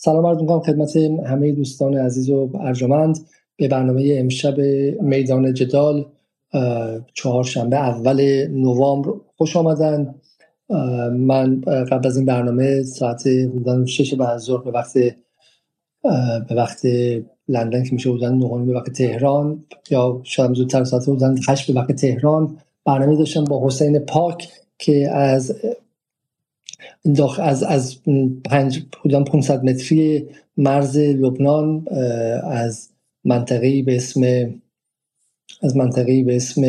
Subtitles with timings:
[0.00, 0.96] سلام عرض می‌کنم خدمت
[1.26, 3.18] همه دوستان عزیز و ارجمند
[3.56, 4.60] به برنامه امشب
[5.02, 6.04] میدان جدال
[7.14, 9.10] چهارشنبه اول نوامبر.
[9.36, 10.14] خوش آمدن.
[11.10, 14.94] من قبل از این برنامه ساعت بودن شش بعد به وقت
[16.48, 16.86] به وقت
[17.48, 21.34] لندن که میشه بودن نه به وقت تهران یا شاید زودتر ساعت بودن
[21.68, 25.54] به وقت تهران برنامه داشتم با حسین پاک که از
[27.16, 27.96] داخل از از
[28.44, 28.82] پنج
[29.26, 30.26] 500 متری
[30.56, 31.88] مرز لبنان
[32.44, 32.88] از
[33.24, 34.50] منطقه به اسم
[35.62, 36.62] از منطقه به اسم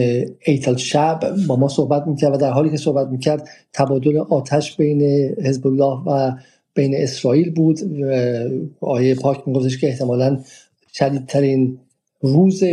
[0.46, 5.02] ایتل شب با ما صحبت می‌کرد و در حالی که صحبت می‌کرد تبادل آتش بین
[5.44, 6.32] حزب الله و
[6.74, 7.80] بین اسرائیل بود
[8.82, 10.40] آیه پاک میگفتش که احتمالا
[10.94, 11.80] شدیدترین
[12.22, 12.64] روز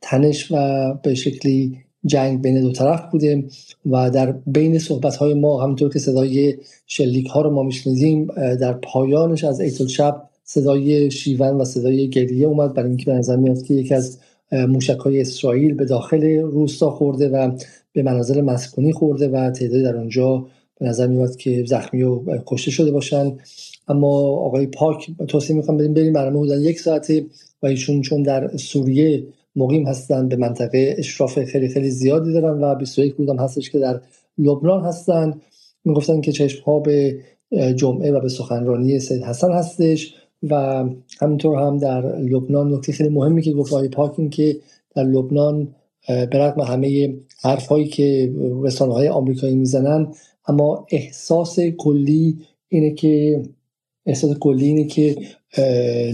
[0.00, 3.44] تنش و به شکلی جنگ بین دو طرف بوده
[3.90, 6.54] و در بین صحبت های ما همونطور که صدای
[6.86, 8.26] شلیک ها رو ما میشنیدیم
[8.60, 12.74] در پایانش از ایتل شب صدای شیون و صدای گریه اومد.
[12.74, 14.18] برای اینکه به نظر میاد که یکی از
[14.52, 17.50] موشک های اسرائیل به داخل روستا خورده و
[17.92, 20.46] به مناظر مسکونی خورده و تعدادی در اونجا
[20.80, 23.32] به نظر میاد که زخمی و کشته شده باشن.
[23.88, 27.26] اما آقای پاک توصیه می‌کنم بریم بریم برنامه بودن یک ساعته
[27.62, 29.24] و ایشون چون در سوریه
[29.56, 34.00] مقیم هستن به منطقه اشراف خیلی خیلی زیادی دارن و 21 روز هستش که در
[34.38, 35.40] لبنان هستن.
[35.84, 37.18] می‌گفتن که چشم ها به
[37.76, 40.84] جمعه و به سخنرانی سید حسن هستش و
[41.20, 44.56] همینطور هم در لبنان نکته خیلی مهمی که گفت آقای پاکین که
[44.94, 45.74] در لبنان
[46.08, 48.32] به رغم همه حرف هایی که
[48.62, 50.12] رسانه های آمریکایی می‌زنن
[50.46, 52.38] اما احساس کلی
[52.68, 53.42] اینه که
[54.06, 55.16] احساس کلی اینه که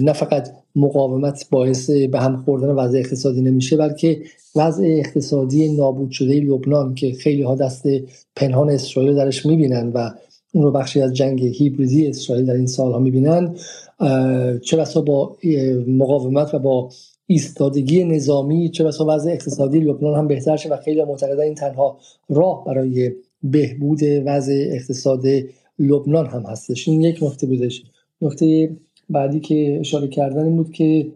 [0.01, 4.23] نه فقط مقاومت باعث به هم خوردن وضع اقتصادی نمیشه بلکه
[4.57, 7.87] وضع اقتصادی نابود شده لبنان که خیلی ها دست
[8.37, 10.11] پنهان اسرائیل درش می‌بینن و
[10.53, 13.55] اون رو بخشی از جنگ هیبریدی اسرائیل در این سالها می‌بینن.
[14.63, 15.37] چه بسا با
[15.87, 16.91] مقاومت و با
[17.27, 21.99] ایستادگی نظامی چه بسا وضع اقتصادی لبنان هم بهتر شه و خیلی معتقدن این تنها
[22.29, 25.25] راه برای بهبود وضع اقتصاد
[25.79, 26.89] لبنان هم هستش.
[26.89, 27.83] این یک نکته بودش.
[28.23, 28.71] نکته
[29.11, 31.13] بعدی که اشاره کردن این بود که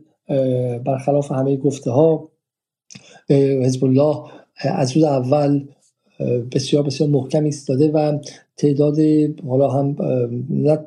[0.85, 2.29] برخلاف همه گفته ها
[3.31, 4.17] حزب الله
[4.57, 5.65] از روز اول
[6.53, 8.19] بسیار بسیار محکم ایستاده و
[8.57, 8.99] تعداد
[9.49, 9.97] حالا هم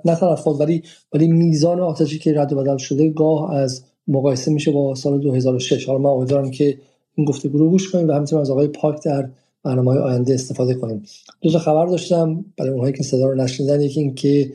[0.06, 4.72] نه طرف ولی ولی میزان آتشی که رد و بدل شده گاه از مقایسه میشه
[4.72, 6.78] با سال 2006 حالا من امیدوارم که
[7.16, 9.30] این گفته رو گوش کنیم و همینطور از آقای پاک در
[9.64, 11.04] برنامه های آینده استفاده کنیم.
[11.42, 13.82] دو تا خبر داشتم برای اونهایی که صدا رو نشنیدن.
[13.82, 14.52] یکی این که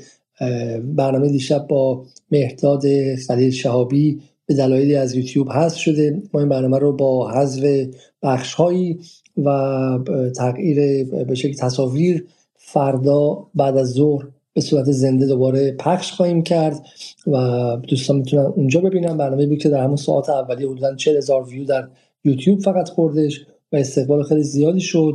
[0.84, 6.22] برنامه دیشب با مهداد خلیل شهابی به دلایلی از یوتیوب حذف شده.
[6.34, 7.86] ما این برنامه رو با حذف
[8.22, 8.98] بخش هایی
[9.44, 9.98] و
[10.36, 12.25] تغییر به شکل تصاویر
[12.56, 16.86] فردا بعد از ظهر به صورت زنده دوباره پخش خواهیم کرد
[17.26, 19.16] و دوستان می‌تونن اونجا ببینن.
[19.16, 21.88] برنامه بود که در همون ساعت اولیه حدودا 40 هزار ویو در
[22.24, 25.14] یوتیوب فقط خوردش و استقبال خیلی زیادی شد.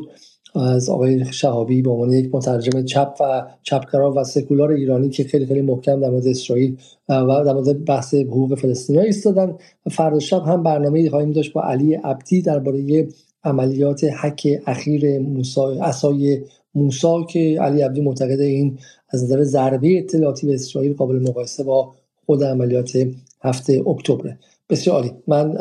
[0.56, 5.46] از آقای شهابی به عنوان یک مترجم چپ و چپگرا و سکولار ایرانی که خیلی
[5.46, 6.78] خیلی محکم در مورد اسرائیل
[7.10, 9.56] و در مورد بحث حقوق فلسطینی ایستادن.
[9.92, 13.08] فردا شب هم برنامه خواهیم داشت با علی عبدی درباره
[13.44, 16.42] عملیات حک اخیر موسا اسای
[16.76, 18.78] موسا که علی عبدی معتقد این
[19.10, 21.94] از نظر ضربه اطلاعاتی به اسرائیل قابل مقایسه با
[22.26, 23.08] خود عملیات
[23.42, 24.36] هفته اکتبر
[24.70, 25.12] بسیار عالی.
[25.28, 25.58] من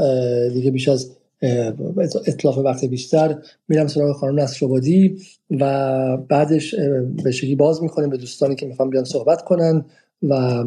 [0.52, 1.10] دیگه بیش از
[2.26, 3.38] اطلاف وقت بیشتر.
[3.68, 5.18] میرم سراغ خانم نصرآبادی
[5.50, 6.74] و بعدش
[7.24, 9.84] به شکلی باز می‌کنیم به دوستانی که می‌خوام بیان صحبت کنن
[10.22, 10.64] و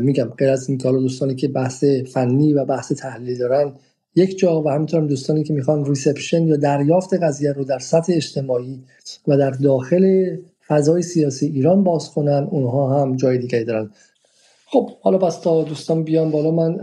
[0.00, 3.72] میگم غیر از این دوستانی که بحث فنی و بحث تحلیلی دارن
[4.14, 8.82] یک جا و همینطور دوستانی که می‌خوان ریسپشن یا دریافت قضیه رو در سطح اجتماعی
[9.28, 10.36] و در داخل
[10.68, 13.90] فضای سیاسی ایران باز کنن اونها هم جای دیگری دارن.
[14.66, 16.78] خب حالا بس تا دوستان بیان بالا من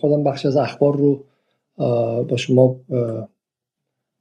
[0.00, 1.24] خودم بخش از اخبار رو
[2.28, 2.80] با شما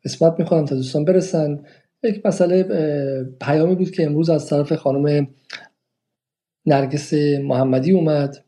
[0.06, 1.60] قسمت می‌کنم تا دوستان برسن.
[2.04, 2.64] یک مسئله
[3.42, 5.28] پیامی بود که امروز از طرف خانم
[6.66, 8.46] نرگس محمدی اومد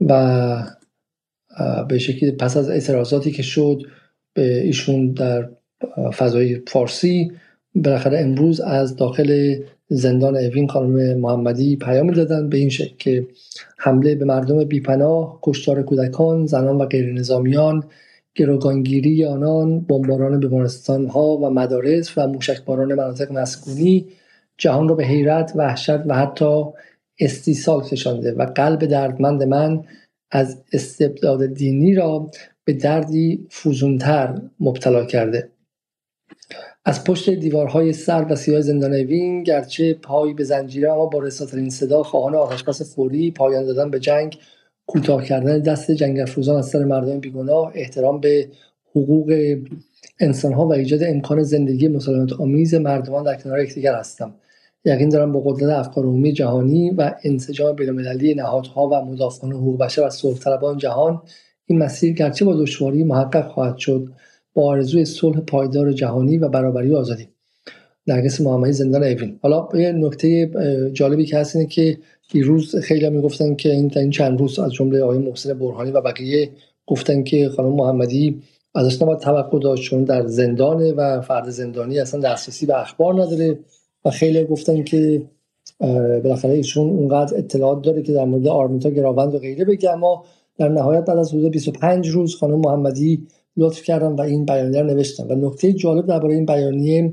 [0.00, 0.66] و
[1.88, 3.82] به شکلی پس از اعتراضاتی که شد
[4.34, 5.48] به ایشون در
[6.14, 7.32] فضای فارسی
[7.74, 9.54] بالاخره امروز از داخل
[9.88, 13.26] زندان اوین خانم محمدی پیامی دادن به این شکل که
[13.78, 17.84] حمله به مردم بیپناه کشتار کودکان زنان و غیر نظامیان
[18.34, 24.06] گروگانگیری آنان بمباران بیمارستان ها و مدارس و موشکباران مناطق مسکونی
[24.58, 26.64] جهان را به حیرت وحشت و حتی
[27.20, 29.84] استیصال کشانده و قلب دردمند من
[30.30, 32.30] از استبداد دینی را
[32.64, 35.48] به دردی فوزونتر مبتلا کرده.
[36.84, 41.70] از پشت دیوارهای سر و سیاه زندان وین گرچه پای به زنجیره اما با رساترین
[41.70, 44.38] صدا خواهان آتشبس فوری پایان دادن به جنگ
[44.86, 48.48] کوتاه کردن دست جنگفروزان از سر مردم بیگناه احترام به
[48.90, 49.56] حقوق
[50.20, 54.34] انسانها و ایجاد امکان زندگی مسالمت آمیز مردمان در کنار یکدیگر هستم.
[54.84, 60.06] یقین دارم با قدرت افکار عمومی جهانی و انسجام بینالمللی نهادها و مدافعان حقوق بشر
[60.06, 61.22] و صلحطلبان جهان
[61.66, 64.08] این مسیر گرچه با دشواری محقق خواهد شد
[64.54, 67.31] با آرزوی صلح پایدار جهانی و برابری و آزادی.
[68.06, 70.50] نرگس محمدی زندان اوین حالا یه نکته
[70.92, 71.98] جالبی که هست اینه که
[72.30, 76.50] دیروز خیلی می‌گفتن که این این چند روز از جمله آقای محسن برهانی و بقیه
[76.86, 78.42] گفتن که خانم محمدی
[78.74, 83.58] ازش نباید توقع داشت چون در زندانه و فرد زندانی اصلا دسترسی به اخبار نداره
[84.04, 85.22] و خیلی گفتن که
[86.24, 89.90] بالاخره ایشون اونقدر اطلاعات داره که در مورد آرمیتا گراوند و غیره بگه.
[89.90, 90.24] اما
[90.58, 93.26] در نهایت بعد از حدود 25 روز خانم محمدی
[93.56, 97.12] لطف کردن و این بیانیه رو نوشتن و نکته جالب درباره این بیانیه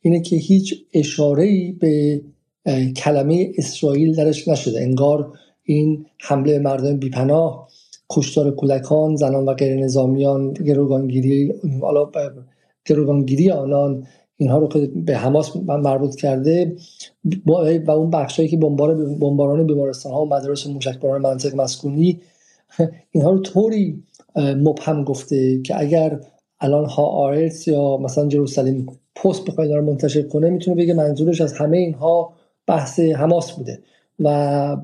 [0.00, 2.20] اینه که هیچ اشاره به
[2.96, 4.80] کلمه اسرائیل درش نشده.
[4.80, 5.32] انگار
[5.64, 7.68] این حمله مردم بیپناه
[8.10, 11.54] کشتار کودکان زنان و غیر نظامیان گروگانگیری
[12.84, 14.06] گروگانگیری آنان
[14.36, 14.68] اینها رو
[15.06, 16.76] به حماس مربوط کرده
[17.86, 22.20] و اون بخشایی که بمباران بیمارستان ها و مدارس موشکباران منطق مسکونی
[23.10, 24.02] اینها رو طوری
[24.36, 26.20] مبهم گفته که اگر
[26.60, 31.52] الان ها آرتس یا مثلا جروسلیم پست بخواد رو منتشر کنه می‌تونه بگه منظورش از
[31.52, 32.32] همه اینها
[32.66, 33.78] بحث حماس بوده
[34.20, 34.76] و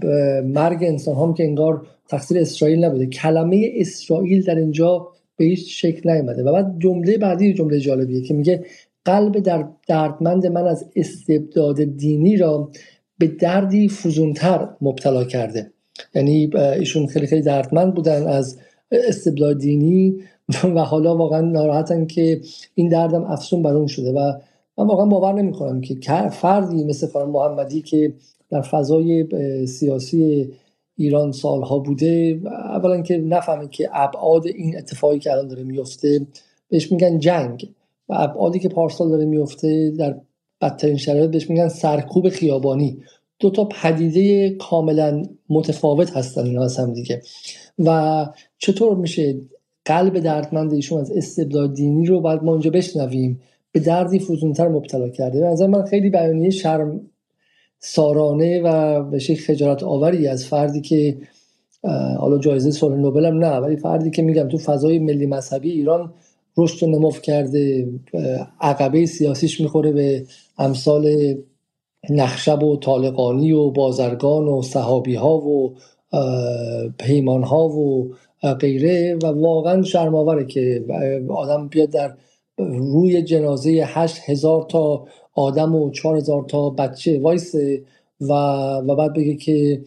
[0.45, 3.07] مرگ انسان هم که انگار تقصیر اسرائیل نبوده.
[3.07, 6.43] کلمه اسرائیل در اینجا به هیچ شکل نیومده.
[6.43, 8.65] و بعد جمله بعدی جمله جالبیه که میگه
[9.05, 12.71] قلب در دردمند من از استبداد دینی را
[13.19, 15.71] به دردی فزونتر مبتلا کرده.
[16.15, 18.59] یعنی ایشون خیلی خیلی دردمند بودن از
[18.93, 20.17] استبداد دینی
[20.75, 22.41] و حالا واقعا ناراحتن که
[22.75, 24.33] این دردم افسون بر اون شده و
[24.79, 28.13] من واقعا باور نمی کنم که فردی مثل خانم محمدی که
[28.51, 29.27] در فضای
[29.67, 30.51] سیاسی
[30.97, 36.27] ایران سالها بوده اولا که نفهمه که ابعاد این اتفاقی که الان داره میفته
[36.69, 37.69] بهش میگن جنگ
[38.09, 40.21] و ابعادی که پارسال داره میفته در
[40.61, 42.99] بدترین شرایط بهش میگن سرکوب خیابانی.
[43.39, 47.23] دو تا پدیده کاملا متفاوت هستن اینا از هم دیگه.
[47.79, 48.27] و
[48.59, 49.41] چطور میشه
[49.85, 53.41] قلب دردمند ایشون از استبداد دینی رو باید ما اونجا بشنویم
[53.73, 55.47] به دردی فوزونتر مبتلا کرده.
[55.47, 57.01] از من خیلی بیانیه شرم
[57.79, 61.19] سارانه و به شکل خجالت آوری از فردی که
[62.19, 66.13] حالا جایزه صلح نوبل هم نه ولی فردی که میگم تو فضای ملی مذهبی ایران
[66.57, 67.89] رشد و نموف کرده
[68.61, 70.25] عقبه سیاسیش می‌خوره به
[70.59, 71.35] امثال
[72.11, 75.75] نخشب و طالقانی و بازرگان و صحابی ها و
[76.99, 78.15] پیمان ها و
[78.61, 80.85] غیره و واقعا شرماوره که
[81.29, 82.15] آدم بیاد در
[82.59, 87.83] روی جنازه هشت هزار تا آدم و چهار هزار تا بچه وایسه
[88.21, 88.33] و,
[88.77, 89.83] و بعد بگه که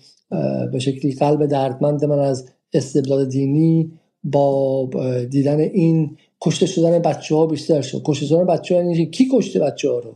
[0.72, 3.92] به شکلی قلب دردمند من از استبداد دینی
[4.24, 4.90] با
[5.30, 8.02] دیدن این کشته شدن بچه ها بیشتر شد.
[8.06, 10.16] کشته شدن بچه ها یعنی کی کشته بچه ها رو؟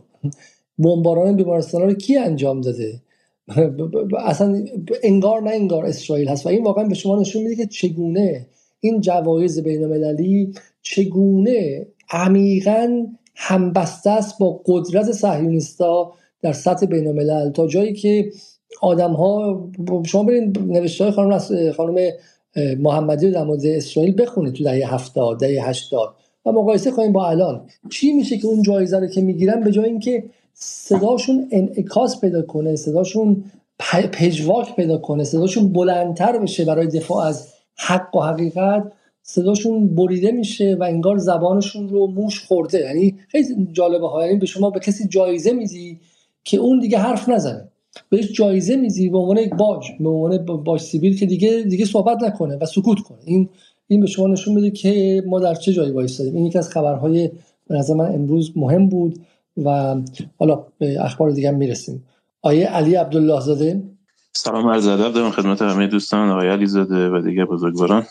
[0.78, 3.00] بمباران بیمارستان ها رو کی انجام داده؟
[4.18, 4.64] اصلا
[5.02, 6.46] انگار نه انگار اسرائیل هست.
[6.46, 8.46] و این واقعا به شما نشون میده که چگونه
[8.80, 10.52] این جوایز بین المللی
[10.82, 13.06] چگونه عمیقا
[13.36, 18.30] همبسته است با قدرت صهیونیستا در سطح بین الملل تا جایی که
[18.82, 19.68] آدم ها
[20.06, 21.38] شما برین نوشته های خانم,
[21.76, 22.10] خانم
[22.78, 26.14] محمدی در مورد اسرائیل بخونید تو دهه 70 دهه 80
[26.46, 27.66] و مقایسه کنیم با الان.
[27.90, 30.24] چی میشه که اون جایزه رو که می‌گیرن؟ به جای اینکه
[30.62, 33.44] صداشون انعکاس پیدا کنه صداشون
[34.12, 40.76] پژواک پیدا کنه صداشون بلندتر بشه برای دفاع از حق و حقیقت صداشون بریده میشه
[40.80, 42.80] و انگار زبانشون رو موش خورده.
[42.80, 46.00] یعنی خیلی جالبه ها یعنی به شما به کسی جایزه میدی
[46.44, 47.68] که اون دیگه حرف نزنه.
[48.08, 52.22] بهش جایزه میدی به عنوان یک باج به عنوان باج سیبیل که دیگه دیگه صحبت
[52.22, 53.18] نکنه و سکوت کنه.
[53.24, 53.48] این
[53.88, 57.30] این به شما نشون میده که ما در چه جایی وایسادیم این یکی از خبرهای
[57.68, 59.20] به نظر من امروز مهم بود.
[59.56, 59.96] و
[60.38, 62.04] حالا به اخبار دیگه می‌رسیم.
[62.42, 63.82] آیه علی عبدالله زاده
[64.32, 68.06] سلام عرض ادب دارم خدمت همه دوستان آقای علی زاده و دیگه بزرگواران.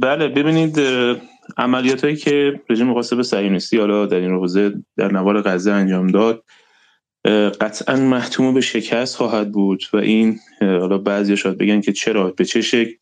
[0.00, 0.80] بله ببینید
[1.56, 6.44] عملیات هایی که رژیم قاسب صهیونیستی حالا در این حوزه در نوار غزه انجام داد
[7.60, 12.44] قطعا محتوم به شکست خواهد بود و این حالا بعضی شاید بگن که چرا به
[12.44, 12.92] چه شکل؟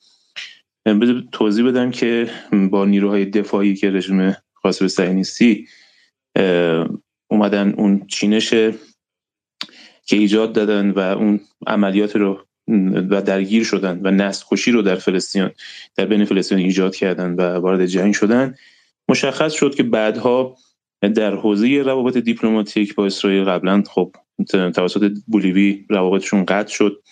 [1.32, 2.30] توضیح بدم که
[2.70, 5.66] با نیروهای دفاعی که رژیم قاسب صهیونیستی
[7.30, 8.50] اومدن اون چینش
[10.06, 12.46] که ایجاد دادن و اون عملیات رو
[13.10, 15.50] و درگیر شدن و نسل کشی رو در فلسطین
[15.96, 18.54] در بین فلسطین ایجاد کردن و وارد جنگ شدن.
[19.08, 20.56] مشخص شد که بعدها
[21.14, 24.14] در حوزه روابط دیپلماتیک با اسرائیل قبلا خب
[24.48, 27.02] توسط بولیوی روابطشون قطع شد.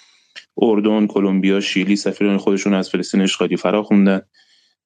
[0.58, 4.22] اردن، کلمبیا، شیلی سفیران خودشون از فلسطین اشغالی فرا خوندن.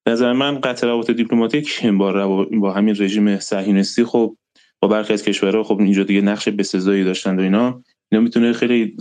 [0.07, 4.37] نظر من قطع روابط دیپلماتیک با, با همین رژیم صهیونیستی خب
[4.79, 7.83] با برخی از کشورها خب اینجا دیگه نقش بسزایی داشتن و اینا.
[8.11, 8.95] اینا می‌تونه خیلی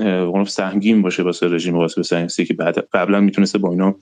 [0.46, 3.94] سهمگین باشه واسه رژیم قاسم صهیونیستی که بعد قبلا می‌تونسته با اینا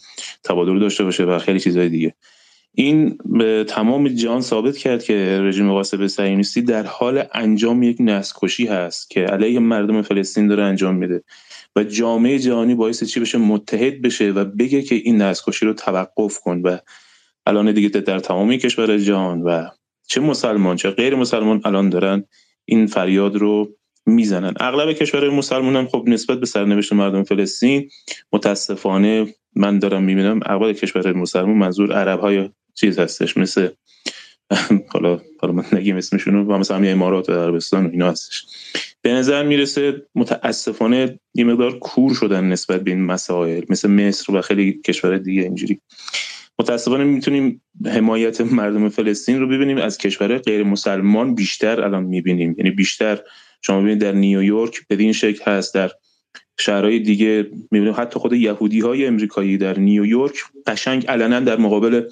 [0.44, 2.14] تبادل داشته باشه و خیلی چیزهای دیگه.
[2.74, 8.66] این به تمام جهان ثابت کرد که رژیم قاسم صهیونیستی در حال انجام یک نسل
[8.66, 11.22] هست که علیه مردم فلسطین داره انجام میده.
[11.76, 16.38] و جامعه جهانی باعث چی بشه؟ متحد بشه و بگه که این نسل رو توقف
[16.38, 16.78] کن و
[17.46, 19.68] الان دیگه در تمامی کشور جهان و
[20.06, 22.24] چه مسلمان چه غیر مسلمان الان دارن
[22.64, 23.76] این فریاد رو
[24.06, 24.54] می‌زنن.
[24.60, 27.90] اغلب کشورهای مسلمان هم خب نسبت به سرنوشت مردم فلسطین
[28.32, 33.68] متاسفانه من دارم می‌بینم اغلب کشورهای مسلمان منظور عرب های چیز هستش مثل
[34.92, 38.46] حالا حالا من نگیم اسمشون و مثلا امارات و عربستان و اینا هستش.
[39.04, 44.40] به نظر می‌رسه متاسفانه یه مقدار کور شدن نسبت به این مسائل مثل مصر و
[44.40, 45.80] خیلی کشور دیگه اینجوری.
[46.58, 52.54] متاسفانه می‌تونیم حمایت مردم فلسطین رو ببینیم از کشورهای غیر مسلمان بیشتر الان می‌بینیم.
[52.58, 53.20] یعنی بیشتر
[53.62, 55.90] شما ببینید در نیویورک بدین شکل هست در
[56.60, 57.94] شهرهای دیگه می‌بینیم.
[57.96, 60.34] حتی خود یهودی های امریکایی در نیویورک
[60.66, 62.02] قشنگ علنا در مقابل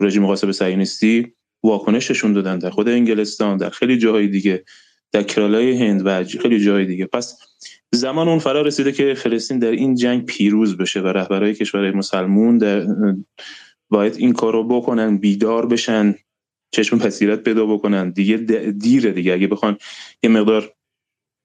[0.00, 4.64] رژیم قاسم صهیونیستی واکنششون دادن در خود انگلستان در خیلی جاهای دیگه.
[5.12, 7.06] در کرالای هند و خیلی جاهای دیگه.
[7.06, 7.38] پس
[7.92, 12.58] زمان اون فرا رسیده که فلسطین در این جنگ پیروز بشه و رهبرهای کشورهای مسلمون
[12.58, 12.86] در
[13.88, 16.14] باید این کار رو بکنن بیدار بشن
[16.70, 18.10] چشم پسیرت پیدا بکنن.
[18.10, 18.36] دیگه
[18.78, 19.32] دیره دیگه.
[19.32, 19.78] اگه بخوان
[20.22, 20.72] یه مقدار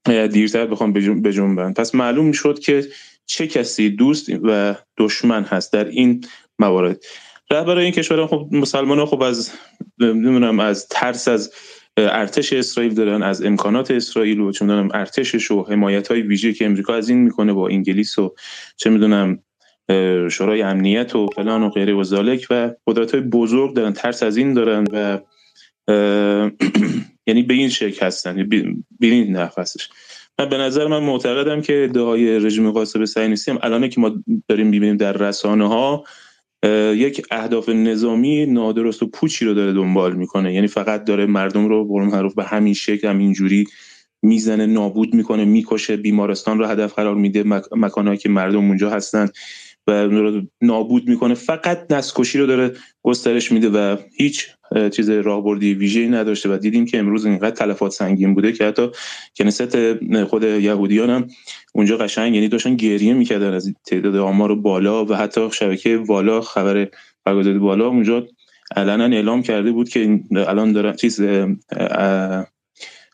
[0.05, 2.87] دیرتر بخوان بجنبن پس معلوم شد که
[3.25, 6.25] چه کسی دوست و دشمن هست در این
[6.59, 7.03] موارد.
[7.51, 9.51] رهبرای این کشورها خب مسلمان ها خب از
[9.99, 11.53] نمی‌دونم از ترس از
[11.97, 16.95] ارتش اسرائیل دارن از امکانات اسرائیل و می‌دونم ارتشش و حمایت های ویژه که امریکا
[16.95, 18.35] از این می‌کنه با انگلیس و
[18.77, 19.39] چه می‌دونم
[20.31, 24.37] شورای امنیت و فلان و غیره و زالک و قدرت های بزرگ دارن ترس از
[24.37, 25.19] این دارن و
[27.27, 29.89] یعنی به این شکل هستن یعنی به این نفسش
[30.39, 34.11] من به نظر من معتقدم که ادعای رژیم قاسم صهیونیستی هم الان که ما
[34.47, 36.03] داریم می‌بینیم در رسانه ها
[36.95, 40.53] یک اهداف نظامی نادرست و پوچی رو داره دنبال می‌کنه.
[40.53, 43.65] یعنی فقط داره مردم رو برون معروف به همین شکل همین جوری
[44.21, 49.29] می‌زنه نابود می‌کنه می‌کشه بیمارستان رو هدف قرار میده مکانهایی که مردم اونجا هستن.
[49.87, 50.09] و
[50.61, 51.33] نابود می‌کنه.
[51.33, 52.71] فقط نسکشی رو داره
[53.03, 54.47] گسترش میده و هیچ
[54.91, 56.49] چیز راهبردی ویژه‌ای نداشته.
[56.49, 58.87] و دیدیم که امروز اینقدر تلفات سنگین بوده که حتی
[59.37, 61.27] کنست خود یهودیان هم
[61.73, 66.87] اونجا قشنگ یعنی داشتن گریه می‌کردن از تعداد آمار بالا و حتی شبکه بالا خبر
[67.25, 68.27] برگزاری بالا اونجا
[68.75, 71.21] علنا اعلام کرده بود که الان دارن چیز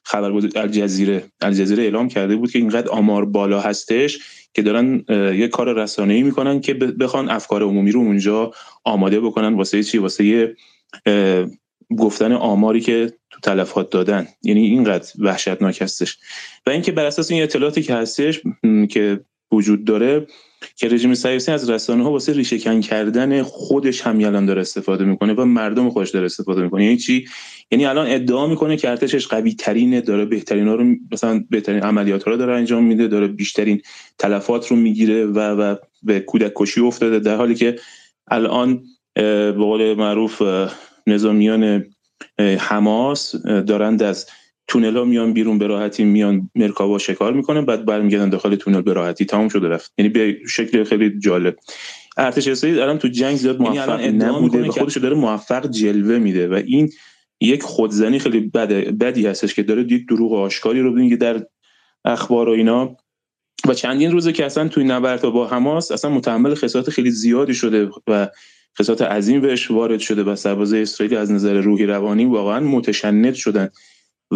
[0.03, 4.19] خبرگزاری الجزیره الجزیره اعلام کرده بود که اینقدر آمار بالا هستش
[4.53, 5.05] که دارن
[5.35, 8.51] یه کار رسانه‌ای می‌کنن که بخوان افکار عمومی رو اونجا
[8.83, 9.53] آماده بکنن.
[9.53, 10.55] واسه چی؟ واسه
[11.97, 14.27] گفتن آماری که تو تلفات دادن.
[14.43, 16.17] یعنی اینقدر وحشتناک هستش.
[16.65, 18.41] و اینکه بر اساس این اطلاعاتی که هستش
[18.89, 19.19] که
[19.51, 20.27] وجود داره
[20.75, 25.33] که رژیم صهیونیستی از رسانه ها واسه ریشه کردن خودش هم الان داره استفاده می‌کنه
[25.33, 26.83] و مردم خودش داره استفاده می‌کنه.
[26.83, 27.25] یعنی چی؟
[27.71, 32.23] یعنی الان ادعا می‌کنه که ارتشش قوی ترینه داره بهترین ها رو مثلا بهترین عملیات
[32.23, 33.81] ها رو داره انجام میده داره بیشترین
[34.17, 37.75] تلفات رو می‌گیره و و به کودک کشی افتاده در حالی که
[38.27, 38.83] الان
[39.15, 40.41] به قول معروف
[41.07, 41.85] نظامیان
[42.59, 44.25] حماس دارند از
[44.67, 48.93] تونل ها میان بیرون به راحتی میان مرکابا شکار می‌کنن بعد برمیگردن داخل تونل به
[48.93, 49.25] راحتی.
[49.25, 49.93] تمام شده رفت.
[49.97, 51.55] یعنی به شکل خیلی جالب.
[52.17, 56.53] ارتش اسرائیل الان تو جنگ زیاد یعنی موفق نبوده خودش داره موفق جلوه میده و
[56.53, 56.89] این
[57.41, 61.45] یک خودزنی خیلی بد بدی هستش که داره یک دروغ آشکاری رو میگه در
[62.05, 62.97] اخبار و اینا.
[63.67, 67.89] و چندین روزه که اصلا توی نبرد با حماس اصلا متحمل خسارت خیلی زیادی شده
[68.07, 68.27] و
[68.79, 73.69] خسارت عظیم بهش وارد شده و سربازای اسرائیلی از نظر روحی روانی واقعا متشنج شدن.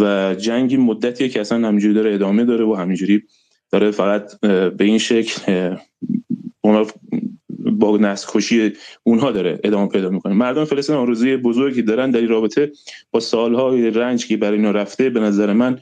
[0.02, 3.24] و جنگی مدتیه که اصلا همینجوری داره ادامه داره و همینجوری
[3.72, 4.40] داره فقط
[4.78, 5.76] به این شکل
[7.72, 8.74] با نسل کشی
[9.04, 10.34] اونها داره ادامه پیدا می‌کنه.
[10.34, 12.72] مردم فلسطین آرزوی بزرگی دارن در این رابطه
[13.12, 15.80] با سالهای رنج که برای اینا رفته به نظر من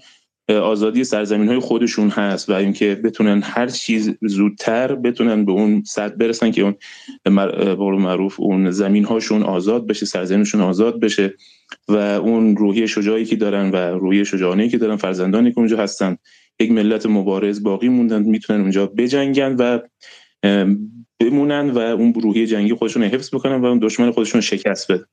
[0.49, 6.15] آزادی سرزمین های خودشون هست و اینکه بتونن هر چیز زودتر بتونن به اون سطح
[6.15, 6.75] برسن که اون
[7.97, 11.33] معروف اون زمین هاشون آزاد بشه سرزمینشون آزاد بشه
[11.87, 16.17] و اون روحی شجاعی که دارن و روحی شجاعانه که دارن فرزندانی که اونجا هستن
[16.59, 19.79] یک ملت مبارز باقی موندن می‌تونن اونجا بجنگن و
[21.19, 25.05] بمونن و اون روحی جنگی خودشون حفظ بکنن و اون دشمن خودشون شکست بده.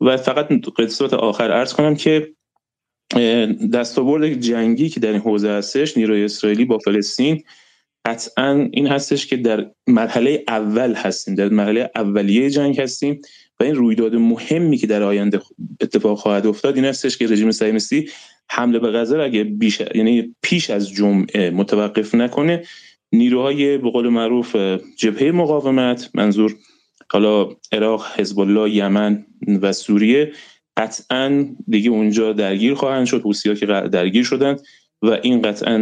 [0.00, 0.48] و فقط
[0.78, 2.32] قسمت آخر عرض کنم که
[3.72, 7.42] دستاورد جنگی که در این حوزه هستش نیروی اسرائیلی با فلسطین
[8.06, 13.20] قطعا این هستش که در مرحله اول هستیم در مرحله اولیه جنگ هستیم
[13.60, 15.40] و این رویداد مهمی که در آینده
[15.80, 18.08] اتفاق خواهد افتاد این هستش که رژیم صهیونیستی
[18.50, 22.62] حمله به غزه اگه بیش یعنی پیش از جمعه متوقف نکنه
[23.12, 24.56] نیروهای به قول معروف
[24.96, 26.54] جبهه مقاومت منظور
[27.10, 29.26] حالا عراق حزب الله یمن
[29.62, 30.32] و سوریه
[30.76, 34.60] قطعا دیگه اونجا درگیر خواهند شد ها که درگیر شدند
[35.02, 35.78] و این قطعا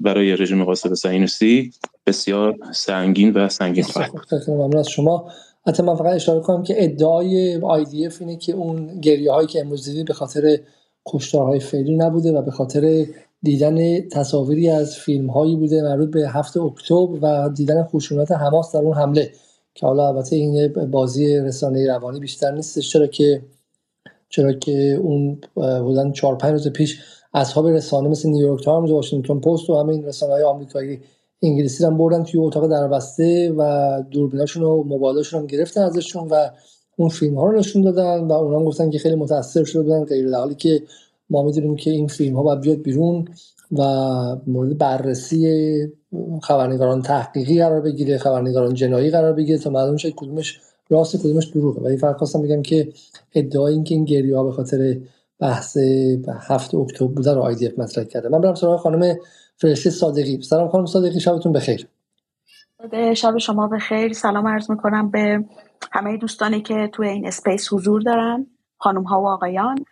[0.00, 1.72] برای رژیم قاسم صهیونیستی
[2.06, 4.10] بسیار سنگین و سنگین خواهد
[4.48, 5.30] ممنون از شما.
[5.66, 9.84] حتی من فقط اشاره کنم که ادعای IDF اینه که اون گریه هایی که امروز
[9.84, 10.58] دیدی به خاطر
[11.06, 13.06] کشتارهای فعلی نبوده و به خاطر
[13.42, 18.80] دیدن تصاویری از فیلم هایی بوده مربوط به هفت اکتبر و دیدن خشونت حماس در
[18.80, 19.32] اون حمله
[19.74, 23.42] که حالا البته این بازی رسانه روانی بیشتر نیست چرا که
[24.30, 27.00] چرا که اون بودن چهار پنج روز پیش
[27.34, 31.00] اصحاب رسانه مثل نیویورک تایمز و واشنگتن پست و همین رسانه های آمریکایی
[31.42, 36.50] انگلیسی هم بردن توی اتاق دربسته و دوربیناشون و موبایلشون هم گرفتن ازشون و
[36.96, 40.30] اون فیلم ها رو نشون دادن و اونا گفتن که خیلی متاثر شده بودن غیر
[40.30, 40.82] در حالی که
[41.30, 43.28] ما می‌دونیم که این فیلم ها باید بیاد بیرون
[43.72, 43.82] و
[44.46, 45.92] مورد بررسی
[46.42, 50.60] خبرنگاران تحقیقی قرار بگیره خبرنگاران جنایی قرار بگیره تا معلوم شه کدومش
[50.90, 51.80] راست کدومش دروغه.
[51.80, 52.92] ولی فقط خواستم بگم که
[53.34, 54.96] ادعای اینکه این گریه ها به خاطر
[55.38, 55.76] بحث
[56.48, 58.28] هفت اکتبر بوده رو IDF مطرح کرده.
[58.28, 59.16] من برم سراغ خانم
[59.56, 60.42] فرشته صادقی.
[60.42, 61.86] سلام خانم صادقی شبتون بخیر.
[63.14, 64.12] شب شما بخیر.
[64.12, 65.44] سلام عرض می‌کنم به
[65.92, 68.46] همه دوستانی که توی این space حضور دارن.
[68.78, 69.84] خانم ها و آقایان.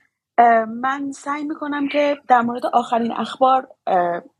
[0.66, 3.68] من سعی می‌کنم که در مورد آخرین اخبار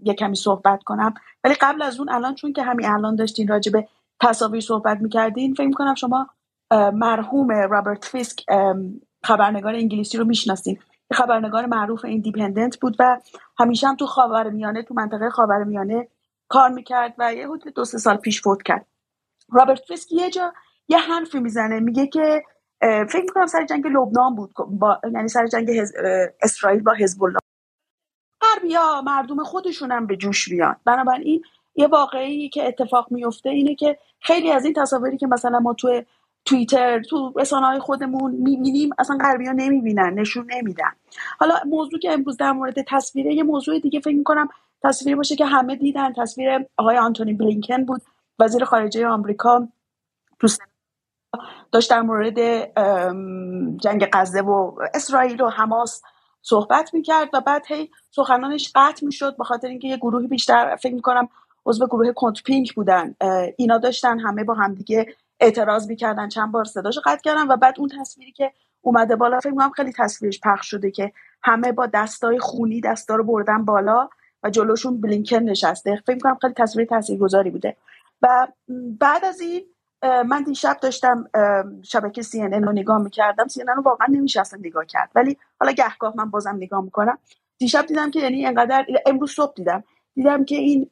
[0.01, 1.15] یه کمی صحبت کنم.
[1.45, 3.89] ولی قبل از اون الان چون که همین الان داشتین راجع به
[4.21, 6.27] تصاویر صحبت می‌کردین فکر می‌کنم شما
[6.73, 8.45] مرحوم رابرت فیسک
[9.25, 10.79] خبرنگار انگلیسی رو می‌شناسین.
[11.13, 13.21] خبرنگار معروف ایندیپندنت بود و
[13.59, 16.09] همیشه هم تو خاورمیانه تو منطقه خاورمیانه
[16.49, 18.87] کار می‌کرد و یه حدود دو سه سال پیش فوت کرد.
[19.53, 20.53] رابرت فیسک یه جا
[20.89, 22.43] یه حرفی می‌زنه میگه که
[22.81, 25.71] فکر می‌کنم سر جنگ لبنان بود با یعنی سر جنگ
[26.43, 27.39] اسرائیل با حزب الله
[28.41, 30.77] غربیا مردم خودشون هم به جوش بیان.
[30.85, 31.43] بنابراین
[31.75, 36.03] یه واقعی که اتفاق میفته اینه که خیلی از این تصاویری که مثلا ما تو
[36.49, 40.91] توییتر تو رسانه های خودمون می‌بینیم اصلا غربی ها نمی‌بینن نشون نمیدن.
[41.41, 44.49] حالا موضوع که امروز در مورد تصویره یه موضوع دیگه فکر می‌کنم
[44.83, 46.13] تصویری باشه که همه دیدن.
[46.13, 48.03] تصویر آقای آنتونی بلینکن بود
[48.39, 49.69] وزیر خارجه آمریکا
[50.39, 50.49] تو
[51.73, 52.39] داشت در مورد
[53.77, 56.03] جنگ غزه و اسرائیل و حماس
[56.43, 60.95] صحبت می‌کرد و بعد هی سخنانش قطع می‌شد به خاطر اینکه یه گروهی بیشتر فکر
[60.95, 61.29] می‌کنم
[61.67, 62.39] عضو گروه کنت
[62.77, 63.15] بودن.
[63.57, 65.07] اینا داشتن همه با همدیگه
[65.41, 66.29] اعتراض می‌کردن.
[66.29, 69.93] چند بار صداشو قطع کردن و بعد اون تصویری که اومده بالا فکر می‌کنم خیلی
[69.93, 74.09] تصویرش پخش شده که همه با دستای خونی دستا رو بردن بالا
[74.43, 76.03] و جلوشون بلینکن نشسته.
[76.07, 77.77] فکر می‌کنم خیلی تصویر تاثیرگذاری بوده.
[78.23, 78.49] و
[79.01, 79.63] بعد از این
[80.27, 81.31] من دیشب داشتم
[81.83, 83.49] شبکه سی ان رو نگاه می‌کردم.
[83.49, 85.11] سی رو واقعا نمیشه اصلا نگاه کرد.
[85.15, 87.19] ولی حالا گهگاه من بازم نگاه می‌کنم.
[87.59, 89.85] دیشب دیدم که یعنی انقدر امروز صبح دیدم.
[90.15, 90.91] دیدم که این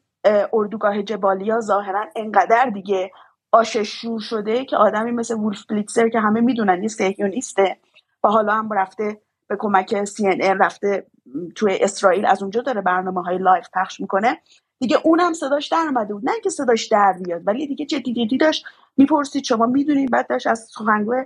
[0.53, 3.11] اردوگاه جبالیا ظاهرا انقدر دیگه
[3.57, 7.77] آشش شور شده که آدمی مثل وولف بلیتزر که همه می‌دونن یه سهیونیسته
[8.25, 11.07] و حالا هم رفته به کمک سی رفته
[11.55, 14.41] توی اسرائیل از اونجا داره برنامه های live پخش می‌کنه.
[14.81, 16.25] دیگه اونم صداش در اومده بود.
[16.25, 18.65] نه اینکه صداش در بیاد ولی دیگه جدی جدی داشت
[18.97, 21.25] می‌پرسید شما می‌دونید بعد داشت از سخنگو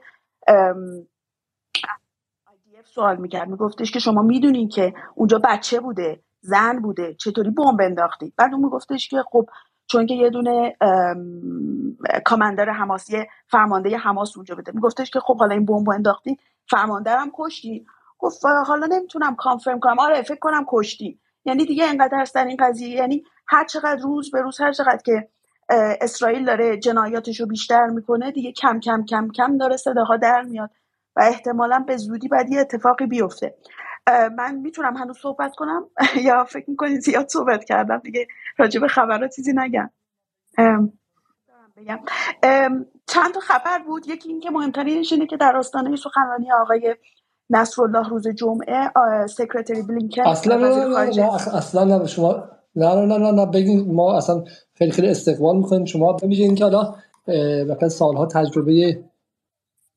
[2.84, 3.48] سوال می‌کرد.
[3.48, 8.64] میگفتش که شما می‌دونین که اونجا بچه بوده زن بوده چطوری بمب انداختید بعد اون
[8.64, 9.48] میگفتش که خب
[9.90, 10.76] چون که یه دونه
[12.24, 16.38] کاماندار حماسی فرمانده حماس اونجا بده میگفتش که خب حالا این بمب انداختی
[16.70, 17.86] فرماندرم کشتی.
[18.18, 19.98] گفت حالا نمی‌تونم کانفرم کنم.
[19.98, 21.18] آره فکر کنم کشتی.
[21.44, 22.88] یعنی دیگه انقدر هست در این قضیه.
[22.88, 25.28] یعنی هر چقدر روز به روز هر چقدر که
[26.00, 30.70] اسرائیل داره جنایاتش رو بیشتر می‌کنه دیگه کم کم کم کم داره صداها در میاد
[31.16, 33.54] و احتمالا به زودی باید یه اتفاقی بیفته.
[34.36, 35.86] من می‌تونم هنوز صحبت کنم؟
[36.26, 38.26] یا فکر می‌کنید زیاد صحبت کردم؟ دیگه
[38.58, 39.90] راجع به خبرات چیزی نگم.
[41.76, 42.00] بگم.
[43.06, 44.08] چند تا خبر بود.
[44.08, 46.96] یکی اینکه مهمترینش اینه که در آستانه سخنرانی آقای
[47.50, 48.90] نصرالله روز جمعه
[49.26, 52.44] سکرتری بلینکن اصلا نه اصلا شما
[52.76, 53.94] نه نه نه نه بگین.
[53.94, 55.84] ما اصلا خیلی خیلی استقبال می‌کنیم.
[55.84, 56.94] شما ببینید که حالا
[57.68, 59.04] مثلا سالها تجربه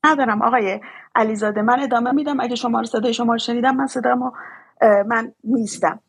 [0.04, 0.42] ندارم.
[0.42, 0.80] آقای
[1.14, 2.40] علیزاده من ادامه میدم.
[2.40, 4.30] اگه شما رو صدای شما رو شنیدم من صدامو
[5.06, 6.00] من نیستم.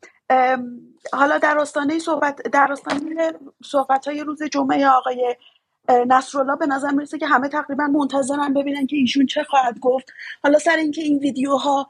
[1.13, 5.36] حالا در آستانه صحبت در آستانه صحبت های روز جمعه آقای
[6.08, 10.13] نصرالله به نظر می‌رسه که همه تقریبا منتظرن ببینن که ایشون چه خواهد گفت.
[10.43, 11.89] حالا سر اینکه این ویدیوها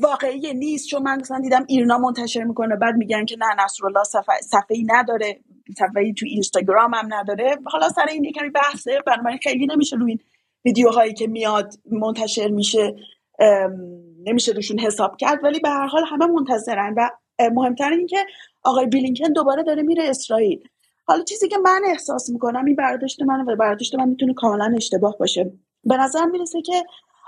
[0.00, 4.40] واقعی نیست چون من مثلا دیدم ایرنا منتشر می‌کنه بعد میگن که نه نصرالله صفحه
[4.40, 5.40] صفحه نداره
[5.78, 7.58] صفحه تو اینستاگرام هم نداره.
[7.66, 10.20] حالا سر این کمی بحثه بنابراین خیلی نمیشه روی این
[10.66, 12.94] ویدیوهایی که میاد منتشر میشه
[14.24, 16.94] نمیشه روشون حساب کرد ولی به هر حال همه منتظرن.
[16.96, 17.10] و
[17.54, 18.26] مهمتر این که
[18.64, 20.68] آقای بیلینکن دوباره داره میره اسرائیل.
[21.04, 25.18] حالا چیزی که من احساس می‌کنم این برداشت من و برداشت من می‌تونه کاملا اشتباه
[25.18, 25.52] باشه.
[25.84, 26.84] به نظر می‌رسه که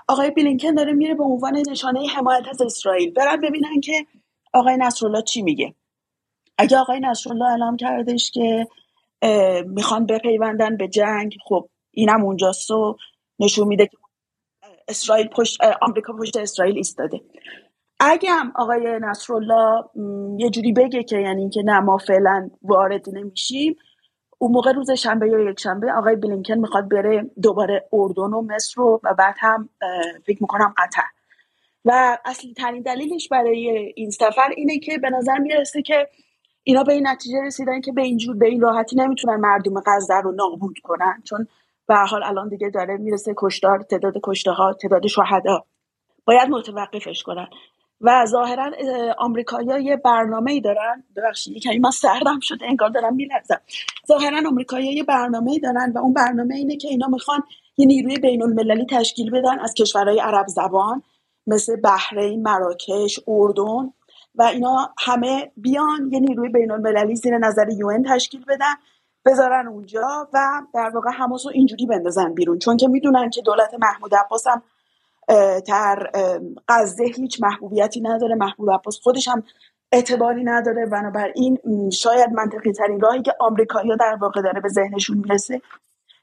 [0.08, 3.12] آقای بلینکن داره میره به عنوان نشانه حمایت از اسرائیل.
[3.12, 4.06] برن ببینن که
[4.52, 5.74] آقای نصرالله چی میگه.
[6.58, 8.68] اگه آقای نصرالله اعلام کردش که
[9.66, 12.96] می‌خوان بپیوندن به جنگ خب اینم اونجاست و
[13.38, 13.96] نشون میده که
[14.88, 17.20] اسرائیل پشت آمریکا پشت اسرائیل ایستاده.
[18.00, 19.84] اگه هم آقای نصرالله
[20.38, 23.76] یه جوری بگه که یعنی که نه ما فعلا وارد نمیشیم
[24.38, 28.72] اون موقع روز شنبه یا یک شنبه آقای بلینکن می‌خواد بره دوباره اردن و مصر
[28.76, 29.68] رو و بعد هم
[30.26, 31.02] فکر می‌کنم قطر.
[31.84, 36.08] و اصلی ترین دلیلش برای این سفر اینه که به نظر می‌رسه که
[36.62, 40.32] اینا به این نتیجه رسیدن که به اینجور به این راحتی نمی‌تونن مردم غزه رو
[40.32, 41.22] نابود کنن.
[41.24, 41.46] چون
[41.88, 45.64] به حال الان دیگه داره می‌رسه کشتار تعداد کشته ها تعداد شهدا.
[46.24, 47.48] باید متوقفش کنن.
[48.00, 48.70] و ظاهرا
[49.18, 51.04] آمریکایی‌ها یه برنامه‌ای دارن.
[51.16, 53.60] ببخشید یکمی من سردم شده انگار دارم میلرزم.
[54.08, 57.42] ظاهرا آمریکایی‌ها یه برنامه‌ای دارن و اون برنامه اینه که اینا می‌خوان
[57.78, 61.02] یه نیروی بین المللی تشکیل بدن از کشورهای عرب زبان
[61.46, 63.92] مثل بحرین، مراکش، اردن.
[64.34, 68.74] و اینا همه بیان یه نیروی بین المللی زیر نظر یون تشکیل بدن.
[69.26, 72.58] بذارن اونجا و در واقع حماس رو اینجوری بندازن بیرون.
[72.58, 74.62] چون که می‌دونن که دولت محمود عباس هم
[75.66, 76.10] در
[76.68, 78.34] غزه هیچ محبوبیتی نداره.
[78.34, 79.42] محبوب عباس خودش هم
[79.92, 80.86] اعتباری نداره.
[80.86, 81.58] بنابراین
[81.90, 85.62] شاید منطقی ترین راهی که آمریکایی‌ها در واقع داره به ذهنشون می‌رسه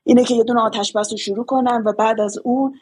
[0.04, 2.80] اینه که یه دونه آتش بس رو شروع کنن و بعد از اون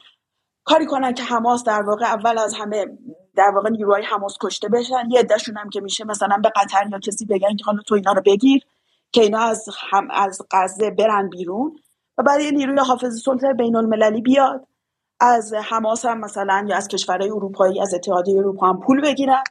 [0.65, 2.86] کاری کنن که حماس در واقع اول از همه
[3.36, 5.10] در واقع نیروهای حماس کشته بشن.
[5.10, 8.12] یه عدهشون هم که میشه مثلا به قطر یا کسی بگن که حالا تو اینا
[8.12, 8.63] رو بگیر.
[9.13, 11.76] که اینا از هم از غزه برن بیرون
[12.17, 14.67] و یه نیروی حافظ سلطه بین المللی بیاد.
[15.19, 19.43] از حماس هم مثلا یا از کشورهای اروپایی از اتحادیه اروپا هم پول بگیرن.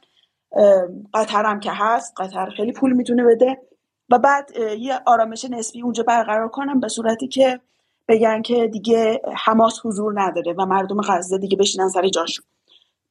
[1.13, 3.61] قطر هم که هست قطر خیلی پول می‌تونه بده.
[4.09, 7.59] و بعد یه آرامش نسبی اونجا برقرار کنم به صورتی که
[8.07, 12.45] بگن که دیگه حماس حضور نداره و مردم غزه دیگه بشینن سر جاشون.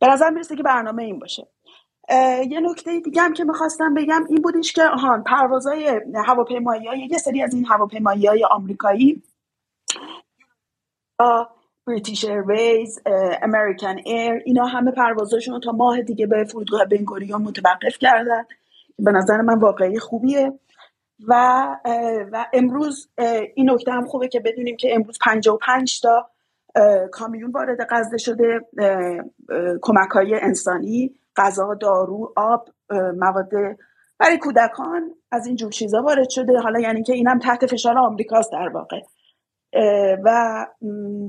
[0.01, 1.47] به نظر می‌رسه که برنامه این باشه.
[2.49, 7.19] یه نکته دیگه هم که می‌خواستم بگم این بودش که آهان پروازهای هواپیمایی های یه
[7.19, 9.23] سری از این هواپیمایی های آمریکایی
[11.87, 13.01] British Airways
[13.43, 18.45] American Air اینا همه پروازاشون تا ماه دیگه به فرودگاه بنگوریون متوقف کردن.
[18.99, 20.59] به نظر من واقعی خوبیه.
[21.29, 21.35] و
[22.33, 23.09] و امروز
[23.55, 26.31] این نکته هم خوبه که بدونیم که امروز 55 تا
[27.13, 28.61] کامیون وارد غزه شده
[29.83, 31.15] کمک های انسانی.
[31.37, 32.69] غذا دارو آب
[33.17, 33.51] مواد.
[34.19, 36.59] برای کودکان از این جور چیزا وارد شده.
[36.59, 39.01] حالا یعنی که اینم تحت فشار آمریکاست در واقع.
[40.25, 40.67] و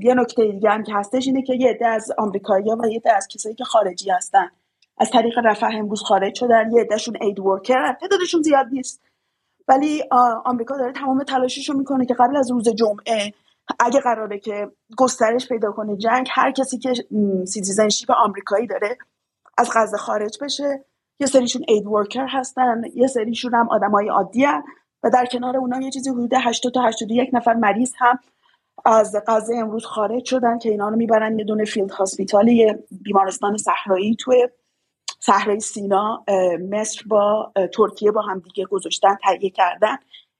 [0.02, 3.12] یه نکته دیگه هم که هستش اینه که یه عده از آمریکایی و یه عده
[3.16, 4.48] از کسایی که خارجی هستن.
[4.98, 6.70] از طریق رفح امروز خارج شدن.
[6.72, 9.02] یه عدهشون اید ورکر تعدادشون زیاد نیست.
[9.68, 10.02] ولی
[10.44, 13.32] آمریکا داره تمام تلاشش رو می‌کنه که قبل از روز جمعه
[13.80, 16.92] اگه قراره که گسترش پیدا کنه جنگ هر کسی که
[17.44, 18.98] citizenship آمریکایی داره
[19.58, 20.84] از غزه خارج بشه.
[21.20, 24.62] یه سریشون aid worker هستن یه سریشون هم آدمای عادی هن.
[25.02, 28.18] و در کنار اونا یه چیزی حدود 80 تا 81 نفر مریض هم
[28.84, 33.56] از غزه امروز خارج شدن که اینا رو می‌برن یه دونه field hospital ی بیمارستان
[33.56, 34.48] صحرایی توی
[35.20, 36.24] صحرای سینا
[36.70, 39.96] مصر با ترکیه با هم دیگه گذاشتن تهیه کردن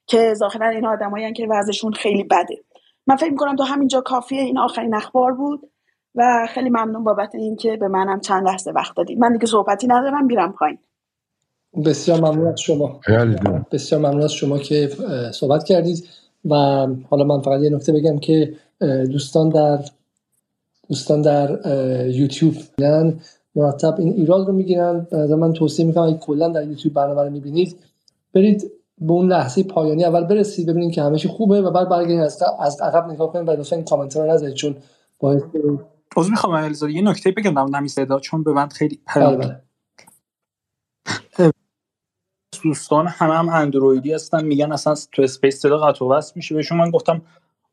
[0.06, 2.64] که ظاهرا این آدمایی که وضعشون خیلی بده.
[3.06, 4.42] من فکر می‌کنم تو همینجا کافیه.
[4.42, 5.70] این آخرین اخبار بود.
[6.14, 10.26] و خیلی ممنون بابت اینکه به منم چند لحظه وقت دادید من دیگه صحبتی ندارم
[10.26, 10.78] میرم پایین.
[11.84, 13.00] بسیار ممنون از شما.
[13.72, 14.90] بسیار ممنون از شما که
[15.32, 16.08] صحبت کردید
[16.44, 16.54] و
[17.10, 18.54] حالا من فقط یه نکته بگم که
[19.10, 19.78] دوستان در
[20.88, 21.58] دوستان در
[22.08, 22.54] یوتیوب
[23.56, 25.06] مرتب این ایراد رو می‌گیرن.
[25.12, 27.76] از من توصیه می‌کنم اگه کلا در یوتیوب برنامه رو می‌بینید
[28.34, 32.42] برید به اون لحظه پایانی اول برسید ببینید که همه خوبه و بعد برگردید از
[32.60, 34.76] از عقب نگاه کنید و لطفا کامنت رو نذارید چون
[35.20, 35.42] باعث
[36.16, 39.60] عذر می‌خوام علیزاده یه نکته بگم در نمی صدا چون به من خیلی بله، بله.
[42.62, 46.54] دوستان همه هم اندرویدی هستن میگن اصلا تو space صدا قطع و میشه.
[46.54, 47.22] بهشون من گفتم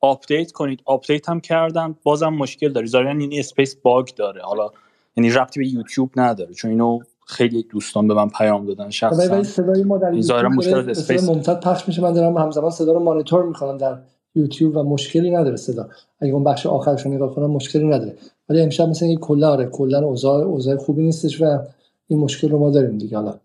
[0.01, 0.81] update کنید.
[0.85, 2.87] update هم کردن بازم مشکل داره.
[2.87, 4.41] ظاهرا این space bug داره.
[4.41, 4.69] حالا
[5.17, 9.43] یعنی ربطی به یوتیوب نداره چون اینو خیلی دوستان به من پیام دادن شخصا.
[9.43, 11.29] صدای ما در مشکل اسپیس.
[11.29, 12.01] ممتد پخش میشه.
[12.01, 13.97] من دارم همزمان صدا رو مانیتور می‌کنم در
[14.35, 15.89] یوتیوب و مشکلی نداره صدا.
[16.19, 18.15] اگه اون بخش آخرش رو نگاه کنم مشکلی نداره.
[18.49, 21.59] ولی امشب مثلا این کلا آره کلا اوضاع اوضاع خوبی نیستش و
[22.07, 23.17] این مشکل رو ما داریم دیگه.
[23.17, 23.39] حالا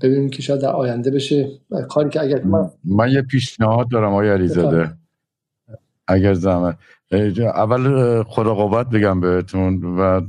[0.00, 1.50] ببینیم که شاید در آینده بشه.
[1.88, 4.92] کاری که اگر من, من یه پیشنهاد دارم آقای علیزاده.
[6.08, 6.76] اگر زمان
[7.38, 10.20] اول خدا قوت بگم بهتون و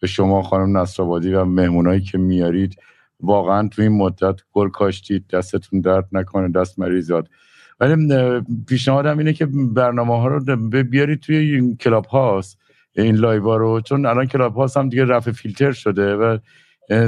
[0.00, 2.76] به شما خانم نصرآبادی و مهمونایی که میارید.
[3.20, 7.26] واقعا تو این مدت گل کاشتید دستتون درد نکنه دست مریزاد
[7.80, 8.08] ولی
[8.68, 12.58] پیشنهادم اینه که برنامه ها رو بیارید توی این Clubhouse
[12.96, 16.38] این live ا رو چون الان Clubhouse هم دیگه رفع فیلتر شده و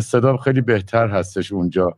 [0.00, 1.96] صدا خیلی بهتر هستش اونجا.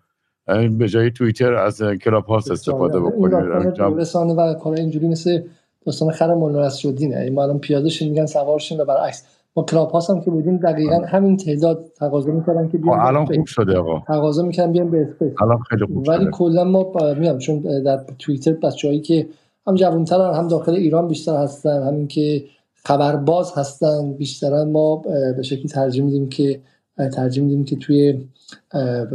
[0.78, 3.81] به جای توییتر از Clubhouse استفاده بکنید.
[3.81, 5.42] رسانه و کار اینجوری مثل
[5.87, 9.38] داستان خر ملا شدیم ما الان پیاده شیم میگن سوار شیم و برعکس.
[9.56, 13.78] ما Clubhouse هم که بودیم دقیقا همین تعداد تقاضا می‌کردن که بیان الان خوب شده
[13.78, 14.02] آقا.
[14.06, 18.52] تقاضا می‌کنن بیان به space الان خیلی خوب ولی کلا ما میام چون در توییتر
[18.52, 19.28] بچه‌ای که
[19.66, 24.96] هم جوان‌ترن هم داخل ایران بیشتر هستن همین که خبرباز هستن بیشتر ما
[25.37, 26.61] به شکلی ترجیح میدیم که
[26.98, 28.26] ترجیح میدیم که توی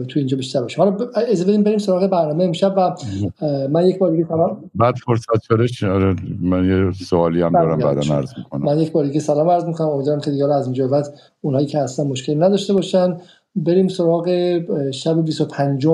[0.08, 0.78] توی اینجا بیشتر باشه.
[0.78, 0.98] حالا
[1.32, 2.96] از بدیم بریم سراغ برنامه امشب و
[3.68, 4.70] من یک بار دیگه سلام.
[4.76, 5.42] بعد فرصت
[5.72, 8.66] شده آره، من یه سوالی هم دارم بعدا عرض می‌کنم.
[8.66, 9.88] من یک بار دیگه سلام عرض می‌کنم.
[9.88, 11.08] امیدوارم که دیگه از اینجا بعد
[11.42, 13.18] اونایی که هستن مشکلی نداشته باشن.
[13.56, 14.60] بریم سراغ
[14.92, 15.88] شب 25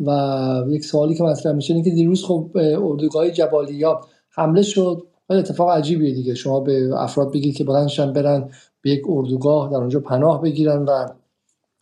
[0.00, 2.50] و یک سوالی که مطرح میشه اینه که دیروز خب
[2.82, 5.02] اردوگاه جبالیا حمله شد.
[5.30, 6.34] اتفاق عجیبیه دیگه.
[6.34, 8.48] شما به افراد بگید که بلندشن برن
[8.82, 11.06] به یک اردوگاه در اونجا پناه بگیرن و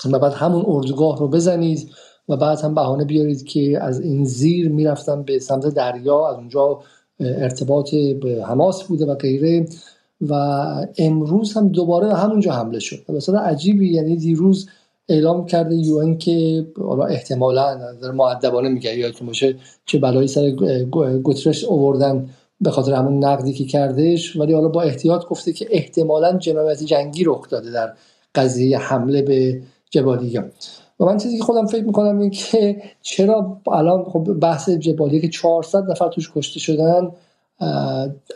[0.04, 1.90] و بعد همون اردوگاه رو بزنید
[2.28, 6.80] و بعد هم بهانه بیارید که از این زیر می‌رفتن به سمت دریا از اونجا
[7.20, 9.66] ارتباط به حماس بوده و غیره.
[10.28, 10.34] و
[10.98, 12.98] امروز هم دوباره همونجا حمله شد.
[13.08, 14.68] مثلا عجیبی یعنی دیروز
[15.08, 20.50] اعلام کرده یو که حالا احتمالا در معدبانه میگه یادتون باشه چه بلایی سر
[21.22, 24.36] گوترش اووردن به خاطر همون نقدی که کردش.
[24.36, 27.92] ولی حالا با احتیاط گفته که احتمالا جنایت جنگی رخ داده در
[28.34, 30.44] قضیه حمله به جبالیه
[31.00, 35.28] و من چیزی که خودم فکر می‌کنم این که چرا الان خب بحث جبالیه که
[35.28, 37.10] 400 نفر توش کشته شدن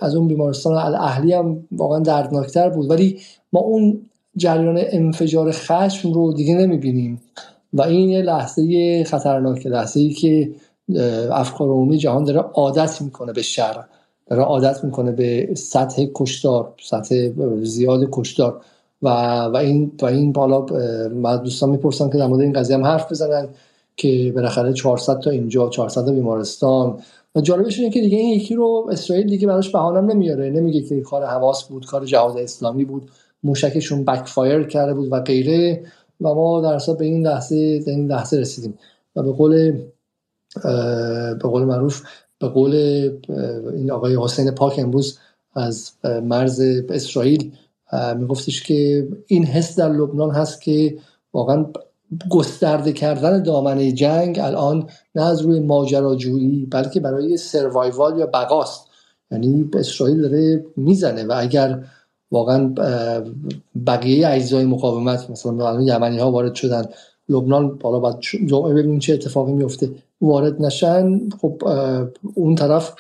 [0.01, 2.91] از اون بیمارستان الاهلی هم واقعا دردناکتر بود.
[2.91, 3.21] ولی
[3.53, 4.01] ما اون
[4.37, 7.21] جریان انفجار خشم رو دیگه نمی‌بینیم.
[7.73, 10.51] و این یه لحظه خطرناکه لحظه ای که
[11.31, 13.85] افکار عمومی جهان داره عادت می‌کنه به شر
[14.27, 17.31] داره عادت می‌کنه به سطح کشتار سطح
[17.63, 18.61] زیاد کشتار.
[19.05, 19.09] و
[19.45, 20.67] و این و این بالا
[21.15, 23.49] من دوستان می‌پرسن که در مورد این قضیه هم حرف بزنن
[23.97, 26.99] که بالاخره 400 تا اینجا 400 تا بیمارستان.
[27.35, 30.51] و جالبش اینه که دیگه این یکی رو اسرائیل دیگه براش بهانه نمیاره.
[30.51, 33.11] نمیگه که کار حواس بود کار جهاد اسلامی بود
[33.43, 35.85] موشکشون بک فایر کرده بود و غیره.
[36.21, 38.79] و ما در اصل به این لحظه به این لحظه رسیدیم.
[39.17, 39.73] و به قول
[41.43, 42.03] به قول معروف
[42.39, 42.75] به قول
[43.77, 45.19] این آقای حسین پاک امروز
[45.55, 47.53] از مرز اسرائیل
[48.17, 50.99] میگفتش که این حس در لبنان هست که
[51.33, 51.67] واقعا
[52.31, 58.87] گسترده کردن دامنه جنگ الان نه از روی ماجراجویی بلکه برای سروایوال یا بقاست.
[59.31, 61.85] یعنی اسرائیل داره می‌زنه و اگر
[62.31, 62.75] واقعا
[63.87, 66.85] بقیه اجزای مقاومت مثلا یمنی ها وارد شدن
[67.29, 71.63] لبنان بالا بعد جمعه ببینیم چه اتفاقی میفته وارد نشن خب
[72.35, 72.95] اون طرف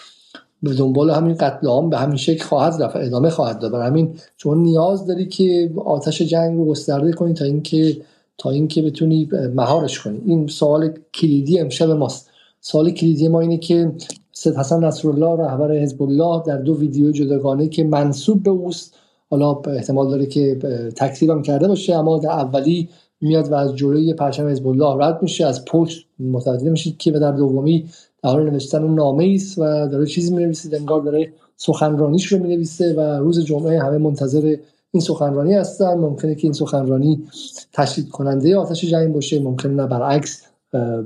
[0.62, 3.72] به دنبال همین قتل عام به همین شکل خواهد رفت ادامه خواهد داد.
[3.72, 7.96] برای همین چون نیاز داری که آتش جنگ رو گسترده کنی تا اینکه
[8.38, 10.20] تا اینکه بتونی مهارش کنی.
[10.26, 12.30] این سوال کلیدی امشب ماست.
[12.60, 13.92] سوال کلیدی ما اینه که
[14.32, 18.94] سید حسن نصرالله رهبر حزب الله در دو ویدیو جداگانه که منصوب به اوست
[19.30, 20.54] حالا احتمال داره که
[20.96, 22.88] تکذیبم کرده باشه اما در اولی
[23.20, 27.32] میاد و از جلوی پرچم حزب الله رد میشه از پشت متوجه میشید که در
[27.32, 27.88] دومی
[28.28, 33.44] حال نوشتن نامه است و داره چیزی می‌نویسه انگار داره سخنرانیش رو می‌نویسه و روز
[33.44, 34.56] جمعه همه منتظر
[34.90, 35.94] این سخنرانی هستن.
[35.94, 37.24] ممکنه که این سخنرانی
[37.72, 40.42] تشدید کننده آتش جنگ باشه ممکنه نه برعکس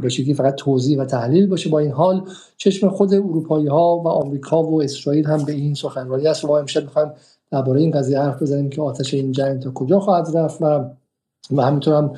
[0.03, 1.71] به شکلی فقط توضیح و تحلیل باشه.
[1.71, 2.25] با این حال
[2.57, 6.59] چشم خود اروپایی ها و آمریکا و اسرائیل هم به این سخنرانی است و ما
[6.59, 7.11] امشب می‌خوایم
[7.51, 10.85] درباره این قضیه حرف بزنیم که آتش این جنگ تا کجا خواهد رفت و
[11.51, 12.13] و همینطور هم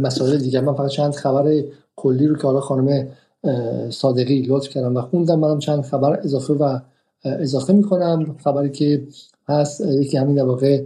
[0.00, 0.60] مسائل دیگر.
[0.60, 1.62] من فقط چند خبر
[1.96, 3.08] کلی رو که حالا خانم
[3.90, 5.38] صادقی لطف کردم و خوندم.
[5.38, 6.78] منم چند خبر اضافه و
[7.24, 8.36] اضافه می‌کنم.
[8.44, 9.06] خبری که
[9.48, 10.84] هست یکی همین در واقع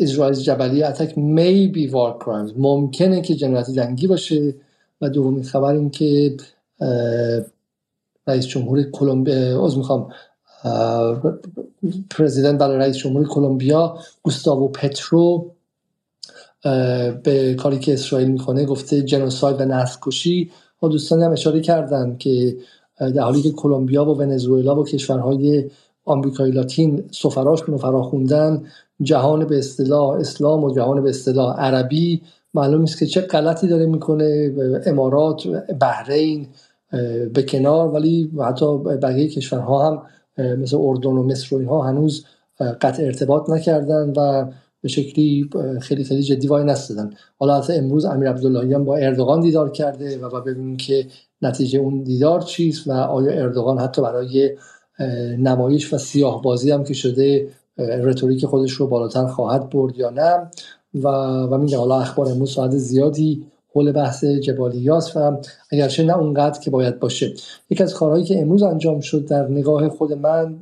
[0.00, 2.52] اسرائیل جبلی اتک may be war crimes.
[2.56, 4.54] ممکنه که جنایت جنگی باشه.
[5.00, 6.36] و دومین خبر این که
[8.26, 10.08] رئیس جمهور کلمبیا از می‌خوام
[12.10, 15.50] پرزیدنت برای رئیس جمهور کلمبیا گوستاوو پترو
[17.22, 20.50] به کاری که اسرائیل می‌کنه گفته جنوساید و نسل کشی
[20.82, 22.56] و دوستان هم اشاره کردن که
[22.98, 25.70] در حالی که کلمبیا و ونزوئلا و کشورهای
[26.04, 28.62] آمریکای لاتین سفراشون رو فراخوندن
[29.02, 32.22] جهان به اصطلاح اسلام و جهان به اصطلاح عربی
[32.54, 34.54] معلوم نیست که چه غلطی داره می‌کنه.
[34.86, 35.46] امارات
[35.80, 36.46] بحرین
[37.34, 40.02] به کنار ولی حتی بقیه کشورها هم
[40.58, 42.24] مثل اردن و مصر و اینها هنوز
[42.80, 44.46] قطع ارتباط نکردن و
[44.82, 49.70] به شکلی خیلی خیلی جدی وای نستدن حالا حتی امروز امیر عبداللهیان با اردوغان دیدار
[49.70, 51.06] کرده و ببینیم که
[51.42, 54.56] نتیجه اون دیدار چیست و آیا اردوغان حتی برای
[55.38, 60.50] نمایش و سیاه بازی هم که شده رتوریک خودش رو بالاتر خواهد برد یا نه.
[60.94, 65.36] و و میگه حالا اخبار امروز ساعت زیادی حول بحث جبالیاس و
[65.70, 67.34] اگرچه نه اونقدر که باید باشه.
[67.70, 70.56] یکی از کارهایی که امروز انجام شد در نگاه خود من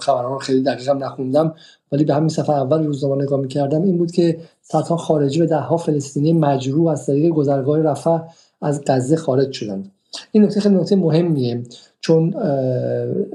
[0.00, 1.54] خبرها رو خیلی دقیقا نخوندم
[1.92, 5.76] ولی به همین صفحه اول روزنامه نگاه می‌کردم این بود که صدها خارجی و دهها
[5.76, 8.18] فلسطینی مجروح از طریق گذرگاه رفح
[8.62, 9.92] از غزه خارج شدند.
[10.32, 11.62] این نکته خیلی نکته مهمیه
[12.00, 12.34] چون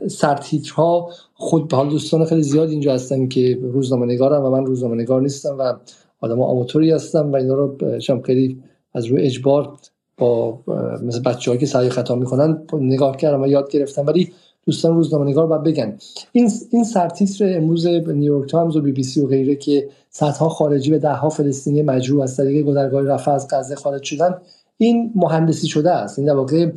[0.08, 4.96] سرتیترها خود به حال دوستان خیلی زیاد اینجا هستن که روزنامه نگارم و من روزنامه
[4.96, 5.74] نگار نیستم و
[6.22, 7.78] آدم آماتوری هستم و اینا رو
[8.26, 9.74] خیلی از روی اجبار
[10.18, 10.60] با
[11.04, 14.06] مثل بچه که سعی خطا می‌کنن نگاه کردم و یاد گرفتم.
[14.06, 14.32] ولی
[14.66, 15.98] دوستان روزنامه نگار باید بگن.
[16.32, 20.92] این این سرتیتر امروز نیویورک تایمز و بی بی سی و غیره که صدها خارجی
[20.92, 24.38] و دهها فلسطینی مجروح از طریق گذرگاه رفح از غزه خارج شدن
[24.78, 26.20] این مهندسی شده است.
[26.20, 26.72] این در واقع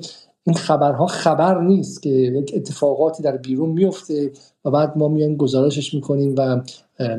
[0.46, 4.30] این خبرها خبر نیست که یک اتفاقاتی در بیرون میفته
[4.64, 6.60] و بعد ما میایم گزارشش می‌کنیم و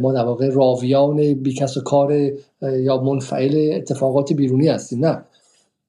[0.01, 5.21] ما در واقع راویان بیکس و کار یا منفعل اتفاقات بیرونی هستیم نه.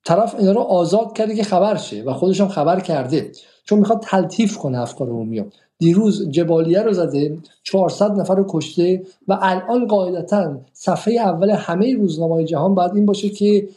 [0.05, 3.31] طرف اینا رو آزاد کرده که خبر شه و خودش هم خبر کرده.
[3.65, 5.45] چون می‌خواد تلطیف کنه افکار عمومی
[5.79, 12.45] دیروز جبالیه رو زده 400 نفر رو کشته و الان قاعدتا صفحه اول همه روزنامه
[12.45, 13.69] جهان باید این باشه که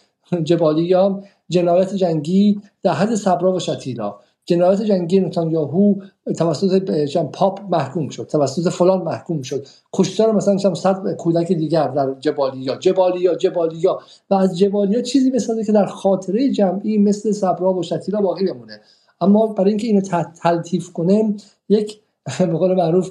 [0.43, 4.15] جبالیا جنایت جنگی در حد صبرا و شتیلا.
[4.45, 5.95] جنایت جنگی نتانیاهو
[6.37, 6.91] توسط
[7.33, 9.67] پاپ محکوم شد توسط فلان محکوم شد.
[9.93, 13.99] کشتار مثلا صد کودک دیگر در جبالیا جبالیا جبالیا.
[14.29, 18.81] و از جبالیا چیزی بسازه که در خاطره جمعی مثل صبرا و شتیلا باقی بمونه.
[19.21, 20.01] اما برای اینکه اینو
[20.43, 21.35] تلطیف کنه
[21.69, 21.99] یک
[22.39, 23.09] به قول معروف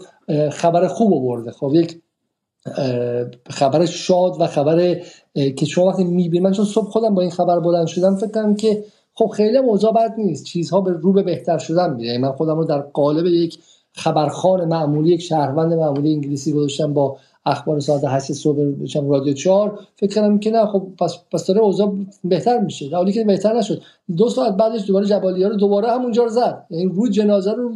[0.50, 1.50] خبر خوب آورده.
[1.50, 2.00] خب یک
[3.50, 5.00] خبر شاد و خبر
[5.34, 8.54] که شما وقتی می‌بینید من چون صبح خودم با این خبر بلند شدم فکر کنم
[8.54, 10.44] که خب خیلی اوضاع بد نیست.
[10.44, 12.08] چیزها به رو به بهتر شدن میره.
[12.08, 13.58] یعنی من خودم رو در قالب یک
[13.92, 20.14] خبرخان معمولی یک شهروند معمولی انگلیسی گذاشتم با اخبار ساعت 8 صبح رادیو 4 فکر
[20.14, 22.88] کنم که نه خب پس پس داره اوضاع بهتر میشه.
[22.88, 23.82] در حالی که بهتر نشد.
[24.16, 26.66] دو ساعت بعدش دوباره جبالیه رو دوباره همونجا رو زد.
[26.70, 27.72] یعنی رو جنازه رو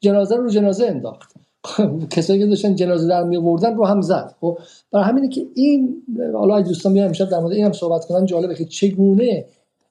[0.00, 1.45] جنازه رو جنازه انداخت.
[2.10, 4.34] کسایی که داشتن جنازه در می آوردن رو هم زد.
[4.40, 4.58] خب
[4.92, 6.02] برای همینه که این
[6.34, 9.44] حالا دوستان میان امشب در مورد این هم صحبت کنن جالبه که چگونه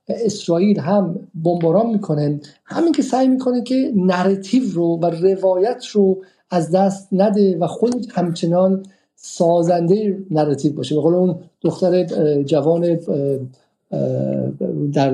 [0.08, 6.18] اسرائیل هم بمباران می‌کنه همین که سعی می‌کنه که نراتیو رو و روایت رو
[6.50, 8.84] از دست نده و خود همچنان
[9.16, 10.96] سازنده narrative باشه.
[10.96, 12.04] به قول اون دختر
[12.44, 13.00] جوان
[14.94, 15.10] در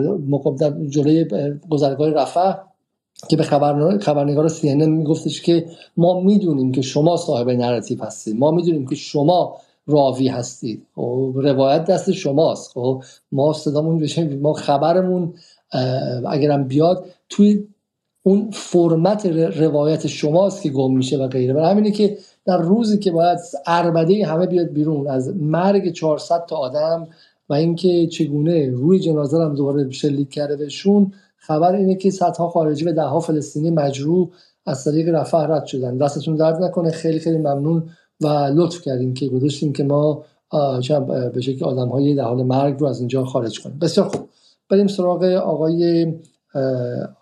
[0.57, 1.25] در جلوی
[1.69, 2.70] گذرگاه رفح.
[3.29, 5.65] که به خبرنگار خبرنگار سی میگفتش که
[5.97, 8.39] ما می‌دونیم که شما صاحب narrative هستید.
[8.39, 9.57] ما می‌دونیم که شما
[9.87, 10.85] راوی هستید.
[10.95, 12.71] خب روایت دست شماست.
[12.73, 15.33] خب ما صدامون بشه ما خبرمون
[16.27, 17.67] اگرم بیاد توی
[18.23, 21.53] اون فرمت روایت شماست که گم میشه و غیره.
[21.53, 26.55] برای همینه که در روزی که باید اربده همه بیاد بیرون از مرگ 400 تا
[26.55, 27.07] آدم
[27.49, 32.85] و اینکه چگونه روی جنازه هم دوباره شلیک کرده بهشون خبر اینه که صدها خارجی
[32.85, 34.29] و دهها فلسطینی مجروح
[34.65, 35.97] از طریق رفح رد شدن.
[35.97, 36.91] دستتون درد نکنه.
[36.91, 37.89] خیلی خیلی ممنون
[38.21, 40.23] و لطف کردیم که گذاشتیم که ما
[41.33, 43.79] به شکل آدم های در حال مرگ رو از اینجا خارج کنیم.
[43.79, 44.29] بسیار خوب.
[44.69, 46.13] بریم سراغ آقای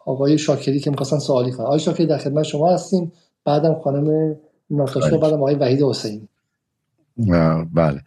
[0.05, 1.65] آقای شاکری که می‌خواستن سوالی کنن.
[1.65, 3.11] آقای شاکری در خدمت شما هستیم.
[3.45, 4.35] بعدم خانم
[4.69, 6.27] ناتاشا بعدم آقای وحید حسین
[7.73, 8.01] بله.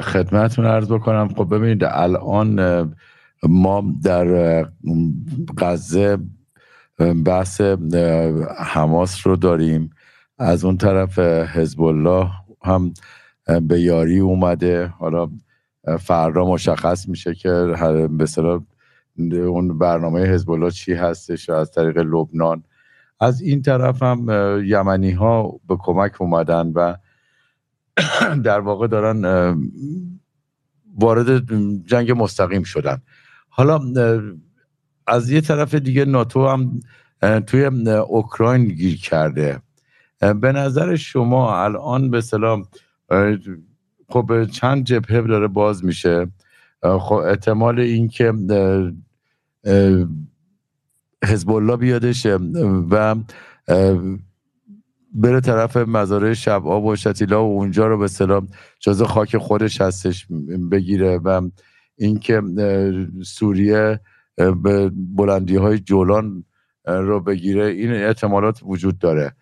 [0.00, 1.28] خدمتتون عرض بکنم.
[1.28, 2.56] خب ببینید الان
[3.48, 4.62] ما در
[5.58, 6.18] غزه
[7.24, 7.60] بحث
[8.58, 9.90] حماس رو داریم.
[10.38, 12.30] از اون طرف حزب الله
[12.62, 12.94] هم
[13.62, 14.86] به یاری اومده.
[14.86, 15.30] حالا
[16.00, 17.74] فردا مشخص میشه که
[19.16, 22.62] به اون برنامه حزب الله چی هستش از طریق لبنان.
[23.20, 24.26] از این طرف هم
[24.64, 26.96] یمنی ها به کمک اومدن و
[28.44, 29.24] در واقع دارن
[30.98, 31.54] وارد
[31.86, 33.02] جنگ مستقیم شدن.
[33.56, 33.80] حالا
[35.06, 36.80] از یه طرف دیگه ناتو هم
[37.40, 37.64] توی
[38.08, 39.60] اوکراین گیر کرده.
[40.20, 42.68] به نظر شما الان به سلام
[44.08, 46.26] خب چند جبهه داره باز میشه؟
[46.82, 48.32] خب احتمال اینکه
[51.24, 52.26] حزب الله بیادش
[52.90, 53.14] و
[55.14, 58.48] بره طرف مزارع شباب و شتیلا و اونجا رو به سلام
[58.80, 60.26] جز خاک خودش هستش
[60.70, 61.48] بگیره و
[61.98, 62.42] اینکه
[63.24, 64.00] سوریه
[64.36, 66.44] به بلندی های جولان
[66.84, 69.36] رو بگیره این احتمالات وجود داره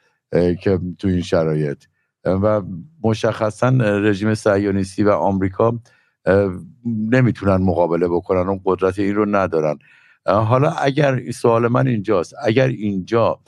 [0.62, 1.84] که تو این شرایط.
[2.24, 2.62] و
[3.04, 5.80] مشخصا رژیم سیانیستی و آمریکا
[6.86, 9.78] نمی‌تونن مقابله بکنن اون قدرت این رو ندارن.
[10.26, 13.40] حالا اگر سوال من اینجاست اگر اینجا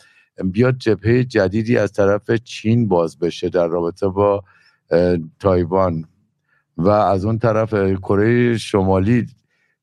[0.44, 4.44] بیاد جبهه جدیدی از طرف چین باز بشه در رابطه با
[5.38, 6.05] تایوان
[6.77, 9.27] و از اون طرف کره شمالی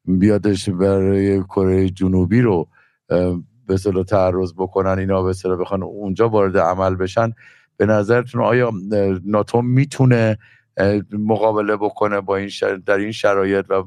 [0.06, 2.68] بیادش برای کره جنوبی رو
[3.68, 7.34] به صلاح تعرض بکنن اینا به صلاح بخوان اونجا وارد عمل بشن.
[7.78, 8.72] به نظرتون آیا
[9.26, 10.38] ناتو می‌تونه
[11.12, 12.50] مقابله بکنه با این
[12.86, 13.84] در این شرایط و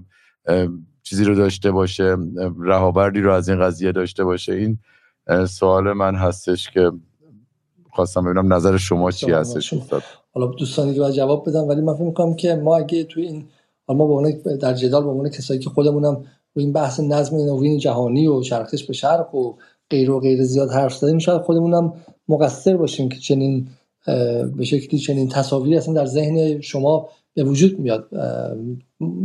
[1.02, 2.16] چیزی رو داشته باشه
[2.60, 4.78] رهابردی رو از این قضیه داشته باشه؟ این
[5.46, 6.90] سوال من هستش که
[7.90, 9.74] خواستم ببینم نظر شما چی هستش
[10.34, 13.44] حالا دوستانی که باید جواب بدم ولی من فکر می‌کنم که ما اگه توی این
[13.88, 14.30] ما با
[14.60, 16.24] در جدال با عنوان کسایی که خودمونم
[16.54, 19.54] روی این بحث نظم نوین جهانی و شرقش به شرق و
[19.90, 21.92] غیر و غیر زیاد حرف زدیم شاید خودمونم
[22.28, 23.68] مقصر باشیم که چنین
[24.56, 28.08] به شکلی چنین تصاویری اصلا در ذهن شما به وجود میاد.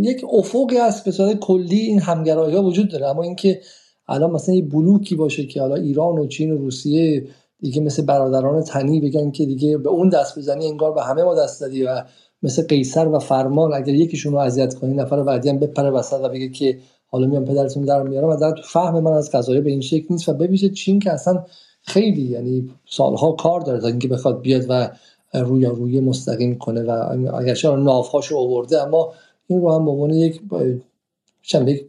[0.02, 3.62] یک افقی هست به صورت کلی این همگرایی ها وجود داره اما اینکه
[4.08, 7.28] الان مثلا یه بلوکی باشه که حالا ایران و چین و روسیه
[7.62, 11.36] دیگه مثل برادران تنی بگن که دیگه به اون دست بزنی انگار به همه ما
[11.36, 12.04] دست دادی و
[12.44, 16.30] مثل قیصر و فرمان اگر یکیشون رو اذیت کنی نفر بعدی هم بپره وسط و
[16.30, 18.30] بگه که حالا میام پدرتون در میارم.
[18.30, 21.12] و در تو فهم من از قضايا به این شکل نیست و ببینید چین که
[21.12, 21.46] اصلا
[21.82, 24.90] خیلی یعنی سالها کار داره تا اینکه بخواد بیاد و
[25.34, 26.92] روی روی مستقیم کنه و
[27.36, 29.14] اگرچه نافهاشو آورده اما
[29.48, 30.42] این رو هم به یک
[31.54, 31.86] یک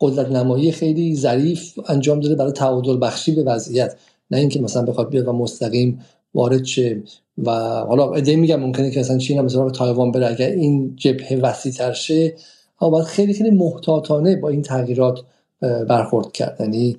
[0.00, 3.96] قدرت نمایی خیلی ظریف انجام داده برای تعادل بخشی به وضعیت.
[4.30, 6.00] نه اینکه مثلا بخواد بیاد و مستقیم
[6.34, 7.02] وارد شه.
[7.44, 7.50] و
[7.88, 10.26] حالا ایده میگم ممکنه که مثلا چین هم مثلا تایوان بره.
[10.26, 12.34] اگر این جبهه وسیع تر شه
[12.80, 15.20] اما باید خیلی خیلی محتاطانه با این تغییرات
[15.60, 16.56] برخورد کرد.
[16.60, 16.96] یعنی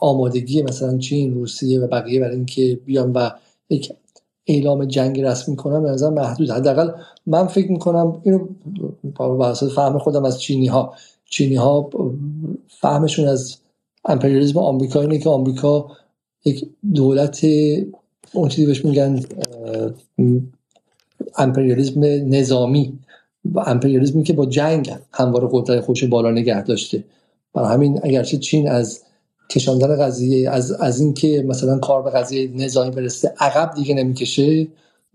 [0.00, 3.30] آمادگی مثلا چین روسیه و بقیه برای اینکه بیان و
[3.70, 3.92] یک
[4.46, 6.50] اعلام جنگ رسمی کنم به نظر محدود.
[6.50, 6.90] حداقل
[7.26, 8.48] من فکر می‌کنم اینو
[9.14, 10.94] با فهم خودم از چینی ها
[11.24, 11.90] چینی ها
[12.68, 13.56] فهمشون از
[14.04, 15.90] امپریالیسم آمریکا که آمریکا
[16.44, 17.46] یک دولت
[18.32, 19.20] اون چیزی بهش میگن
[21.38, 22.00] امپریالیسم
[22.34, 22.98] نظامی.
[23.54, 27.04] و امپریالیسمی که با جنگ همواره قدرت خودش بالا نگه داشته.
[27.54, 29.00] برای همین اگرچه چین از
[29.50, 34.66] کشاندن قضیه از از اینکه مثلا کار به قضیه نظامی برسه عقب دیگه نمی‌کشه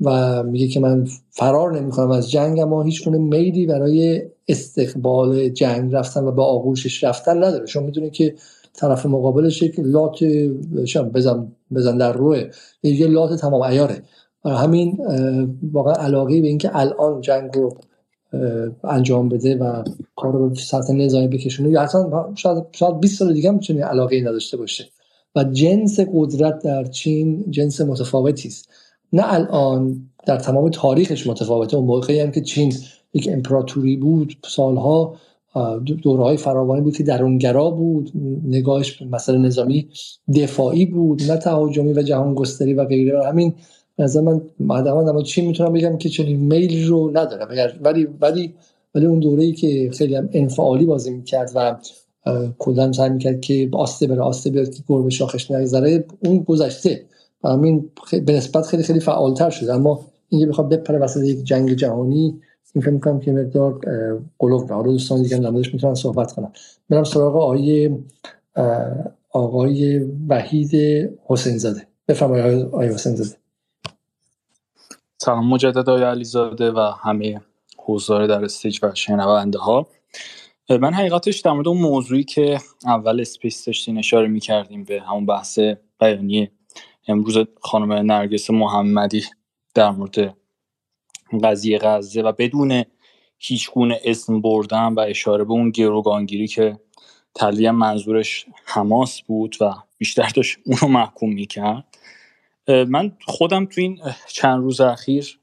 [0.01, 5.93] و میگه که من فرار نمی‌کنم از جنگ اما هیچ گونه میلی برای استقبال جنگ
[5.93, 7.65] رفتن و به آغوشش رفتن نداره.
[7.65, 8.35] شما می‌دونه که
[8.77, 10.23] طرف مقابلش یک لات
[11.13, 12.49] بزن بزن در روه.
[12.83, 14.01] یه لات تمام عیاره.
[14.45, 14.97] همین
[15.71, 17.77] واقعا علاقه به اینکه الان جنگ رو
[18.83, 19.83] انجام بده و
[20.15, 24.21] کار رو سطح نظامی بکشونه یا اصلا شاید, شاید 20 سال دیگه هم چنین علاقه
[24.21, 24.85] نداشته باشه.
[25.35, 28.69] و جنس قدرت در چین جنس متفاوتی است.
[29.13, 31.77] نه الان در تمام تاریخش متفاوته.
[31.77, 32.73] اون موقعی هم که چین
[33.13, 35.15] یک امپراتوری بود سالها
[36.03, 38.11] دورهای فراوانی بود که درونگرا بود
[38.43, 39.89] نگاهش به مسئله نظامی
[40.35, 43.25] دفاعی بود نه تهاجمی و جهان گستری و غیره.
[43.25, 43.53] همین
[43.99, 47.47] نظر من بعدا اما چی می‌تونم بگم که چنین میل رو ندارم.
[47.81, 48.53] ولی ولی
[48.95, 51.77] ولی اون دوره‌ای که خیلی هم انفعالی بازی می‌کرد و
[52.57, 57.01] کلا سعی می‌کرد که آسته بره آسته بیاد که گربه شاخش نگذره اون گذشته
[57.43, 57.89] و همین
[58.25, 59.73] به نسبت خیلی خیلی فعالتر شده.
[59.73, 59.99] اما
[60.29, 62.41] اینکه بخواد بپره وسط یک جنگ جهانی
[62.73, 63.79] این فکر می‌کنم که مقدار
[64.39, 66.51] غلوه حالا دوستان دیگه نمازش می‌تونن صحبت کنم
[66.89, 67.97] برم سراغ آقای
[69.31, 69.99] آقای
[70.29, 70.75] وحید
[71.25, 73.37] حسین زاده بفرمایید آقای حسین زاده
[75.17, 77.41] سلام مجدد آقای علیزاده و همه
[77.85, 79.87] حضار در stage و شنونده ها
[80.69, 85.59] من حقیقتش در مورد اون موضوعی که اول space داشتین اشاره می‌کردیم به همون بحث
[85.99, 86.51] بیانیه
[87.07, 89.23] امروز خانم نرگس محمدی
[89.73, 90.37] در مورد
[91.39, 92.83] قضیه غزه و بدون
[93.37, 96.79] هیچ گونه اسم بردن و اشاره به اون گروگانگیری که
[97.35, 101.97] تلیه منظورش حماس بود و بیشتر داشت اونو محکوم می‌کرد.
[102.67, 105.39] من خودم تو این چند روز اخیر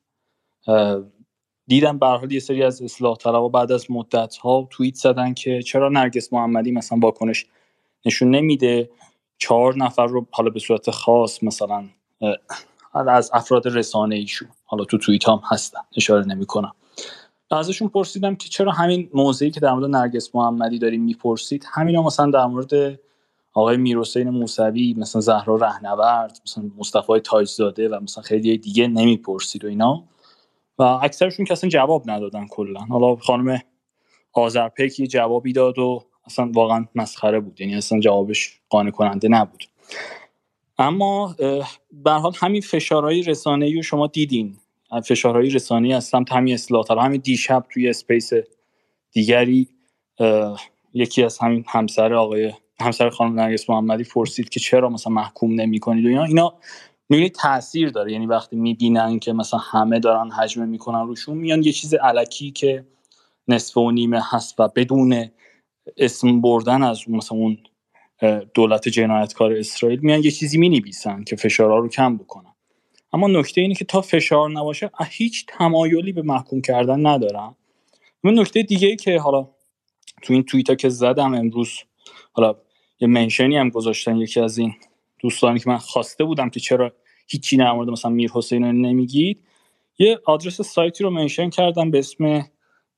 [1.67, 5.63] دیدم به حال یه سری از اصلاح طلبها بعد از مدت ها توییت زدن که
[5.63, 7.47] چرا نرگس محمدی مثلا واکنش
[8.07, 8.91] نشون نمیده؟
[9.39, 11.85] چهار نفر رو حالا به صورت خاص مثلا
[12.95, 14.49] از افراد رسانه ایشون.
[14.65, 15.81] حالا تو توییت هم هستن.
[15.97, 16.73] اشاره نمی‌کنم.
[17.51, 22.31] ازشون پرسیدم که چرا همین موضعی که در مورد نرگس محمدی داریم می‌پرسید همینا مثلا
[22.31, 23.01] در مورد
[23.55, 29.69] آقای میرحسین موسوی مثلا زهرا رهنورد مثلا مصطفی تاجزاده و مثلا خیلی دیگه نمی‌پرسید و
[29.69, 30.05] اینا.
[30.79, 32.81] و اکثرشون که اصلا جواب ندادن کلا.
[32.81, 33.59] حالا خانم
[34.33, 37.61] آذرپیک یه جوابی داد و اصلا واقعا مسخره بود.
[37.61, 39.65] یعنی اصلا جوابش قانع کننده نبود.
[40.83, 41.37] اما
[41.93, 44.57] به حال همین فشارهای رسانه‌ای رو شما دیدین.
[45.05, 46.91] فشارهای رسانه‌ای از سمت همین اصلاحات.
[46.91, 48.31] همین دیشب توی space
[49.13, 49.69] دیگری
[50.95, 56.05] یکی از همین همسر آقای همسر خانم نرگس محمدی پرسید که چرا مثلا محکوم نمی‌کنید
[56.05, 56.55] و اینا.
[57.11, 58.13] اینا تاثیر داره.
[58.13, 62.87] یعنی وقتی می‌بینن که مثلا همه دارن هجمه می‌کنن روشون میان یه چیز الکی که
[63.49, 65.31] نصف و نیمه هست و بدون
[65.97, 67.59] اسم بردن از مثلا اون
[68.55, 70.83] دولت جنایتکار اسرائیل میان یه چیزی می
[71.27, 72.55] که فشارها رو کم بکنن.
[73.13, 77.55] اما نکته اینه که تا فشار نباشه هیچ تمایلی به محکوم کردن ندارن.
[78.25, 79.49] و نکته دیگه ای که حالا
[80.23, 81.79] تو این توییتا که زدم امروز
[82.33, 82.57] حالا
[83.01, 84.75] یه منشنی هم گذاشتن یکی از این
[85.19, 86.93] دوستانی که من خواسته بودم که چرا
[87.29, 89.41] هیچی در مورد مثلا میر حسین نمیگید
[89.99, 92.45] یه آدرس سایتی رو منشن کردم به اسم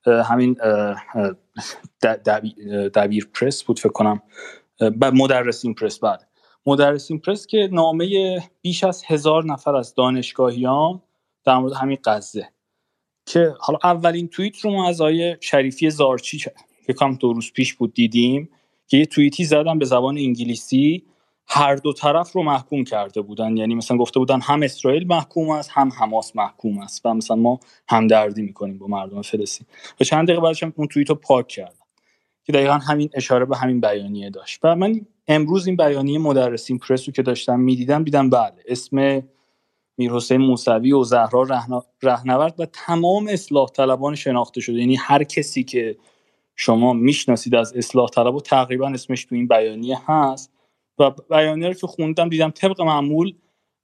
[0.07, 0.57] همین
[2.95, 4.23] دبیر پرس بود فکر کنم.
[5.13, 6.29] مدرسین پرس بعد.
[6.67, 11.03] مدرسین پرس که نامه بیش از هزار نفر از دانشگاهیان
[11.45, 12.49] در مورد همین قضیه.
[13.27, 16.45] که حالا اولین توییت رو ما از آیه شریفی زارچی
[16.99, 18.51] کم دو روز پیش بود دیدیم
[18.87, 21.05] که یه توییتی زدن به زبان انگلیسی
[21.47, 23.57] هر دو طرف رو محکوم کرده بودن.
[23.57, 27.07] یعنی مثلا گفته بودن هم اسرائیل محکوم است هم حماس محکوم است.
[27.07, 29.67] و مثلا ما همدردی می‌کنیم با مردم فلسطین.
[30.01, 31.84] و چند دقیقه بعدش اون توییت پاک کردم
[32.45, 34.61] که دقیقا همین اشاره به همین بیانیه داشت.
[34.63, 39.23] و من امروز این بیانیه مدرسین پرس رو که داشتم می‌دیدم دیدم بله اسم
[39.99, 41.47] میرحسین موسوی و زهرا
[42.03, 44.77] رهنورد و تمام اصلاح طلبان شناخته شده.
[44.77, 45.97] یعنی هر کسی که
[46.57, 50.53] شما می‌شناسید از اصلاح طلب و تقریبا اسمش تو این بیانیه هست.
[50.99, 53.35] و بیانیه رو که خوندم دیدم طبق معمول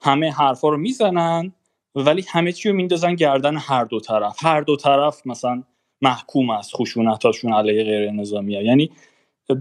[0.03, 1.53] همه حرفا رو می‌زنن
[1.95, 4.45] ولی همه چی رو میندازن گردن هر دو طرف.
[4.45, 5.63] هر دو طرف مثلا
[6.03, 8.63] محکوم است خشونتاشون علیه غیر نظامی ها.
[8.63, 8.91] یعنی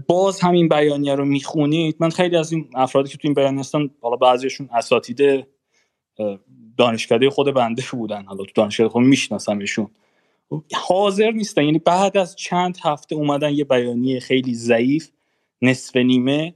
[0.08, 1.96] باز همین بیانیه رو می‌خونید.
[2.00, 5.46] من خیلی از این افرادی که تو این بیانیه هستن حالا بعضیشون اساتید
[6.76, 8.24] دانشکده خود بنده بودن.
[8.24, 9.90] حالا تو دانشکده خود میشناسمشون
[10.88, 11.64] حاضر نیستن.
[11.64, 15.10] یعنی بعد از چند هفته اومدن یه بیانیه خیلی ضعیف
[15.62, 16.54] نصف نیمه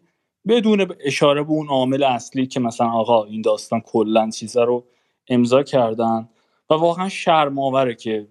[0.48, 4.84] بدون اشاره به اون عامل اصلی که مثلا آقا این داستان کلا چیزا رو
[5.28, 6.28] امضا کردن.
[6.70, 8.26] و واقعا شرم آوره که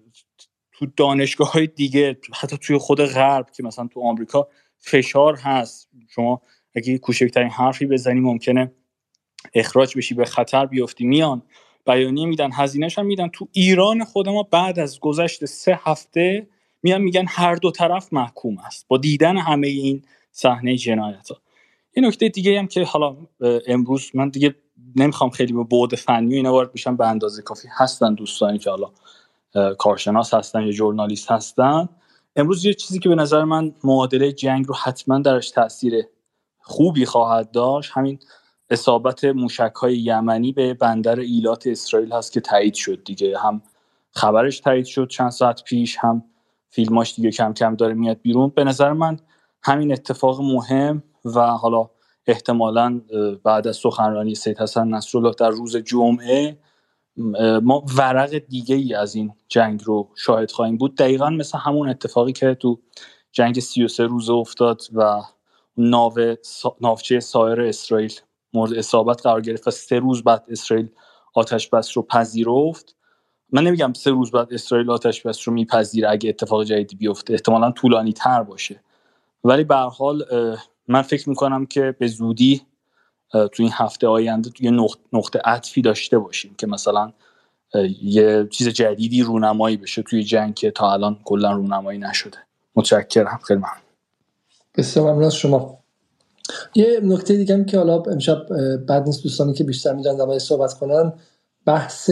[0.74, 4.48] تو دانشگاه های دیگه حتی توی خود غرب که مثلا تو آمریکا
[4.78, 5.88] فشار هست.
[6.08, 6.42] شما
[6.74, 8.72] اگه کوچکترین حرفی بزنی ممکنه
[9.54, 11.06] اخراج بشی به خطر بیفتی.
[11.06, 11.42] میان
[11.86, 13.28] بیانیه میدن هزینهش هم میدن.
[13.28, 16.46] تو ایران خود ما بعد از گذشت سه هفته
[16.82, 18.88] میان میگن هر دو طرف محکوم است.
[18.88, 20.02] با دیدن همه این
[20.32, 21.36] صحنه جنایت ها
[21.96, 23.16] یه نکته دیگه هم که حالا
[23.66, 24.54] امروز من دیگه
[24.96, 28.70] نمی‌خوام خیلی به بعد فنی و اینا وارد بشم به اندازه کافی هستن دوستانی که
[28.70, 28.90] حالا
[29.78, 31.88] کارشناس هستن یا ژورنالیست هستن.
[32.36, 36.06] امروز یه چیزی که به نظر من معادله جنگ رو حتما درش تاثیر
[36.60, 38.18] خوبی خواهد داشت همین
[38.70, 43.38] اصابت موشک های یمنی به بندر ایلات اسرائیل هست که تایید شد دیگه.
[43.38, 43.62] هم
[44.10, 46.24] خبرش تایید شد چند ساعت پیش هم
[46.68, 48.52] فیلماش دیگه کم کم داره میاد بیرون.
[48.56, 49.18] به نظر من
[49.62, 51.90] همین اتفاق مهم و حالا
[52.26, 53.00] احتمالا
[53.44, 56.58] بعد از سخنرانی سید حسن نصرالله در روز جمعه
[57.62, 60.96] ما ورق دیگه ای از این جنگ رو شاهد خواهیم بود.
[60.96, 62.80] دقیقا مثل همون اتفاقی که تو
[63.32, 65.22] جنگ 33 روزه افتاد و
[65.76, 66.14] ناو
[66.80, 68.12] ناوچه سایر اسرائیل
[68.54, 70.88] مورد اصابت قرار گرفت و سه روز بعد اسرائیل
[71.34, 72.96] آتش بس رو پذیرفت.
[73.52, 77.32] من نمیگم سه روز بعد اسرائیل آتش بس رو میپذیره اگه اتفاق جدیدی بیفته.
[77.32, 78.80] احتمالا طولانی تر باشه.
[79.44, 80.24] ولی به حال
[80.88, 82.62] من فکر می‌کنم که به زودی
[83.52, 87.12] تو این هفته آینده توی نقطه عطفی داشته باشیم که مثلا
[88.02, 92.38] یه چیز جدیدی رونمایی بشه توی جنگ که تا الان کلا رونمایی نشده.
[92.76, 93.40] متشکرم.
[93.46, 93.82] خیلی ممنون.
[94.76, 95.78] بسیار ممنون شما.
[96.74, 100.74] یه نکته دیگه هم که حالا امشب بعد نیست دوستانی که بیشتر می‌دونن در صحبت
[100.74, 101.12] کنن
[101.66, 102.10] بحث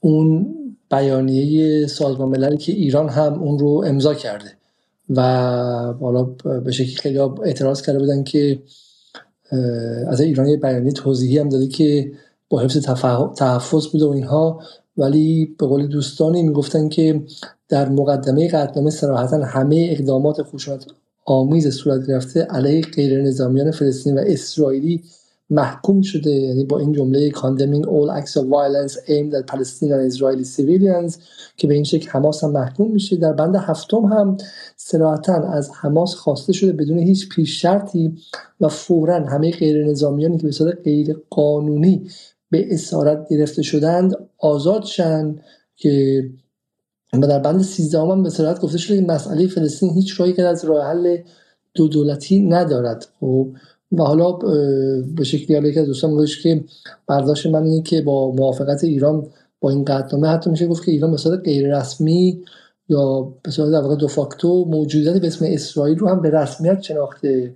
[0.00, 0.54] اون
[0.90, 4.56] بیانیه سازمان مللی که ایران هم اون رو امضا کرده.
[5.10, 5.22] و
[6.00, 6.22] حالا
[6.64, 8.62] به شکلی خیلی اعتراض کرده بودن که
[10.08, 12.12] از ایران یه بیانیه توضیحی هم داده که
[12.48, 12.78] با حفظ
[13.36, 14.60] تحفظ بوده و اینها
[14.96, 17.22] ولی به قول دوستانی می‌گفتن که
[17.68, 20.86] در مقدمه قطعنامه صراحتا همه اقدامات خشونت
[21.24, 25.02] آمیز صورت گرفته علیه غیر نظامیان فلسطینی و اسرائیلی
[25.50, 30.12] محکوم شده یعنی با این جمله condemning all acts of violence aimed at Palestinian and
[30.12, 31.18] Israeli civilians
[31.56, 33.16] که به این شکل حماس هم محکوم میشه.
[33.16, 34.36] در بند هفتم هم
[34.76, 38.14] سراحتا از حماس خواسته شده بدون هیچ پیش شرطی
[38.60, 42.10] و فورا همه غیر نظامیانی که به صورت غیر قانونی
[42.50, 45.36] به اسارت گرفته شدند آزاد شن
[45.76, 46.24] که
[47.12, 50.42] و در بند 13 هم به صورت گفته شده این مسئله فلسطین هیچ راهی که
[50.42, 51.16] از راه حل
[51.74, 53.06] دو دولتی ندارد.
[53.20, 53.48] خب
[53.98, 54.32] و حالا
[55.16, 56.64] به شکلی حالا که از دوستان گفتش که
[57.06, 59.26] برداشت من اینه که با موافقت ایران
[59.60, 62.42] با این قطعنامه حتی میشه گفت که ایران به صورت غیر رسمی
[62.88, 66.82] یا به صورت در واقع دو فاکتو موجودیت به اسم اسرائیل رو هم به رسمیت
[66.82, 67.54] شناخته.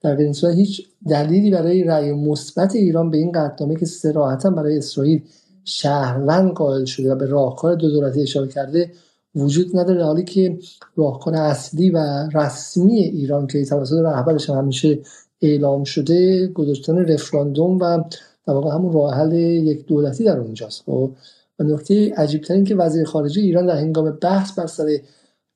[0.00, 4.78] در این صورت هیچ دلیلی برای رأی مثبت ایران به این قطعنامه که صراحتا برای
[4.78, 5.22] اسرائیل
[5.64, 8.90] شهروند قائل شده و به راهکار دو دولتی اشاره کرده
[9.34, 10.04] وجود نداره.
[10.04, 10.58] حالی که
[10.96, 14.98] راهکار اصلی و رسمی ایران که توسط رهبرش همیشه
[15.42, 18.04] اعلام شده گذاشتن رفراندوم و
[18.46, 20.82] در واقع همون راه حل یک دولتی در اونجاست.
[20.86, 21.12] خب
[21.58, 24.86] و نکته عجیب ترین که وزیر خارجه ایران در هنگام بحث بر سر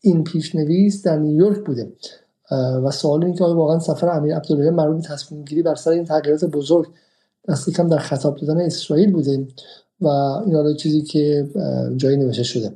[0.01, 1.93] این پیشنویس در نیویورک بوده.
[2.85, 5.91] و سوال این که آیا واقعا سفر امیر عبدالله مربوط به تصمیم گیری بر سر
[5.91, 6.87] این تغییرات بزرگ
[7.49, 9.47] دست کم در خطاب دادن اسرائیل بوده
[10.01, 11.49] و این حالا چیزی که
[11.97, 12.73] جایی نوشته شده.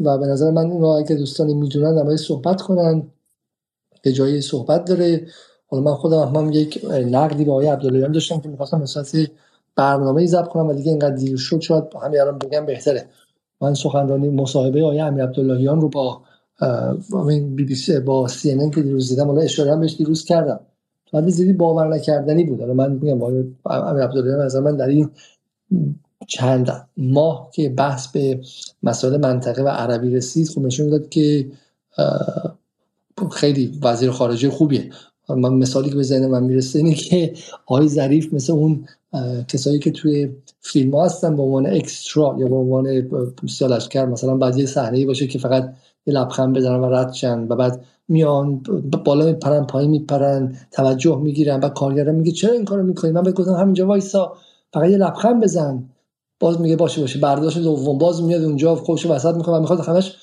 [0.00, 3.02] و به نظر من اون اگه دوستانی می‌دونن در صحبت کنن
[4.02, 5.26] به جایی صحبت داره.
[5.70, 9.04] حالا من خودم هم یک نقدی با آقای عبداللهیان داشتم که می‌خواستم مثلا
[9.76, 13.06] برنامه ضبط کنم و دیگه اینقدر دیر شد شاید همین الان بگم بهتره.
[13.60, 16.22] من سخنرانی مصاحبه آقای امیر عبداللهیان رو با
[17.26, 20.60] بی بی سی با سی ان که دیروز دیدم حالا اشاره هم بهش دیروز کردم.
[21.12, 22.60] ولی زیدی باور نکردنی بود.
[22.60, 25.10] حالا من میگم امیر عبداللهیان از من در این
[26.26, 28.40] چند ماه که بحث به
[28.82, 31.46] مسائل منطقه و عربی رسید خب نشون داد که
[33.32, 34.90] خیلی وزیر خارجه خوبیه.
[35.34, 37.32] من مثالی که به ذهن من می‌رسه اینه که
[37.66, 38.84] آقای ظریف مثل اون
[39.48, 40.28] کسایی که توی
[40.60, 43.10] فیلم هستن به عنوان اکسترا یا به عنوان
[43.48, 45.72] سیالشکر مثلا بعد یه صحنه باشه که فقط
[46.06, 48.62] یه لبخند بزنن و رد شن و بعد میان
[49.04, 53.34] بالا میپرن پایین میپرن توجه می‌گیرن و کارگران میگه چرا این کارو می‌کنی؟ من بهت
[53.34, 54.32] گفتم همینجا وایسا
[54.72, 55.84] فقط یه لبخند بزن.
[56.40, 57.18] باز میگه باشه باشه.
[57.18, 60.16] برداشت دوم باز میاد اونجا خودش وسط می‌کنه و می‌خواد همش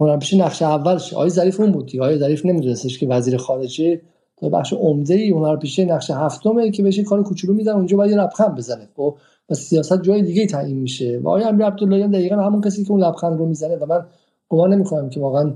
[0.00, 1.16] هنرپیشه نقشه اول شه.
[1.16, 4.00] آقای ظریف اون بود آقای ظریف نمیدونستش که وزیر خارجه
[4.42, 8.88] بخش عمده ای هنرپیشه نقشه هفتمه که بهش کار کوچولو میدن اونجا باید لبخند بزنه
[8.96, 9.16] خب؟
[9.50, 11.18] و سیاست جای دیگه تعیین میشه.
[11.18, 14.06] و آقای امیر عبداللهیان دقیقا همون کسی که اون لبخند رو می‌زنه و من
[14.48, 15.54] گمان نمی‌کنم که واقعا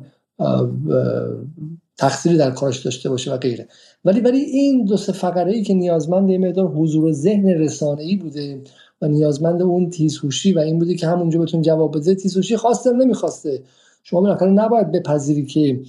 [1.98, 3.68] تقصیری در کارش داشته باشه و غیره.
[4.04, 8.16] ولی ولی این دو سه فقره ای که نیازمند یه مقدار حضور ذهن رسانه ای
[8.16, 8.60] بوده
[9.02, 13.62] و نیازمند اون تیزهوشی و این بوده که همونجا بتون جواب بده تیزهوشی خواسته نمی‌خواسته.
[14.02, 15.80] شما بالاخره نباید بپذیری که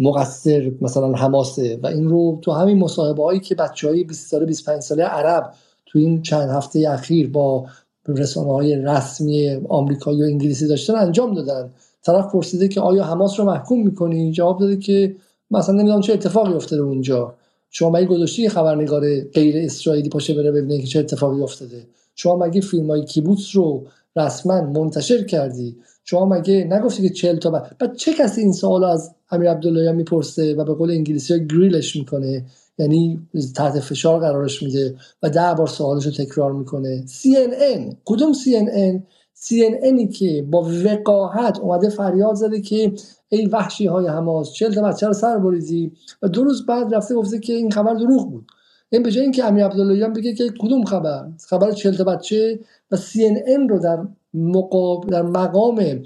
[0.00, 4.46] مقصر مثلا حماسه و این رو تو همین مصاحبه هایی که بچه های 20 ساله
[4.46, 5.52] 25 ساله عرب
[5.86, 7.66] تو این چند هفته اخیر با
[8.08, 11.70] رسانه های رسمی آمریکایی و انگلیسی داشتن انجام دادن.
[12.02, 15.16] طرف پرسیده که آیا حماس رو محکوم می‌کنی؟ جواب داده که
[15.50, 17.34] مثلا نمی‌دونم چه اتفاقی افتاده اونجا.
[17.70, 21.82] شما مگه گذاشتی خبرنگار غیر اسرائیلی پاشه بره ببینه که چه اتفاقی افتاده؟
[22.14, 25.76] شما مگه فیلم های کیبوتس رو رسما منتشر کردی؟
[26.10, 30.54] شما مگه نگفتی که 40 تا بعد چه کسی این سوال از امیر عبدالله می‌پرسه
[30.54, 32.44] و به قول انگلیسی ها گریلش می‌کنه؟
[32.78, 33.20] یعنی
[33.56, 37.04] تحت فشار قرارش میده و ده بار سوالش رو تکرار می‌کنه.
[37.06, 39.00] CNN کدوم CNN
[39.46, 42.92] CNN که با وقاحت اومده فریاد زده که
[43.28, 45.92] ای وحشی های حماس چل تا بچه سر بریزی؟
[46.22, 48.46] و دو روز بعد رفته گفته که این خبر دروغ بود.
[48.90, 52.96] این به جای اینکه امیر عبداللهیان بگه که کدوم خبر؟ خبر چل تا بچه و
[52.96, 53.98] CNN رو در
[54.34, 56.02] مقاب در مقام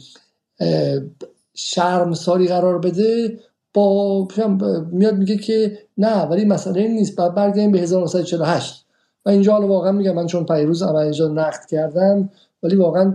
[1.55, 3.39] شرمساری قرار بده
[3.75, 4.29] با
[4.91, 8.87] میاد میگه که نه ولی مسئله این نیست بعد برگردیم به 1948
[9.27, 12.31] و اینجا حالا واقعا میگم من چون پیروز اینجا نقد کردم
[12.63, 13.15] ولی واقعا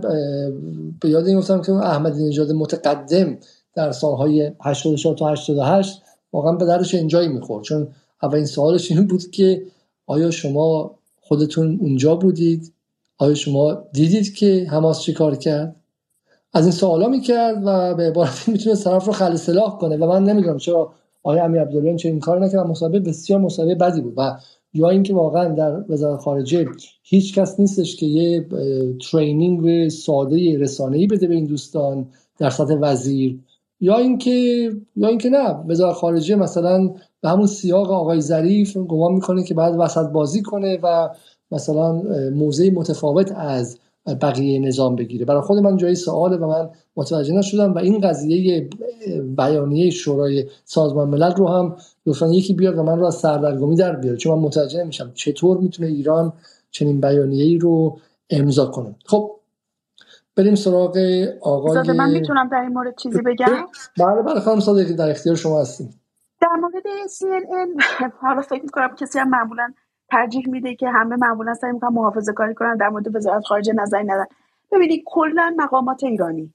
[1.00, 3.38] به یاد این گفتم که احمدی نژاد متقدم
[3.74, 6.02] در سالهای 84 تا 88
[6.32, 7.64] واقعا به درش اینجایی می‌خورد.
[7.64, 7.88] چون
[8.22, 9.62] اولین سوالش این بود که
[10.06, 12.72] آیا شما خودتون اونجا بودید؟
[13.18, 15.76] آیا شما دیدید که حماس چی کار کرد؟
[16.52, 20.24] از این سوالا می‌کرد و به عبارتی می‌تونه طرف رو خل سلاح کنه و من
[20.24, 20.92] نمی‌دونم چرا
[21.22, 22.66] آیا امیر عبدالله چه این کار نکرد.
[22.66, 24.38] مصاحبه بسیار مصاحبه بدی بود و
[24.74, 26.66] یا اینکه واقعا در وزارت خارجه
[27.02, 28.46] هیچ کس نیستش که یه
[29.10, 32.06] ترینینگ ساده رسانه‌ای بده به این دوستان
[32.38, 33.38] در سطح وزیر
[33.80, 34.30] یا اینکه
[34.96, 35.64] یا اینکه نه.
[35.68, 36.90] وزارت خارجه مثلا
[37.20, 41.08] به همون سیاق آقای ظریف گمان می‌کنه که بعد وسط بازی کنه و
[41.50, 42.02] مثلا
[42.34, 43.78] موضع متفاوت از
[44.20, 45.24] بقیه نظام بگیره.
[45.24, 48.68] برای خود من جای سواله و من متوجه نشدم و این قضیه
[49.36, 51.76] بیانیه شورای سازمان ملل رو هم
[52.06, 54.16] لطفا یکی بیاد و من رو از سردرگمی در بیاره.
[54.16, 56.32] چون من متوجه نمیشم چطور می‌تونه ایران
[56.70, 57.98] چنین بیانیه ای رو
[58.30, 58.94] امضا کنه.
[59.06, 59.30] خب
[60.36, 60.98] بریم سراغ
[61.40, 63.66] آقای من می‌تونم در این مورد چیزی بگم؟
[63.98, 66.00] بله بله خانم صادقی در اختیار شما هستیم.
[66.40, 67.84] در مورد CNN
[68.20, 69.72] حالا فکر می‌کنم کسی هم معمولا
[70.10, 74.04] ترجیح میده که همه معمولا سعی می‌کنن محافظه کاری کنن در مورد وزارت خارجه نظری
[74.04, 74.26] ندن
[74.72, 76.54] ببینید کلا مقامات ایرانی.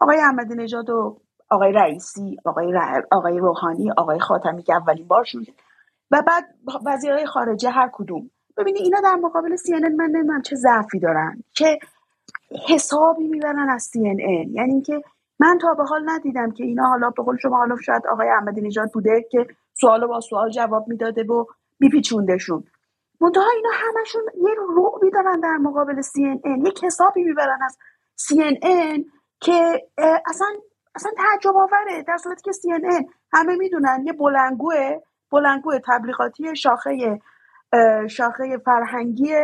[0.00, 1.16] آقای احمدی نژاد و
[1.50, 5.46] آقای رئیسی آقای آقای روحانی آقای خاتمی که اولین بار شد
[6.10, 6.44] و بعد
[6.86, 8.30] وزیرهای خارجه هر کدوم.
[8.56, 11.78] ببینید اینا در مقابل CNN من نمی‌دونم چه ضعفی دارن که
[12.68, 15.02] حسابی می‌برن از CNN یعنی اینکه
[15.38, 18.60] من تا به حال ندیدم که اینا حالا به قول شما حالا شاید آقای احمدی
[18.60, 21.44] نژاد بوده که سوال با سوال جواب می‌داده و
[21.80, 22.64] میپیچوندشون.
[23.20, 27.78] منتها اینا همشون یه رعبی دارن در مقابل CNN یک حسابی می‌برن از
[28.20, 29.04] CNN
[29.40, 29.86] که
[30.26, 30.46] اصلا
[30.94, 32.02] اصلا تعجب آوره.
[32.08, 35.00] در صورتی که CNN همه می‌دونن یه بلنگوه
[35.32, 37.20] بلنگو تبلیغاتی شاخه
[38.10, 39.34] شاخه فرهنگی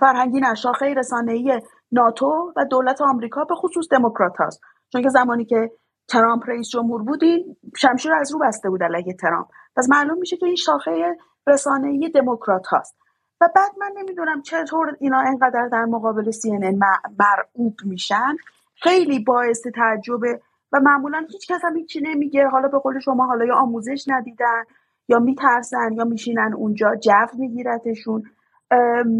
[0.00, 1.60] فرهنگی نه شاخه رسانه‌ای
[1.92, 4.60] ناتو و دولت آمریکا به خصوص دموکرات هاست.
[4.92, 5.70] چون که زمانی که
[6.08, 9.46] ترامپ رئیس جمهور بودین شمشیر از رو بسته بود علیه ترامپ.
[9.76, 11.16] پس معلوم میشه که این شاخه
[11.46, 12.96] رسانه‌ای دموکرات هاست
[13.40, 16.74] و بعد من نمی‌دونم چطور اینا انقدر در مقابل CNN
[17.18, 18.36] مرعوب میشن.
[18.74, 20.40] خیلی باعث تعجبه
[20.72, 22.48] و معمولا هیچ کس هم هیچی نمیگه.
[22.48, 24.62] حالا به قول شما حالا یا آموزش ندیدن
[25.08, 28.22] یا میترسن یا میشینن اونجا جو میگیرتشون.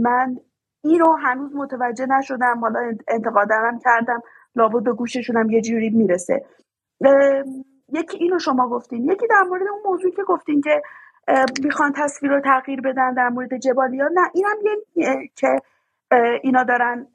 [0.03, 0.37] من
[0.85, 2.61] اینو هنوز متوجه نشدم.
[2.61, 4.21] حالا انتقادم کردم.
[4.57, 6.45] لابد به گوششونم یه جوری می‌رسه.
[7.93, 9.05] یکی اینو شما گفتین.
[9.05, 10.83] یکی در مورد اون موضوعی که گفتین که
[11.63, 14.31] می‌خوان تصویر رو تغییر بدن در مورد جبالیا نه.
[14.35, 14.57] اینم
[14.97, 15.59] یه که
[16.43, 17.07] اینا دارن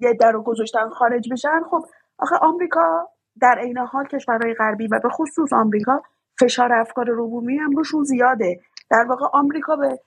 [0.00, 1.60] یه در رو گذاشتن خارج بشن.
[1.70, 1.84] خب
[2.18, 3.08] آخه آمریکا
[3.40, 6.02] در عین حال کشورهای غربی و به خصوص آمریکا
[6.40, 8.60] فشار افکار روبومی هم روشون زیاده.
[8.90, 9.98] در واقع آمریکا به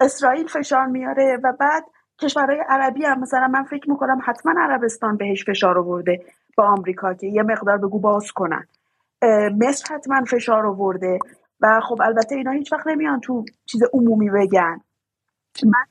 [0.00, 1.84] اسرائیل فشار میاره و بعد
[2.22, 6.24] کشورهای عربی هم مثلا من فکر می‌کنم حتما عربستان بهش فشار آورده
[6.56, 8.66] با آمریکا که یه مقدار بگو باز کنن.
[9.60, 11.18] مصر حتما فشار آورده.
[11.60, 14.80] و خب البته اینا هیچ وقت نمیان تو چیز عمومی بگن.
[15.64, 15.84] من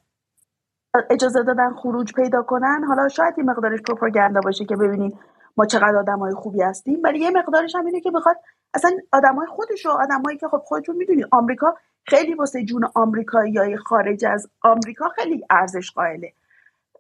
[1.10, 2.84] اجازه دادن خروج پیدا کنن.
[2.88, 5.20] حالا شاید یه مقدارش پروپاگاندا باشه که ببینین
[5.58, 7.00] ما چقدر آدمای خوبی هستیم.
[7.04, 8.36] ولی یه مقدارش هم اینه که بخواد
[8.74, 14.26] اصلا آدمای خودش و آدمایی که خب خودتون می‌دونید آمریکا خیلی واسه جون آمریکایی خارج
[14.26, 16.34] از آمریکا خیلی ارزش قائله.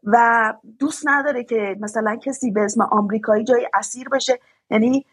[0.03, 4.39] و دوست نداره که مثلا کسی به اسم آمریکایی جای اسیر بشه.
[4.70, 5.05] یعنی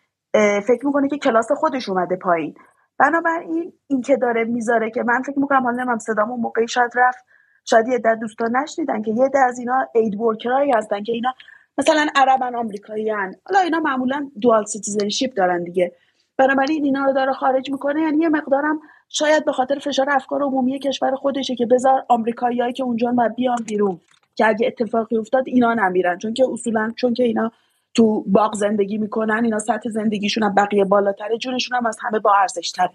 [0.67, 2.55] فکر می‌کنه که کلاس خودش اومده پایین.
[2.99, 7.25] بنابراین این که داره می‌ذاره که من فکر می‌کنم حالا نمیم صدامو موقعی شاید رفت
[7.65, 11.35] شاید یه در دوستان نشنیدن که یه از اینا اید ورکرایی هستن که اینا
[11.79, 13.35] مثلا عربن آمریکایی هن.
[13.47, 15.93] حالا اینا معمولا dual citizenship دارن دیگه
[16.39, 20.79] بنابراین اینا رو داره خارج می‌کنه یعنی یه مقدارم شاید به خاطر فشار افکار عمومی
[20.79, 24.01] کشور خودشه که بذار آمریکاییایی که اونجان بیان بیرون
[24.35, 27.53] که اگه اتفاقی افتاد اینا نمیرن چون که اصولا چون که اینا
[27.97, 32.33] تو باغ زندگی می‌کنن اینا سطح زندگیشون هم بقیه بالاتره جونشون هم از همه با
[32.41, 32.91] ارزش تره.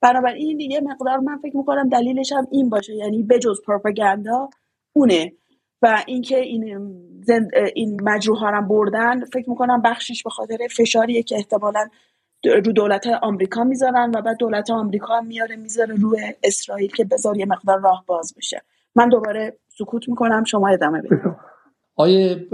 [0.00, 4.48] بنابراین این دیگه مقدار من فکر می‌کنم دلیلش هم این باشه یعنی بجز پروپاگاندا
[4.92, 5.32] اونه.
[5.82, 6.92] و اینکه این
[7.22, 7.50] زند...
[7.74, 11.88] این مجروح هم بردن فکر می‌کنم بخشش به خاطر فشاریه که احتمالا
[12.44, 17.36] رو دولت آمریکا می‌ذارن و بعد دولت آمریکا هم میاره می‌ذاره روی اسرائیل که بذار
[17.36, 18.62] یه مقدار راه باز بشه.
[18.94, 21.20] من دوباره سکوت می‌کنم شما ادامه بدید.
[21.96, 22.46] آیه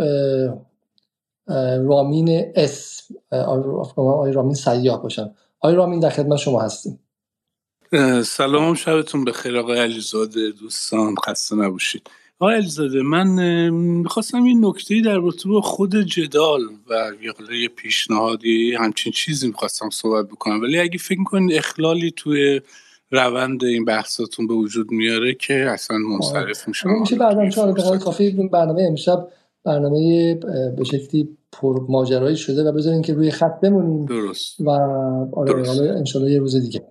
[1.86, 3.02] رامین اس
[3.96, 5.30] آیه رامین سیاه باشم
[5.60, 7.00] آیه رامین در خدمت شما هستیم.
[8.24, 9.56] سلام شبتون بخیر.
[9.56, 12.10] آقای علیزاده دوستان خسته نباشید.
[12.38, 13.28] آقای علیزاده من
[13.70, 17.12] می‌خواستم این نکته در رابطه با خود جدال و
[17.54, 20.62] یه پیشنهادی همچین چیزی می‌خواستم صحبت بکنم.
[20.62, 22.60] ولی اگه فکر می‌کنید اخلالی توی
[23.10, 26.88] روند این بحثاتون به وجود میاره که اصلا منصرف میشه.
[26.88, 29.28] میشه بعدا دقیقه کافی برنامه امشب
[29.66, 30.34] برنامه
[30.76, 34.04] به شکلی پر ماجرایی شده و بذارین که روی خط بمونیم.
[34.04, 34.60] درست.
[34.60, 34.70] و
[35.32, 36.86] آره انشالله یه روز دیگه.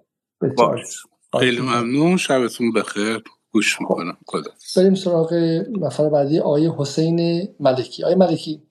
[1.40, 2.18] خیلی ممنون.
[2.18, 3.24] شبتون بخیر.
[3.52, 4.18] گوش می‌کنم.
[4.28, 5.34] خدا بریم سراغ
[5.82, 6.40] نفر بعدی.
[6.40, 8.04] آقای حسین ملکی.
[8.04, 8.64] آقای ملکی.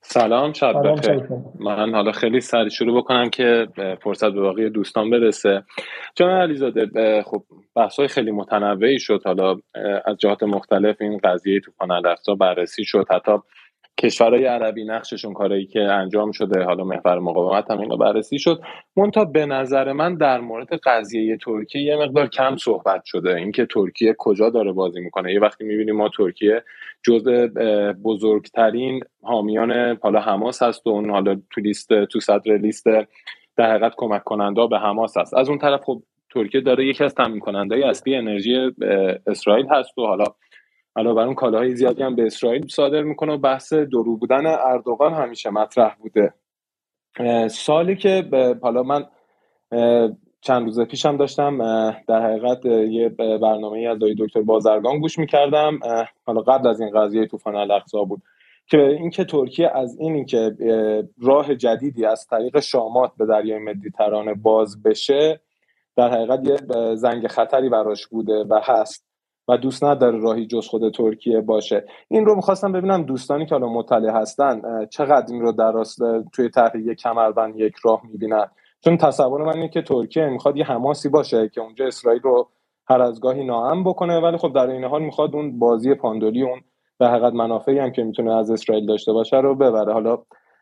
[0.00, 1.22] سلام شب بخیر.
[1.60, 3.68] من حالا خیلی سریع شروع بکنم که
[4.02, 5.62] فرصت به باقی دوستان برسه.
[6.14, 7.42] جان علیزاده خب
[7.76, 9.22] بحث های خیلی متنوعی شد.
[9.24, 9.56] حالا
[10.04, 11.72] از جهات مختلف این قضیه تو
[12.06, 13.06] افزا بررسی شد.
[13.10, 13.32] حتی
[14.02, 18.62] کشورهای عربی نقششون کارایی که انجام شده حالا محور مقاومت هم اینو بررسی شد.
[18.96, 23.34] مونتا به نظر من در مورد قضیه ترکیه یه مقدار کم صحبت شده.
[23.34, 25.32] اینکه ترکیه کجا داره بازی می‌کنه.
[25.32, 26.62] یه وقتی می‌بینیم ما ترکیه
[27.02, 27.46] جزء
[28.04, 32.86] بزرگترین حامیان حالا حماس هست و اون حالا تو لیست تو صدر لیست
[33.56, 35.34] در حقیقت کمک کننده به حماس هست.
[35.34, 36.02] از اون طرف خب
[36.34, 38.70] ترکیه داره یکی از تامین کننده اصلی انرژی
[39.26, 40.24] اسرائیل هست و حالا
[40.96, 45.14] علاوه بر اون کالاهای زیادی هم به اسرائیل صادر می‌کنه و بحث درو بودن اردوغان
[45.14, 46.34] همیشه مطرح بوده.
[47.48, 48.24] سالی که
[48.62, 49.04] حالا من
[50.40, 51.58] چند روز پیشم داشتم
[52.08, 55.78] در حقیقت یه برنامه از دایی دکتر بازرگان گوش می‌کردم.
[56.24, 58.22] حالا قبل از این قضیه طوفان الاقصا بود
[58.66, 60.56] که اینکه ترکیه از این که
[61.22, 65.40] راه جدیدی از طریق شامات به دریای مدیترانه باز بشه
[65.96, 66.56] در حقیقت یه
[66.94, 69.11] زنگ خطری براش بوده و هست.
[69.56, 71.84] دوست نداره راهی جز خود ترکیه باشه.
[72.08, 75.98] این رو می‌خواستم ببینم دوستانی که حالا مطلع هستن چقدر این رو در راست
[76.32, 78.46] توی تحریک کمربند یک راه می‌بینن؟
[78.80, 82.48] چون تصور من اینه که ترکیه می‌خواد یه حماسی باشه که اونجا اسرائیل رو
[82.88, 86.60] هر از گاهی ناام بکنه ولی خب در این حال می‌خواد اون بازی پاندولی اون
[86.98, 89.92] به حقیقت منافعی هم که می‌تونه از اسرائیل داشته باشه رو ببره.
[89.92, 90.18] حالا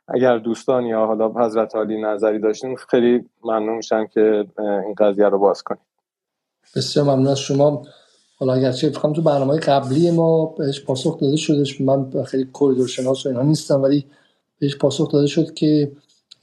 [0.09, 5.38] اگر دوستان یا حالا حضرت عالی نظری داشتین خیلی ممنون میشم که این قضیه رو
[5.38, 5.80] باز کنید.
[6.76, 7.82] بسیار ممنون از شما.
[8.41, 13.26] حالا اگرچه فکرم تو برنامه قبلی ما بهش پاسخ داده شدش من خیلی کوریدور شناس
[13.26, 14.05] و اینا نیستم ولی
[14.59, 15.93] بهش پاسخ داده شد که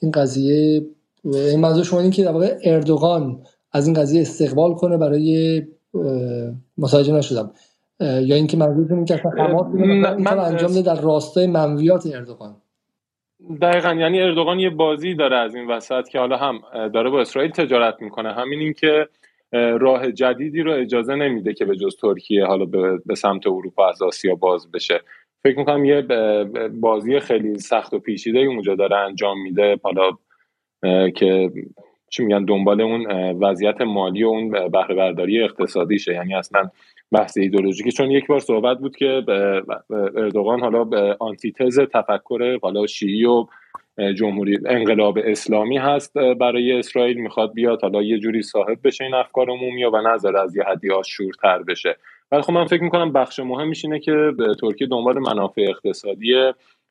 [0.02, 0.86] این قضیه
[1.24, 3.40] این منظور شما این که در واقع اردوغان
[3.72, 5.62] از این قضیه استقبال کنه برای
[6.78, 7.52] متوجه نشدم.
[8.00, 9.22] یا اینکه منظورتون این که
[10.18, 12.56] من انجام ده در راستای منویات اردوغان.
[13.62, 16.60] دقیقا یعنی اردوغان یه بازی داره از این وسط که حالا هم
[16.94, 19.08] داره با اسرائیل تجارت می‌کنه همین این که
[19.54, 22.66] راه جدیدی رو اجازه نمیده که به جز ترکیه حالا
[23.06, 25.02] به سمت اروپا از آسیا باز بشه.
[25.44, 26.02] فکر می‌کنم یه
[26.70, 29.80] بازی خیلی سخت و پیچیده اونجا داره انجام میده.
[29.84, 30.12] حالا
[31.12, 31.52] که
[32.10, 36.14] چی میگن دنبال اون وضعیت مالی و اون بهره برداری اقتصادیشه.
[36.14, 36.70] یعنی اصلا
[37.12, 37.92] بحث ایدولوژیکی.
[37.92, 39.24] چون یک بار صحبت بود که
[40.16, 43.46] اردوغان حالا به آنتیتز تفکر حالا شیعی و
[44.18, 47.82] جمهوری انقلاب اسلامی هست برای اسرائیل می‌خواد بیاد.
[47.82, 51.96] حالا یه جوری صاحب بشه این افکار عمومی و نظر از یه حدی شورتر بشه.
[52.32, 54.32] ولی خب من فکر می‌کنم بخش مهمش اینه که
[54.62, 56.34] ترکیه دنبال منافع اقتصادی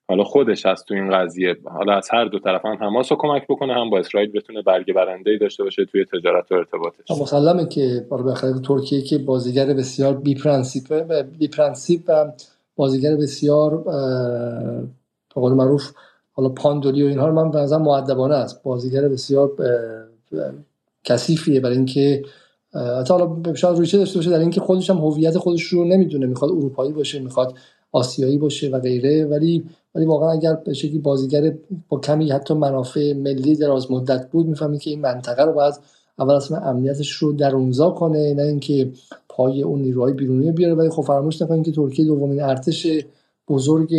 [0.09, 1.57] حالا خودش هست تو این قضیه.
[1.65, 4.93] حالا از هر دو طرف هم حماس رو کمک بکنه هم با اسرائیل بتونه برگ
[4.93, 7.11] برنده داشته باشه توی تجارت و ارتباطش.
[7.11, 8.35] مسلمه که برای
[8.69, 10.35] ترکیه که بازیگر بسیار بی
[11.57, 12.33] پرنسیپ و
[12.77, 13.77] بازیگر بسیار
[15.35, 15.91] به قول معروف
[16.37, 18.63] حالا پاندولی و اینها رو من به معدبانه است.
[18.63, 19.53] بازیگر بسیار
[21.05, 22.23] کثیفیه برای اینکه
[23.09, 26.27] حالا شاید رویچه داشته باشه در اینکه خودش هم هویت خودش رو نمی‌دونه.
[26.27, 27.55] می‌خواد اروپایی باشه می‌خواد
[27.93, 29.25] آسیایی باشه و غیره.
[29.25, 29.65] ولی
[29.95, 31.55] ولی واقعا اگر به شکلی بازیگر
[31.89, 35.75] با کمی حتی منافع ملی دراز مدت بود می‌فهمید که این منطقه رو باید
[36.19, 38.91] اول اصلا امنیتش رو درونزا کنه نه اینکه
[39.29, 40.75] پای اون نیروهای بیرونی بیاره.
[40.75, 42.87] ولی خب فراموش نکنید که ترکیه دومین ارتش
[43.49, 43.95] بزرگ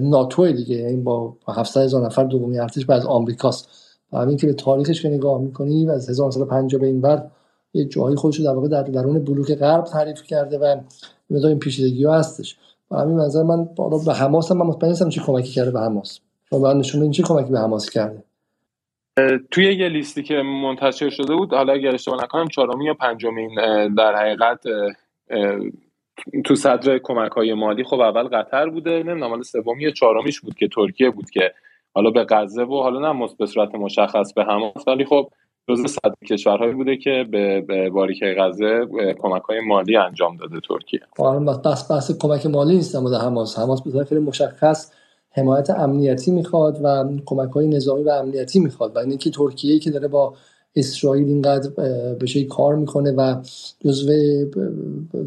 [0.00, 0.76] ناتو دیگه.
[0.76, 3.68] این یعنی با 700 هزار نفر دومین ارتش بعد از آمریکاست.
[4.12, 7.30] و همین که به تاریخش که نگاه می‌کنی و از 1950 به این بعد
[7.74, 10.80] یه جایی خودش در واقع در درون بلوک غرب تعریف کرده و
[11.30, 12.56] مقدار این پیچیدگی هستش.
[12.90, 15.80] و همین نظر من بالا به حماس هم من مطمئن نیستم چی کمکی کرده به
[15.80, 16.20] حماس.
[16.50, 18.22] شما نشون این چی کمکی به حماس کرده.
[19.50, 23.54] توی یه لیستی که منتشر شده بود حالا اگر اشتباه نکنم چهارمی یا پنجمین
[23.94, 24.60] در حقیقت
[26.44, 30.54] تو صدر کمک های مالی خب اول قطر بوده نمی‌دونم حالا سومی یا چهارمیش بود
[30.54, 31.52] که ترکیه بود که
[31.94, 35.30] حالا به غزه و حالا نه به صورت مشخص به حماس ولی خب
[35.68, 38.86] جزو صد کشورهایی بوده که به, به باریکه غزه
[39.18, 41.00] کمک های مالی انجام داده ترکیه.
[41.64, 43.58] بس بحث کمک مالی نیست در حماس.
[43.58, 44.92] حماس به خیلی مشخص
[45.32, 50.08] حمایت امنیتی می‌خواد و کمک های نظامی و امنیتی می‌خواد و اینکه ترکیه که داره
[50.08, 50.34] با
[50.76, 51.70] اسرائیل اینقدر
[52.14, 53.36] به کار می‌کنه و
[53.84, 54.12] جزو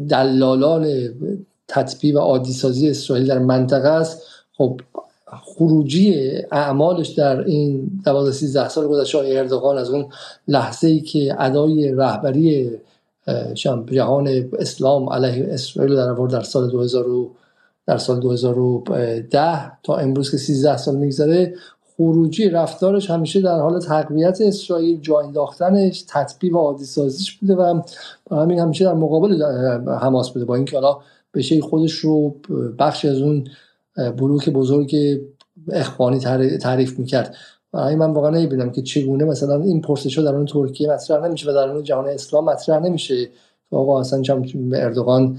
[0.08, 1.14] دلالان
[1.68, 4.22] تطبیع و عادی سازی اسرائیل در منطقه است.
[4.56, 4.80] خب
[5.42, 10.06] خروجی اعمالش در این 12 13 سال گذشته اردوغان از اون
[10.48, 12.70] لحظه ای که ادای رهبری
[13.92, 17.04] جهان اسلام علیه اسرائیل در آورد در سال 2000
[17.86, 21.54] در سال 2010 تا امروز که 13 سال میگذره
[21.96, 27.82] خروجی رفتارش همیشه در حال تقویت اسرائیل جا انداختنش تطبیق و عادی سازیش بوده و
[28.30, 29.42] همین همیشه در مقابل
[30.00, 30.44] حماس بوده.
[30.44, 30.98] با اینکه حالا
[31.32, 32.34] به خودش رو
[32.78, 33.44] بخش از اون
[33.96, 34.96] بلوک بزرگ
[35.72, 36.18] اخوانی
[36.58, 37.36] تعریف می‌کرد.
[37.72, 41.52] برای من واقعا نمی‌بینم که چگونه مثلا این پرسش در اون ترکیه مطرح نمیشه و
[41.52, 43.28] در اون جهان اسلام مطرح نمیشه
[43.70, 44.42] آقا اصلا چم
[44.72, 45.38] اردوغان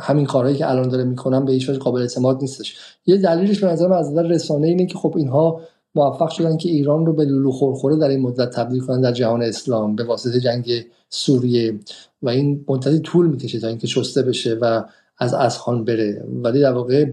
[0.00, 2.76] همین کارهایی که الان داره می‌کنن به هیچ قابل اعتماد نیستش.
[3.06, 5.60] یه دلیلش به نظر از نظر رسانه اینه که خب اینها
[5.94, 9.42] موفق شدن که ایران رو به لولو خورخوره در این مدت تبدیل کنن در جهان
[9.42, 11.78] اسلام به واسطه جنگ سوریه
[12.22, 14.84] و این مدتی طول می‌کشه تا اینکه شسته بشه و
[15.18, 16.24] از اسخان بره.
[16.42, 17.06] ولی در واقع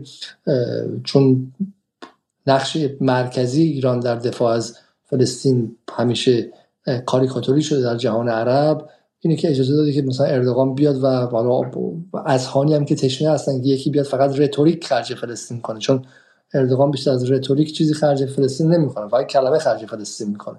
[1.03, 1.53] چون
[2.47, 6.51] نقش مرکزی ایران در دفاع از فلسطین همیشه
[7.05, 8.89] کاریکاتوری شده در جهان عرب
[9.25, 11.61] اینه که اجازه داده که مثلا اردوغان بیاد و حالا
[12.25, 15.79] از خانی هم که تشنه هستن که یکی بیاد فقط رتوریک خرج فلسطین کنه.
[15.79, 16.05] چون
[16.53, 20.55] اردوغان بیشتر از رتوریک چیزی خرج فلسطین نمی‌کنه فقط کلمه خرج فلسطین می‌کنه.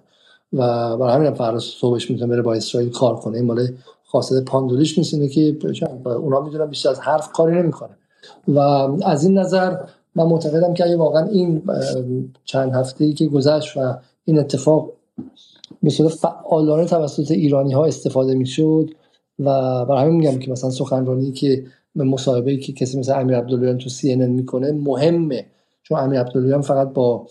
[0.53, 3.37] و برای همین فردا صبحش می‌تونه بره با اسرائیل کار کنه.
[3.37, 3.69] این مال
[4.05, 5.57] خاصه پاندولیش نیست که
[6.05, 7.97] اونا می‌دونن بیشتر از حرف کاری نمی‌کنه.
[8.49, 8.59] و
[9.05, 9.77] از این نظر
[10.15, 11.63] من معتقدم که اگه واقعا این
[12.45, 13.95] چند هفته ای که گذشت و
[14.25, 14.93] این اتفاق
[15.83, 18.91] به صورت فعالانه توسط ایرانی ها استفاده می‌شد
[19.39, 19.45] و
[19.85, 21.65] برای همین میگم که مثلا سخنرانی که
[21.97, 25.47] مصاحبه که کسی مثل امیر عبداللهیان تو سی می‌کنه مهمه.
[25.83, 27.27] چون امیر عبداللهیان فقط با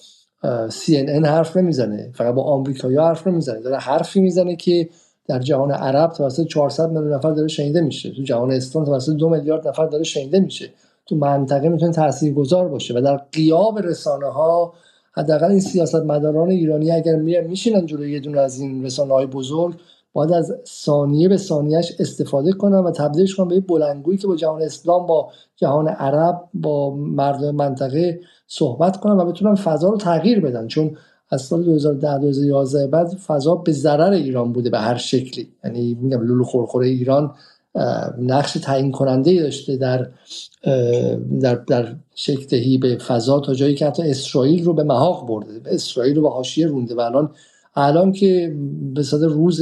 [0.69, 3.59] سی حرف نمی‌زنه فقط با آمریکایی حرف نمی‌زنه.
[3.59, 4.89] داره حرفی می‌زنه که
[5.27, 8.11] در جهان عرب توسط 400 میلیون نفر داره شنیده میشه.
[8.11, 10.69] تو جهان اسلام توسط دو میلیارد نفر داره شنیده میشه.
[11.05, 14.73] تو منطقه می‌تونه تاثیرگذار باشه و در قیاب رسانه ها
[15.17, 19.25] حداقل این سیاست مداران ایرانی اگر میان میشینن جلوی یه دونه از این رسانه های
[19.25, 19.75] بزرگ
[20.13, 24.61] باید از ثانیه به ثانیهش استفاده کنن و تبدیلش کنن به بلندگویی که با جهان
[24.61, 30.67] اسلام با جهان عرب با مردم منطقه صحبت کنن و بتونن فضا رو تغییر بدن.
[30.67, 30.97] چون
[31.29, 35.47] از سال 2010 2011 بعد فضا به ضرر ایران بوده به هر شکلی.
[35.63, 37.35] یعنی میگم لولو خورخوره ایران
[38.21, 40.07] نقش تعیین کننده داشته در
[41.41, 46.15] در در شکل به فضا تا جایی که حتی اسرائیل رو به محاق برده اسرائیل
[46.15, 47.31] رو به حاشیه رونده و الان
[47.75, 48.55] الان که
[48.93, 49.61] به صد روز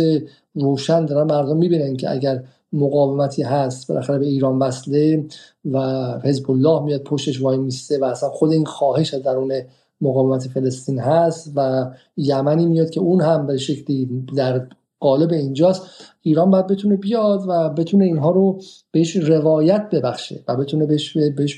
[0.56, 2.44] روشن دارن مردم می‌بینن که اگر
[2.74, 5.26] مقاومتی هست بالاخره به ایران وصله
[5.72, 5.80] و
[6.24, 9.54] حزب الله میاد پشتش وای میسته و اصلا خود این خواهش از درون
[10.02, 11.86] مقاومت فلسطین هست و
[12.18, 14.68] یمنی میاد که اون هم به شکلی در
[15.04, 15.82] قالب اینجاست
[16.22, 18.60] ایران باید بتونه بیاد و بتونه اینها رو
[18.92, 21.18] بهش روایت ببخشه و بتونه بهش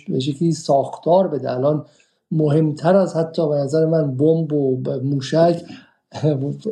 [0.10, 1.52] به شکلی ساختار بده.
[1.52, 1.86] الان
[2.32, 5.64] مهمتر از حتی به نظر من بمب و موشک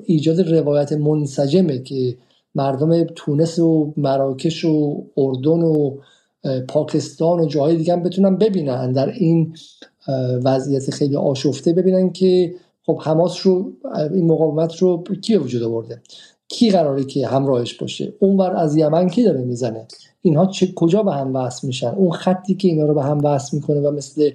[0.05, 2.17] ایجاد روایت منسجمه که
[2.55, 5.97] مردم تونس و مراکش و اردن و
[6.67, 8.91] پاکستان و جاهای دیگه هم بتونن ببینن.
[8.91, 9.55] در این
[10.43, 12.55] وضعیت خیلی آشفته ببینن که
[12.85, 13.71] خب حماس رو
[14.13, 16.01] این مقاومت رو کی وجود آورده؟
[16.47, 19.87] کی قراره که همراهش باشه؟ اونور از یمن کی داره می‌زنه؟
[20.21, 23.57] اینها چه کجا به هم وصل میشن؟ اون خطی که اینا رو به هم وصل
[23.57, 24.31] می‌کنه و مثل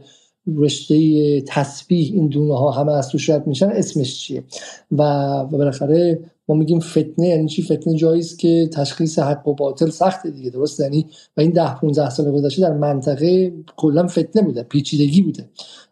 [0.57, 4.45] رشته تسبیح این دونه ها همه از توش رد میشن اسمش چیه؟
[4.93, 10.31] و بالاخره ما میگیم فتنه یعنی چی؟ فتنه جاییست که تشخیص حق و باطل سخته
[10.31, 11.07] دیگه درست یعنی
[11.37, 15.49] و این ده 15 سال گذشته در منطقه کلا فتنه بوده پیچیدگی بوده.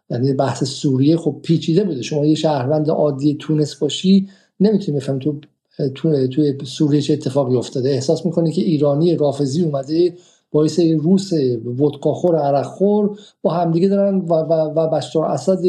[0.09, 2.01] یعنی بحث سوریه خب پیچیده بوده.
[2.01, 5.39] شما یه شهروند عادی تونس باشی نمی‌تونی بفهم تو
[5.95, 7.89] تو توی سوریه چه اتفاقی افتاده.
[7.89, 10.13] احساس می‌کنه که ایرانی رافضی اومده
[10.51, 11.33] باعث روس
[11.79, 15.61] ودکاخور عرقخور با همدیگه دارن و, و, و بشار اسد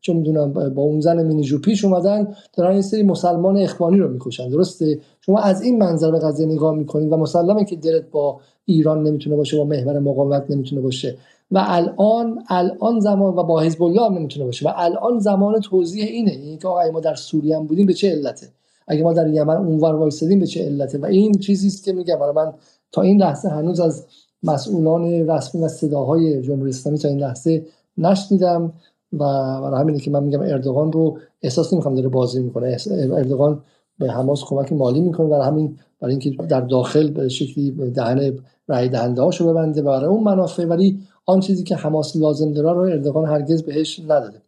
[0.00, 4.48] چه می‌دونم با اون زن مینی پیش اومدن دارن این سری مسلمان اخوانی رو می‌کشن.
[4.48, 9.02] درسته؟ شما از این منظر به قضیه نگاه می‌کنید و مسلمه که دلت با ایران
[9.02, 11.16] نمی‌تونه باشه با محور مقاومت نمی‌تونه باشه.
[11.50, 14.68] و الان الان زمان و با حزب الله نمی‌تونه باشه.
[14.68, 18.10] و الان زمان توضیح اینه اینکه که آقا ما در سوریه هم بودیم به چه
[18.10, 18.46] علته؟
[18.86, 22.18] اگه ما در یمن اونور وایسادیم به چه علته؟ و این چیزی است که میگم.
[22.36, 22.52] من
[22.92, 24.06] تا این لحظه هنوز از
[24.42, 27.66] مسئولان رسمی و صداهای جمهوری اسلامی تا این لحظه
[27.98, 28.72] نشنیدم
[29.12, 29.18] و
[29.62, 32.76] برای همینه که من میگم اردوغان رو احساس نمی‌کنم داره بازی می‌کنه.
[32.90, 33.62] اردوغان
[33.98, 38.88] به حماس کمک مالی می‌کنه برای همین برای اینکه در داخل به شکلی دهن رای
[38.88, 40.64] دهنده هاشو ببنده برای اون منافع.
[40.64, 44.38] ولی آن چیزی که حماس لازم داره رو اردوغان هرگز بهش نداده.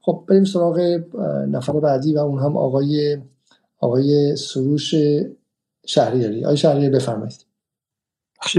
[0.00, 1.00] خب بریم سراغ
[1.48, 3.16] نفر بعدی و اون هم آقای
[3.84, 4.94] آقای سروش
[5.86, 6.44] شهریاری.
[6.44, 7.46] آقای شهریاری بفرمایید.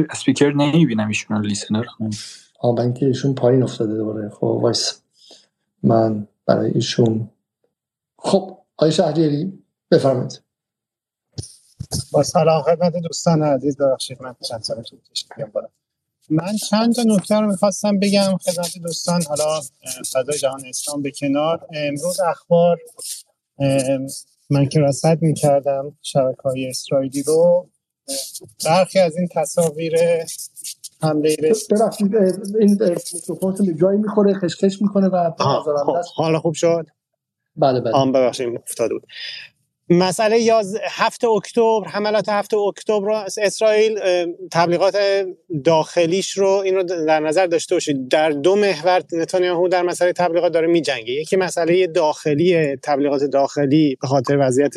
[0.09, 1.85] اسپیکر نمی‌بینم ایشون listener
[2.59, 4.29] آه من که ایشون پایین افتاده دوباره.
[4.29, 5.01] خب وایس.
[5.83, 7.29] من برای ایشون.
[8.17, 10.41] خب آقای شهریاری بفرمایید.
[12.11, 13.77] با سلام خدمت دوستان عزیز.
[13.77, 14.99] ببخشید من چند سال طول
[16.29, 19.23] من چند تا نکته رو می‌خواستم بگم خدمت دوستان.
[19.23, 19.61] حالا
[20.11, 21.67] فضای جهان اسلام به کنار.
[21.73, 22.77] امروز اخبار
[24.49, 27.69] من که رصد می‌کردم شبکه های اسرائیلی رو.
[28.65, 29.93] برخی از این تصاویر
[31.01, 31.35] حمله
[31.71, 32.15] ببخشید
[32.59, 32.77] این
[33.13, 36.87] میکروفون به جایی می‌خوره خشخش می‌کنه و خب، حالا خوب شد؟
[37.55, 37.93] بله بله.
[37.93, 39.07] آم ببخشید افتاده بود.
[39.89, 43.99] مسئله یاز هفت اکتبر حملات هفت اکتبر اسرائیل
[44.51, 44.97] تبلیغات
[45.63, 48.07] داخلیش رو این رو در نظر داشته باشید.
[48.07, 51.13] در دو محور نتانیاهو در مسئله تبلیغات داره میجنگه.
[51.13, 54.73] یکی مسئله داخلی تبلیغات داخلی به خاطر وضعیت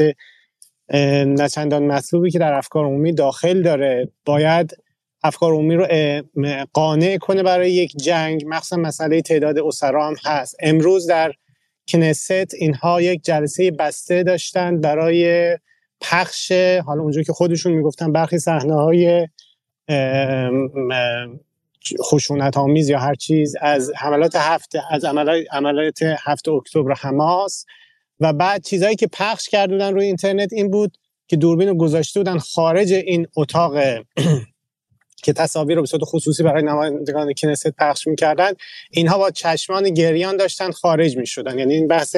[1.27, 4.09] نچندان مطلوبی که در افکار عمومی داخل داره.
[4.25, 4.77] باید
[5.23, 5.87] افکار عمومی رو
[6.73, 8.45] قانع کنه برای یک جنگ.
[8.47, 10.57] مخصوصا مسئله تعداد اسرا هم هست.
[10.61, 11.33] امروز در
[11.89, 15.59] کنست اینها یک جلسه بسته داشتن برای
[16.01, 16.53] پخش
[16.87, 19.29] حالا اونجا که خودشون می‌گفتن برخی صحنه های
[22.03, 25.05] خشونت آمیز یا هر چیز از حملات هفت از
[25.53, 27.65] عملات هفت اکتبر حماس
[28.21, 32.39] و بعد چیزهایی که پخش کرده روی اینترنت این بود که دوربین رو گذاشته بودن
[32.39, 33.75] خارج این اتاق
[35.23, 38.53] که تصاویر رو به صورت خصوصی برای نمایندگان کنست پخش می‌کردن
[38.91, 41.59] اینها با چشمان گریان داشتن خارج می‌شدن.
[41.59, 42.17] یعنی این بحث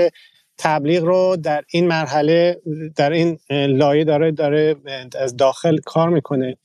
[0.58, 2.60] تبلیغ رو در این مرحله
[2.96, 4.76] در این لایه داره داره
[5.18, 6.56] از داخل کار می‌کنه.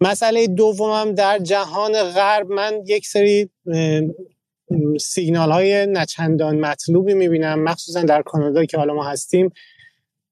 [0.00, 3.50] مسئله دومم در جهان غرب من یک سری
[5.00, 9.52] سیگنال های نچندان مطلوبی می‌بینم مخصوصا در کانادا که حالا ما هستیم.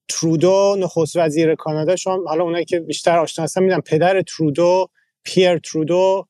[0.08, 4.88] ترودو نخست وزیر کانادا شما حالا اونایی که بیشتر آشنا هستن می‌دونم پدر ترودو
[5.26, 6.26] پیر ترودو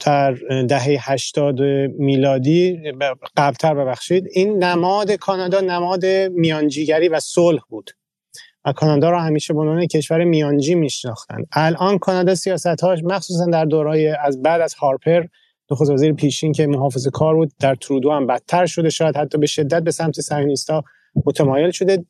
[0.00, 0.32] در
[0.68, 1.60] دهه 80
[1.98, 2.92] میلادی
[3.36, 7.90] قبلتر ببخشید این نماد کانادا نماد میانجیگری و صلح بود.
[8.64, 14.08] و کانادا رو همیشه به عنوان کشور میانجی میشناختن الان کانادا سیاستهاش مخصوصا در دورای
[14.08, 15.24] از بعد از هارپر
[15.70, 19.46] نخست وزیر پیشین که محافظ کار بود در ترودو هم بدتر شده شاید حتی به
[19.46, 20.84] شدت به سمت صهیونیست‌ها
[21.26, 22.04] متمایل شده.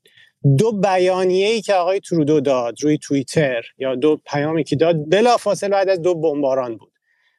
[0.59, 5.71] دو بیانیه ای که آقای ترودو داد روی توییتر یا دو پیامی که داد بلافاصله
[5.71, 6.93] بعد از دو بمباران بود.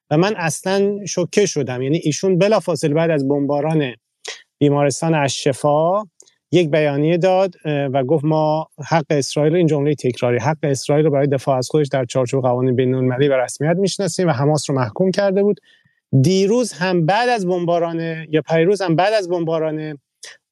[0.09, 1.81] و من اصلا شوکه شدم.
[1.81, 3.93] یعنی ایشون بلافاصله بعد از بمباران
[4.57, 6.03] بیمارستان اشفا
[6.51, 11.27] یک بیانیه داد و گفت ما حق اسرائیل این جمله تکراری حق اسرائیل رو برای
[11.27, 15.43] دفاع از خودش در چارچوب قوانین بین‌المللی و رسمیت می‌شناسیم و حماس رو محکوم کرده
[15.43, 15.59] بود.
[16.21, 17.99] دیروز هم بعد از بمباران
[18.29, 19.97] یا پیروز هم بعد از بمباران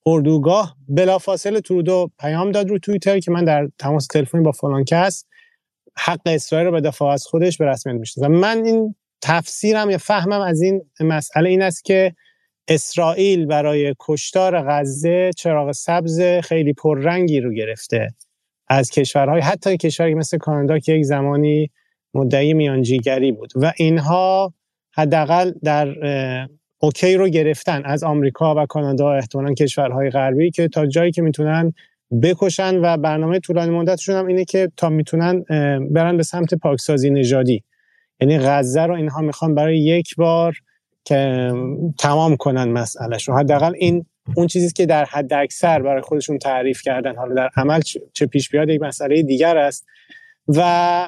[0.06, 0.76] اردوگاه.
[0.90, 5.26] بلافاصله ترودو پیام داد رو توییتر که من در تماس تلفنی با فلان کس
[5.98, 8.32] حق اسرائیل رو به دفاع از خودش به رسمیت می‌شناسم.
[8.32, 12.16] من این تفسیرم یا فهمم از این مسئله این است که
[12.68, 18.08] اسرائیل برای کشتار غزه چراغ سبز خیلی پررنگی رو گرفته
[18.68, 21.70] از کشورهای حتی کشوری مثل کانادا که یک زمانی
[22.14, 23.54] مدعی میانجیگری بود.
[23.56, 24.54] و اینها
[24.96, 25.96] حداقل در
[26.84, 31.74] اوکی رو گرفتن از آمریکا و کانادا احتمالا کشورهای غربی که تا جایی که می‌تونن
[32.24, 35.44] بکشن و برنامه طولانی مدتشون هم اینه که تا می‌تونن
[35.92, 37.64] برن به سمت پاکسازی نژادی.
[38.22, 40.56] یعنی غزه رو اینها می‌خوان برای یک بار
[41.06, 41.52] که
[42.00, 44.06] تمام کنن مسئلهش رو حداقل این
[44.36, 47.16] اون چیزی که در حد اکثر برای خودشون تعریف کردن.
[47.16, 47.82] حالا در عمل
[48.14, 49.86] چه پیش بیاد یک مسئله دیگر است.
[50.48, 51.08] و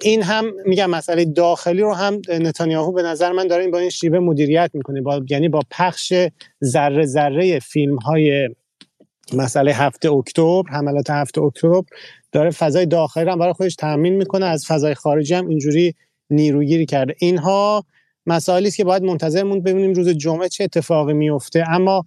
[0.00, 3.90] این هم میگم مسئله داخلی رو هم نتانیاهو به نظر من داره این با این
[3.90, 6.12] شیوه مدیریت می‌کنه با یعنی با پخش
[6.64, 8.48] ذره ذره فیلم های
[9.32, 11.82] مسئله هفته اکتبر حملات هفته اکتبر
[12.32, 15.94] داره فضای داخلی هم برای خودش تامین می‌کنه از فضای خارجی هم اینجوری
[16.30, 17.14] نیروگیری کرده.
[17.18, 17.84] اینها
[18.26, 22.04] مسائلی است که باید منتظر موند ببینیم روز جمعه چه اتفاقی میفته اما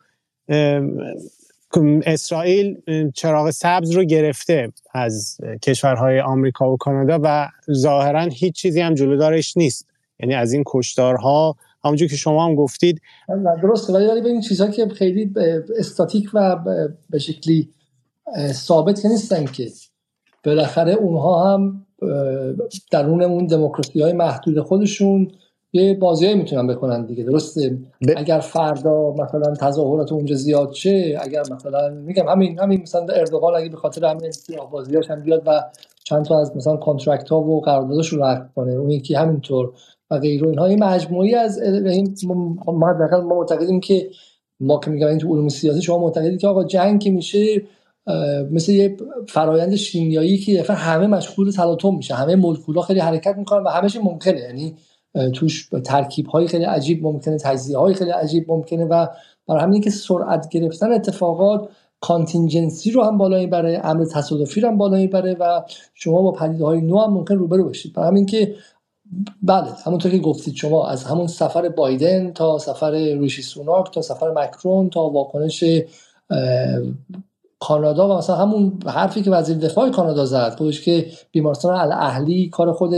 [2.05, 2.77] اسرائیل
[3.13, 9.57] چراغ سبز رو گرفته از کشورهای آمریکا و کانادا و ظاهرا هیچ چیزی هم جلودارش
[9.57, 9.87] نیست.
[10.19, 13.01] یعنی از این کشتارها همونجور که شما هم گفتید
[13.61, 15.33] درسته ولی ولی این چیزها که خیلی
[15.79, 16.55] استاتیک و
[17.09, 17.69] به شکلی
[18.51, 19.67] ثابت نیستن که
[20.43, 21.85] بالاخره اونها هم
[22.91, 25.31] درون اون دموکراسی های محدود خودشون
[25.73, 27.69] یه بازیایی می‌تونن بکنن دیگه درسته؟
[28.07, 28.11] ب...
[28.17, 33.69] اگر فردا مثلا تظاهرات اونجا زیاد شه اگر مثلا میگم همین همین مثلا اردوغان اگه
[33.69, 35.63] به خاطر همین سیاه بازیاش هم بیاد و
[36.03, 39.71] چند تا از مثلا contract ها و قرارداداش رو رد کنه اون یکی همینطور
[40.11, 40.65] و غیر اینها.
[40.65, 44.09] این مجموعی از این ما ما معتقدیم که
[44.59, 47.61] ما که میگم این تو علوم سیاسی شما معتقدید که آقا جنگ که میشه
[48.51, 48.97] مثل یه
[49.27, 54.39] فرایند شیمیایی که همه مشغول تلاطم میشه همه مولکولا خیلی حرکت می‌کنن و همه ممکنه.
[54.39, 54.75] یعنی
[55.33, 59.07] توش ترکیب های خیلی عجیب ممکنه تجزیه های خیلی عجیب ممکنه و
[59.47, 61.69] برای همین که سرعت گرفتن اتفاقات
[62.01, 65.61] کانتینجنسی رو هم بالا می‌بره امر تصادفی رو هم بالا می‌بره و
[65.93, 68.55] شما با پدیده های نو هم ممکن روبرو باشید برای همین که
[69.43, 74.31] بله همونطور که گفتید شما از همون سفر بایدن تا سفر ریشی سوناک تا سفر
[74.31, 75.63] مکرون تا واکنش
[77.59, 82.71] کانادا و مثلا همون حرفی که وزیر دفاع کانادا زد خودش که بیمارستان الاهلی کار
[82.71, 82.93] خود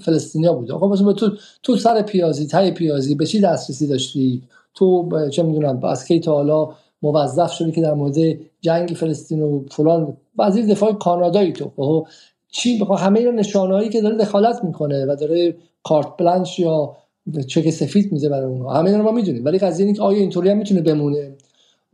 [0.00, 1.30] فلسطینیا بود آقا مثلا تو
[1.62, 4.42] تو سر پیازی تای پیازی به چی دسترسی داشتی؟
[4.74, 6.68] تو چه می‌دونم از کی تا حالا
[7.02, 8.16] موظف شدی که در مورد
[8.60, 10.16] جنگ فلسطین و فلان.
[10.38, 11.70] وزیر دفاع کانادایی تو.
[11.76, 12.06] خب
[12.50, 16.96] چی؟ بخوا همه این نشانهایی که داره دخالت می‌کنه و داره کارت بلنش یا
[17.46, 18.74] چک سفید میده برای اونها.
[18.74, 19.44] همه رو ما می‌دونیم.
[19.44, 21.36] ولی قضیه اینه که آیا اینطوری هم می‌تونه بمونه؟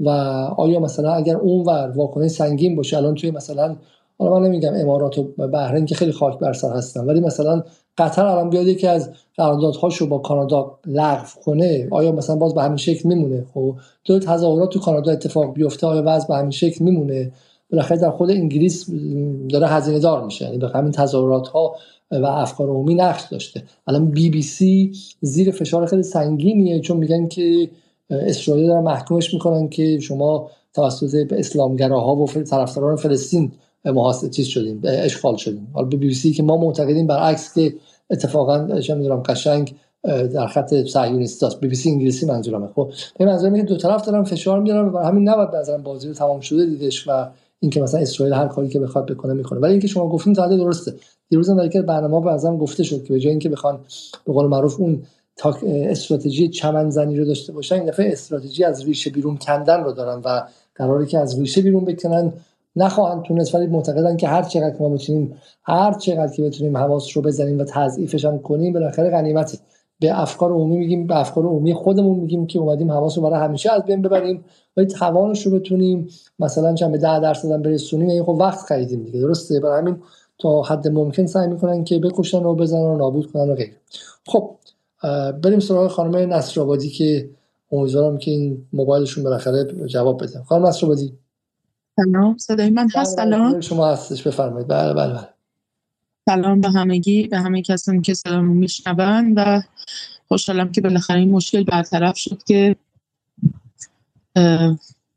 [0.00, 0.08] و
[0.56, 3.76] آیا مثلا اگر اون ور واکنش سنگین باشه الان توی مثلا
[4.18, 7.62] حالا من نمیگم امارات و بحرین که خیلی خاک بر سر هستن ولی مثلا
[7.98, 12.76] قطر الان بیاد یکی از قراردادهاشو با کانادا لغو کنه آیا مثلا باز به همین
[12.76, 13.74] شکل میمونه؟ خب
[14.04, 17.32] دو تظاهرات تو کانادا اتفاق بیفته آیا وضع به همین شکل میمونه؟
[17.70, 18.90] بالاخره در خود انگلیس
[19.48, 21.76] داره هزینه دار میشه یعنی به همین تظاهرات ها
[22.10, 23.62] و افکار عمومی نقش داشته.
[23.86, 27.70] الان بی بی سی زیر فشار خیلی سنگینیه چون میگن که
[28.10, 33.52] اسرائیل دارن محکومش می‌کنن که شما توسط اسلامگراها و طرفداران فلسطین
[33.84, 37.74] محاصره چیز شدیم اشغال شدیم حالا بی بی سی که ما معتقدیم برعکس که
[38.10, 39.74] اتفاقا چه می‌دونم قشنگ
[40.04, 41.60] در خط صهیونیست است.
[41.60, 42.66] بی بی سی انگلیسی منظورمه.
[42.74, 46.14] خب به منظورم که دو طرف دارن فشار میارن و همین نباید به بازی رو
[46.14, 47.26] تمام شده دیدش و
[47.60, 49.60] اینکه مثلا اسرائیل هر کاری که بخواد بکنه می‌کنه.
[49.60, 50.94] ولی اینکه شما گفتین تا درسته.
[51.28, 53.78] دیروز هم در یک برنامه به گفته شد که به جای اینکه بخوان
[54.24, 55.02] به قول معروف اون
[55.36, 59.92] تا استراتژی چمن زنی رو داشته باشن این دفعه استراتژی از ریشه بیرون کندن رو
[59.92, 60.42] دارن و
[60.74, 62.32] قراره که از ریشه بیرون بکنن
[62.76, 67.22] نخواهند تونست ولی معتقدن که هر چقدر ما بتونیم هر چقدر که بتونیم حواس رو
[67.22, 69.58] بزنیم و تضعیفش هم کنیم بالاخره غنیمت
[70.00, 73.72] به افکار عمومی میگیم به افکار عمومی خودمون میگیم که اومدیم حواس رو برای همیشه
[73.72, 74.44] از بین ببریم.
[74.76, 76.08] ولی توانش رو بتونیم
[76.38, 79.96] مثلا چند به 10 درصد هم برسونیم یعنی خب وقت خریدیم دیگه درسته؟ برای همین
[80.38, 83.76] تا حد ممکن سعی می‌کنن که بکشن و بزنن و نابود کنن و غیره.
[84.26, 84.50] خب
[85.42, 87.30] بریم سراغ خانم نصرآبادی که
[87.72, 90.42] امیدوارم که این موبایلشون بالاخره جواب بده.
[90.42, 91.12] خانم نصرآبادی.
[91.96, 94.68] سلام صدای من هست؟ بله، الان شما هستش بفرمایید.
[94.68, 95.28] بله بله بله.
[96.28, 99.62] سلام به همگی به همه کسانی که صدامو میشنون و
[100.28, 102.76] خوشحالم که بالاخره این مشکل برطرف شد که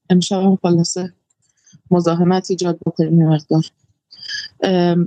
[0.10, 1.14] امشب هم خلاصه
[1.92, 3.64] مزاحمت ایجاد بکنیم مقدار.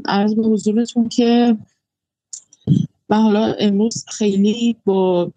[0.05, 1.57] عرض به حضورتون که
[3.13, 5.33] من حالا امروز خیلی با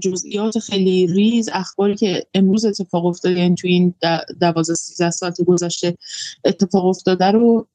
[0.00, 3.94] جزئیات خیلی ریز اخباری که امروز اتفاق افتاده یعنی تو این
[4.40, 5.96] دوازده سیزده ساعت گذشته
[6.44, 7.66] اتفاق افتاده رو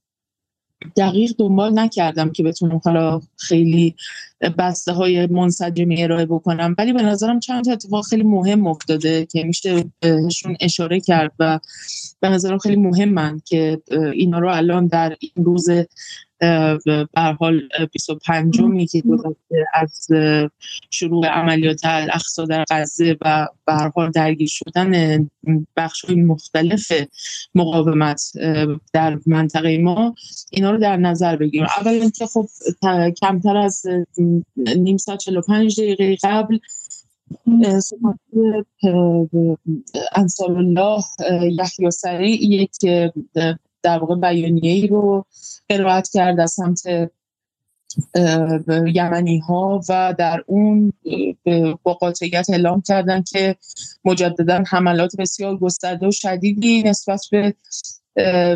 [0.98, 3.96] دقیق دنبال نکردم که بتونم حالا خیلی
[4.58, 6.76] بسته های منسجمی ارائه بکنم.
[6.78, 11.60] ولی به نظرم چند اتفاق خیلی مهم افتاده که میشه بهشون اشاره کرد و
[12.24, 13.82] به نظرم خیلی مهمن که
[14.14, 15.70] اینا رو الان در این روز
[16.40, 17.62] به حال
[17.94, 20.08] 25 می که گذشته از
[20.90, 25.30] شروع عملیات الاقصا در غزه و به حال درگیر شدن
[25.78, 26.92] بخش مختلف
[27.56, 28.32] مقاومت
[28.94, 30.16] در منطقه ما
[30.52, 31.68] اینا رو در نظر بگیریم.
[31.80, 32.48] اول اینکه خب
[33.22, 33.86] کمتر از
[34.58, 36.58] نیم ساعت 45 دقیقه قبل
[40.16, 41.04] انصار الله
[41.42, 42.72] یحیی سریع یک
[43.84, 45.26] در واقع بیانیه رو
[45.70, 47.12] قرائت کرد از سمت
[48.94, 50.94] یمنی ها و در اون
[51.84, 53.56] با قاطعیت اعلام کردن که
[54.06, 57.56] مجددا حملات بسیار گسترده و شدیدی نسبت به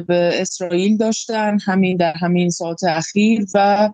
[0.07, 3.89] به اسرائیل داشتن همین در همین ساعت اخیر و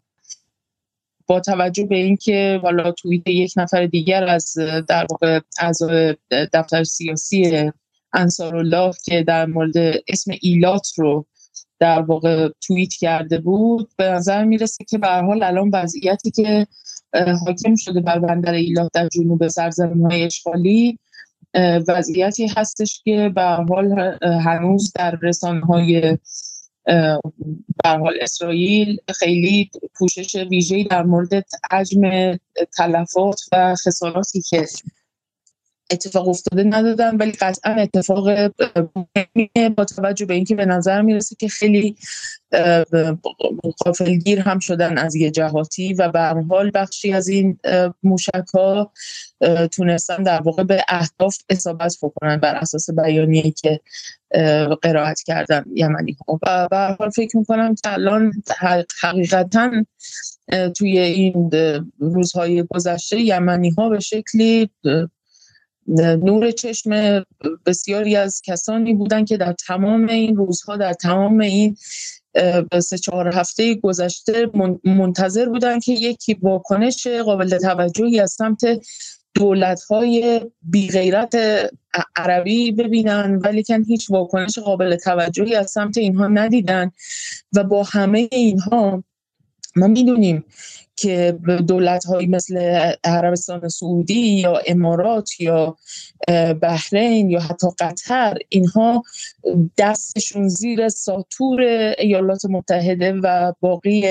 [1.28, 4.54] با توجه به اینکه والا توییت یک نفر دیگر از
[4.88, 6.16] در واقع اعضای
[6.54, 7.72] دفتر سیاسی
[8.14, 9.78] انصار الله که در مورد
[10.08, 11.26] اسم ایلات رو
[11.80, 16.68] در واقع توییت کرده بود به نظر می‌رسه که به حال الان وضعیتی که
[17.45, 21.00] حاکم شده بر بندر ایلات در جنوب سرزمین های اشغالی
[21.88, 26.18] وضعیتی هستش که به حال هنوز در رسانه های
[27.85, 32.35] حال اسرائیل خیلی پوشش ویژه‌ای در مورد حجم
[32.77, 34.65] تلفات و خساراتی که
[35.91, 38.47] اتفاق افتاده ندادن ولی قطعا اتفاق
[39.77, 41.95] با توجه به اینکه به نظر می‌رسه که خیلی
[43.85, 47.60] قافلگیر هم شدن از یه جهاتی و به حال بخشی از این
[48.03, 48.91] موشک ها
[49.72, 53.80] تونستن در واقع به اهداف اصابت بکنن بر اساس بیانیه که
[54.82, 56.40] قرائت کردن یمنی ها
[56.72, 58.32] و حال فکر می‌کنم که الان
[59.02, 59.72] حقیقتا
[60.78, 61.52] توی این
[61.99, 64.70] روزهای گذشته یمنی ها به شکلی
[65.98, 67.24] نور چشم
[67.65, 71.78] بسیاری از کسانی بودن که در تمام این روزها در تمام این
[72.80, 74.49] سه چهار هفته گذشته
[74.84, 78.61] منتظر بودن که یکی واکنش قابل توجهی از سمت
[79.35, 81.35] دولت های بیغیرت
[82.15, 86.91] عربی ببینن ولی کن هیچ واکنش قابل توجهی از سمت اینها ندیدن.
[87.55, 89.03] و با همه اینها
[89.76, 90.45] ما می‌دونیم
[90.95, 91.38] که
[91.68, 92.57] دولت های مثل
[93.03, 95.77] عربستان سعودی یا امارات یا
[96.61, 99.03] بحرین یا حتی قطر اینها
[99.77, 101.61] دستشون زیر ساتور
[101.97, 104.05] ایالات متحده و باقی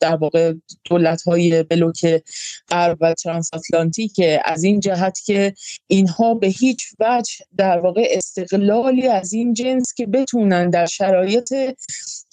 [0.00, 0.54] در واقع
[0.84, 2.22] دولت های بلوک
[2.68, 5.54] غرب و ترانس آتلانتیک از این جهت که
[5.86, 11.54] اینها به هیچ وجه در واقع استقلالی از این جنس که بتونن در شرایط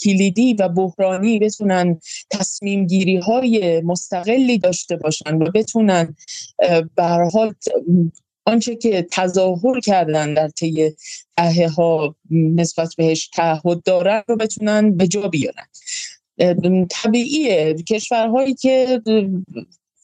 [0.03, 1.99] کلیدی و بحرانی بتونن
[2.31, 6.15] تصمیم گیری های مستقلی داشته باشن و بتونن
[6.95, 7.03] به
[8.48, 10.95] آنچه که تظاهر کردن در طی
[11.38, 15.65] دهه ها نسبت بهش تعهد دارن رو بتونن به جا بیارن.
[16.89, 17.73] طبیعیه.
[17.73, 19.01] کشورهایی که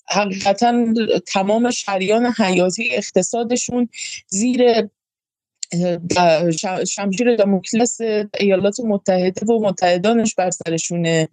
[0.09, 0.85] حقیقتا
[1.27, 3.89] تمام شریان حیاتی اقتصادشون
[4.27, 4.89] زیر
[6.87, 8.01] شمشیر داموکلس
[8.39, 11.27] ایالات متحده و متحدانش بر سرشونه.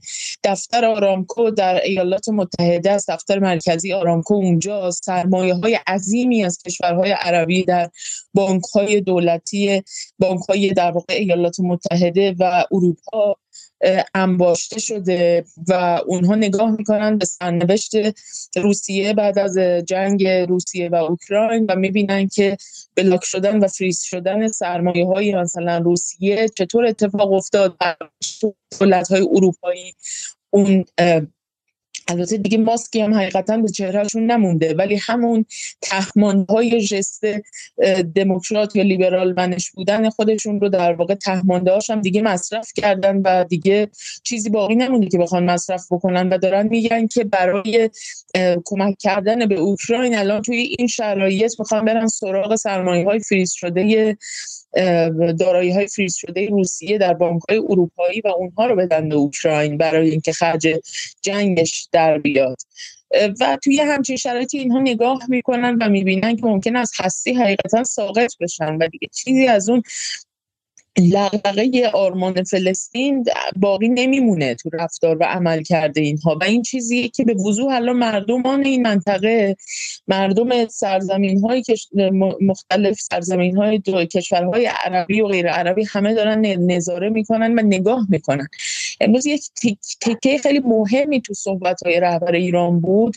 [0.45, 3.11] دفتر آرامکو در ایالات متحده است.
[3.11, 4.91] دفتر مرکزی آرامکو اونجا.
[4.91, 7.91] سرمایه های عظیمی از کشورهای عربی در
[8.35, 9.83] بانک های دولتی
[10.19, 13.37] بانک های در واقع ایالات متحده و اروپا
[14.15, 17.93] انباشته شده و اونها نگاه می‌کنن به سرنوشت
[18.57, 22.57] روسیه بعد از جنگ روسیه و اوکراین و می‌بینن که
[22.97, 27.77] بلاک شدن و فریز شدن سرمایه های مثلا روسیه چطور اتفاق افتاد.
[28.81, 29.95] دولت های اروپایی
[30.51, 30.85] اون
[32.11, 35.45] البته دیگه ماسکی هم حقیقتا به چهرهشون نمونده ولی همون
[35.81, 37.25] تهمانده های جست
[38.15, 43.45] دموکرات یا لیبرال منش بودن خودشون رو در واقع تهمانده هم دیگه مصرف کردن و
[43.45, 43.89] دیگه
[44.23, 47.91] چیزی باقی نمونده که بخوان مصرف بکنن و دارن میگن که برای
[48.65, 50.19] کمک کردن به اوکراین.
[50.19, 54.17] الان توی این شرایط می‌خوان برن سراغ سرمایه های فریز شده
[55.39, 59.77] دارایی های فریز شده روسیه در بانک های اروپایی و اونها رو بدن به اوکراین
[59.77, 60.69] برای اینکه خرج
[61.23, 62.57] جنگش در بیاد.
[63.41, 68.33] و توی همچین شرایطی اینها نگاه می‌کنن و می‌بینن که ممکن است هستی حقیقتا ساقط
[68.41, 68.77] بشن.
[68.77, 69.83] و دیگه چیزی از اون
[70.99, 73.25] لغلقه آرمان فلسطین
[73.57, 76.39] باقی نمیمونه تو رفتار و عمل کرده اینها.
[76.41, 79.57] و این چیزی که به وضوح الان مردمان این منطقه
[80.09, 81.63] مردم سرزمین های
[82.41, 88.49] مختلف سرزمین های کشورهای عربی و غیر عربی همه دارن نظاره می‌کنن و نگاه می‌کنن.
[89.01, 89.43] امروز یک
[90.01, 93.17] تکه خیلی مهمی تو صحبت های رهبر ایران بود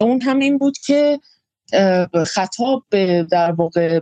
[0.00, 1.18] و اون هم این بود که
[2.26, 2.84] خطاب
[3.30, 4.00] در واقع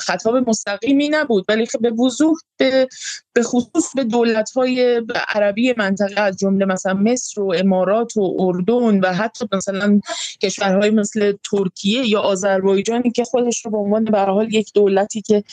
[0.00, 2.88] خطاب مستقیمی نبود ولی خب به وضوح به,
[3.32, 9.00] به خصوص به دولت های عربی منطقه از جمله مثلا مصر و امارات و اردن
[9.00, 10.00] و حتی مثلا
[10.42, 15.44] کشورهای مثل ترکیه یا آذربایجانی که خودش رو به عنوان به حال یک دولتی که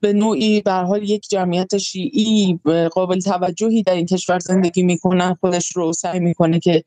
[0.00, 2.60] به نوعی به حال یک جمعیت شیعی
[2.92, 6.84] قابل توجهی در این کشور زندگی می‌کنن خودش رو سعی می‌کنه که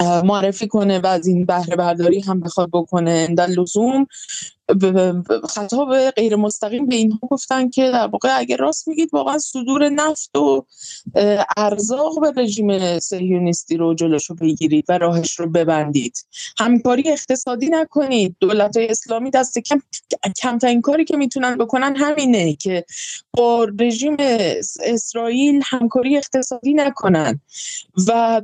[0.00, 3.34] معرفی کنه و از این بهره برداری هم بخواد بکنه.
[3.34, 4.06] در لزوم
[5.48, 10.36] خطاب غیر مستقیم به اینها گفتن که در واقع اگر راست میگید واقعا صدور نفت
[10.36, 10.66] و
[11.56, 16.18] ارزاق به رژیم سهیونیستی رو جلوشو بگیرید و راهش رو ببندید.
[16.58, 18.36] همکاری اقتصادی نکنید.
[18.40, 19.82] دولت های اسلامی دست کم
[20.42, 22.84] کمترین کاری که می‌تونن بکنن همینه که
[23.36, 24.16] با رژیم
[24.84, 27.40] اسرائیل همکاری اقتصادی نکنن.
[28.08, 28.42] و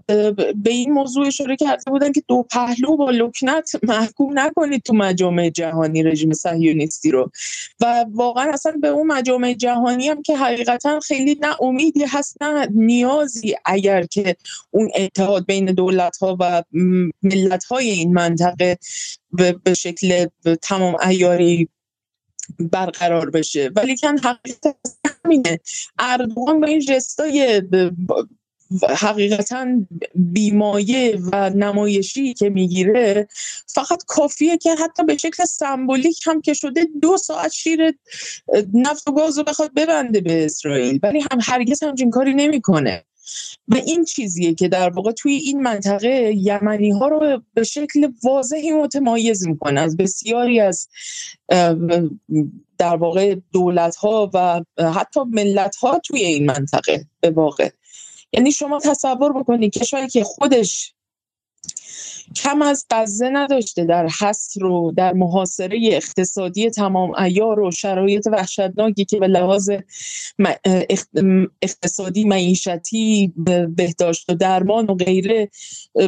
[0.56, 5.50] به این موضوع اشاره کرده بودن که دو پهلو با لکنت محکوم نکنید تو مجامع
[5.50, 7.30] جهانی رژیم صهیونیستی رو.
[7.80, 12.68] و واقعا اصلا به اون مجامع جهانی هم که حقیقتا خیلی نه امیدی هست نه
[12.70, 14.36] نیازی اگر که
[14.70, 16.62] اون اتحاد بین دولت ها و
[17.22, 18.78] ملت های این منطقه
[19.64, 20.26] به شکل
[20.62, 21.68] تمام ایاری
[22.58, 23.70] برقرار بشه.
[23.76, 24.76] ولی کن حقیقت
[25.24, 25.60] همینه.
[25.98, 27.62] اردوغان با این جستای
[28.88, 29.66] حقیقتا
[30.14, 33.28] بیمایه و نمایشی که می‌گیره
[33.66, 37.94] فقط کافیه که حتی به شکل سمبولیک هم که شده دو ساعت شیر
[38.74, 40.98] نفت و گاز رو بخواد ببنده به اسرائیل.
[41.02, 43.04] ولی هم هرگز همچین کاری نمی‌کنه.
[43.68, 48.72] و این چیزیه که در واقع توی این منطقه یمنی ها رو به شکل واضحی
[48.72, 49.80] متمایز می‌کنه.
[49.80, 50.88] از بسیاری از
[52.78, 54.62] در واقع دولت ها و
[54.94, 57.70] حتی ملت ها توی این منطقه به واقع.
[58.32, 60.96] یعنی شما تصور بکنید کشوری که خودش
[62.36, 69.04] کم از غزه نداشته در حصر رو در محاصره اقتصادی تمام ایار و شرایط وحشتناکی
[69.04, 69.70] که به لحاظ
[71.62, 73.32] اقتصادی معیشتی
[73.68, 75.50] بهداشت و درمان و غیره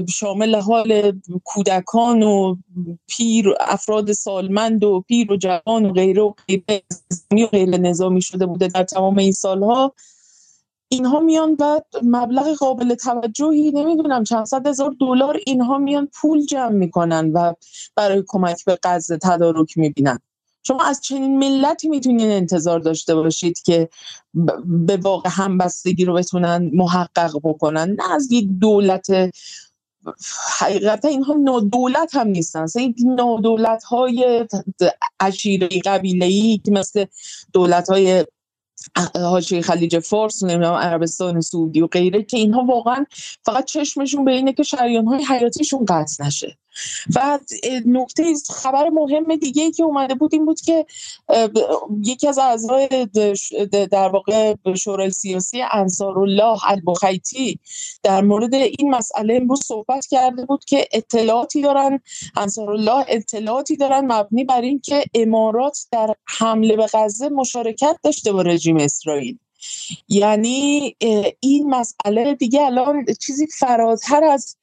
[0.09, 2.57] شامل حال کودکان و
[3.07, 6.82] پیر افراد سالمند و پیر و جوان و غیره و غیره
[7.31, 9.95] و غیر نظامی شده بوده در تمام این سالها.
[10.89, 16.73] اینها میان و مبلغ قابل توجهی نمی‌دونم چند صد هزار دلار اینها میان پول جمع
[16.73, 17.55] می‌کنن و
[17.97, 20.19] برای کمک به غزه تدارک می‌بینن.
[20.62, 23.89] شما از چنین ملتی می‌تونین انتظار داشته باشید که
[24.65, 27.97] به واقع همبستگی رو بتونن محقق بکنن.
[27.98, 29.06] نه از یک دولت
[30.59, 32.66] حقیقتا اینها دولت هم نیستن.
[32.77, 34.47] این نادولت های
[35.20, 37.05] عشیره قبیله ای که مثل
[37.52, 38.24] دولت های
[39.14, 43.05] حاشیه خلیج فارس نمی‌دونم عربستان سعودی و غیره که اینها واقعا
[43.44, 46.59] فقط چشمشون به اینه که شریان های حیاتیشون قطع نشه.
[47.16, 47.38] و
[47.86, 50.86] نکته خبر مهم دیگه که اومده بود این بود که
[52.05, 52.88] یکی از اعضای
[53.90, 57.59] در واقع شورای سیاسی انصار الله البخیتی
[58.02, 62.00] در مورد این مسئله امروز صحبت کرده بود که اطلاعاتی دارن
[62.36, 68.32] انصار الله اطلاعاتی دارن مبنی بر این که امارات در حمله به غزه مشارکت داشته
[68.32, 69.38] با رژیم اسرائیل.
[70.09, 70.96] یعنی
[71.40, 74.56] این مسئله دیگه الان چیزی فراتر از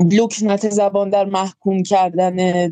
[0.00, 2.68] لکنت زبان در محکوم کردن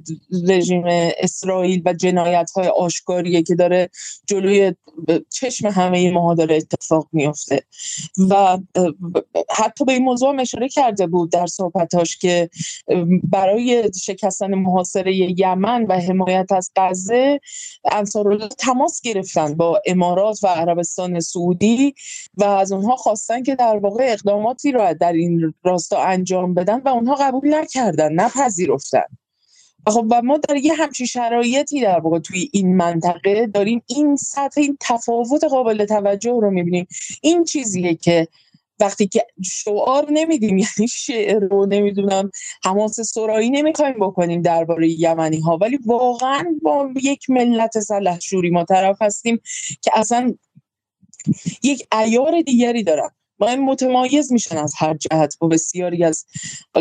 [0.49, 0.85] رژیم
[1.19, 3.91] اسرائیل و جنایت های آشکاریه که داره
[4.27, 4.75] جلوی
[5.31, 7.63] چشم همه ما داره اتفاق میفته
[8.31, 8.59] و
[9.51, 12.51] حتی به این موضوع اشاره کرده بود در صحبتاش که
[13.23, 17.41] برای شکستن محاصره یمن و حمایت از غزه
[17.93, 21.95] انصار تماس گرفتن با امارات و عربستان سعودی
[22.37, 26.89] و از اونها خواستن که در واقع اقداماتی را در این راستا انجام بدن و
[26.89, 29.05] اونها قبول نکردن نپذیرفتن.
[29.87, 34.61] خب و ما در یه همچین شرایطی در واقع توی این منطقه داریم این سطح
[34.61, 36.87] این تفاوت قابل توجه رو می‌بینیم.
[37.23, 38.29] این چیزیه که
[38.81, 42.31] وقتی که شعار نمیدیم یعنی شعر رو نمی‌دونم
[42.65, 49.03] حماس سرایی نمی‌خوایم بکنیم درباره یمنی ها ولی واقعا با یک ملت سلحشوری ما طرف
[49.03, 49.41] هستیم
[49.83, 50.35] که اصلا
[51.63, 53.11] یک ایار دیگری دارن.
[53.41, 56.25] و متمایز میشن از هر جهت با بسیاری از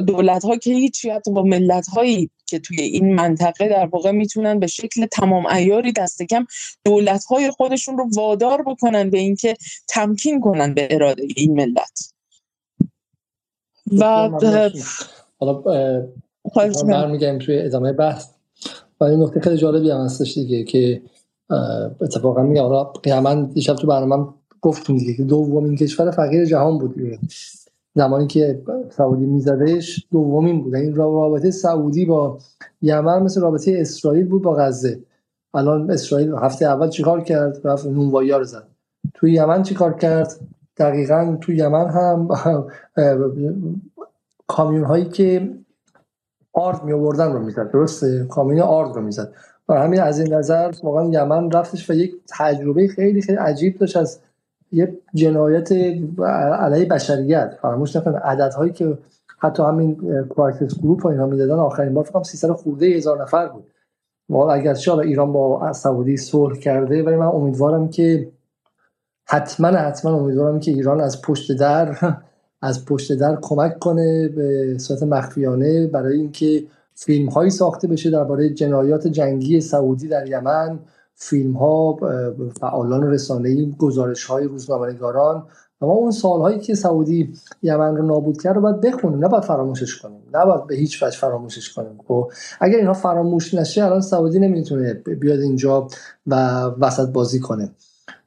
[0.07, 4.59] دولت ها که هیچی حتی با ملت هایی که توی این منطقه در واقع می‌تونن
[4.59, 6.45] به شکل تمام ایاری دست کم
[6.85, 9.55] دولت های خودشون رو وادار بکنن به اینکه
[9.87, 12.13] تمکین کنن به اراده این ملت.
[13.99, 14.05] و
[15.39, 15.53] حالا
[16.87, 18.27] برمیگردیم توی ادامه بحث.
[18.99, 21.01] و این نکته خیلی جالبی هم هستش دیگه که
[22.01, 24.33] اتفاقا میگه حالا قیامن دیشب تو برنامه
[24.65, 27.19] گفتیم دیگه که دومین کشور فقیر جهان بود.
[27.95, 30.75] زمانی که سعودی میزدش دومین بود.
[30.75, 32.37] این رابطه سعودی با
[32.81, 34.99] یمن مثل رابطه اسرائیل بود با غزه.
[35.53, 38.67] الان اسرائیل هفته اول چیکار کرد؟ رفت نونوایی رو زد.
[39.13, 40.35] توی یمن چیکار کرد؟
[40.77, 42.27] دقیقا توی یمن هم
[44.47, 45.53] کامیون هایی که
[46.53, 47.71] آرد می آوردن رو می‌زد.
[47.71, 49.33] درسته؟ کامیون آرد رو می‌زد.
[49.69, 53.97] و همین از این نظر واقعا یمن رفتش و یک تجربه خیلی خیلی عجیب داشت
[53.97, 54.19] از
[54.71, 55.71] یه جنایت
[56.59, 57.57] علیه بشریت.
[57.61, 58.97] فراموش نکنید عددهایی که
[59.39, 63.63] حتی همین Crisis Group و اینا می‌دادن آخرین بار فکر 300 خورده هزار نفر بود.
[64.29, 68.31] والا اگر حالا ایران با سعودی صلح کرده ولی من امیدوارم که
[69.25, 71.97] حتما حتما امیدوارم که ایران از پشت در
[72.61, 76.63] از پشت در کمک کنه به صورت مخفیانه برای اینکه
[76.95, 80.79] فیلم هایی ساخته بشه درباره جنایات جنگی سعودی در یمن.
[81.15, 81.99] فیلم ها
[82.59, 85.47] فعالان رسانه‌ای گزارش های روزنامه‌نگاران
[85.81, 89.25] اما اون سالهایی که سعودی یمن رو نابود کرد رو باید بخونیم.
[89.25, 90.21] نباید فراموشش کنیم.
[90.33, 91.99] نباید به هیچ وجه فراموشش کنیم.
[92.07, 95.87] خب اگر اینها فراموش نشه الان سعودی نمی‌تونه بیاد اینجا
[96.27, 96.35] و
[96.79, 97.71] وسط بازی کنه.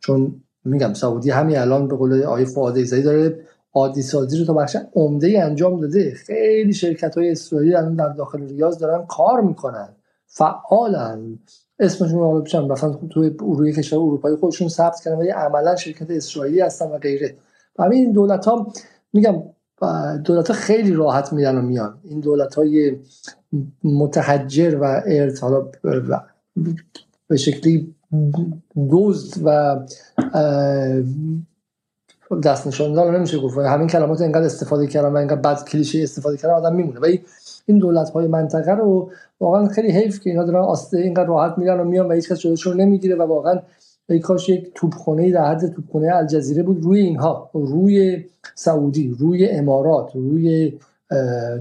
[0.01, 2.75] چون میگم سعودی همین الان به قول آقای فؤاد
[3.05, 3.41] داره
[3.75, 6.15] عادی سازی رو تا بخش عمده انجام داده.
[6.15, 9.89] خیلی شرکت های اسرائیلی الان در داخل ریاض دارن کار می‌کنن.
[10.27, 11.39] فعالن.
[11.81, 16.61] اسمشون رو پیشم مثلا توی روی کشور اروپایی خودشون ثبت کردن ولی عملا شرکت اسرائیلی
[16.61, 17.37] هستن و غیره.
[17.79, 18.73] و همین این دولت ها
[19.13, 19.43] میگم
[20.25, 21.99] دولت ها خیلی راحت میرن و میان.
[22.05, 22.97] این دولت های
[23.85, 25.69] متحجر و ارت حالا
[27.29, 27.95] به شکلی
[28.91, 29.77] دوزد و
[32.45, 33.59] دست نشان دار نمیشه گفت.
[33.59, 37.01] همین کلمات انقدر استفاده کردن و انقدر بد کلیشه استفاده کردن آدم میمونه.
[37.01, 37.25] ولی
[37.69, 41.81] این دولت های منطقه رو واقعا خیلی حیف که اینا دارن آسته اینقدر راحت میرن
[41.81, 43.61] و میان و هیچ کس جلوشون نمی‌گیره و واقعا
[44.09, 48.25] ای کاش یک توپخونه در حد توپخونه الجزیره بود روی اینها روی
[48.55, 50.79] سعودی روی امارات روی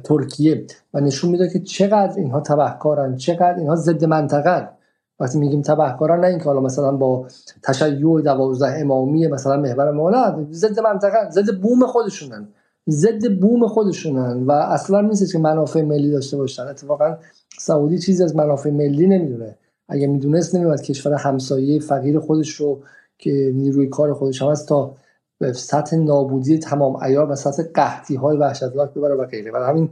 [0.04, 4.70] ترکیه و نشون میده که چقدر اینها تبهکارن چقدر اینها ضد منطقه
[5.20, 7.28] وقتی میگیم تبهکاران نه اینکه حالا مثلا با
[7.64, 12.48] تشیع دوازده امامی مثلا محور نه ضد منطقه ضد بوم خودشونن.
[12.90, 16.64] ضد بوم خودشونن و اصلا نیست که منافع ملی داشته باشن.
[16.64, 17.18] اتفاقا
[17.60, 19.56] سعودی چیزی از منافع ملی نمی‌دونه.
[19.90, 22.80] اگه می‌دونست نمیاد کشور همسایه فقیر خودش رو
[23.18, 24.96] که نیروی کار خودش هم هست تا
[25.40, 29.52] به سطح نابودی تمام ایار و سطح قحطی های وحشتناک ببره و غیره.
[29.52, 29.90] برای همین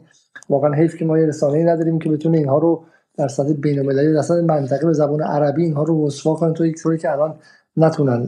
[0.50, 2.84] واقعا حیف که ما یه رسانه‌ای نداریم که بتونه اینها رو
[3.18, 6.54] در سطح بین‌المللی در سطح منطقه به زبان عربی اینها رو رسوا کنه.
[6.54, 7.36] تو یک طوری که الان
[7.78, 8.26] نتونن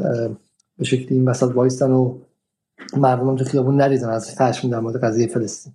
[0.77, 2.18] به شکلی این وسط وایستن و
[2.98, 5.74] مردم تو خیابون نریزن از خشم در مورد قضیه فلسطین.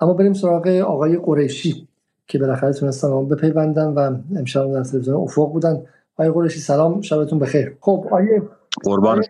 [0.00, 1.88] اما بریم سراغ آقای قریشی
[2.26, 5.82] که بالاخره تونستن اون بپیوندن و امشب در تلویزیون افق بودن.
[6.14, 7.76] آقای قریشی سلام شبتون بخیر.
[7.80, 8.42] خب آقای
[8.84, 9.22] قربان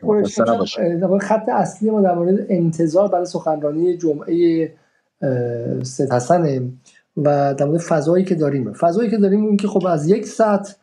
[1.19, 4.73] خط اصلی ما در مورد انتظار برای سخنرانی جمعه
[5.83, 6.73] سید حسن
[7.17, 8.73] و در مورد فضایی که داریم.
[8.73, 10.77] فضایی که داریم این که خب از یک ساعت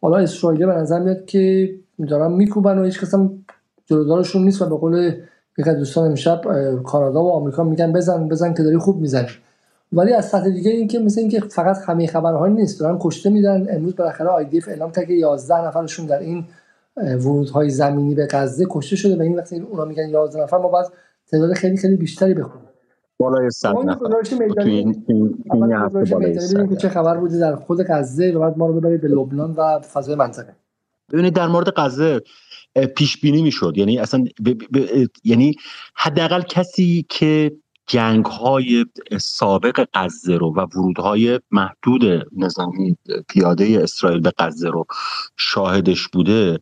[0.00, 1.74] حالا اسرائیل به نظر میاد که
[2.08, 3.14] دارن میکوبن و هیچ کس
[3.86, 5.12] جلودارشون نیست و به قول
[5.58, 6.40] یک از دوستان امشب
[6.82, 9.28] کانادا و آمریکا میگن بزن بزن که داری خوب می‌زنی.
[9.92, 13.66] ولی از سطح دیگه این که مثل اینکه فقط همه خبرها نیست دارن کشته میدن.
[13.70, 16.44] امروز بالاخره آیدیف اعلام کرد که 11 نفرشون در این
[16.96, 19.16] ورودهای زمینی به غزه کشته شده.
[19.16, 20.86] و این وقتی اونا میگن 11 نفر ما باید
[21.30, 22.68] تعداد خیلی خیلی بیشتری بخونیم.
[23.18, 24.04] بالای 100 نفر.
[24.60, 28.32] این این چه خبر بودی در خود غزه.
[28.32, 30.52] و بعد ما رو ببرید به لبنان و فضای منطقه.
[31.12, 32.20] ببینید در مورد غزه
[32.96, 33.72] پیش بینی می‌شد.
[33.76, 34.50] یعنی اصلا ب...
[34.50, 35.06] ب...
[35.24, 35.54] یعنی
[35.96, 37.52] حداقل کسی که
[37.86, 38.86] جنگ های
[39.20, 42.96] سابق غزه رو و ورودهای محدود نظامی
[43.28, 44.86] پیاده اسرائیل به غزه رو
[45.36, 46.58] شاهدش بوده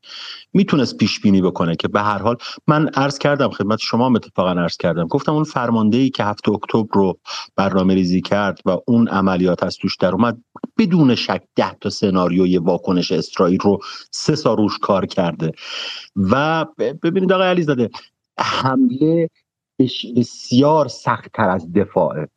[0.53, 2.37] می‌تونست پیش بینی بکنه که به هر حال
[2.67, 6.89] من عرض کردم خدمت شما اتفاقا عرض کردم گفتم اون فرمانده ای که هفته اکتبر
[6.93, 7.19] رو
[7.57, 10.39] برنامه ریزی کرد و اون عملیات از توش در اومد
[10.79, 13.79] بدون شک ده تا سناریوی واکنش اسرائیل رو
[14.11, 15.53] سه سال روش کار کرده.
[16.17, 16.67] و
[17.03, 17.91] ببینید آقای علیزاده
[18.39, 19.29] حمله
[20.17, 22.29] بسیار سختتر از دفاعه.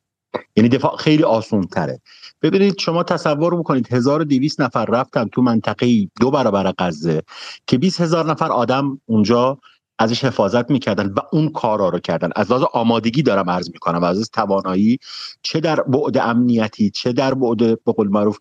[0.56, 2.02] یعنی دفاع خیلی آسون تره
[2.42, 7.22] ببینید شما تصور بکنید 1200 نفر رفتن تو منطقه دو برابر غزه
[7.68, 9.58] که 20 هزار نفر آدم اونجا
[10.00, 12.30] ازش حفاظت می‌کردن و اون کارا رو کردن.
[12.36, 14.04] از لحاظ آمادگی دارم عرض می‌کنم.
[14.04, 14.98] از توانایی
[15.42, 18.38] چه در بعد امنیتی چه در بعد به قول معروف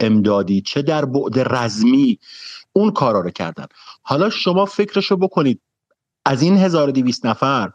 [0.00, 2.18] امدادی چه در بعد رزمی
[2.72, 3.66] اون کارا رو کردن.
[4.02, 5.60] حالا شما فکرشو بکنید.
[6.26, 7.70] از این 1200 نفر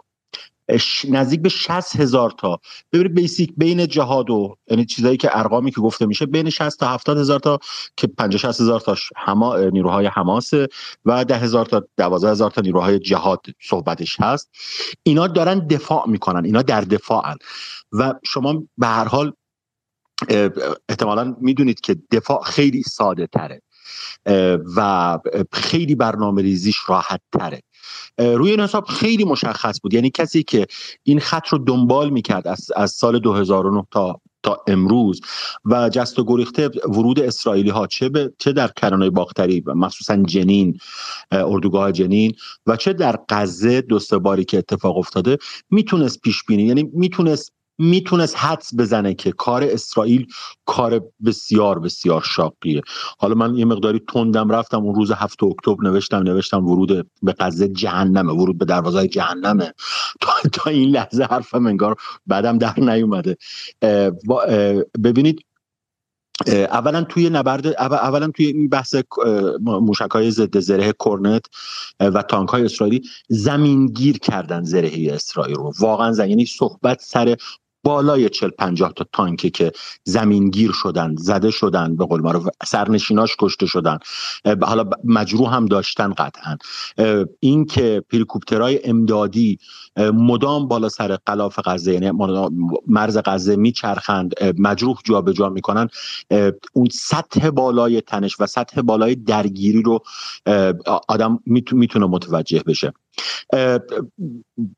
[1.10, 2.60] نزدیک به 60 هزار تا.
[2.94, 6.88] ببینید بیسیک بین جهاد و یعنی چیزایی که ارقامی که گفته میشه بین 60 تا
[6.88, 7.60] 70 هزار تا
[7.98, 10.52] که 50 60 هزار تا هما نیروهای حماس
[11.06, 14.50] و 10 هزار تا 12 هزار تا نیروهای جهاد صحبتش هست.
[15.04, 17.36] اینا دارن دفاع می‌کنن اینا در دفاعن.
[17.92, 19.34] و شما به هر حال
[20.90, 23.62] احتمالا می‌دونید که دفاع خیلی ساده تره
[24.76, 25.20] و
[25.52, 27.62] خیلی برنامه ریزیش راحت تره
[28.18, 29.94] روی این حساب خیلی مشخص بود.
[29.94, 30.68] یعنی کسی که
[31.04, 35.22] این خط رو دنبال می‌کرد از, از سال 2009 تا تا امروز
[35.66, 40.78] و جست و گریخته ورود اسرائیلی ها چه, به، چه در کرانه باختری مخصوصا جنین
[41.32, 42.34] اردوگاه جنین
[42.68, 45.38] و چه در غزه دو باری که اتفاق افتاده
[45.70, 50.28] می‌تونست پیش بینی یعنی می‌تونست می‌تونست حدس بزنه که کار اسرائیل
[50.66, 52.82] کار بسیار بسیار شاقیه.
[53.20, 57.68] حالا من یه مقداری تندم رفتم اون روز هفته اکتبر نوشتم نوشتم ورود به غزه
[57.68, 59.74] جهنمه ورود به دروازه جهنمه.
[60.52, 61.96] تا, این لحظه حرفم انگار
[62.28, 63.38] بعدم در نیومده.
[65.04, 65.46] ببینید
[66.48, 68.96] اولا توی نبرد اولا توی این بحث
[69.62, 71.46] موشک های ضد زره کرنت
[72.00, 75.72] و تانک های اسرائیلی زمینگیر کردن زرهی اسرائیل رو.
[75.80, 77.36] واقعا زن یعنی صحبت سر
[77.84, 79.72] بالای 40 50 تا تانکی که
[80.04, 83.98] زمینگیر شدن زده شدن به قول معروف سرنشیناش کشته شدن.
[84.62, 86.58] حالا مجروح هم داشتن قطعا.
[87.40, 89.60] این که هلیکوپترهای امدادی
[89.98, 92.12] مدام بالا سر قلاف غزه یعنی
[92.88, 95.90] مرز غزه میچرخند مجروح جابجا جا می‌کنن
[96.74, 100.00] اون سطح بالای تنش و سطح بالای درگیری رو
[101.08, 102.94] آدم می‌تونه متوجه بشه.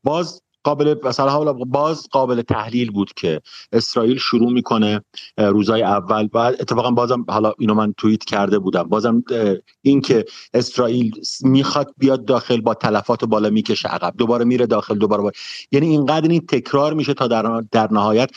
[0.03, 5.02] باز قابل مثلا باز قابل تحلیل بود که اسرائیل شروع می‌کنه
[5.38, 6.30] روزای اول.
[6.34, 8.84] و اتفاقا بازم حالا اینو من توییت کرده بودم.
[8.84, 9.24] بازم
[9.82, 11.12] این که اسرائیل
[11.42, 14.14] می‌خواد بیاد داخل با تلفات بالا می‌کشه عقب.
[14.18, 15.32] دوباره میره داخل دوباره با...
[15.72, 18.30] یعنی اینقدر این تکرار میشه تا در, در نهایت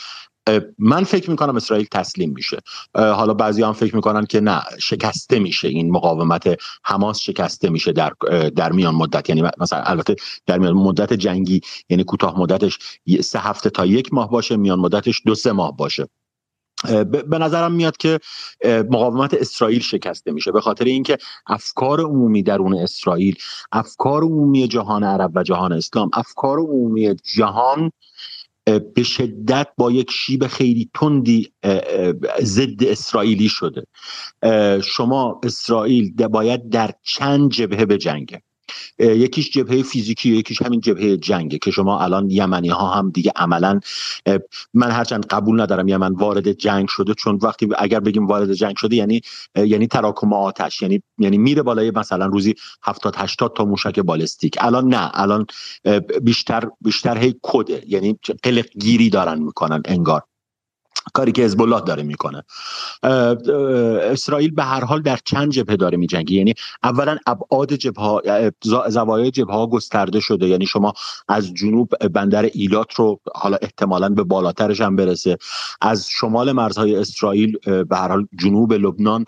[0.79, 2.57] من فکر می‌کنم اسرائیل تسلیم میشه.
[2.95, 8.13] حالا بعضی هم فکر می‌کنن که نه شکسته میشه این مقاومت حماس شکسته میشه در
[8.55, 9.29] در میان مدت.
[9.29, 12.79] یعنی مثلا البته در میان مدت جنگی یعنی کوتاه مدتش
[13.21, 16.07] سه هفته تا یک ماه باشه میان مدتش دو سه ماه باشه.
[17.27, 18.19] به نظرم میاد که
[18.65, 20.51] مقاومت اسرائیل شکسته میشه.
[20.51, 21.17] به خاطر اینکه
[21.47, 23.35] افکار عمومی درون اسرائیل
[23.71, 27.91] افکار عمومی جهان عرب و جهان اسلام افکار عمومی جهان
[28.95, 31.53] به شدت با یک شیب خیلی تندی
[32.41, 33.83] ضد اسرائیلی شده.
[34.83, 38.41] شما اسرائیل باید در چند جبهه به جنگه
[38.99, 43.79] یکیش جبهه فیزیکی یکیش همین جبهه جنگه که شما الان یمنی ها هم دیگه عملا
[44.73, 48.95] من هرچند قبول ندارم یمن وارد جنگ شده چون وقتی اگر بگیم وارد جنگ شده
[48.95, 49.21] یعنی
[49.55, 54.57] یعنی تراکم آتش یعنی یعنی میره بالای مثلا روزی 70 80 تا موشک بالستیک.
[54.59, 55.45] الان نه الان
[56.23, 60.21] بیشتر بیشتر هی کده یعنی قلق گیری دارن می‌کنن انگار.
[61.13, 62.43] کاری که حزب الله داره می‌کنه.
[64.11, 66.33] اسرائیل به هر حال در چند جبهه داره میجنگه.
[66.33, 66.53] یعنی
[66.83, 68.51] اولا ابعاد جبهه
[68.87, 70.47] زوایای جبهه ها گسترده شده.
[70.47, 70.93] یعنی شما
[71.27, 75.37] از جنوب بندر ایلات رو حالا احتمالا به بالاترش هم برسه.
[75.81, 79.25] از شمال مرزهای اسرائیل به هر حال جنوب لبنان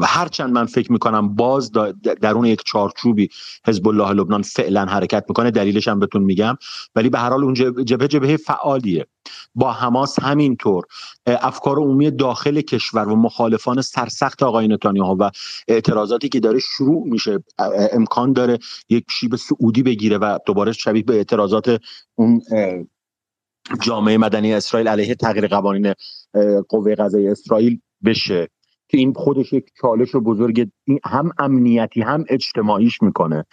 [0.00, 1.72] هرچند من فکر می‌کنم باز
[2.20, 3.28] درون یک چارچوبی
[3.66, 6.56] حزب الله لبنان فعلا حرکت می‌کنه دلیلش هم بهتون میگم.
[6.96, 7.54] ولی به هر حال اون
[7.84, 9.06] جبهه جبهه فعالیه.
[9.54, 10.84] با حماس همینطور.
[11.26, 15.30] افکار عمومی داخل کشور و مخالفان سرسخت آقای نتانیاهو و
[15.68, 17.44] اعتراضاتی که داره شروع میشه
[17.92, 18.58] امکان داره
[18.88, 21.80] یک شیب سعودی بگیره و دوباره شبیه به اعتراضات
[22.14, 22.40] اون
[23.80, 25.94] جامعه مدنی اسرائیل علیه تغییر قوانین
[26.68, 28.48] قوه قضایی اسرائیل بشه.
[28.94, 30.68] که این خودش یک چالش بزرگ
[31.04, 33.44] هم امنیتی هم اجتماعیش می‌کنه.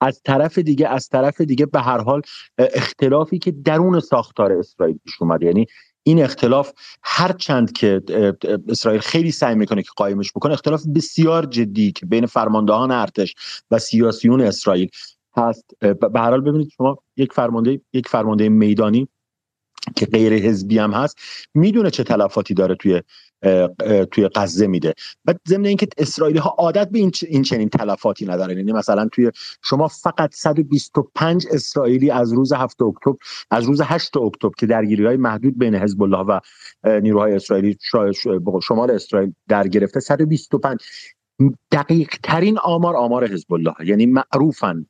[0.00, 2.22] از طرف دیگه از طرف دیگه به هر حال
[2.58, 5.42] اختلافی که درون ساختار اسرائیل پیش اومد.
[5.42, 5.66] یعنی
[6.02, 8.02] این اختلاف هر چند که
[8.68, 13.34] اسرائیل خیلی سعی می‌کنه که قایمش بکنه اختلاف بسیار جدی که بین فرماندهان ارتش
[13.70, 14.88] و سیاسیون اسرائیل
[15.36, 15.64] هست.
[15.80, 19.08] به هر حال ببینید شما یک فرمانده یک فرمانده میدانی
[19.96, 21.18] که غیر حزبی هم هست
[21.54, 23.02] می‌دونه چه تلفاتی داره توی
[24.10, 24.94] توی غزه میده.
[25.24, 26.98] و ضمن اینکه اسرائیلی ها عادت به
[27.28, 28.56] این چنین تلفاتی ندارن.
[28.56, 29.30] یعنی مثلا توی
[29.62, 33.16] شما فقط 125 اسرائیلی از روز 7 اکتبر
[33.50, 36.40] از روز 8 اکتبر که درگیری های محدود بین حزب الله و
[37.00, 37.78] نیروهای اسرائیلی
[38.62, 40.80] شمال اسرائیل در گرفته 125
[41.72, 44.86] دقیق ترین آمار آمار حزب الله یعنی معروفند.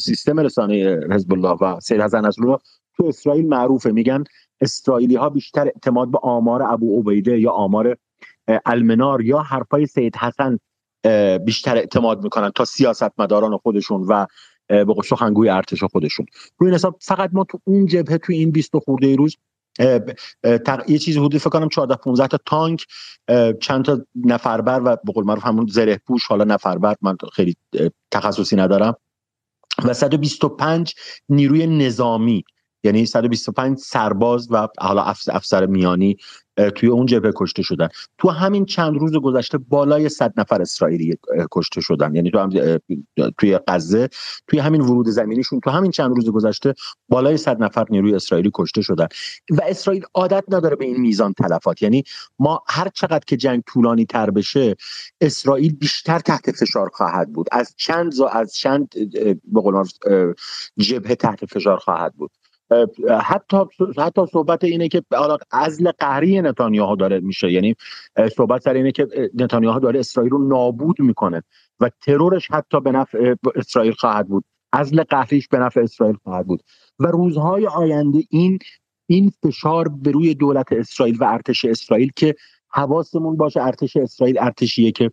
[0.00, 2.58] سیستم رسانه حزب الله و سید حسن نصرالله
[2.96, 3.90] تو اسرائیل معروفه.
[3.90, 4.24] میگن
[4.60, 7.96] اسرائیلی ها بیشتر اعتماد به آمار ابو عبیده یا آمار
[8.66, 10.58] المنار یا حرفای سید حسن
[11.44, 14.26] بیشتر اعتماد می‌کنن تا سیاستمداران خودشون و
[14.68, 16.26] به سخنگوی ارتش خودشون.
[16.58, 19.36] روی این حساب فقط ما تو اون جبهه تو این 20 خورده روز
[20.88, 22.86] یه چیزی حدود فکر کنم 14 15 تا تانک
[23.60, 27.56] چند تا نفربر و به قول معروف همون زره پوش حالا نفربر من خیلی
[28.10, 28.94] تخصصی ندارم
[29.84, 30.94] و 125
[31.28, 32.44] نیروی نظامی
[32.84, 36.16] یعنی 125 سرباز و حالا افسر میانی
[36.74, 37.88] توی اون جبهه کشته شدن.
[38.18, 41.18] تو همین چند روز گذشته بالای 100 نفر اسرائیلی
[41.52, 42.14] کشته شدن.
[42.14, 42.50] یعنی تو هم
[43.38, 44.08] توی غزه
[44.46, 46.74] توی همین ورود زمینیشون تو همین چند روز گذشته
[47.08, 49.06] بالای 100 نفر نیروی اسرائیلی کشته شدن.
[49.50, 51.82] و اسرائیل عادت نداره به این میزان تلفات.
[51.82, 52.04] یعنی
[52.38, 54.76] ما هر چقدر که جنگ طولانی تر بشه
[55.20, 57.46] اسرائیل بیشتر تحت فشار خواهد بود.
[57.52, 58.88] از چند از چند
[59.44, 59.84] به قول
[60.78, 62.30] جبهه تحت فشار خواهد بود.
[63.20, 63.56] حتی
[63.98, 65.02] حتی صحبت اینه که
[65.50, 67.52] ازل قهری نتانیاهو داره میشه.
[67.52, 67.74] یعنی
[68.36, 71.42] صحبت سر اینه که نتانیاهو داره اسرائیل رو نابود می‌کنه
[71.80, 74.44] و ترورش حتی به نفع اسرائیل خواهد بود.
[74.72, 76.62] ازل قهریش به نفع اسرائیل خواهد بود.
[76.98, 78.58] و روزهای آینده این
[79.06, 82.34] این فشار به روی دولت اسرائیل و ارتش اسرائیل که
[82.68, 85.10] حواسمون باشه ارتش اسرائیل ارتشیه که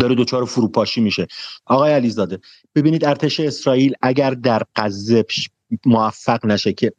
[0.00, 1.26] داره دچار فروپاشی میشه.
[1.66, 2.38] آقای علیزاده
[2.74, 5.22] ببینید ارتش اسرائیل اگر در غزه
[5.86, 6.92] موفق نشه که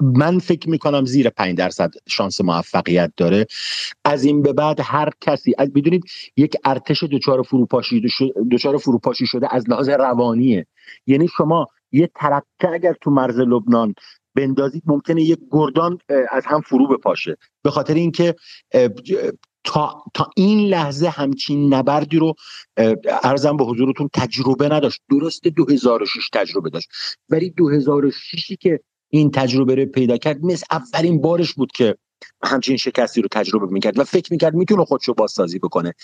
[0.00, 3.46] من فکر می‌کنم زیر 5 درصد شانس موفقیت داره.
[4.04, 6.04] از این به بعد هر کسی از بدونید
[6.36, 8.02] یک ارتش دچار فروپاشی
[8.52, 10.66] دچار فروپاشی شده از لحاظ روانیه.
[11.06, 13.94] یعنی شما یه ترقه اگر تو مرز لبنان
[14.34, 15.98] بندازید ممکنه یک گردان
[16.30, 17.36] از هم فرو بپاشه.
[17.62, 18.34] به خاطر اینکه
[19.68, 22.34] تا, تا این لحظه همچین نبردی رو
[23.22, 25.00] ارزم به حضورتون تجربه نداشت.
[25.10, 26.88] درست 2006 تجربه داشت.
[27.28, 31.96] ولی 2006 که این تجربه رو پیدا کرد مثل اولین بارش بود که
[32.44, 35.94] همچین شکستی رو تجربه می‌کرد و فکر می‌کرد می‌تونه خودشو بازسازی بکنه.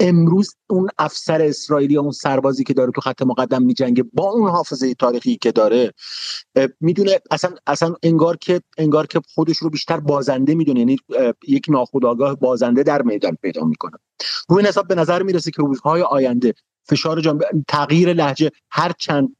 [0.00, 4.94] امروز اون افسر اسرائیلی اون سربازی که داره تو خط مقدم میجنگه با اون حافظه
[4.94, 5.92] تاریخی که داره
[6.80, 10.80] می‌دونه اصلا اصلا انگار که انگار که خودش رو بیشتر بازنده می‌دونه.
[10.80, 10.96] یعنی
[11.48, 13.98] یک ناخودآگاه بازنده در میدان پیدا می‌کنه.
[14.48, 19.36] روی حساب به نظر می‌رسه که روزهای آینده فشار جان تغییر لحجه هر چند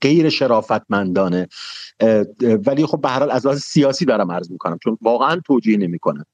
[0.00, 1.48] غیر شرافتمندانه.
[2.66, 6.24] ولی خب به هر حال از لحاظ سیاسی دارم عرض می‌کنم چون واقعا توجیه نمی‌کنم.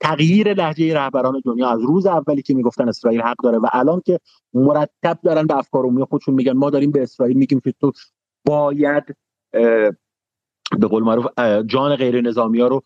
[0.00, 4.20] تغییر لحجه رهبران دنیا از روز اولی که می‌گفتن اسرائیل حق داره و الان که
[4.54, 7.92] مرتب دارن به افکار عمومی خودشون میگن ما داریم به اسرائیل میگیم که تو
[8.44, 9.04] باید
[10.78, 11.26] به قول معروف
[11.66, 12.82] جان غیر نظامی ها رو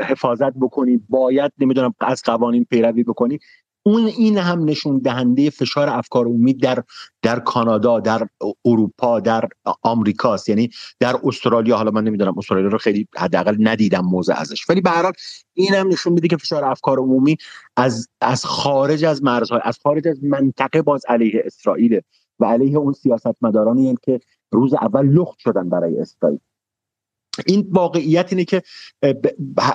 [0.00, 3.38] حفاظت بکنی باید نمی‌دونم از قوانین پیروی بکنی.
[3.86, 6.82] اون این هم نشون دهنده فشار افکار عمومی در
[7.22, 8.28] در کانادا در
[8.64, 9.48] اروپا در
[9.82, 10.48] آمریکاست.
[10.48, 14.70] یعنی در استرالیا حالا من نمی‌دونم استرالیا رو خیلی حداقل ندیدم موضع ازش.
[14.70, 15.12] ولی به هر
[15.54, 17.36] این هم نشون میده که فشار افکار عمومی
[17.76, 22.00] از از خارج از مرزهای از خارج از منطقه باز علیه اسرائیل
[22.40, 24.20] و علیه اون سیاستمدارانی که
[24.52, 26.38] روز اول لخت شدن برای اسرائیل.
[27.46, 28.62] این واقعیت اینه که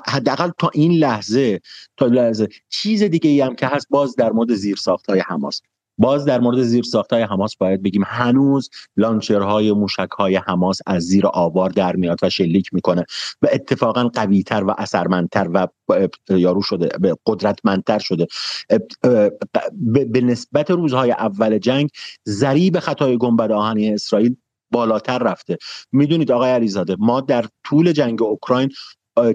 [0.07, 1.61] حداقل تا این لحظه
[1.97, 4.77] تا لحظه چیز دیگه ای هم که هست باز در مورد زیر
[5.09, 5.61] های حماس.
[5.97, 11.69] باز در مورد زیر های حماس باید بگیم هنوز لانچرهای موشکهای حماس از زیر آوار
[11.69, 13.05] در میاد و شلیک می‌کنه
[13.41, 15.67] و اتفاقا قویتر و اثرمندتر و
[16.29, 16.89] یارو شده
[17.25, 18.27] قدرتمندتر شده.
[20.11, 21.89] به نسبت روزهای اول جنگ
[22.27, 24.35] ضریب خطای گنبد آهنی اسرائیل
[24.71, 25.57] بالاتر رفته.
[25.91, 28.69] می‌دونید آقای علیزاده ما در طول جنگ اوکراین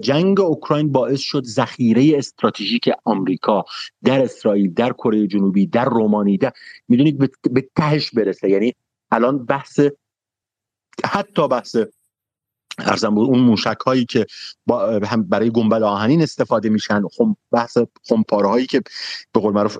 [0.01, 3.65] جنگ اوکراین باعث شد ذخیره استراتژیک آمریکا
[4.03, 6.51] در اسرائیل در کره جنوبی در رومانی در
[6.87, 7.17] می‌دونید
[7.51, 8.49] به تهش برسه.
[8.49, 8.73] یعنی
[9.11, 9.79] الان بحث
[11.05, 11.75] حتی بحث
[12.77, 14.25] ارزم اون موشک هایی که
[15.03, 17.77] هم برای گنبد آهنین استفاده میشن خم بحث
[18.09, 18.81] خمپاره هایی که
[19.33, 19.77] به قول معروف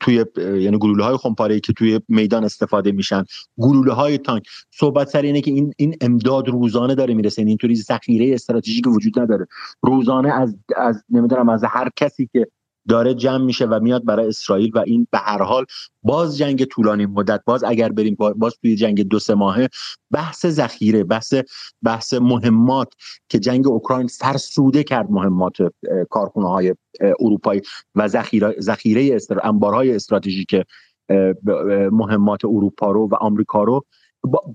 [0.00, 3.24] توی یعنی گلوله های خمپاره که توی میدان استفاده میشن.
[3.58, 4.42] گلوله های تانک.
[4.70, 7.42] صحبت سر اینه که این این امداد روزانه داره می‌رسه.
[7.42, 9.46] یعنی اینطوری ذخیره استراتژیک وجود نداره.
[9.82, 12.46] روزانه از از نمی‌دونم از هر کسی که
[12.88, 15.64] داره جمع میشه و میاد برای اسرائیل و این به هر حال
[16.02, 19.68] باز جنگ طولانی مدت باز اگر بریم باز توی جنگ دو سه ماهه
[20.10, 21.34] بحث ذخیره بحث
[21.82, 22.92] بحث مهمات
[23.28, 25.52] که جنگ اوکراین فرسوده کرد مهمات
[26.10, 26.74] کارخونه های
[27.20, 27.60] اروپایی
[27.94, 30.56] و ذخیره ذخیره انبارهای استراتژیک
[31.92, 33.84] مهمات اروپا رو و آمریکا رو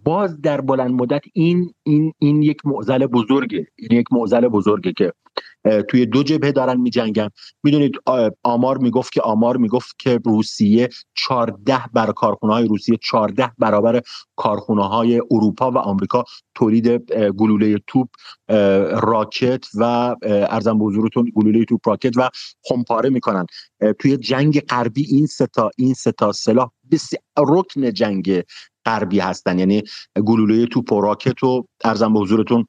[0.04, 3.68] باز در بلند مدت این این این یک معضل بزرگه.
[3.76, 5.14] این یک معضل بزرگه که
[5.90, 7.30] توی دو جبهه دارن میجنگن.
[7.64, 7.96] می‌دونید
[8.44, 14.02] آمار می‌گفت که آمار می‌گفت که روسیه 14 بر کارخونه های روسیه 14 برابر
[14.36, 16.24] کارخونه های اروپا و آمریکا
[16.56, 18.08] تولید گلوله توپ
[19.02, 22.30] راکت و ارزم بزرگتون گلوله توپ راکت و
[22.70, 23.46] خمپاره می‌کنن.
[24.00, 26.70] توی جنگ غربی این ستا این ستا سلاح
[27.38, 28.44] رکن جنگ
[28.86, 29.60] غربی هستن.
[29.60, 29.84] یعنی
[30.26, 32.68] گلوله توپ و راکت و ارزم به حضورتون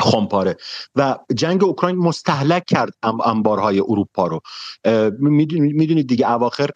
[0.00, 0.56] خمپاره.
[0.96, 2.92] و جنگ اوکراین مستحلک کرد
[3.24, 4.40] انبارهای اروپا رو.
[5.18, 6.70] می‌دونید دیگه اواخر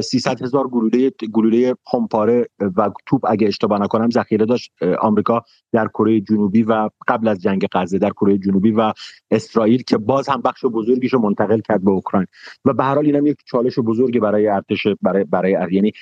[0.00, 5.42] 300 هزار گلوله گلوله خمپاره و توپ اگه اشتباه نکنم ذخیره داشت آمریکا
[5.72, 8.92] در کره جنوبی و قبل از جنگ غزه در کره جنوبی و
[9.30, 12.26] اسرائیل که باز هم بخش بزرگیش رو منتقل کرد به اوکراین.
[12.64, 15.92] و به هر حال اینم یک چالش بزرگی برای ارتش برای برای یعنی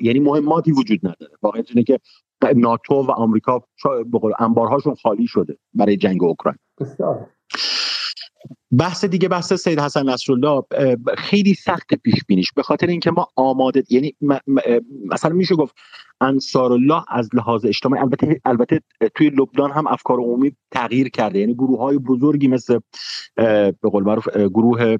[0.00, 1.32] یعنی مهماتی وجود نداره.
[1.42, 2.00] واقعیت اینه که
[2.56, 3.64] ناتو و آمریکا
[4.38, 6.58] انبارهاشون خالی شده برای جنگ اوکراین.
[8.78, 10.62] بحث دیگه بحث سید حسن نصرالله
[11.18, 12.52] خیلی سخت پیش بینیش.
[12.52, 14.16] به خاطر اینکه ما آماده یعنی
[15.06, 15.74] مثلا میشه گفت
[16.20, 18.80] انصار الله از لحاظ اجتماعی البته البته
[19.14, 21.38] توی لبنان هم افکار عمومی تغییر کرده.
[21.38, 22.78] یعنی گروه های بزرگی مثل
[23.36, 24.96] به قول معروف گروه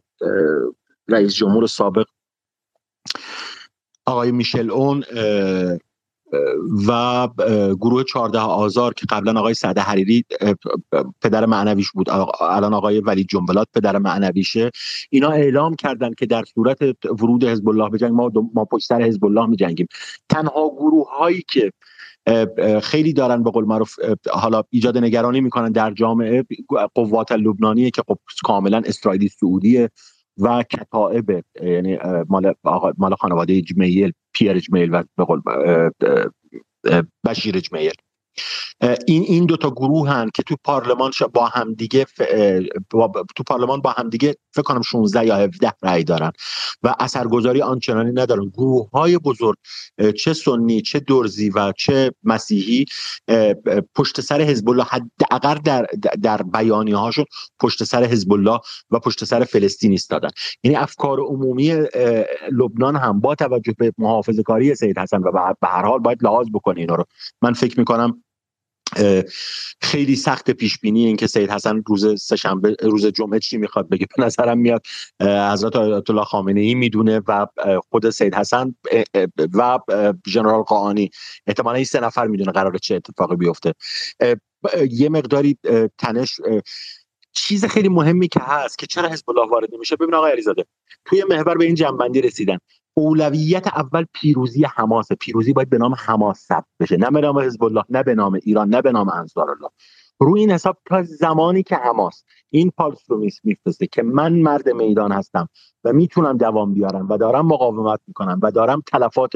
[1.09, 2.07] رئیس جمهور سابق
[4.07, 5.05] آقای میشل اون
[6.89, 7.29] و
[7.81, 10.25] گروه 14 آزار که قبلا آقای سعد حریری
[11.23, 14.71] پدر معنویش بود الان آقای ولی جنبلات پدر معنویشه.
[15.11, 19.03] اینا اعلام کردن که در صورت ورود حزب الله به جنگ ما ما پشت سر
[19.03, 19.87] حزب الله می جنگیم
[20.29, 21.73] تنها گروه هایی که
[22.83, 23.95] خیلی دارن به قول معروف
[24.33, 26.45] حالا ایجاد نگرانی می‌کنن در جامعه
[26.95, 29.91] قوات لبنانیه که خب کاملا اسرائیلی سعودیه.
[30.39, 31.99] و کتائب یعنی
[32.29, 32.55] مال
[32.99, 35.41] مال خانواده جمیل پیر جمیل و به قول
[37.27, 37.93] بشیر جمیل
[39.07, 42.07] این این دو تا گروه هن که تو پارلمان با هم دیگه
[43.37, 46.33] تو پارلمان با هم دیگه فکر کنم 16 یا 17 رأی دارن
[46.83, 48.49] و اثرگذاری آنچنانی ندارن.
[48.49, 49.57] گروه های بزرگ
[50.17, 52.85] چه سنی چه درزی و چه مسیحی
[53.95, 55.87] پشت سر حزب الله حداقل در
[56.23, 57.25] در بیانی هاشون
[57.61, 58.59] پشت سر حزب الله
[58.91, 60.31] و پشت سر فلسطین ایستادن.
[60.65, 61.87] یعنی افکار عمومی
[62.53, 66.47] لبنان هم با توجه به محافظه کاری سید حسن و به هر حال باید لحاظ
[66.55, 67.05] بکنه اینا رو.
[67.43, 68.23] من فکر می‌کنم
[69.81, 74.07] خیلی سخت پیش بینی این که سید حسن روز سهشنبه روز جمعه چی می‌خواد بگه؟
[74.17, 74.83] به نظرم میاد
[75.23, 77.47] حضرت آیت الله خامنه ای می‌دونه و
[77.91, 78.75] خود سید حسن
[79.55, 79.79] و
[80.27, 81.11] ژنرال قاانی
[81.47, 83.75] احتمالا این سه نفر می‌دونه قرار چه اتفاقی بیفته.
[84.91, 85.59] یه مقداری
[85.99, 86.41] تنش
[87.33, 90.67] چیز خیلی مهمی که هست که چرا حزب الله وارد نمیشه؟ ببین آقای علیزاده
[91.05, 92.59] توی محور به این جنبندی رسیدن.
[92.99, 96.97] اولویت اول پیروزی حماس پیروزی باید به نام حماس ثبت بشه.
[96.97, 99.69] نه به نام حزب الله نه به نام ایران نه به نام انصار الله
[100.21, 105.13] روی این حساب تا زمانی که حماس این پالس رو میفرسته که من مرد میدان
[105.13, 105.49] هستم
[105.85, 109.33] و می‌تونم دوام بیارم و دارم مقاومت می‌کنم و دارم تلفات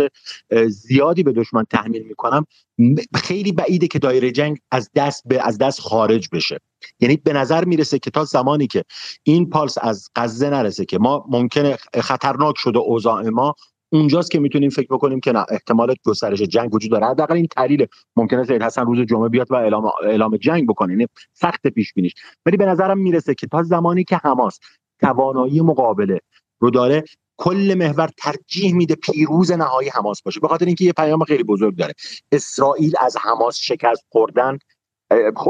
[0.69, 2.47] زیادی به دشمن تحمیل می‌کنم
[3.15, 6.59] خیلی بعیده که دایره جنگ از دست به از دست خارج بشه.
[7.01, 8.85] یعنی به نظر می‌رسه که تا زمانی که
[9.23, 13.55] این پالس از غزه نرسه که ما ممکنه خطرناک شده اوضاع ما
[13.93, 17.07] اونجاست که می‌تونیم فکر بکنیم که نه احتمال گسترش جنگ وجود داره.
[17.07, 17.87] حداقل این تحلیل
[18.17, 20.93] ممکنه سید حسن روز جمعه بیاد و اعلام اعلام جنگ بکنه.
[20.93, 22.15] یعنی سخت پیش بینیش.
[22.47, 24.59] ولی به نظرم می‌رسه که تا زمانی که حماس
[24.99, 26.21] توانایی مقابله
[26.59, 27.05] رو داره
[27.37, 30.41] کل محور ترجیح میده پیروز نهایی حماس باشه.
[30.41, 31.95] به خاطر اینکه یه پیام خیلی بزرگ داره.
[32.33, 34.59] اسرائیل از حماس شکست خوردن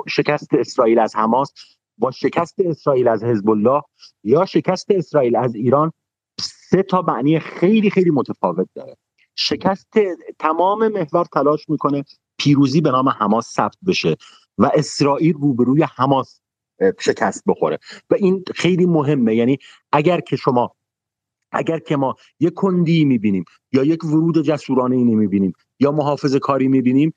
[0.09, 1.53] شکست اسرائیل از حماس
[1.99, 3.83] با شکست اسرائیل از حزب الله
[4.25, 5.93] یا شکست اسرائیل از ایران
[6.71, 8.97] سه تا معنی خیلی خیلی متفاوت داره.
[9.37, 9.93] شکست
[10.39, 12.05] تمام محور تلاش می‌کنه
[12.39, 14.17] پیروزی به نام حماس ثبت بشه
[14.59, 16.41] و اسرائیل روبروی حماس
[17.01, 17.79] شکست بخوره.
[18.11, 19.35] و این خیلی مهمه.
[19.35, 19.59] یعنی
[19.93, 20.75] اگر که شما
[21.53, 26.69] اگر که ما یک کندی می‌بینیم یا یک ورود جسورانه ای نمی‌بینیم یا محافظه کاری
[26.69, 27.15] می‌بینیم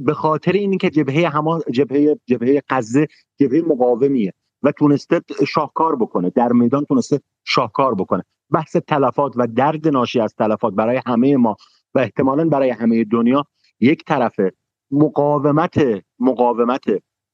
[0.00, 3.06] به خاطر اینکه جبهه هما جبهه جبهه غزه
[3.40, 4.32] جبهه مقاومیه
[4.62, 8.24] و تونسته شاهکار بکنه در میدان تونسته شاهکار بکنه.
[8.50, 11.56] بحث تلفات و درد ناشی از تلفات برای همه ما
[11.94, 13.46] و احتمالا برای همه دنیا
[13.80, 14.52] یک طرفه.
[14.90, 16.84] مقاومت مقاومت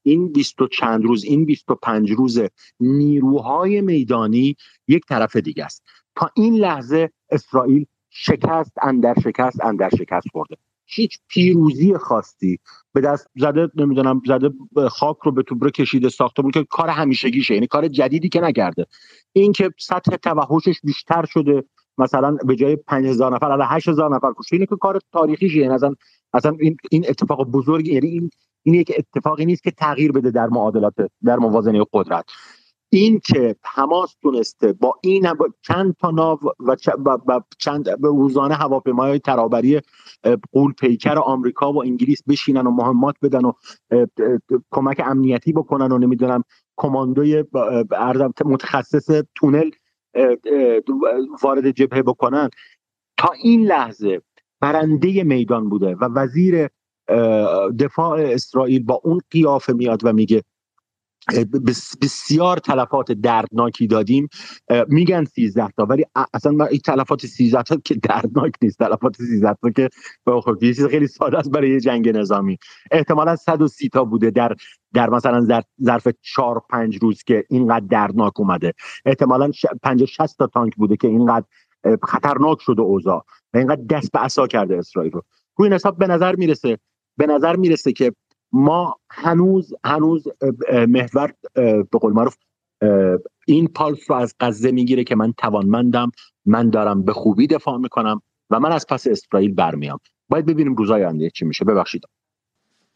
[0.03, 2.41] این بیست و چند روز این بیست و پنج روز
[2.81, 4.57] نیروهای میدانی
[4.89, 5.83] یک طرف دیگه است.
[6.17, 10.57] تا این لحظه اسرائیل شکست اندر شکست اندر شکست خورده.
[10.93, 12.59] هیچ پیروزی خاصی
[12.93, 14.51] به دست زده نمی‌دونم زده
[14.91, 18.87] خاک رو به توبره کشیده ساخته بود که کار همیشگیشه یعنی کار جدیدی که نکرده.
[19.33, 21.65] این که سطح توحشش بیشتر شده
[21.99, 25.95] مثلا به جای 5000 نفر الان 8000 نفر کشته اینه که کار تاریخیشه یعنی اصلا
[26.33, 28.31] اصلا این این اتفاق بزرگی یعنی این
[28.63, 30.95] این یک اتفاقی نیست که تغییر بده در معادلات
[31.25, 32.25] در موازنه قدرت.
[32.95, 36.77] این که حماس تونسته با این با چند تا ناو و,
[37.59, 39.81] چند روزانه هواپیمای ترابری
[40.53, 43.53] قول پیکر آمریکا و انگلیس بشینن و مهمات بدن و
[44.71, 46.45] کمک امنیتی بکنن و نمی‌دونم
[46.77, 47.45] کماندوی
[48.45, 49.71] متخصص تونل
[51.43, 52.51] وارد جبهه بکنن.
[53.17, 54.23] تا این لحظه
[54.61, 56.69] برنده میدان بوده و وزیر
[57.79, 60.43] دفاع اسرائیل با اون قیافه میاد و میگه
[62.03, 64.29] بسیار تلفات دردناکی دادیم.
[64.89, 66.05] میگن 13 تا ولی
[66.35, 68.79] اصلا این تلفات 13 تا که دردناک نیست.
[68.79, 69.89] تلفات 13 تا که
[70.27, 72.59] خب یه چیز خیلی ساده است برای یه جنگ نظامی.
[72.91, 74.57] احتمالا 130 تا بوده در
[74.95, 78.73] در مثلا ظرف 4 5 روز که اینقدر دردناک اومده.
[79.05, 79.51] احتمالا
[79.83, 81.47] 50 60 تا تانک بوده که اینقدر
[82.03, 83.25] خطرناک شده اوضاع.
[83.55, 85.23] و اینقدر دست به عصا کرده اسرائیل رو.
[85.57, 86.79] روی این حساب به نظر می‌رسه
[87.17, 88.13] به نظر می‌رسه که
[88.53, 90.29] ما هنوز هنوز
[90.89, 92.37] محور به قول معروف
[93.47, 96.11] این پالس رو از غزه می‌گیره که من توانمندم
[96.45, 99.99] من دارم به خوبی دفاع می‌کنم و من از پس اسرائیل برمیام.
[100.29, 101.65] باید ببینیم روزای آینده چی میشه.
[101.65, 102.03] ببخشید.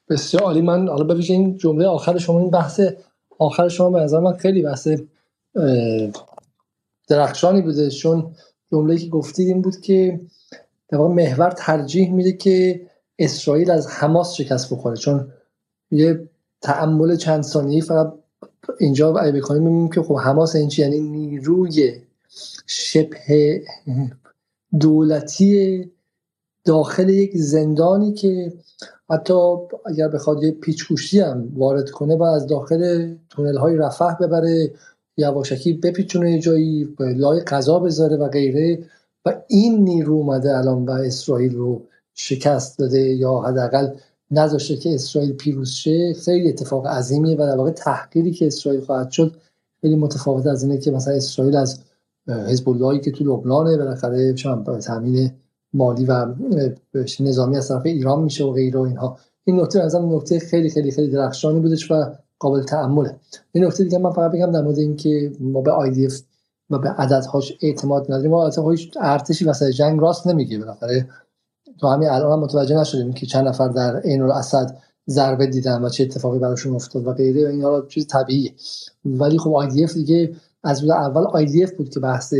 [0.08, 0.62] بسیار عالی.
[0.62, 2.80] من حالا ببینید این جمله آخر شما این بحث
[3.38, 4.88] آخر شما به نظر من خیلی بحث
[7.08, 7.90] درخشانی بوده.
[7.90, 8.34] چون
[8.72, 10.20] جمله که گفتید این بود که
[10.88, 12.86] در محور ترجیح میده که
[13.18, 14.96] اسرائیل از حماس شکست بخوره.
[14.96, 15.32] چون
[15.90, 16.28] یه
[16.62, 18.12] تعمل چند ثانیه فقط
[18.78, 21.92] اینجا اگه بکنیم می‌بینیم که خب حماس این چی؟ یعنی نیروی
[22.66, 23.62] شبه
[24.80, 25.90] دولتی
[26.64, 28.52] داخل یک زندانی که
[29.10, 29.34] حتی
[29.86, 34.72] اگر بخواد یه پیچکوشی هم وارد کنه و از داخل تونل های رفح ببره
[35.16, 38.84] یواشکی بپیچونه جایی لای قضا بذاره و غیره.
[39.24, 41.82] و این نیرو اومده الان و اسرائیل رو
[42.14, 43.88] شکست داده یا حداقل
[44.30, 49.10] نذاشته که اسرائیل پیروز شه خیلی اتفاق عظیمیه و در واقع تحقیری که اسرائیل خواهد
[49.10, 49.36] شد
[49.80, 51.80] خیلی متفاوت از اینه که مثلا اسرائیل از
[52.28, 54.32] حزب اللهی که تو لبنانه بالاخره
[54.86, 55.30] تامین
[55.72, 56.26] مالی و
[57.20, 59.18] نظامی از طرف ایران میشه و غیره اینها.
[59.44, 62.04] این نکته از نکته خیلی خیلی خیلی درخشانی بودش و
[62.38, 63.16] قابل تأمله.
[63.52, 66.14] این نکته دیگه من فقط بگم در مورد اینکه ما به IDF
[66.70, 68.30] و به عددهاش اعتماد نداریم.
[68.30, 71.08] ما اصلا ارتشی واسه جنگ راست نمیگه بالاخره
[71.80, 74.76] تو همین الان هم متوجه نشدیم که چند نفر در عین الاسد
[75.08, 78.54] ضربه دیدن و چه اتفاقی براشون افتاد و غیره این حالا چیز طبیعیه.
[79.04, 82.34] ولی خب آیدیف دیگه از روز اول آیدیف بود که بحث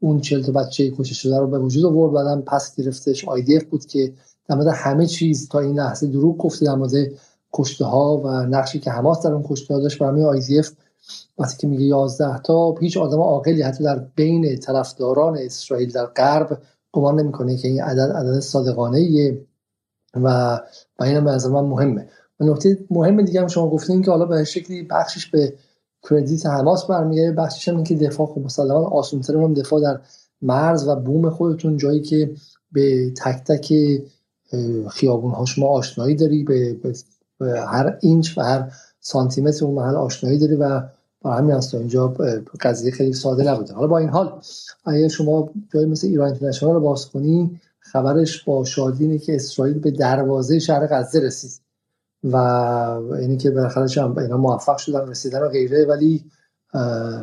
[0.00, 3.28] اون 40 تا بچه کشته شده رو به وجود آورد بعدم پس گرفتش.
[3.28, 4.12] آیدیف بود که
[4.48, 6.92] در مورد همه چیز تا این لحظه دروغ گفته در مورد
[7.52, 9.98] کشته ها و نقشی که حماس در اون کشته ها داشت.
[9.98, 10.72] برای آیدیف
[11.38, 16.58] وقتی که میگه 11 تا هیچ آدم عاقلی حتی در بین طرفداران اسرائیل در غرب
[16.94, 19.46] گمان نمی‌کنه که این عدد عدد صادقانه ایه
[20.14, 20.60] و
[20.98, 22.08] و این به من مهمه.
[22.40, 25.54] و نکته مهم دیگه هم شما گفتین که حالا به شکلی بخشش به
[26.10, 30.00] کردیت حماس برمیگه بخشش هم که دفاع خب مسلما آسان‌تر هم دفاع در
[30.42, 32.34] مرز و بوم خودتون جایی که
[32.72, 33.74] به تک تک
[34.90, 36.76] خیابون ها شما آشنایی داری به,
[37.40, 40.82] هر اینچ و هر سانتیمتر اون محل آشنایی داری و
[41.24, 42.08] همین هست اینجا
[42.60, 43.74] قضیه خیلی ساده نبوده.
[43.74, 44.40] حالا با این حال
[44.84, 49.78] اگر شما جایی مثل ایران اینترنشنال رو باز کنی خبرش با شادی اینه که اسرائیل
[49.78, 51.60] به دروازه شهر غزه رسید.
[52.24, 52.36] و
[53.20, 55.84] اینی که بالاخره هم اینا موفق شدن رسیدن و غیره.
[55.84, 56.24] ولی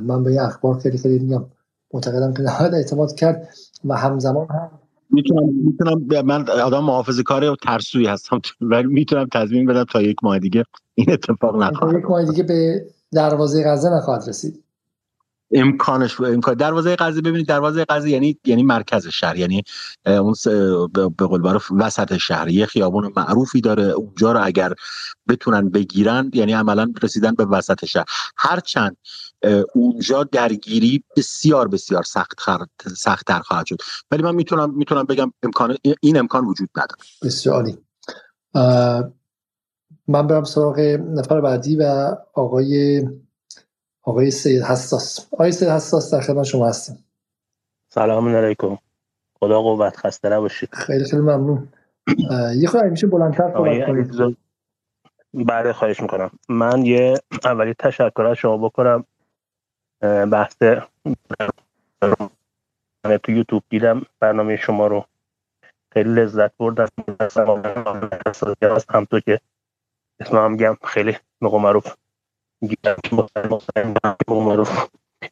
[0.02, 1.45] من به این اخبار خیلی خیلی میگم
[1.94, 3.49] معتقدم که نهایت اعتماد کرد.
[3.86, 4.72] و همزمان هم
[5.10, 8.41] می‌تونم می‌تونم من آدم محافظه کار و ترسوی هستم.
[8.72, 10.64] ولی می‌تونم تضمین بدم تا یک ماه دیگه
[10.95, 14.63] این اتفاق نخواهد یک ماه دیگه به دروازه غزه نخواهد رسید.
[15.53, 19.38] امکانش امکان دروازه غزه ببینید دروازه غزه یعنی یعنی مرکز شهر.
[19.38, 19.63] یعنی
[20.05, 20.33] اون
[21.17, 22.49] به قول معروف وسط شهر.
[22.49, 23.83] یه خیابون معروفی داره.
[23.83, 24.73] اونجا رو اگر
[25.27, 28.05] بتونن بگیرن یعنی عملا رسیدن به وسط شهر.
[28.38, 28.97] هرچند
[29.75, 32.39] اونجا درگیری بسیار بسیار سخت
[32.97, 33.77] سخت تر خواهد شد.
[34.11, 37.01] ولی من می‌تونم می‌تونم بگم امکان این امکان وجود نداره.
[37.23, 37.77] بسیاری
[40.11, 43.01] من برم سراغ نفر بعدی و آقای
[44.03, 47.05] آقای سید حساس آقای سید حساس در خدمت شما هستیم
[47.89, 48.77] سلام علیکم
[49.39, 51.67] خدا قوت خسته نباشید خیلی خیلی ممنون
[52.57, 54.38] یه خود میشه بلندتر صحبت کنید
[55.33, 57.13] بله خواهش می‌کنم من یه
[57.43, 59.05] اولی تشکر از شما بکنم
[60.31, 60.55] بحث
[63.05, 65.05] من تو یوتیوب دیدم برنامه شما رو
[65.93, 66.88] خیلی لذت بردم
[68.89, 69.39] همطور که
[70.22, 71.95] اسم هم گم خیلی مقو معروف.
[74.30, 74.88] معروف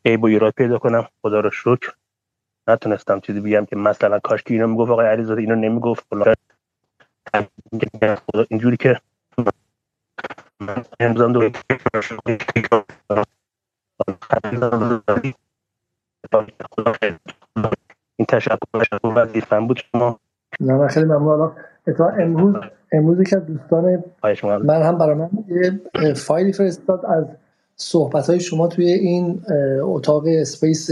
[0.06, 1.07] عیب و ایراد پیدا کنم.
[1.22, 1.94] خدا رو شکر.
[2.70, 6.07] نتونستم چیزی بگم که مثلا کاش که اینو می‌گفت آقای علیزاده اینو نمی‌گفت.
[8.49, 9.02] اینجوری که
[10.99, 11.52] امضام دو
[18.20, 20.20] این تشکر بود شما.
[20.60, 21.52] نه من خیلی ممنون.
[22.19, 22.56] امروز
[22.91, 24.03] امروز که دوستان
[24.64, 27.26] من هم برای من یه فایلی فرستاد از
[27.76, 29.41] صحبت های شما توی این
[29.81, 30.90] اتاق اسپیس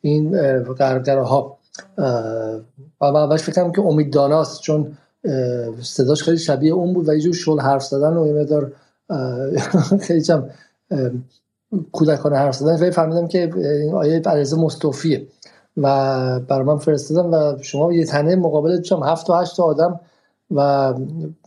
[0.00, 0.30] این
[0.62, 1.58] قرقره ها
[3.00, 4.96] و اولش فکرم که امید داناست چون
[5.82, 8.46] صداش خیلی شبیه اون بود و یه جور شل حرف زدن و یه
[10.06, 10.50] خیلی چم
[11.92, 12.76] کودکانه حرف زدن.
[12.76, 15.26] خیلی فهمیدم که این آیه علیزه مستوفیه
[15.76, 15.86] و
[16.40, 20.00] برای من فرستادم و شما یه تنه مقابل هم هفت و هشت آدم
[20.50, 20.94] و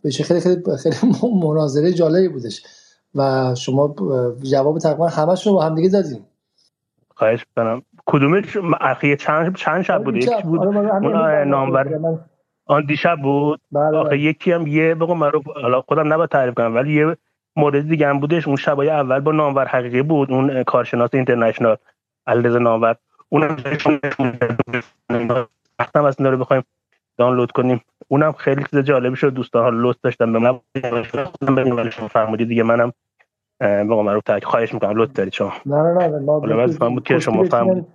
[0.04, 0.96] بشه خیلی خیلی خیلی
[1.44, 2.64] مناظره جالبی بودش.
[3.16, 3.96] و شما
[4.52, 6.26] جواب تقریبا همش رو با هم دیگه دادیم
[7.16, 10.60] خواهش کنم کدومش؟ اخیه چند چند شب بود؟ یکی بود.
[10.60, 12.20] آره، اون نامور.
[12.66, 14.20] آن دیشب بود؟ بله آخه بله.
[14.20, 15.32] یکی هم یه بگو من
[15.62, 17.18] حالا خودم نباید تعریف کنم ولی یه
[17.56, 18.48] مورد دیگه هم بودش.
[18.48, 20.32] اون شبای اول با نامور حقیقی بود.
[20.32, 21.76] اون کارشناس اینترنشنال.
[22.28, 22.96] علیرضا نامور.
[23.34, 23.58] اونم
[25.80, 26.64] وقتم از داره بخوایم
[27.18, 27.82] دانلود کنیم.
[28.08, 29.34] اونم خیلی چیز جالبی شد.
[29.34, 30.60] دوستان ها لطف داشتن به من
[31.72, 32.94] ولی شما فرمودید دیگه منم
[33.60, 34.98] به قول تک خواهش می‌کنم.
[34.98, 35.54] لطف دارید شما.
[35.66, 36.20] نه نه نه.
[36.80, 37.86] ما بود که شما فرمودید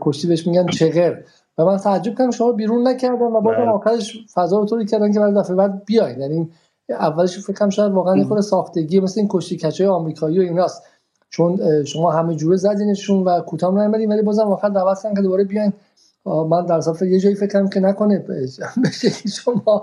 [0.00, 1.16] کشتی بهش میگن چغر.
[1.58, 5.20] و من تعجب کردم شما بیرون نکردن و بازم آخرش فضا رو طوری کردن که
[5.20, 6.20] برای دفعه بعد بیاین.
[6.20, 6.50] یعنی
[6.88, 10.91] اولش فکرم شاید واقعا این خود ساختگی مثل این کشتی کچای آمریکایی و ایناست.
[11.32, 15.44] چون شما همه جوره زدینشون و کوتاه نیومدین ولی بازم آخر دعوت کردن که دوباره
[15.44, 15.72] بیاین.
[16.24, 18.18] من در صفحه یه جایی فکرم که نکنه
[18.84, 19.82] بشه شما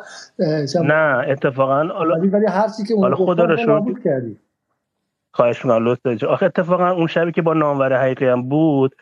[0.83, 1.87] نه اتفاقا
[2.31, 4.01] ولی هر چی که اون خدا رو شکر.
[4.03, 4.37] کردی.
[5.31, 8.95] خواهش می‌کنم لطف آخه اتفاقا اون شبی که با نامور حقیقی هم بود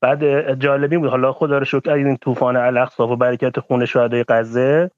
[0.00, 1.10] بعد جالبی بود.
[1.10, 4.90] حالا خدا رو شکر این طوفان الاقصا و برکت خون شهدای غزه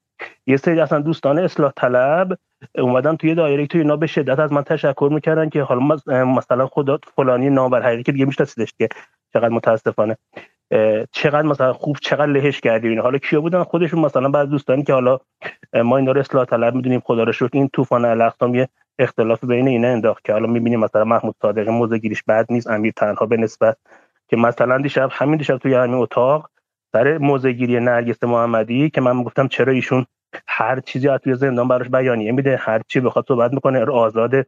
[0.47, 2.37] یه سری اصلا دوستان اصلاح طلب
[2.77, 6.99] اومدن توی دایره توی اینا به شدت از من تشکر می‌کردن که حالا مثلا خدا
[7.15, 8.89] فلانی نامور حقیقی که دیگه میشناسیدش که
[9.33, 10.17] چقدر متاسفانه.
[11.11, 13.01] چقدر مثلا خوب چقدر لهش کردی اینا.
[13.01, 15.19] حالا کیا بودن؟ خودشون مثلا بعض دوستانی که حالا
[15.73, 17.49] ما اینا رو اصلاح طلب می‌دونیم خدا رو شکر.
[17.53, 18.69] این طوفان الاقصا یه
[18.99, 22.93] اختلاف بین اینا انداخت که حالا می‌بینیم مثلا محمود صادقی موزه گیریش بد نیست امیر
[22.95, 23.77] تنها به نسبت
[24.27, 26.49] که مثلا دیشب همین دیشب توی همین اتاق
[26.91, 30.05] سر موزه گیری نرگس محمدی که من گفتم چرا ایشون
[30.47, 34.45] هر چیزی از توی زندان براش بیانیه میده هر چی بخواد صحبت می‌کنه آزاده.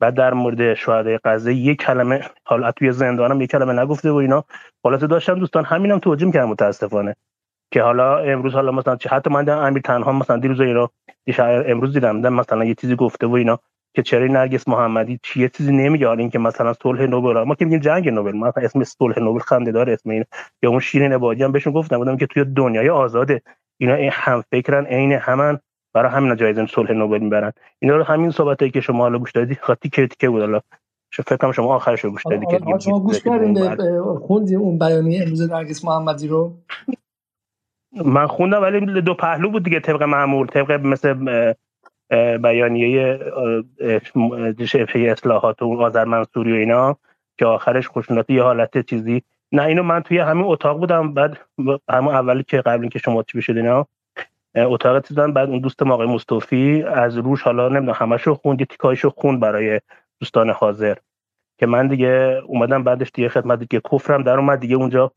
[0.00, 4.44] بعد در مورد شهدای غزه یک کلمه حالا توی زندانم یک کلمه نگفته و اینا.
[4.82, 7.16] خلاصه داشتم دوستان همینم توجیه می‌کردم متاسفانه.
[7.72, 10.90] که حالا امروز حالا مثلا حتی من امیر تنها مثلا دیروز اینا
[11.38, 13.58] امروز دیدم مثلا یه چیزی گفته و اینا.
[13.94, 17.80] که چرا نرگس محمدی چیه چیزی نمیگه؟ حالا اینکه مثلا صلح نوبل ما که میگیم
[17.80, 20.24] جنگ نوبل مثلا اسم صلح نوبل خنده داره اسم این
[20.62, 23.42] یا اون شیرین عبادی هم بهشون گفتم بودم که توی دنیای آزاده.
[23.80, 25.58] اینا این هم فکرن عین همن
[25.94, 29.58] برای همین جایزه صلح نوبل می‌برن اینا رو همین صحبتی که شما حالا گوش دادید
[29.60, 30.60] خاطی تیکه بود حالا
[31.12, 33.76] فکر کنم شما آخرش رو گوش دادید که شما گوش کردین
[34.18, 36.56] خوندیم اون بیانیه امروز نرگس محمدی رو
[38.04, 41.14] من خوندم ولی دو پهلو بود دیگه طبق معمول طبق مثل
[42.42, 43.18] بیانیه
[44.66, 46.96] شبه اصلاحات و آذر منصوری و اینا
[47.38, 51.38] که آخرش خوشناتی یه حالت چیزی نه اینو من توی همین اتاق بودم بعد
[51.90, 53.86] همون اولی که قبل اینکه شما چی بشید اینا
[54.54, 59.10] اتاق دیدم بعد اون دوست آقای مصطفی از روش حالا نمی‌دونم همشو خوند یه تیکایشو
[59.10, 59.80] خوند برای
[60.20, 60.96] دوستان حاضر.
[61.58, 65.12] که من دیگه اومدم بعدش دیگه خدمت دیگه کفرم در اومد دیگه اونجا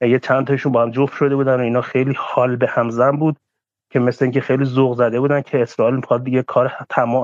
[0.00, 3.36] یه چند تاشون با هم جفت شده بودن و اینا خیلی حال به همزن بود
[3.90, 6.72] که مثل اینکه خیلی ذوق زده بودن که اسرائیل می‌خواد دیگه کار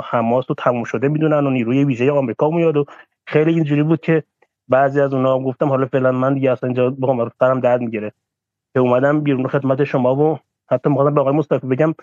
[0.04, 2.84] حماس رو تموم شده می‌دونن و نیروی ویژه آمریکا میاد و
[3.26, 4.22] خیلی اینجوری بود که
[4.68, 8.12] بعضی از اونها گفتم حالا فعلا من دیگه اصلا اینجا بخوام سرم درد می‌گیره.
[8.74, 10.40] که اومدم بیرون خدمت شما و
[10.70, 11.94] حتی می‌خوام به آقای مصطفی بگم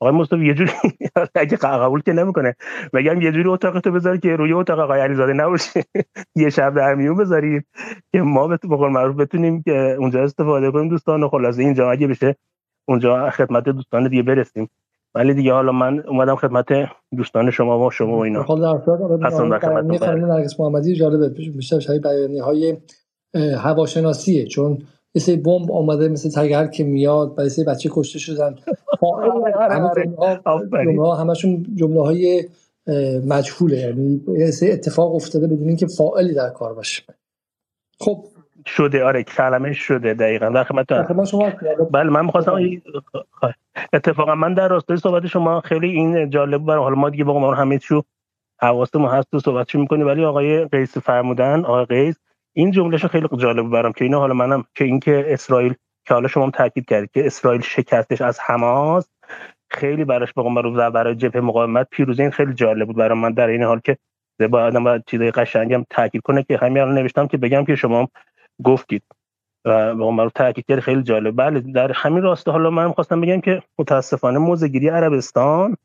[0.00, 0.72] آقای مصطفی یه جوری
[1.34, 2.56] اگه قبول که نمی‌کنه
[2.94, 5.84] بگم یه جوری اتاق تو بذار که روی اتاق آقای علیزاده نباشه.
[6.42, 7.66] یه شب در میون بذارید
[8.12, 11.28] که ما به تو معروف بتونیم که اونجا استفاده کنیم دوستان.
[11.28, 12.36] خلاصه اینجا اگه بشه
[12.88, 14.70] اونجا خدمت دوستان دیگه برسیم.
[15.14, 16.66] ولی دیگه حالا من اومدم خدمت
[17.16, 18.42] دوستان شما و شما و اینا.
[18.42, 22.76] حالا در خدمت نرگس محمدی جالبه بیشتر شبیه بیانی های
[23.34, 24.46] هواشناسیه.
[24.46, 24.78] چون
[25.14, 28.54] یه سری بمب آمده مثل تگر که میاد بعد سری بچه کشته شدن.
[30.84, 32.48] جمله همشون جمله های
[33.26, 33.76] مجهوله.
[33.76, 34.20] یعنی
[34.62, 37.02] یه اتفاق افتاده بدون اینکه فاعلی در کار باشه.
[38.00, 38.24] خب
[38.66, 39.04] شده.
[39.04, 40.48] آره کلمه شده دقیقا.
[40.48, 41.52] در خدمت شما
[41.90, 42.58] بله من می‌خواستم
[43.92, 47.78] اتفاقا من در راستای صحبت شما خیلی این جالب برای حالا ما دیگه ما همه
[47.78, 48.02] چیو
[48.60, 52.16] حواستمون هست و صحبتشو می‌کنیم ولی آقای قیس فرمودن آقای قیس
[52.52, 55.74] این جملهشو خیلی جالب برام که اینا حالا منم که اینکه اسرائیل
[56.06, 59.08] که حالا شما هم تاکید کردید که اسرائیل شکستش از حماس
[59.70, 63.46] خیلی براش بگم برای برای جبهه مقاومت پیروزی این خیلی جالب بود برای من در
[63.46, 63.98] این حال که
[64.50, 68.08] با آدم باید چیزای قشنگم تاکید کنه که همین الان نوشتم که بگم که شما
[68.64, 69.02] گفتید.
[69.64, 71.36] و به رو تاکید کرد خیلی جالب.
[71.36, 75.76] بله در همین راسته حالا من خواستم بگم که متاسفانه موزگیری عربستان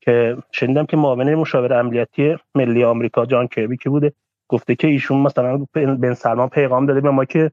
[0.00, 4.12] که شنیدم که معاون مشاور امنیتی ملی آمریکا جان کربی که بوده
[4.48, 7.50] گفته که ایشون مثلا بن سلمان پیغام داده به ما که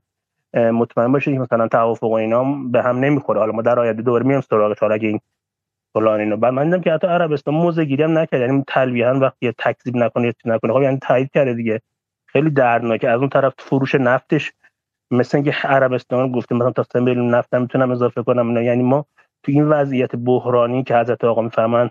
[0.54, 3.40] مطمئن باشید مثلا توافق و اینا به هم نمی‌خوره.
[3.40, 5.20] حالا ما در آینده دوباره میام سراغ حالا اگه این
[5.94, 9.52] فلان اینو بعد من دیدم که حتی عربستان موزه گیری هم نکرد یعنی تلویحا وقتی
[9.52, 10.74] تکذیب نکنه نکنه.
[10.74, 11.82] خب یعنی تایید کرده دیگه.
[12.34, 13.10] خیلی دردناکه.
[13.10, 14.54] از اون طرف فروش نفتش
[15.12, 18.58] مثل اینکه عربستان گفته مثلا تا 3 میلیون نفت می‌تونم اضافه کنم.
[18.58, 19.06] یعنی ما
[19.44, 21.90] تو این وضعیت بحرانی که حضرت آقا می‌فهمن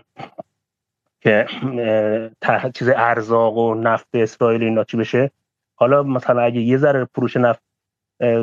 [1.21, 1.45] که
[2.73, 5.31] چیز ارزاق و نفت اسرائیل اینا چی بشه
[5.75, 7.63] حالا مثلا اگه یه ذره فروش نفت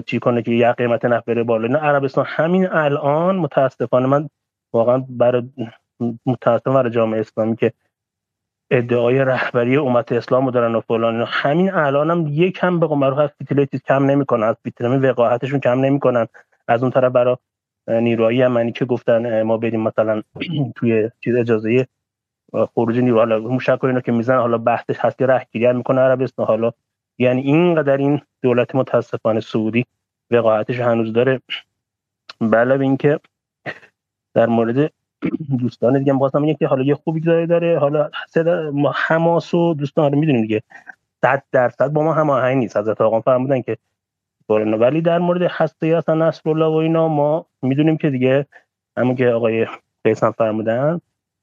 [0.07, 1.69] چی کنه که یه قیمت نفت بره بالا.
[1.69, 4.29] نه عربستان همین الان متاسفانه من
[4.73, 5.43] واقعا برای
[6.27, 7.73] متاسفانه برای جامعه اسلامی که
[8.71, 13.21] ادعای رهبری امت اسلام رو دارن و فلان همین الان هم یک کم به قمر
[13.21, 14.43] از فیتیلیتیز کم نمی‌کنن.
[14.43, 16.27] از فیتیلمی وقاحتشون کم نمی‌کنن.
[16.69, 17.37] از اون طرف برای
[17.89, 20.23] نیروهای یمنی که گفتن ما بریم مثلا
[20.77, 21.87] توی چیز اجازه
[22.53, 23.19] خروج نیرو.
[23.19, 26.47] حالا موشک اینا که میزن حالا بحثش هست که رهگیری هم می‌کنه عربستان.
[26.47, 26.73] حالا
[27.19, 29.87] یعنی اینقدر این دولت متاسفانه سعودی
[30.31, 31.41] وقاحتش هنوز داره.
[32.53, 33.21] بله اینکه
[34.35, 34.93] در مورد
[35.59, 37.79] دوستان دیگه خواستم بگم که حالا یه خوبی داره داره.
[37.79, 38.11] حالا
[38.73, 40.63] ما حماس و دوستان رو می‌دونیم دیگه.
[41.23, 42.77] صد درصد با ما هماهنگ نیست.
[42.77, 43.77] حضرت آقا فرمودن که
[44.49, 48.47] ولی در مورد هسته اصلا نصر الله و اینا ما می‌دونیم که دیگه
[48.97, 49.67] همون که آقای
[50.05, 51.01] قیسم فرمودن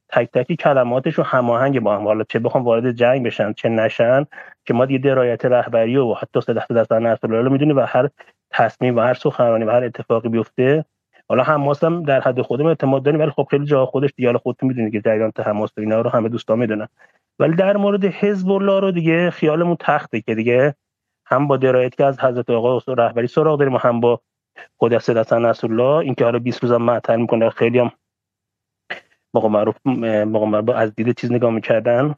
[0.10, 2.04] تک تکی کلماتش و هماهنگ با هم.
[2.04, 4.26] حالا چه بخوام وارد جنگ بشن چه نشن
[4.66, 8.10] که ما دیگه درایت رهبری و حتی سه دست دست نصر الله می‌دونیم و هر
[8.50, 10.86] تصمیم و هر سخنرانی و هر اتفاقی بیفته
[11.30, 14.40] حالا حماس هم در حد خودم اعتماد داریم ولی خب خیلی جا خودش دیگه حالا
[14.40, 16.88] خودتون می‌دونید که جریان حماس اینا رو همه دوستا می‌دونن.
[17.40, 20.76] ولی در مورد حزب الله رو دیگه خیالمون تخته که دیگه
[21.26, 24.22] هم با درایت که از حضرت آقا رهبری سراغ داریم و هم با
[24.78, 27.92] خود سید حسن نصرالله اینکه حالا 20 روز معطل می‌کنه خیلی هم
[29.34, 29.76] موقع معروف
[30.26, 32.16] موقع از دید چیز نگاه می‌کردن.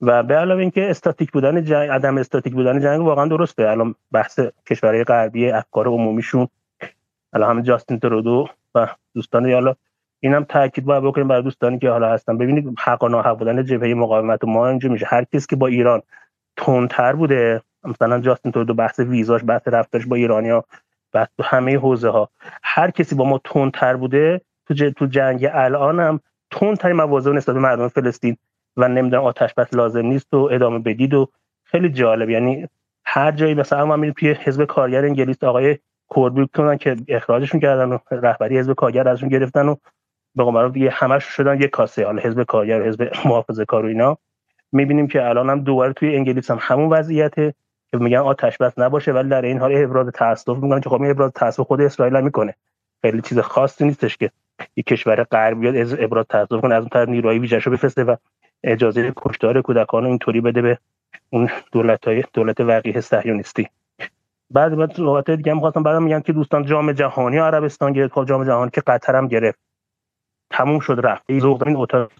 [0.00, 3.68] و به علاوه اینکه استاتیک بودن جنگ عدم استاتیک بودن جنگ واقعا درسته.
[3.68, 4.40] الان بحث
[4.70, 6.48] کشورهای غربی افکار عمومیشون
[7.36, 9.74] الان همه جاستین ترودو و دوستان حالا
[10.20, 12.38] اینم تاکید باید بکنیم برای دوستانی که حالا هستن.
[12.38, 15.06] ببینید حق و ناحق بودن جبهه مقاومت ما اینجا میشه.
[15.08, 16.02] هر کسی که با ایران
[16.56, 20.64] تندتر بوده مثلا جاستین ترودو بحث ویزاش بحث رفتارش با ایرانیا
[21.12, 22.28] بحث تو همه حوزه ها
[22.62, 27.60] هر کسی با ما تندتر بوده تو, تو جنگ الان هم تندترین مواضع نسبت به
[27.60, 28.36] مردم فلسطین
[28.76, 31.28] و نمی‌دونم آتش بس لازم نیست و ادامه بدید و
[31.64, 32.30] خیلی جالب.
[32.30, 32.68] یعنی
[33.04, 35.78] هر جایی مثلا ما میریم توی حزب کارگر انگلیس آقای
[36.08, 39.76] کوربی کنن که اخراجشون کردن و رهبری حزب کارگر ازشون گرفتن و
[40.34, 42.04] به قول دیگه همش شدن یه کاسه.
[42.04, 44.18] حالا حزب کارگر حزب محافظه کار و اینا.
[44.72, 47.54] می‌بینیم که الان هم دوباره توی انگلیس هم همون وضعیته
[47.90, 51.10] که میگن آتش بس نباشه ولی در این حال ابراز تاسف میگن که خب این
[51.10, 52.54] ابراز تاسف خود اسرائیل هم می‌کنه.
[53.02, 54.30] خیلی چیز خاصی نیستش که
[54.76, 58.16] یک کشور غربی بیاد از ابراز تاسف کنه از اون طرف نیروهای ویژه‌شو بفرسته و
[58.64, 60.78] اجازه کشتار کودکان اینطوری بده به
[61.30, 63.68] اون دولت های دولت وقیه صهیونیستی
[64.50, 68.24] بعد بعد نقاط دیگه هم خواستم بعدم میگم که دوستان جام جهانی عربستان گرفت خب
[68.24, 69.58] جام جهانی که قطر هم گرفت.
[70.50, 71.24] تموم شد رفت.
[71.40, 72.10] ذوق این اتاق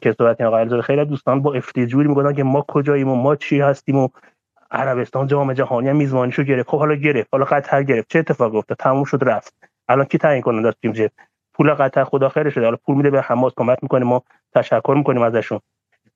[0.00, 3.96] که صحبت آقای خیلی دوستان با افتجوری میگن که ما کجاییم و ما چی هستیم
[3.96, 4.08] و
[4.70, 8.78] عربستان جام جهانی هم میزبانیشو گرفت خب حالا گرفت حالا قطر گرفت چه اتفاقی افتاد
[8.78, 9.54] تموم شد رفت
[9.88, 11.10] الان کی تعیین کننده است تیم
[11.54, 14.22] پول قطر خدا خیر شده حالا پول میده به حماس کمک می‌کنه ما
[14.54, 15.60] تشکر می‌کنیم ازشون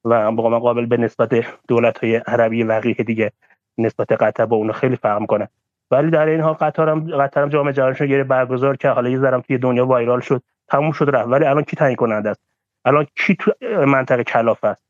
[0.04, 3.32] و با قابل به نسبت دولت های عربی وقیه دیگه
[3.80, 5.48] نسبت قطر با اون خیلی فرق کنه
[5.90, 9.18] ولی در این حال قطر هم قطر هم جام جهانیشو گره برگزار که حالا یه
[9.18, 10.42] ذرم توی دنیا وایرال شد.
[10.68, 11.28] تموم شد رفت.
[11.28, 12.40] ولی الان کی تعیین کننده است؟
[12.84, 13.52] الان کی تو
[13.86, 14.82] منطقه کلاف است؟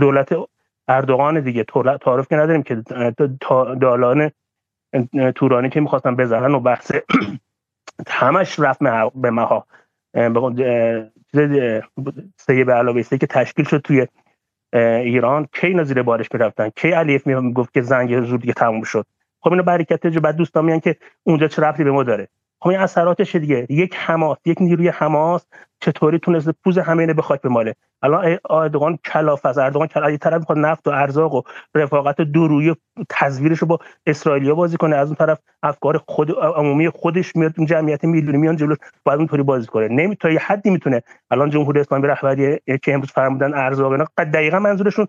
[0.00, 0.34] دولت
[0.88, 1.64] اردوغان دیگه
[2.00, 2.82] تعارف که نداریم که
[3.80, 4.30] دالان
[5.34, 6.92] تورانی که می‌خواستن بزنن و بحث
[8.06, 8.78] همش رفت
[9.14, 9.66] به مها.
[12.36, 14.06] سه به علاوه که تشکیل شد توی
[14.78, 19.06] ایران کی اینا بارش می‌رفتن؟ کی علیف می‌گفت که زنگ زود دیگه تموم شد؟
[19.40, 22.28] خب اینو برکت بعد دوستان میگن که اونجا چه ربطی به ما داره؟
[22.64, 23.66] خب این اثراتش دیگه.
[23.70, 25.46] یک حماس یک نیروی حماس
[25.80, 27.74] چطوری تونسته پوز همه به خاک بماله.
[28.02, 31.42] الان اردوغان کلاف از اردوغان کلاف یه طرف می‌خواد نفت و ارزاق و
[31.74, 32.74] رفاقت دورویی
[33.08, 34.96] تزویرش رو با اسرائیلیا بازی کنه.
[34.96, 38.74] از اون طرف افکار خود عمومی خودش میاد اون جمعیت میلیونی میان جلو
[39.04, 39.88] باید اونطوری بازی کنه.
[39.88, 41.02] نمی تا یه حدی می‌تونه.
[41.30, 45.06] الان جمهوری اسلامی رهبری که امروز فرمودن ارزاق اینا دقیقا منظورشون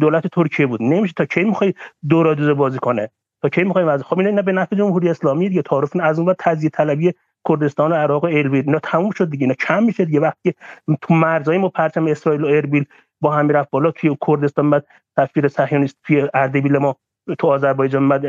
[0.00, 0.82] دولت ترکیه بود.
[0.82, 1.74] نمیشه تا کی می‌خوای
[2.08, 3.08] دورادوزه بازی کنه.
[3.42, 6.70] تا کی می‌خوایم از خب اینا به نفع جمهوری اسلامی دیگه تعارف از اون تجزیه
[6.70, 7.14] طلبی
[7.48, 10.20] کردستان و عراق و اربیل اینا تموم شد دیگه اینا کم میشه دیگه.
[10.20, 10.54] وقتی
[11.02, 12.84] تو مرزای ما پرچم اسرائیل و اربیل
[13.20, 14.86] با هم رفت بالا توی کردستان بعد
[15.16, 16.96] سفیر صهیونیست توی اردبیل ما
[17.38, 18.26] تو آذربایجان بعد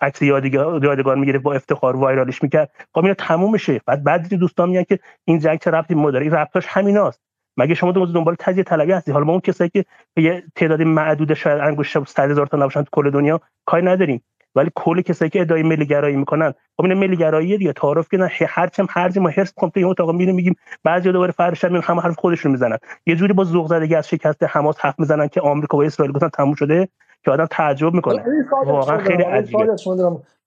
[0.00, 2.70] عکس یادگار می‌گیره با افتخار وایرالش می‌کرد.
[2.94, 3.80] خب اینا تموم میشه.
[3.86, 7.20] بعد بعد دوستان میگن که این جنگ چه ربطی ما داره؟ این ربطش همیناست.
[7.58, 9.84] مگه شما دنبال تجزیه طلبی هستی؟ حالا ما اون کسایی که
[10.16, 14.22] یه تعداد معدود شاید انگشت 100 هزار تا نباشن تو کل دنیا کاری نداریم.
[14.56, 18.16] ولی کل کسایی که ادعای ملی گرایی می‌کنن خب این ملی گرایی دیگه تعارف که
[18.16, 21.80] نه هر چم هر ما هرس کنیم تو اتاق میریم میگیم بعضی دوباره فرش میگن
[21.84, 22.78] هم حرف خودشون می‌زنن.
[23.06, 26.28] یه جوری با ذوق زدگی از شکست حماس حرف می‌زنن که آمریکا و اسرائیل گفتن
[26.28, 26.88] تموم شده
[27.24, 28.24] که آدم تعجب می‌کنه.
[28.66, 29.72] واقعا خیلی عجیبه.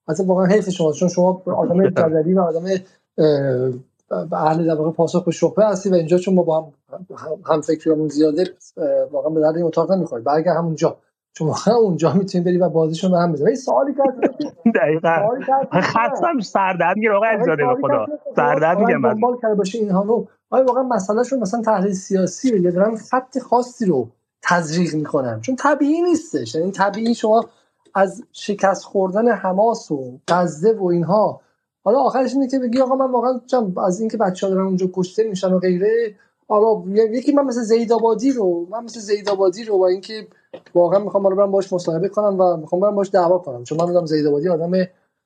[0.08, 2.64] اصلا واقعا حیف شما چون شما آدم جدلی و آدم
[4.32, 6.72] اهل در واقع پاسخ به شبهه هستی و اینجا چون ما با هم
[7.50, 8.44] هم فکریمون زیاده
[9.12, 10.22] واقعا به درد این اتاق نمی‌خوره.
[10.22, 10.98] برگه همونجا.
[11.34, 11.54] چون
[11.84, 13.56] اونجا می‌تونی بری و بازیشون به هم بزنی.
[13.56, 14.04] سوالی که
[14.80, 15.28] دقیقاً.
[15.82, 18.06] خاصم سردرد می‌گیره آقا علیزاده به خدا.
[18.36, 20.28] سردرد میگم من دنبال کرده باشه اینها رو.
[20.50, 24.08] آیا واقعا مسئله شون مثلا تحلیل سیاسی یا دارن خط خاصی رو
[24.44, 26.56] تزریق می‌کنن؟ چون طبیعی نیستش.
[26.56, 27.46] یعنی طبیعی شما
[27.96, 31.42] از شکست خوردن حماس و غزه و اینها.
[31.84, 33.42] حالا آخرش اینه که بگی آقا من واقعا
[33.86, 36.16] از اینکه بچه‌ها دارن اونجا کشته میشن و غیره.
[36.48, 40.28] حالا یکی من مثل زید آبادی رو من مثل زید آبادی رو با اینکه
[40.76, 43.64] واقعا می‌خوام بالا برم باش مصاحبه کنم و می‌خوام برم باش دعوا کنم.
[43.64, 44.72] چون من می‌دونم زید آبادی آدم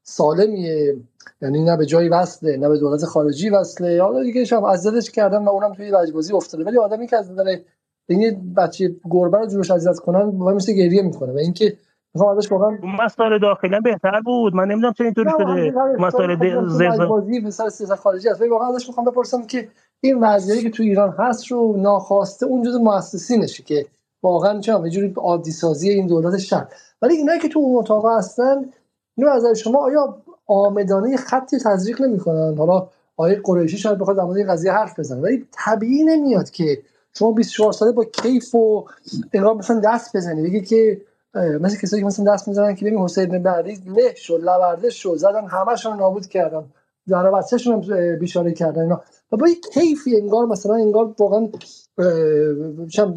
[0.04, 0.96] سالمیه.
[1.42, 4.02] یعنی نه به جایی وصله نه به دولت خارجی وصله.
[4.02, 6.64] حالا دیگه شما عزتش کردم و اونم توی لجبازی افتاده.
[6.64, 7.56] ولی آدمی که از نظر
[8.10, 11.34] این بچه گربه رو جورش اذیت کنن با مثل گریه می‌کنه.
[11.34, 11.78] و اینکه
[12.16, 14.56] می‌خوام ازش واقعا مسائل داخلا بهتر بود.
[14.56, 15.74] من نمی‌دونم چه اینطوری شده.
[16.00, 18.42] مسائل زرزازی پسر سیاست خارجی است.
[18.42, 19.68] واقعا ازش می‌خوام بپرسم که
[20.02, 23.86] این وضعیتی که تو ایران هست رو ناخواسته اون جزء مؤسسینشه که
[24.24, 26.68] واقعا چه یه جوری عادی سازی این دولت شهر.
[27.02, 28.66] ولی اینایی که تو اون اتاق هستن
[29.18, 30.18] اینو از شما آیا
[30.48, 32.88] آمدانه خطی تزریق نمی‌کنن؟ حالا
[33.18, 35.22] آیه قریشی شاید بخواد در مورد این قضیه حرف بزنه.
[35.22, 36.82] ولی طبیعی نمیاد که
[37.14, 38.86] شما 24 ساله با کیف و
[39.34, 40.42] انگار مثلا دست بزنی.
[40.44, 41.02] بگی که
[41.36, 45.48] مثل کسایی که مثلا دست می‌زنن که ببین حسین بعدی له شد لورده شد زدن
[45.48, 46.64] همشون نابود کردن.
[47.06, 49.02] زن بچه‌شون هم بیچاره کردن اینا.
[49.32, 51.48] و با یک کیفی انگار مثلا انگار واقعا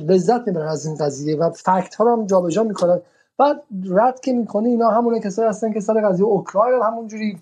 [0.08, 3.00] لذت می‌برن از این قضیه و فکت ها هم جابجا می‌کنن.
[3.38, 7.38] بعد رد که می‌کنه اینا همون کسایی هستن که سر قضیه اوکراین همونجوری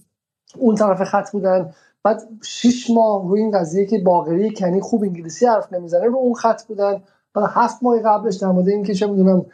[0.59, 1.71] اون طرف خط بودن.
[2.03, 6.35] بعد شش ماه روی این قضیه که باقری کنی خوب انگلیسی حرف نمی‌زنه رو اون
[6.35, 7.03] خط بودن.
[7.35, 9.47] بعد هفت ماه قبلش در مورد اینکه چه می‌دونم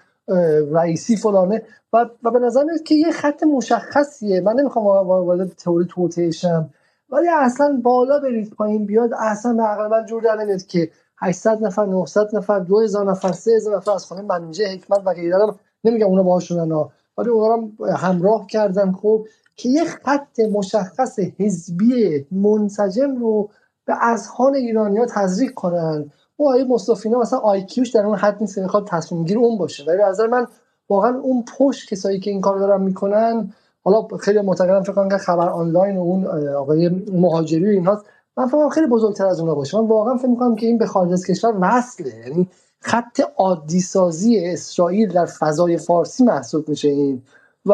[0.72, 1.62] رئیسی فلانه.
[1.92, 4.40] و, و به نظر میاد که یه خط مشخصیه.
[4.40, 6.70] من نمی‌خوام وارد تئوری توتیشم
[7.10, 10.90] ولی اصلا بالا برید پایین بیاد اصلا به عقل من جور در نمیاد که
[11.20, 15.36] 800 نفر 900 نفر 2000 نفر 3000 نفر از خانه منیجه حکمت و غیره
[15.84, 18.92] نمیگم اونا باهاشونن ها ولی اونا رو همراه کردن.
[18.92, 19.26] خب
[19.56, 23.50] که یه خط مشخص حزبی منسجم رو
[23.84, 26.10] به اذهان ها تزریق کنن.
[26.36, 29.84] اون آیه مصطفینا مثلا آیکیوش در اون حد نیست می‌خواد تصمیم گیر اون باشه.
[29.84, 30.46] ولی به نظر من
[30.88, 33.52] واقعا اون پشت کسایی که این کار دارن می‌کنن
[33.84, 38.02] حالا خیلی معتقدم فکر کنم خبر آنلاین و اون آقای مهاجری و اینها
[38.36, 39.78] من فکر خیلی بزرگتر از اونها باشه.
[39.78, 42.14] من واقعا فکر می‌کنم که این به خارج از کشور وصله.
[42.26, 42.48] یعنی
[42.80, 47.22] خط عادی سازی اسرائیل در فضای فارسی محسوب میشه این.
[47.66, 47.72] و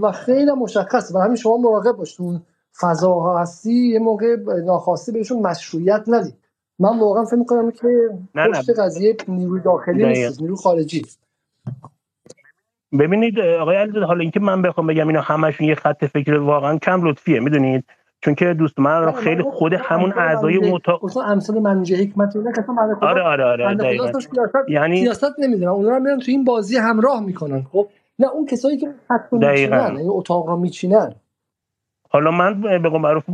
[0.00, 1.14] و خیلی مشخصه.
[1.14, 2.42] و همین شما مراقب باشید اون
[2.80, 6.34] فضاها هستی یه موقع ناخواسته بهشون مشروعیت ندید
[6.78, 11.06] من واقعا فکر می‌کنم که پشت قضیه نیروی داخلی نیست نیروی خارجی.
[12.98, 17.08] ببینید آقای علیزاده حالا اینکه من بخوام بگم اینا همشون یه خط فکر واقعا کم
[17.08, 17.84] لطفیه می‌دونید؟
[18.20, 22.62] چون که دوست من خیلی خود همون اعضای متا اصلا امثال منجه حکمت اینا که
[23.00, 24.00] آره آره آره
[24.68, 25.72] یعنی سیاست نمی‌دونم.
[25.72, 27.66] اونا رو میرن تو این بازی همراه می‌کنن.
[27.72, 27.88] خب
[28.18, 31.14] نه اون کسایی که خط میچینن این اتاق رو میچینن.
[32.10, 33.24] حالا من به قول معروف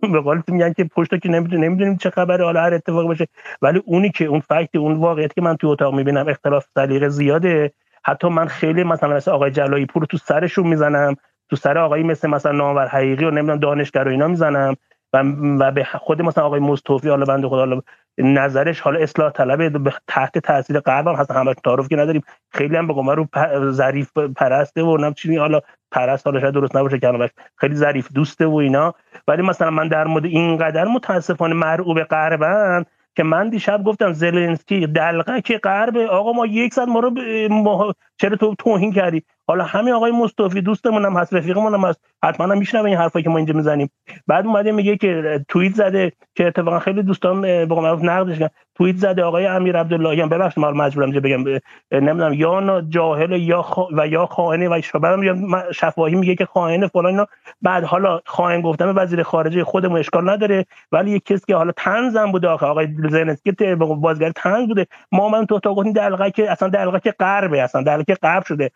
[0.00, 3.26] به قول میگن که پشت که نمی‌دونیم نمی‌دونیم چه خبره حالا هر اتفاقی باشه.
[3.62, 7.72] ولی اونی که اون فکت اون واقعیت که من تو اتاق می‌بینم اختلاف سلیقه زیاده.
[8.04, 11.14] حتی من خیلی مثلا مثل آقای جلایی پور تو سرشون می‌زنم.
[11.50, 14.76] تو سر آقایی مثل مثلا نامور حقیقی و نمی‌دونم دانشگر و اینا می‌زنم
[15.12, 15.22] و
[15.58, 17.80] و به خود مثلا آقای مصطفی حالا بنده خدا حالا
[18.18, 21.30] نظرش حالا اصلاح طلب تحت تاثیر غرب هم هست.
[21.30, 22.22] همش تعارف که نداریم.
[22.50, 23.28] خیلی هم به قوم رو
[23.70, 25.60] ظریف پرسته و نم چی حالا
[25.92, 28.94] پرست حالا شاید درست نباشه کلمش خیلی ظریف دوسته و اینا.
[29.28, 32.84] ولی مثلا من در مورد اینقدر متاسفانه مرعوب غربن
[33.16, 38.36] که من دیشب گفتم زلنسکی دلقه که غرب آقا ما یک ساعت ما رو چرا
[38.36, 42.00] تو توهین کردی؟ حالا همین آقای مصطفی دوستمون هم هست رفیقمون هم هست.
[42.24, 43.90] حتما هم میشنوه این حرفایی که ما اینجا می‌زنیم.
[44.26, 48.54] بعد اومده میگه که توییت زده که اتفاقا خیلی دوستان به قول معروف نقدش کردن
[48.74, 50.38] توییت زده آقای امیر عبداللهیان هم.
[50.38, 51.60] ببخشید ما مجبورم اینجا بگم
[51.92, 53.86] نمی‌دونم یا جاهل یا خا...
[53.92, 57.26] و یا خائن و بعدم شفاهی میگه که خائن فلان اینا.
[57.62, 60.66] بعد حالا خائن گفتم وزیر خارجه خودمون اشکال نداره.
[60.92, 64.86] ولی یک کسی که حالا تنزم بوده آخه آقای زنسکی بازیگر تنز بوده.
[65.12, 68.70] ما من تو تا گفتیم دلقه که اصلا دلقه که غربه اصلا دلقه غرب شده.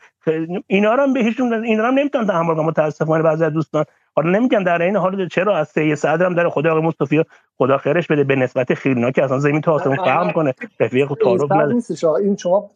[0.67, 3.85] اینا رو هم بهشون اینا هم نمی‌تونن تحمل کنن متاسفانه بعضی از دوستان.
[4.17, 7.25] حالا نمیگم در این حال چرا از سه صدر هم در خدا آقای مصطفی
[7.59, 10.55] خدا خیرش بده به نسبت خیلینا که اصلا زمین تا آسمون فهم کنه.
[10.81, 11.77] رفیق تعارف نداره
[12.23, 12.71] این شما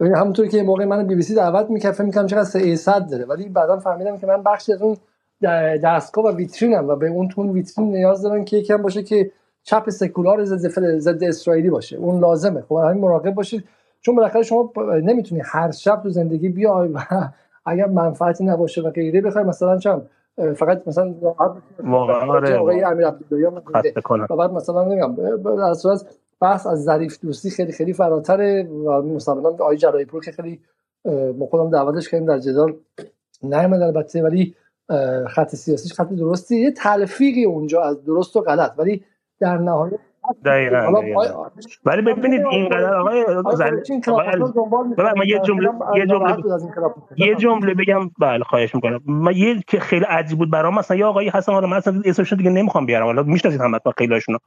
[0.00, 3.10] ببین همونطوری که موقع من بی بی سی دعوت می‌کرد فکر می‌کنم چقدر سه صد
[3.10, 3.24] داره.
[3.24, 4.96] ولی بعدا فهمیدم که من بخشی از اون
[5.84, 9.30] دستگاه و ویترینم و به اون تون ویترین نیاز دارن که یکم باشه که
[9.62, 11.96] چپ سکولار ضد ضد اسرائیلی باشه.
[11.96, 12.62] اون لازمه.
[12.68, 13.64] خب همین مراقب باشید.
[14.00, 14.72] چون بالاخره شما
[15.02, 16.98] نمی‌تونی هر شب تو زندگی بیای و
[17.66, 20.02] اگر منفعتی نباشه و غیره بخوای مثلا چم
[20.56, 21.14] فقط مثلا
[21.82, 22.56] واقعا آره.
[22.56, 23.62] آقای امیر عبداللهیان
[24.30, 25.14] و بعد مثلا نمیگم
[25.56, 26.06] در صورت
[26.40, 30.60] بحث از ظریف دوستی خیلی خیلی فراتره و مثلا آقای جرایی پور که خیلی
[31.38, 32.74] ما خودم دعوتش کردیم در جدال
[33.42, 34.54] نیامد البته ولی
[35.28, 38.72] خط سیاسیش خط درستی یه تلفیقی اونجا از درست و غلط.
[38.78, 39.04] ولی
[39.40, 39.94] در نهایت
[40.44, 40.92] دقیقاً
[41.84, 43.24] ولی ببینید اینقدر آقای
[45.16, 46.36] من یه جمله یه جمله
[47.16, 49.00] یه جمله بگم بله خواهش می‌کنم.
[49.06, 52.50] من یه که خیلی عجیب بود برام مثلا یا آقای حسن حالا مثلا اسمش دیگه
[52.50, 53.06] نمی‌خوام بیارم.
[53.06, 54.38] حالا می‌شناسید هم خیلیشونو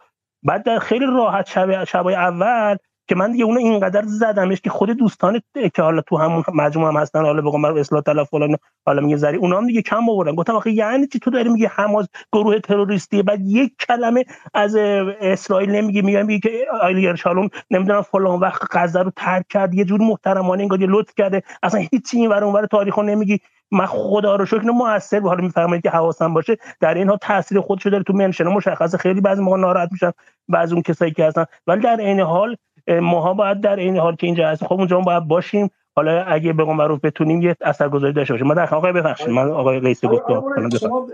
[0.43, 2.75] بعد در خیلی راحت شب شبای اول
[3.11, 5.41] که من دیگه اونو اینقدر زدمش که خود دوستان
[5.75, 9.37] که حالا تو همون مجموعه هم هستن حالا بگم اصلاح طلب فلان حالا میگه زری
[9.37, 10.35] اونا هم دیگه کم آوردن.
[10.35, 15.71] گفتم آخه یعنی چی؟ تو داری میگه حماس گروه تروریستی بعد یک کلمه از اسرائیل
[15.71, 20.01] نمیگه میگه میگه که آیلیر شالون نمی‌دونم فلان وقت غزه رو ترک کرد یه جور
[20.01, 21.43] محترمانه انگار لطف کرده.
[21.63, 23.39] اصلا هیچ این ور اونور تاریخو نمیگی.
[23.73, 28.03] من خدا رو شکر موثر حالا می‌فهمید که حواسم باشه در اینها تاثیر خودشو داره
[28.03, 28.43] تو منشن.
[28.43, 30.11] مشخصه خیلی بعضی موقع ناراحت میشن
[30.47, 31.45] بعضی اون کسایی که هستن.
[31.67, 32.55] ولی در عین حال
[32.99, 34.67] ماها باید در این حال که اینجا هستیم.
[34.67, 35.71] خب اونجا باید باشیم.
[35.95, 38.47] حالا اگه به معروف بتونیم یه اثرگذاری داشته باشیم.
[38.47, 41.07] ما در آقای ببخشید من آقای رئیس گفتم شما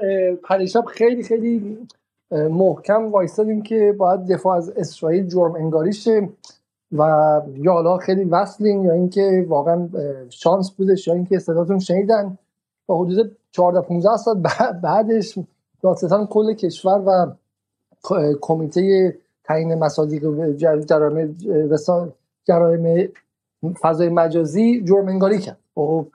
[0.44, 1.78] پریشب خیلی خیلی
[2.32, 6.30] محکم وایستادیم که باید دفاع از اسرائیل جرم انگاری شه
[6.92, 7.02] و
[7.56, 9.90] یا حالا خیلی وصلین یا اینکه واقعا
[10.30, 12.38] شانس بودش یا اینکه صداتون شنیدن.
[12.86, 14.44] با حدود 14 15 سال
[14.84, 15.40] بعدش
[15.82, 17.32] دادستان کل کشور و
[18.42, 19.14] کمیته
[19.48, 21.36] تعیین مصادیق جرایم
[22.46, 23.14] جرایم
[23.82, 25.58] فضای مجازی جرم انگاری کرد.
[25.76, 26.08] خب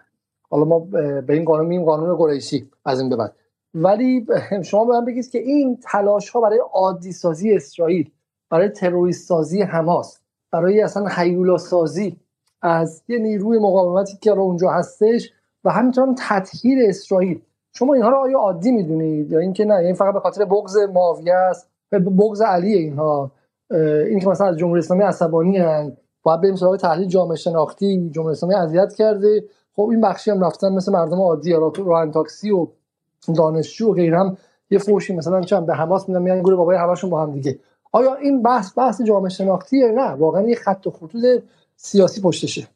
[0.50, 0.78] حالا ما
[1.26, 3.32] به این قانون میگیم قانون قریشی از این به بعد.
[3.74, 4.26] ولی
[4.70, 8.10] شما به من بگید که این تلاش ها برای عادی سازی اسرائیل
[8.50, 10.18] برای تروریست سازی حماس
[10.50, 12.16] برای اصلا حیولا سازی
[12.62, 15.32] از یه نیروی مقاومتی که اونجا هستش
[15.64, 17.40] و همینطور تطهیر اسرائیل
[17.74, 21.34] شما اینها رو آیا عادی می‌دونید؟ یا اینکه نه این فقط به خاطر بغض معاویه
[21.34, 23.30] است؟ بغض علی اینها.
[24.08, 25.96] این که مثلا از جمهوری اسلامی عصبانی هن.
[26.22, 28.10] باید بریم سراغ تحلیل جامعه شناختی.
[28.10, 29.44] جمهوری اسلامی اذیت کرده.
[29.76, 32.66] خب این بخشی هم رفتن مثل مردم عادی راه تاکسی و
[33.36, 34.36] دانشجو و غیره هم
[34.70, 37.58] یه فوشی مثلا چند به حماس میدن میان گروه بابای همشون با هم دیگه.
[37.92, 41.42] آیا این بحث بحث جامعه شناختیه؟ نه واقعا یه خط و خطوط
[41.76, 42.68] سیاسی پشتشه.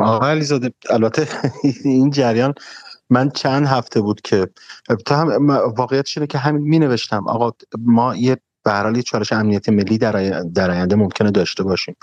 [0.00, 1.28] آقا علیزاده البته
[1.84, 2.54] این جریان
[3.10, 4.48] من چند هفته بود که
[5.06, 9.68] تا هم واقعیتش اینه که همین می نوشتم آقا ما یه به حال چالش امنیت
[9.68, 11.96] ملی در, در آینده ممکنه داشته باشیم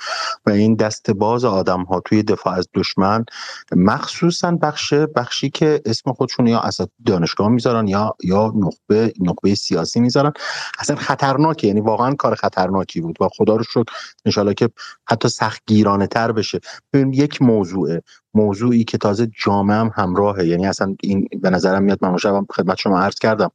[0.45, 3.25] و این دست باز آدم ها توی دفاع از دشمن
[3.71, 9.99] مخصوصا بخش بخشی که اسم خودشون یا از دانشگاه می‌ذارن یا یا نخبه نخبه سیاسی
[9.99, 10.31] می‌ذارن.
[10.79, 13.85] اصلا خطرناکه یعنی واقعا کار خطرناکی بود و خدا رو شکر
[14.25, 14.69] انشالله که
[15.09, 16.59] حتی سخت گیرانه تر بشه.
[16.93, 18.01] ببین یک موضوعه.
[18.33, 20.47] موضوعی که تازه جامعه هم همراهه.
[20.47, 23.49] یعنی اصلا این به نظرم میاد من شبم خدمت شما عرض کردم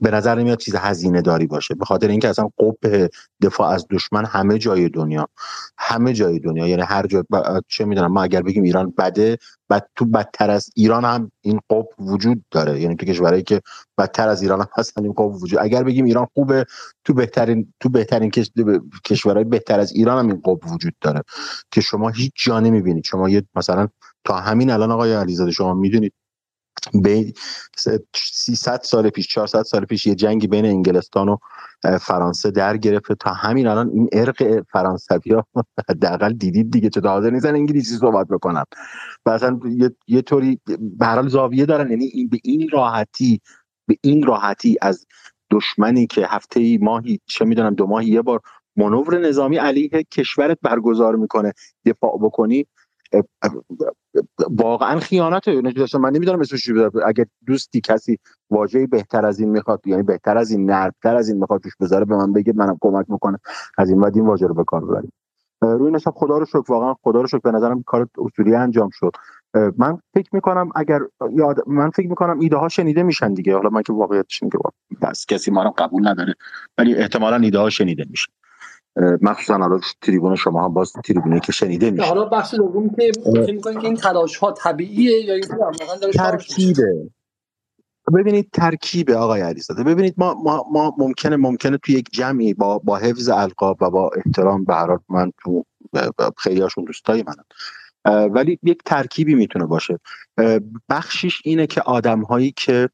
[0.00, 1.74] به نظر میاد چیز هزینه داری باشه.
[1.74, 3.10] به خاطر اینکه اصلا قبه
[3.42, 5.28] دفاع از دشمن همه جای دنیا
[5.78, 6.66] همه جای دنیا.
[6.66, 7.24] یعنی هر جا
[7.68, 9.38] چه می‌دونم ما اگر بگیم ایران بده
[9.68, 12.80] بعد تو بدتر از ایران هم این قب وجود داره.
[12.80, 13.60] یعنی تو کشورهایی که
[13.98, 16.64] بدتر از ایران هم هستن این قب وجود اگر بگیم ایران خوبه
[17.04, 18.30] تو بهترین تو بهترین
[19.04, 21.22] کشورهای بهتر از ایران هم این قب وجود داره.
[21.70, 23.04] که شما هیچ جا نمی‌بینید.
[23.04, 23.88] شما یه مثلا
[24.24, 26.12] تا همین الان آقای علیزاده شما می‌دونید
[27.02, 27.32] به
[28.14, 31.36] 300 سال پیش 400 سال پیش یه جنگی بین انگلستان و
[32.00, 35.46] فرانسه در گرفته تا همین الان این ارق فرانسوی ها
[35.88, 38.64] حداقل دیدید دیگه چه حاضر نیستن انگلیسی صحبت بکنن.
[39.26, 40.60] و اصلا یه, یه طوری
[40.98, 43.40] به هر زاویه دارن یعنی این به این راحتی
[43.88, 45.06] به این راحتی از
[45.50, 48.40] دشمنی که هفته ای ماهی چه می‌دونم دو ماهی یه بار
[48.76, 51.52] منور نظامی علیه کشورت برگزار می‌کنه.
[51.86, 52.66] دفاع بکنی
[54.50, 56.70] واقعا خیانته یعنی من نمی‌دونم اسمش
[57.06, 58.18] اگه دوستی کسی
[58.50, 62.04] واژه بهتر از این می‌خواد یعنی بهتر از این نرمتر از این می‌خواد توش بذاره
[62.04, 63.38] به من بگه منم کمک می‌کنه
[63.78, 65.12] از این بعد این واژه رو به کار ببریم.
[65.62, 69.12] روی حساب خدا رو شکر واقعا خدا رو شکر به نظرم کار اصولی انجام شد.
[69.78, 71.00] من فکر می‌کنم اگر
[71.32, 73.54] یاد من فکر می‌کنم ایده ها شنیده میشن دیگه.
[73.54, 74.58] حالا من که واقعیتش که
[75.02, 76.34] بس کسی ما رو قبول نداره
[76.78, 78.32] ولی احتمالا ایده ها شنیده میشن
[78.96, 82.04] مخصوصا حالا تریبون شما هم باز تریبونی که شنیده میشه.
[82.04, 87.10] حالا بحث دوم که فکر که این تلاش ها طبیعیه یا اینکه واقعا داره ترکیبه.
[88.14, 89.84] ببینید ترکیب آقای علیزاده.
[89.84, 94.10] ببینید ما, ما, ما ممکنه ممکنه تو یک جمعی با با حفظ القاب و با
[94.16, 95.64] احترام به هر من تو
[96.36, 97.44] خیلی هاشون دوستای منم
[98.34, 100.00] ولی یک ترکیبی می‌تونه باشه.
[100.88, 102.90] بخشش اینه که آدم هایی که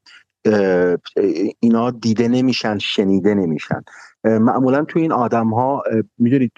[1.59, 3.83] اینا دیده نمیشن شنیده نمیشن.
[4.23, 5.83] معمولا تو این آدم ها
[6.17, 6.51] می‌دونید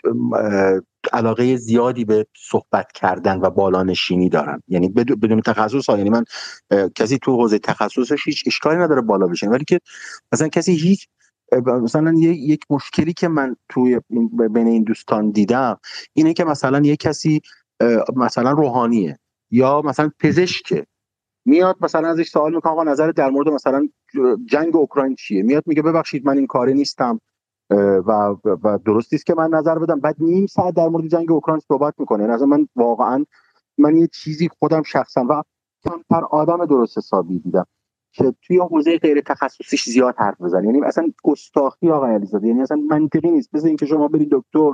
[1.13, 4.61] علاقه زیادی به صحبت کردن و بالانشینی دارن.
[4.67, 5.97] یعنی بدون تخصص ها.
[5.97, 6.23] یعنی من
[6.95, 9.79] کسی تو حوزه تخصصش هیچ اشکالی نداره بالا بشین ولی که
[10.31, 11.07] مثلا کسی هیچ
[11.83, 13.99] مثلا یک مشکلی که من توی
[14.49, 15.79] بین این دوستان دیدم
[16.13, 17.41] اینه که مثلا یه کسی
[18.15, 19.19] مثلا روحانیه
[19.51, 20.85] یا مثلا پزشکه.
[21.45, 23.89] میاد مثلا ازش سوال می‌کنه آقا نظر در مورد مثلا
[24.45, 27.19] جنگ اوکراین چیه؟ میاد میگه ببخشید من این کاری نیستم.
[28.07, 29.99] و و درست است که من نظر بدم.
[29.99, 32.23] بعد نیم ساعت در مورد جنگ اوکراین صحبت می‌کنه.
[32.23, 33.25] یعنی من واقعا
[33.77, 35.43] من یه چیزی خودم شخصا و
[35.83, 37.65] کمتر آدم درست حسابی دیدم
[38.11, 40.65] که توی حوزه غیر تخصصیش زیاد حرف بزنه.
[40.65, 42.47] یعنی اصلا گستاخی آقای علیزاده.
[42.47, 43.49] یعنی اصلا منطقی نیست.
[43.53, 44.71] مثل اینکه شما برید دکتر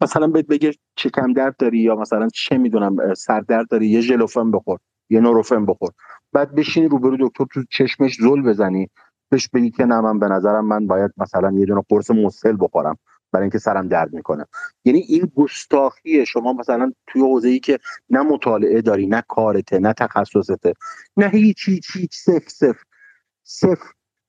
[0.00, 4.78] مثلا بهت بگه چکم درد داری یا مثلا چه می‌دونم سردرد داری یه ژلوفن بخور
[5.10, 5.90] یه نوروفن بخور.
[6.32, 8.88] بعد بشینی روبرو دکتر تو چشمش زل بزنی.
[9.32, 12.98] بهش بگی که نه من به نظرم من باید مثلا یه دونه قرص مسل بخورم
[13.32, 14.46] برای اینکه سرم درد می‌کنه.
[14.84, 17.78] یعنی این گستاخیه شما مثلا توی حوزه ای که
[18.10, 20.72] نه مطالعه داری نه کارته نه تخصصته
[21.16, 22.82] نه هیچ هیچ هیچ صفر صفر
[23.44, 23.86] صفر.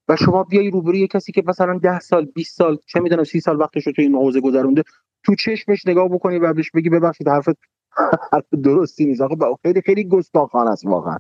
[0.08, 3.60] و شما بیای روبروی کسی که مثلا ده سال 20 سال چه می‌دونم سی سال
[3.60, 4.84] وقتش رو تو این حوزه گذرونده
[5.24, 7.58] تو چشمش نگاه بکنی و بهش بگی ببخشید حرفت
[8.34, 9.22] حرف درستی نیست.
[9.22, 11.18] آقا خیلی خیلی گستاخانه است واقعا.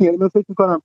[0.00, 0.82] یعنی من فکر می‌کنم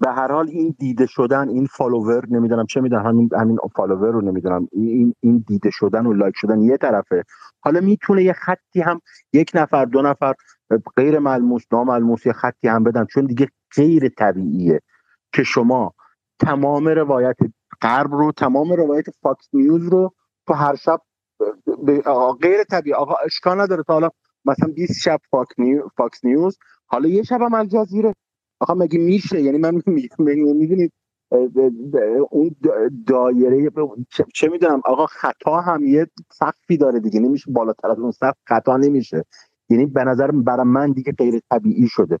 [0.00, 4.20] به هر حال این دیده شدن این follower نمی‌دونم چه می‌دونم همین همین follower رو
[4.20, 4.68] نمی‌دونم.
[4.72, 7.24] این این دیده شدن و like شدن یه طرفه.
[7.60, 9.00] حالا می‌تونه یه خطی هم
[9.32, 10.34] یک نفر دو نفر
[10.96, 14.80] غیر ملموس ناملموس یه خطی هم بدن چون دیگه غیر طبیعیه
[15.34, 15.94] که شما
[16.40, 17.36] تمام روایت
[17.82, 20.14] غرب رو تمام روایت فاکس نیوز رو
[20.46, 21.00] تو هر شب
[22.42, 24.10] غیر طبیعی آقا اشکال نداره تا حالا
[24.44, 25.20] مثلا 20 شب
[25.96, 28.14] فاکس نیوز حالا یه شب هم الجزیره
[28.60, 29.82] آقا مگه میشه؟ یعنی من
[30.18, 30.92] می‌دونید
[32.30, 32.56] اون
[33.06, 33.70] دایره
[34.34, 38.76] چه می‌دونم آقا خطا هم یه سقفی داره دیگه نمیشه بالاتر از اون سقف خطا
[38.76, 39.24] نمیشه.
[39.70, 42.18] یعنی به نظر برای من دیگه غیر طبیعی شده.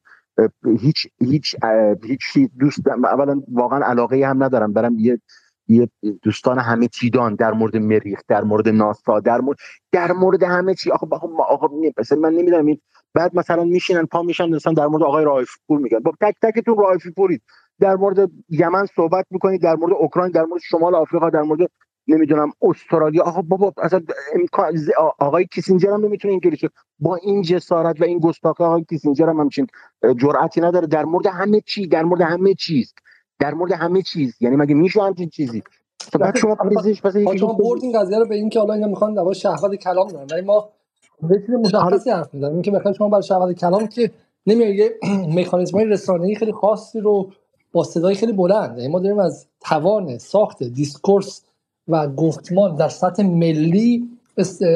[0.80, 1.56] هیچ هیچ
[2.04, 4.72] هیچ دوست اولا واقعا علاقه هم ندارم.
[4.72, 5.20] برم یه
[5.68, 5.88] یه
[6.22, 9.58] دوستان همه چیدان در مورد مریخ در مورد ناسا در مورد
[9.92, 10.90] در مورد همه چی.
[10.90, 12.80] آقا, آقا مثلا من نمی‌دونم این
[13.14, 15.98] بعد مثلا میشینن پا میشن مثلا در مورد آقای رایفی پور میگن.
[15.98, 17.42] با تک تکتون رایفی پورید.
[17.80, 21.70] در مورد یمن صحبت می‌کنید در مورد اوکراین در مورد شمال آفریقا در مورد
[22.08, 23.22] نمی‌دونم استرالیا.
[23.22, 24.00] آقا بابا اصلا
[24.34, 24.74] امکان
[25.18, 26.68] آقای کیسینجر هم نمی‌تونه اینجوری شه.
[26.98, 29.66] با این جسارت و این گستاخی آقای کیسینجر هم همچین
[30.16, 30.86] جرأتی نداره.
[30.86, 32.94] در مورد همه چی در مورد همه چیز.
[33.38, 34.36] در مورد همه چیز.
[34.40, 35.62] یعنی مگه میشه همچین چیزی؟
[36.12, 38.86] خب بعد شما پزشک پس شما برد این قضیه رو به این که حالا اینا
[38.86, 40.26] می‌خوان در شهوت کلام دارن.
[40.30, 40.70] ولی ما
[41.22, 44.10] به چیز مشخصی حرف می‌زنیم اینکه بخاطر شما برای شهوت کلام که
[44.46, 44.90] نمیاد یه
[45.40, 47.30] مکانیزمای رسانه‌ای خیلی خاصی رو
[47.72, 48.78] با صدای خیلی بلند.
[48.78, 51.42] یعنی ما داریم از توان ساخت discourse
[51.88, 54.08] و گفتمان در سطح ملی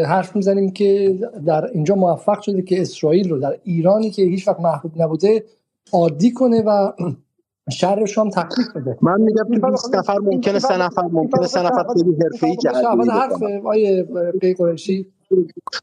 [0.07, 4.61] حرف می‌زنیم که در اینجا موفق شده که اسرائیل رو در ایرانی که هیچ وقت
[4.61, 5.45] محبوب نبوده
[5.93, 6.93] عادی کنه و
[7.71, 8.99] شرش هم تخفیف بده.
[9.03, 12.75] من میگم 20 نفر ممکنه سه نفر ممکنه سه نفر خیلی حرفه‌ای جهت
[13.11, 14.07] حرف آیه
[14.41, 15.07] قیقرشی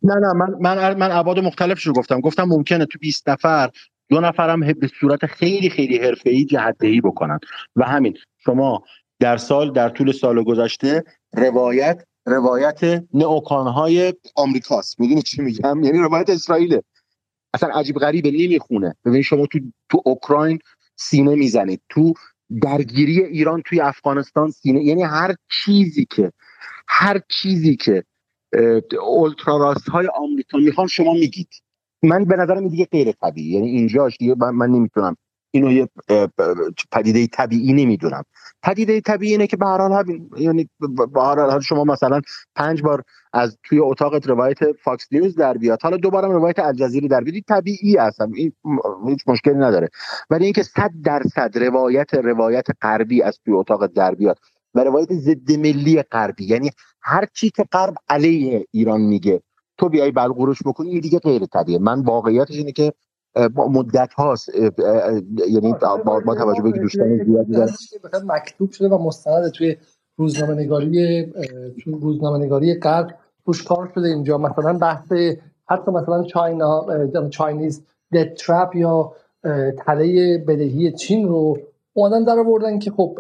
[0.03, 2.19] نه نه من من من ابعاد مختلفش رو گفتم.
[2.19, 3.69] گفتم ممکنه تو 20 نفر
[4.09, 7.39] دو نفرم به صورت خیلی خیلی حرفه‌ای جهت دهی بکنن.
[7.76, 8.84] و همین شما
[9.19, 11.03] در سال در طول سال گذشته
[11.34, 14.99] روایت روایت نئوکانهای آمریکاست.
[14.99, 16.80] می‌دونی چی میگم؟ یعنی روایت اسرائیل
[17.53, 18.95] اصلا عجیب غریبه نمی‌خونه.
[19.05, 19.59] ببین شما تو
[19.89, 20.59] تو اوکراین
[20.95, 21.81] سینه می‌زنید.
[21.89, 22.13] تو
[22.61, 26.31] درگیری ایران توی افغانستان سینه یعنی هر چیزی که
[26.88, 28.03] هر چیزی که
[29.01, 30.57] اولترا راست های آمریکا.
[30.57, 31.49] می‌خوان شما میگید.
[32.03, 35.15] من به نظرم دیگه غیر طبیعی یعنی اینجاش دیگه من نمی‌تونم.
[35.51, 35.89] اینو یه
[36.91, 38.23] پدیده طبیعی نمی‌دونم.
[38.63, 40.05] پدیده طبیعی اینه که به هر حال
[40.38, 40.69] یعنی
[41.13, 42.21] به هر شما مثلا
[42.55, 43.03] پنج بار
[43.34, 45.81] از توی اتاق روایت فاکس نیوز در بیاد.
[45.81, 47.43] حالا دوباره روایت الجزیره در بیاد.
[47.47, 48.53] طبیعی هستم این
[49.07, 49.89] هیچ مشکلی نداره.
[50.30, 54.39] ولی اینکه صد درصد روایت روایت غربی از توی اتاق در بیاد.
[54.75, 56.45] و روایت ضد ملی غربی.
[56.45, 56.69] یعنی
[57.01, 59.41] هر چی که غرب علیه ایران میگه
[59.77, 62.93] تو بیای بلغورش بکنی این دیگه غیر طبیعیه من واقعیتش اینه که
[63.55, 64.49] مدت هاست
[65.49, 65.75] یعنی
[66.05, 67.57] با, با توجه به دوستان زیادی
[68.25, 69.75] مکتوب شده و مستند توی
[70.17, 71.25] روزنامه نگاری
[71.83, 73.15] تو روزنامه نگاری غرب
[73.45, 74.37] روش کار شده اینجا.
[74.37, 75.11] مثلا بحث
[75.69, 76.85] حتی مثلا چاینا
[77.29, 79.13] چاینیز دد ترپ یا
[79.85, 81.57] تله بدهی چین رو
[81.93, 83.19] اومدن در آوردن که خب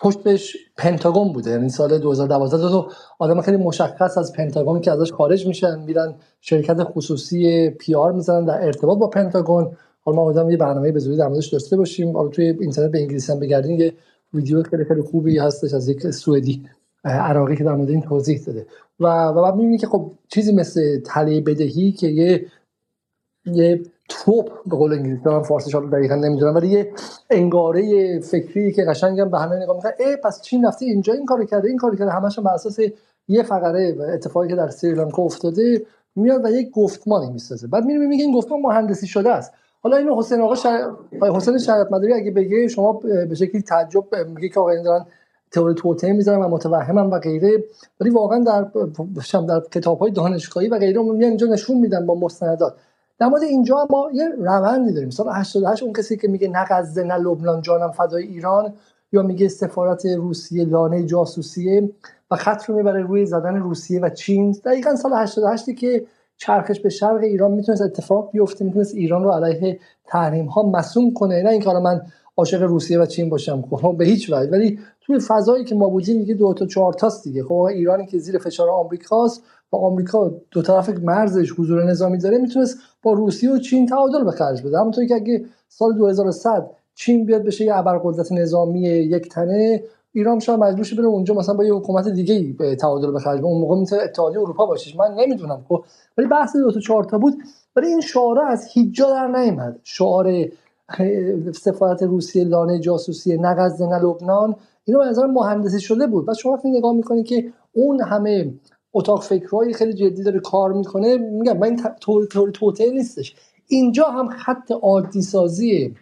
[0.00, 1.50] پشتش پنتاگون بوده.
[1.50, 6.84] یعنی سال 2012 دو آدم خیلی مشخص از پنتاگون که ازش خارج میشن میرن شرکت
[6.84, 9.76] خصوصی PR می‌زنن در ارتباط با پنتاگون.
[10.00, 12.16] حالا ما آدم یه برنامه به زودی در داشته باشیم.
[12.16, 13.80] حالا توی اینترنت به انگلیسی هم بگردین.
[13.80, 13.92] یه
[14.34, 16.62] ویدیو خیلی خیلی خوبی هستش از یک سوئدی
[17.04, 18.66] عراقی که در مورد این توضیح داده.
[19.00, 22.46] و و بعد می‌بینی که خب چیزی مثل تله بدهی که یه
[23.46, 23.80] یه
[24.10, 26.92] trope به قول انگلیسی من فارسیش حالا دقیقا نمی‌دونم ولی یه
[27.30, 31.44] انگاره فکری که قشنگم به همه نگاه می‌کنه ای پس چین رفته اینجا این کارو
[31.44, 32.10] کرده این کارو کرده.
[32.10, 32.78] همش بر اساس
[33.28, 37.66] یه فقره اتفاقی که در سریلانکا افتاده میاد و یک گفتمانی می‌سازه.
[37.66, 39.52] بعد میره میگه این گفتمان مهندسی شده است.
[39.82, 40.90] حالا اینو حسین آقا شر...
[41.34, 44.04] حسین شریعت مداری اگه بگه شما به شکلی تعجب
[44.34, 45.06] میگه که آقا دارن
[45.52, 47.64] تئوری توته می‌ذارن و متوهمم و غیره
[48.00, 48.70] ولی واقعا در
[49.48, 52.74] در کتاب های دانشگاهی و غیره میان اینجا نشون میدن با مستندات.
[53.20, 55.10] در مورد اینجا ما یه روندی داریم.
[55.10, 58.72] سال 88 اون کسی که میگه نه غزه نه لبنان جانم فدای ایران
[59.12, 61.90] یا میگه سفارت روسیه لانه جاسوسیه
[62.30, 64.56] و خط رو می‌بره روی زدن روسیه و چین.
[64.64, 66.06] دقیقا سال 88 که
[66.36, 71.42] چرخش به شرق ایران می‌تونست اتفاق بیفته می‌تونست ایران رو علیه تحریم ها مسوم کنه.
[71.42, 72.02] نه اینکه حالا من
[72.40, 73.62] عاشق روسیه و چین باشم.
[73.62, 74.50] خب به هیچ وجه.
[74.50, 77.44] ولی توی فضایی که ما بودیم میگه دو تا چهار تاست دیگه.
[77.44, 82.78] خب ایرانی که زیر فشار آمریکاست با آمریکا دو طرف مرزش حضور نظامی داره می‌تونست
[83.02, 84.78] با روسیه و چین تعادل به خرج بده.
[84.78, 90.60] همونطوری که اگه سال 2100 چین بیاد بشه یه ابرقدرت نظامی یک تنه ایران شاید
[90.60, 94.02] مجبور بره اونجا مثلا با یه حکومت دیگه به تعادل به خرج اون موقع می‌تونه
[94.02, 94.98] اتحادیه اروپا باشه.
[94.98, 95.64] من نمی‌دونم.
[95.68, 95.84] خب
[96.18, 97.34] ولی بحث دو تا چهار تا بود.
[97.76, 100.26] ولی این شعار از هیچ جا در نیامد شعار
[101.52, 104.54] سفارت روسیه لانه جاسوسی نه غزه نه لبنان
[104.84, 106.28] اینو به نظر مهندسی شده بود.
[106.28, 108.54] و شما وقتی نگاه می‌کنید که اون همه
[108.92, 113.34] اتاق فکرهای خیلی جدی داره کار می‌کنه میگم من این طور توته نیستش.
[113.68, 115.94] اینجا هم خط عادی سازی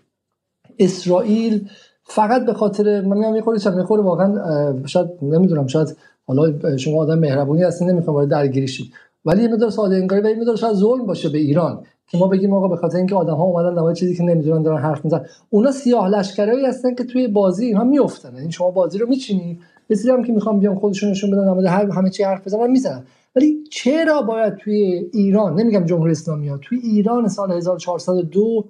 [0.79, 1.69] اسرائیل
[2.05, 5.97] فقط به خاطر من میگم می‌خوره چند می‌خوره واقعا شاید نمی‌دونم شاید
[6.27, 8.93] حالا شما آدم مهربونی هستین نمی‌خوام وارد درگیری شید.
[9.25, 11.85] ولی یه مقدار ساده انگاری و یه مقدار شاید ظلم باشه به ایران.
[12.09, 14.83] که ما بگیم آقا به خاطر اینکه آدم ها اومدن در چیزی که نمی‌دونن دارن
[14.83, 19.09] حرف می‌زنن اونا سیاه لشکرایی هستن که توی بازی اینها میافتن یعنی شما بازی رو
[19.09, 19.59] میچینی
[19.91, 23.05] یه هم که می‌خوام بیام خودشون نشون بدن نماده هر همه چی حرف بزنن می‌زنن.
[23.37, 28.65] ولی چرا باید توی ایران نمیگم جمهوری اسلامی ها توی ایران سال 1402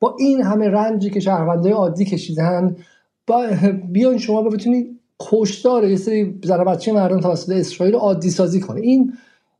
[0.00, 2.76] با این همه رنجی که شهروندای عادی کشیدن
[3.26, 3.46] با
[3.92, 9.12] بیان شما بتونید کشتار یه سری زن بچه مردم توسط اسرائیل عادی سازی کنه این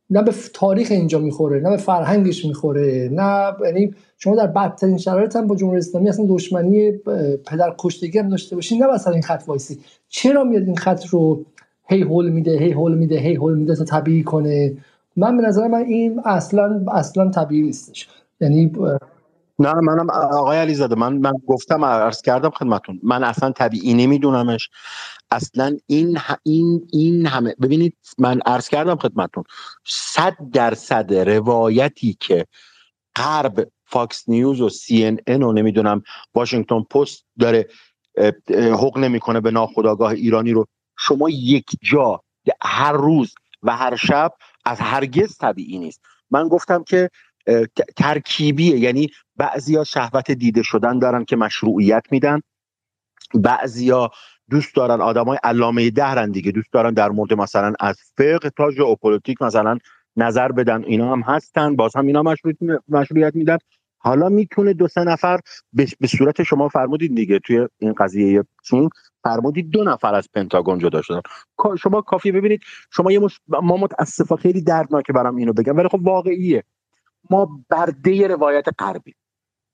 [0.09, 5.35] نه به تاریخ اینجا می‌خوره نه به فرهنگش می‌خوره نه یعنی شما در بدترین شرایط
[5.35, 6.91] هم با جمهوری اسلامی اصلا دشمنی
[7.45, 9.79] پدر کشتگی هم داشته باشین نه این خط وایسی.
[10.09, 11.45] چرا میاد این خط رو
[11.89, 14.77] هی هول میده هی هول میده هی هول میده تا طبیعی کنه؟
[15.15, 18.07] من به نظر من این اصلا اصلا طبیعی نیستش.
[18.41, 18.71] یعنی
[19.59, 24.69] نه منم آقای علیزاده من من گفتم عرض کردم خدمتون من اصلا طبیعی نمیدونمش.
[25.31, 29.43] اصلا این این این همه ببینید من عرض کردم خدمتون
[29.85, 32.45] صد درصد روایتی که
[33.15, 36.03] غرب فاکس نیوز و سی ان ان و نمی‌دونم
[36.35, 37.67] واشنگتن پست داره
[38.49, 40.65] حقنه می‌کنه به ناخودآگاه ایرانی رو
[40.97, 42.21] شما یک جا
[42.61, 44.33] هر روز و هر شب
[44.65, 46.01] از هرگز طبیعی نیست.
[46.31, 47.09] من گفتم که
[47.97, 52.41] ترکیبیه یعنی بعضیا شهوت دیده شدن دارن که مشروعیت میدن
[53.33, 54.11] بعضیا
[54.49, 56.51] دوست دارن آدمای علامه دهرن دیگه.
[56.51, 59.77] دوست دارن در مورد مثلا از فقه تا ژئوپلیتیک مثلا
[60.15, 60.83] نظر بدن.
[60.83, 61.75] اینا هم هستن.
[61.75, 62.23] باز هم اینا
[62.87, 63.57] مشروعیت میدن.
[63.97, 65.39] حالا می‌تونه دو سه نفر
[65.73, 67.39] به صورت شما فرمودید دیگه.
[67.39, 68.89] توی این قضیه چین
[69.23, 71.21] فرمودید دو نفر از پنتاگون جدا شدن.
[71.79, 72.61] شما کافی ببینید.
[72.91, 73.39] شما یه مش...
[73.47, 76.63] ما متاسفا خیلی دردناکه برام اینو بگم ولی خب واقعیه.
[77.29, 79.15] ما برده روایت غربی.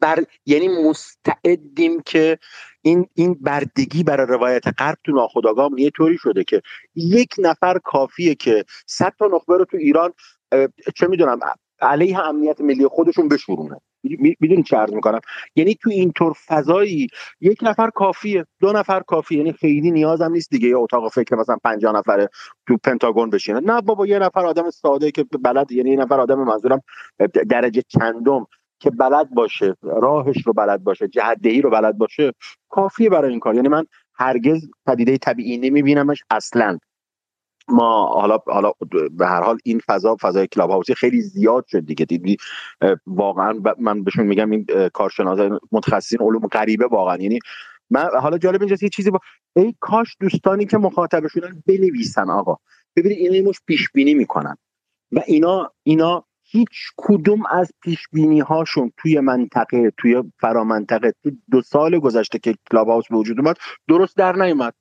[0.04, 2.38] بر یعنی مستعدیم که
[2.82, 6.62] این این بردگی برای روایت غرب تو ناخودآگاه یه طوری شده که
[6.96, 10.14] یک نفر کافیه که صد تا نخبه رو تو ایران
[10.96, 11.40] چه می‌دونم
[11.82, 13.78] علیه امنیت ملی خودشون بشورونه.
[14.40, 15.20] می‌دونی چه عرض می‌کنم؟
[15.56, 17.08] یعنی تو اینطور فضایی
[17.42, 21.58] یک نفر کافیه دو نفر کافیه یعنی خیلی نیازم نیست دیگه یه اتاق فکر مثلا
[21.64, 22.30] 50 نفره
[22.68, 23.60] تو پنتاگون بشینه.
[23.60, 26.82] نه بابا یه نفر آدم ساده که بلد یعنی یه نفر آدم منظورم
[27.50, 28.48] درجه چندم.
[28.84, 32.32] که بلد باشه راهش رو بلد باشه جهت‌دهی رو بلد باشه
[32.70, 33.56] کافیه برای این کار.
[33.56, 33.86] یعنی من
[34.16, 36.78] هرگز پدیده طبیعی نمیبینمش اصلا.
[37.68, 38.72] ما حالا حالا
[39.12, 42.06] به هر حال این فضا فضای کلاب هاوسی خیلی زیاد شد دیگه.
[42.06, 42.38] دیدی
[43.08, 47.18] واقعا من بهشون میگم این کارشناس متخصصین علوم غریبه واقعا.
[47.18, 47.40] یعنی
[47.90, 49.20] من حالا جالب اینجاست یه چیزی با
[49.56, 52.58] ای کاش دوستانی که مخاطبشونن بنویسن آقا.
[52.96, 54.58] ببینید اینا مش پیش بینی می‌کنن.
[55.12, 61.62] و اینا اینا هیچ کدوم از پیش بینی هاشون توی منطقه توی فرامنطقه تو دو
[61.62, 63.56] سال گذشته که کلاب هاوس به وجود اومد
[63.88, 64.74] درست در نیومد.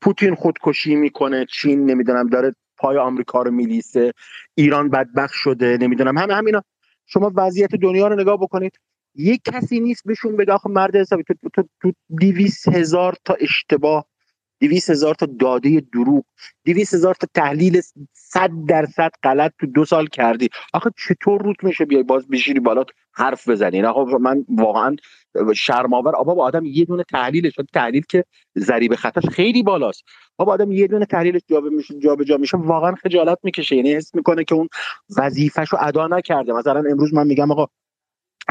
[0.00, 4.12] پوتین خودکشی می‌کنه چین نمی‌دونم داره پای آمریکا رو میلیسه
[4.54, 6.62] ایران بدبخت شده نمی‌دونم همه همینا.
[7.06, 8.72] شما وضعیت دنیا رو نگاه بکنید
[9.14, 11.92] یک کسی نیست بهشون بگه آخه مرد حسابی تو تو تو
[12.72, 14.06] هزار تا اشتباه
[14.58, 16.24] دیویس هزار تا داده دروغ.
[16.64, 17.80] دیویس هزار تا تحلیل
[18.12, 20.48] صد درصد غلط تو دو سال کردی.
[20.72, 24.96] آخه چطور روت میشه بیای باز بشینی بالا حرف بزنی؟ آقا من واقعا
[25.56, 28.24] شرماور آبا آدم یه دونه تحلیلش تحلیل که
[28.58, 30.04] ضریب خطاش خیلی بالاست.
[30.36, 33.76] بابا آدم یه دونه تحلیلش جابه میشه جابجا میشه واقعا خجالت می‌کشه.
[33.76, 34.68] یعنی حس می‌کنه که اون
[35.16, 36.52] وظیفهشو ادا نکرده.
[36.52, 37.66] مثلا امروز من میگم آقا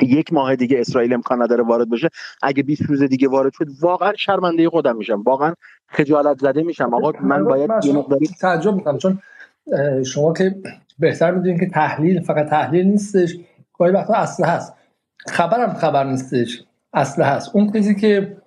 [0.01, 2.09] یک ماه دیگه اسرائیل امکان نداره وارد بشه.
[2.41, 5.21] اگه 20 روز دیگه وارد شد واقعا شرمنده خودم میشم.
[5.21, 5.53] واقعا
[5.87, 6.93] خجالت زده میشم.
[6.93, 9.19] آقا من باید یه مقداری تعجب می‌کنم چون
[10.05, 10.55] شما که
[10.99, 13.35] بهتر می‌دونید که تحلیل فقط تحلیل نیستش.
[13.73, 14.73] گاهی وقتا اصل هست.
[15.27, 16.63] خبرم خبر نیستش.
[16.93, 17.55] اصل هست.
[17.55, 18.37] اون چیزی که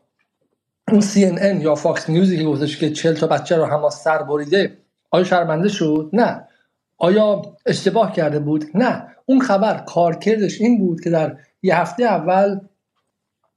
[0.89, 4.77] اون CNN یا فاکس نیوزی که گفتش که 40 تا بچه رو حماس سر بریده
[5.11, 6.49] آیا شرمنده شد؟ نه.
[7.01, 9.07] آیا اشتباه کرده بود؟ نه.
[9.27, 12.61] اون خبر کارکردش این بود که در یه هفته اول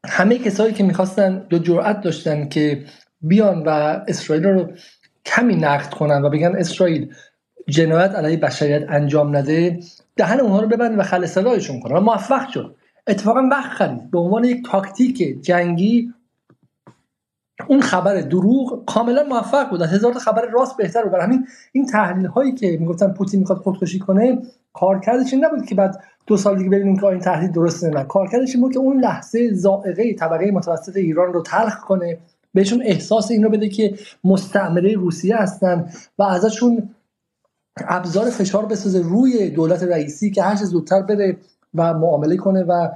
[0.06, 2.86] همه کسایی که می‌خواستن دو جرأت داشتن که
[3.22, 3.70] بیان و
[4.08, 4.72] اسرائیل رو
[5.26, 7.14] کمی نقد کنن و بگن اسرائیل
[7.70, 9.80] جنایت علیه بشریت انجام نده
[10.16, 11.98] دهن اونها رو ببند و خلصلایشون کنن.
[11.98, 12.76] و موفق شد.
[13.08, 14.12] اتفاقا وقت خرید.
[14.12, 16.14] به عنوان یک تاکتیک جنگی
[17.68, 19.82] اون خبر دروغ کاملا موفق بود.
[19.82, 21.14] هزار تا خبر راست بهتر بود.
[21.14, 24.42] همین این تحلیل هایی که می‌گفتن پوتین می‌خواد خودکشی کنه
[24.74, 28.04] کارکردش این نبود که بعد دو سال دیگه ببینیم که این تحلیل درسته نه.
[28.04, 32.18] کارکردش این بود که اون لحظه زائقه طبقه متوسط ایران رو تلخ کنه
[32.54, 36.90] بهشون احساس این رو بده که مستعمره روسیه هستن و ازشون
[37.88, 41.38] ابزار فشار بسازه روی دولت رئیسی که هر زودتر بره
[41.76, 42.90] و معامله کنه و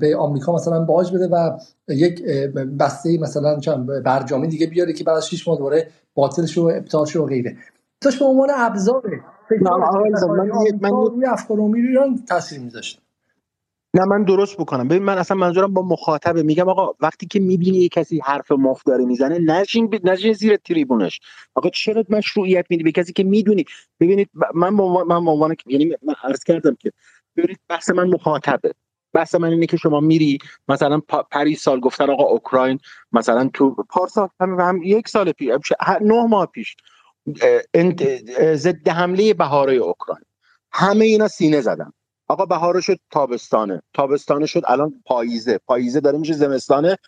[0.00, 1.58] به آمریکا مثلا باج بده و
[1.88, 2.22] یک
[2.80, 3.60] بسته مثلا
[4.04, 7.56] برجامی دیگه بیاره که بعد از 6 ماه دوباره باطلش و ابطالش و غیره.
[8.00, 9.02] داشت به عنوان ابزار
[10.80, 13.00] من روی افکار ایران تاثیر میذاشت.
[13.94, 14.88] نه من درست بکنم.
[14.88, 16.42] ببین من اصلا منظورم با مخاطبه.
[16.42, 20.06] میگم آقا وقتی که می‌بینی یه کسی حرف مفت داره می‌زنه نشین ب...
[20.08, 21.20] نشین زیر تریبونش.
[21.54, 23.64] آقا چرا مشروعیت میدی به کسی که می‌دونی؟
[24.00, 24.68] ببینید من
[25.08, 26.92] من عنوان یعنی من عرض کردم که
[27.36, 28.72] ببینید بحث من مخاطبه.
[29.12, 32.78] بحث من اینه که شما میری مثلا پری سال گفتن آقا اوکراین
[33.12, 35.48] مثلا تو پارسال هم, هم یک سال پیش
[36.00, 36.76] نه ماه پیش
[38.54, 40.24] ضد حمله بهاره اوکراین.
[40.72, 41.92] همه اینا سینه زدن.
[42.28, 43.82] آقا بهار شد تابستانه.
[43.94, 45.58] تابستانه شد الان پاییزه.
[45.58, 46.98] پاییزه داره میشه زمستانه.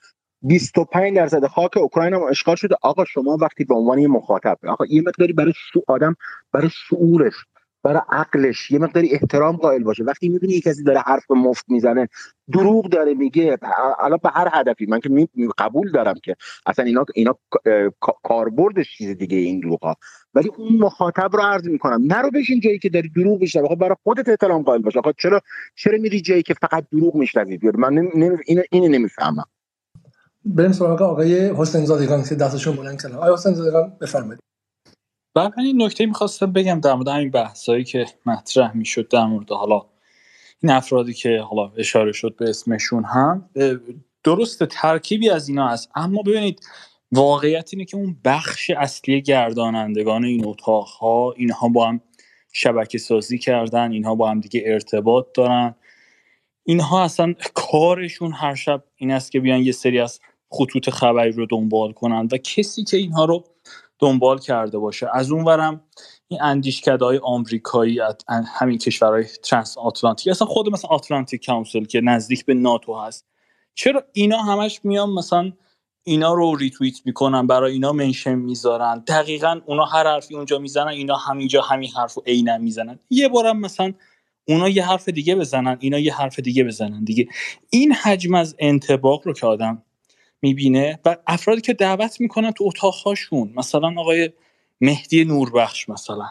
[0.42, 2.76] 25 درصد خاک اوکراین هم اشغال شده.
[2.82, 6.16] آقا شما وقتی به عنوان یه مخاطب آقا یه مقداری برای شو آدم
[6.52, 7.34] برای شعورش
[7.82, 10.04] برای عقلش یه مقداری احترام قائل باشه.
[10.04, 12.08] وقتی می‌بینی کسی داره حرف مفت می‌زنه
[12.52, 13.58] دروغ داره میگه.
[14.00, 14.86] الان به هر هدفی.
[14.86, 15.28] من که
[15.58, 16.36] قبول دارم که
[16.66, 17.38] اصلا اینا اینا
[18.22, 19.94] کاربردش چیز دیگه این دروغ
[20.34, 22.02] ولی اون مخاطب رو عرض می‌کنم.
[22.06, 23.64] نرو بشین جایی که داری دروغ میشنوی.
[23.64, 24.96] آقا برای خودت احترام قائل باش.
[24.96, 25.40] آقا چرا
[25.76, 28.08] چرا میری جایی که فقط دروغ میشنوی؟ من نمی...
[28.46, 29.44] اینو اینو نمی‌فهمم.
[30.44, 33.14] بریم سراغ آقای حسین زادگان که دستشون بلند کردن.
[33.14, 34.40] آقای حسین زادگان بفرمایید.
[35.34, 39.82] بعد این نکته می‌خواستم بگم در مورد همین بحثایی که مطرح می‌شد در مورد حالا
[40.62, 43.50] این افرادی که حالا اشاره شد به اسمشون هم
[44.24, 45.90] درست ترکیبی از اینا هست.
[45.94, 46.60] اما ببینید
[47.12, 52.00] واقعیت اینه که اون بخش اصلی گردانندگان این اتاق ها اینها با هم
[52.52, 55.74] شبکه سازی کردن اینها با هم دیگه ارتباط دارن.
[56.64, 60.20] اینها اصلا کارشون هر شب این است که بیان یه سری از
[60.50, 63.44] خطوط خبری رو دنبال کنن و کسی که اینها رو
[64.02, 65.08] دنبال کرده باشه.
[65.12, 65.80] از اونورم
[66.28, 68.00] این اندیشکده آمریکایی
[68.58, 73.26] همین کشورهای transatlantic اصلا خود مثلا Atlantic Council که نزدیک به ناتو هست
[73.74, 75.52] چرا اینا همش میان مثلا
[76.04, 81.16] اینا رو ریتویت می‌کنن برای اینا mention می‌ذارن؟ دقیقا اونا هر حرفی اونجا می‌زنن اینا
[81.16, 82.98] همینجا همین حرف رو عینا می‌زنن.
[83.10, 83.92] یه بارم مثلا
[84.48, 87.26] اونا یه حرف دیگه بزنن اینا یه حرف دیگه بزنن دیگه.
[87.70, 89.82] این حجم از انتباق رو که آدم
[90.42, 94.30] می‌بینه و افرادی که دعوت می‌کنن تو اتاقهاشون مثلا آقای
[94.80, 96.28] مهدی نوربخش مثلا.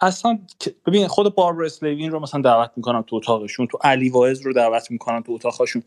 [0.00, 0.38] اصلا
[0.86, 4.90] ببین خود باربر اسلیوین رو مثلا دعوت می‌کنن تو اتاقشون تو علی واعظ رو دعوت
[4.90, 5.82] می‌کنن تو اتاقشون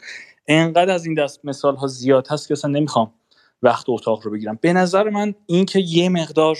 [0.47, 3.13] انقدر از این دست مثال ها زیاد هست که اصلا نمی‌خوام
[3.63, 4.59] وقت اتاق رو بگیرم.
[4.61, 6.57] به نظر من اینکه یه مقدار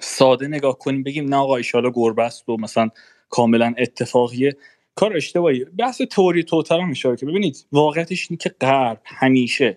[0.00, 2.90] ساده نگاه کنیم بگیم نه آقا ایشالا گربه است و مثلا
[3.30, 4.56] کاملا اتفاقیه.
[4.94, 5.64] کار اشتباهی.
[5.64, 9.76] بحث توری توتر هم اشاره که ببینید واقعیتش اینه که غرب همیشه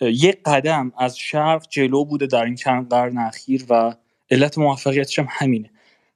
[0.00, 3.94] یک قدم از شرق جلو بوده در این چند قرن اخیر و
[4.30, 5.70] علت موفقیتش هم همینه.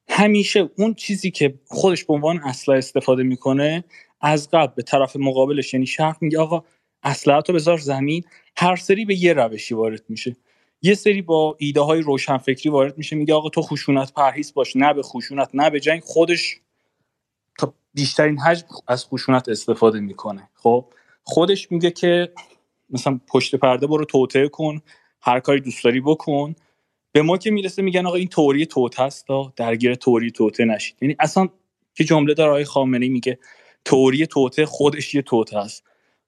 [0.08, 3.84] همیشه اون چیزی که خودش به عنوان اسلحه استفاده می‌کنه
[4.20, 6.64] از قبل به طرف مقابلش یعنی شرق میگه آقا
[7.02, 8.24] اسلحه رو بذار زمین
[8.56, 10.36] هر سری به یه روشی وارد میشه.
[10.82, 14.94] یه سری با ایده های روشنفکری وارد میشه میگه آقا تو خشونت پرهیز باش نه
[14.94, 16.60] به خشونت نه به جنگ خودش
[17.96, 20.48] بیشترین حجم از خشونت استفاده می‌کنه.
[20.54, 20.84] خب
[21.22, 22.32] خودش میگه که
[22.90, 24.80] مثلا پشت پرده برو توته کن
[25.20, 26.54] هر کاری دوست داری بکن.
[27.12, 29.26] به ما که می‌رسه میگن آقا این توری توته است
[29.56, 30.96] درگیر توری توته نشید.
[31.02, 31.48] یعنی اصلا
[31.94, 33.38] که جمله داره آقای خامنه‌ای میگه
[33.84, 35.84] توری توته خودش یه توته است.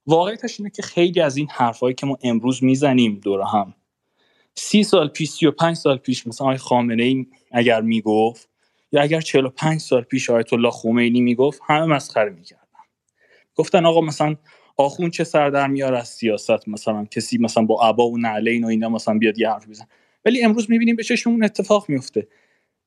[0.06, 3.74] واقعیتش اینه که خیلی از این حرفایی که ما امروز می‌زنیم دور هم.
[4.54, 8.48] سی سال پیش سی و پنج سال پیش مثلا آقای خامنه ای اگر می‌گفت
[8.92, 9.20] یا اگر
[9.56, 12.62] پنج سال پیش آیت الله خمینی می‌گفت همه مسخره می‌کردن.
[13.54, 14.36] گفتن آقا مثلا
[14.76, 18.66] آخون چه سر در میار از سیاست؟ مثلا کسی مثلا با عبا و نعلین و
[18.66, 19.86] اینا مثلا بیاد یه حرف بزن
[20.24, 22.28] ولی امروز می‌بینیم به چشمون اتفاق میفته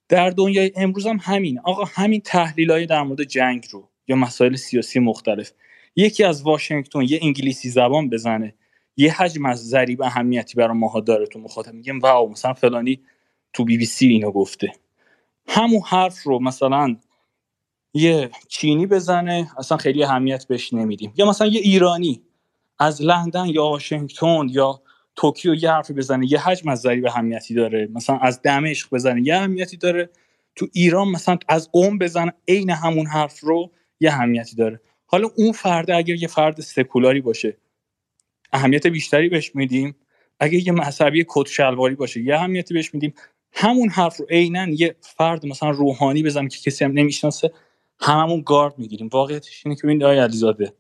[0.09, 1.59] در دنیای امروز هم همین.
[1.59, 5.51] آقا همین تحلیل های در مورد جنگ رو یا مسائل سیاسی مختلف.
[5.95, 8.55] یکی از واشنگتن یه انگلیسی زبان بزنه.
[8.97, 11.73] یه حجم از ضریب اهمیتی برای ماها داره تو مخاطب.
[11.73, 13.01] میگم واو مثلا فلانی
[13.53, 14.71] تو بی بی سی اینو گفته.
[15.53, 16.95] همون حرف رو مثلا
[17.93, 21.13] یه چینی بزنه اصلا خیلی اهمیت بهش نمیدیم.
[21.17, 22.21] یا مثلا یه ایرانی
[22.79, 24.81] از لندن یا واشنگتن یا
[25.15, 27.89] توکیو یه حرفی بزنه یه حجم از ضریب اهمیتی داره.
[27.93, 30.09] مثلا از دمشق بزنه یه اهمیتی داره.
[30.55, 34.81] تو ایران مثلا از قوم بزنه عین همون حرف رو یه اهمیتی داره.
[35.05, 37.57] حالا اون فرد اگر یه فرد سکولاری باشه
[38.53, 39.95] اهمیت بیشتری بهش میدیم.
[40.39, 43.13] اگه یه مذهبی کت شلواری باشه یه اهمیتی بهش میدیم.
[43.53, 47.51] همون حرف رو عینا یه فرد مثلا روحانی بزنه که کسی هم نمی‌شناسه
[47.99, 49.09] هممون گارد می‌گیریم.
[49.13, 50.73] واقعیتش اینه که ببینید آقای علیزاده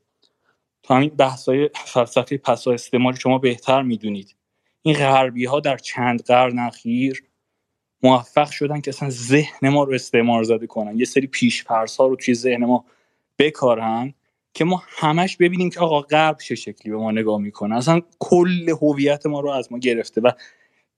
[0.83, 4.35] تو همین بحثای فلسفه پسا استعماری شما بهتر می‌دونید.
[4.81, 7.23] این غربی ها در چند قرن اخیر
[8.03, 10.99] موفق شدن که اصلا ذهن ما رو استعمار زده کنن.
[10.99, 12.85] یه سری پیش ها رو توی ذهن ما
[13.39, 14.13] بکارن
[14.53, 17.75] که ما همش ببینیم که آقا غرب چه شکلی به ما نگاه می‌کنه.
[17.75, 20.31] اصلا کل هویت ما رو از ما گرفته و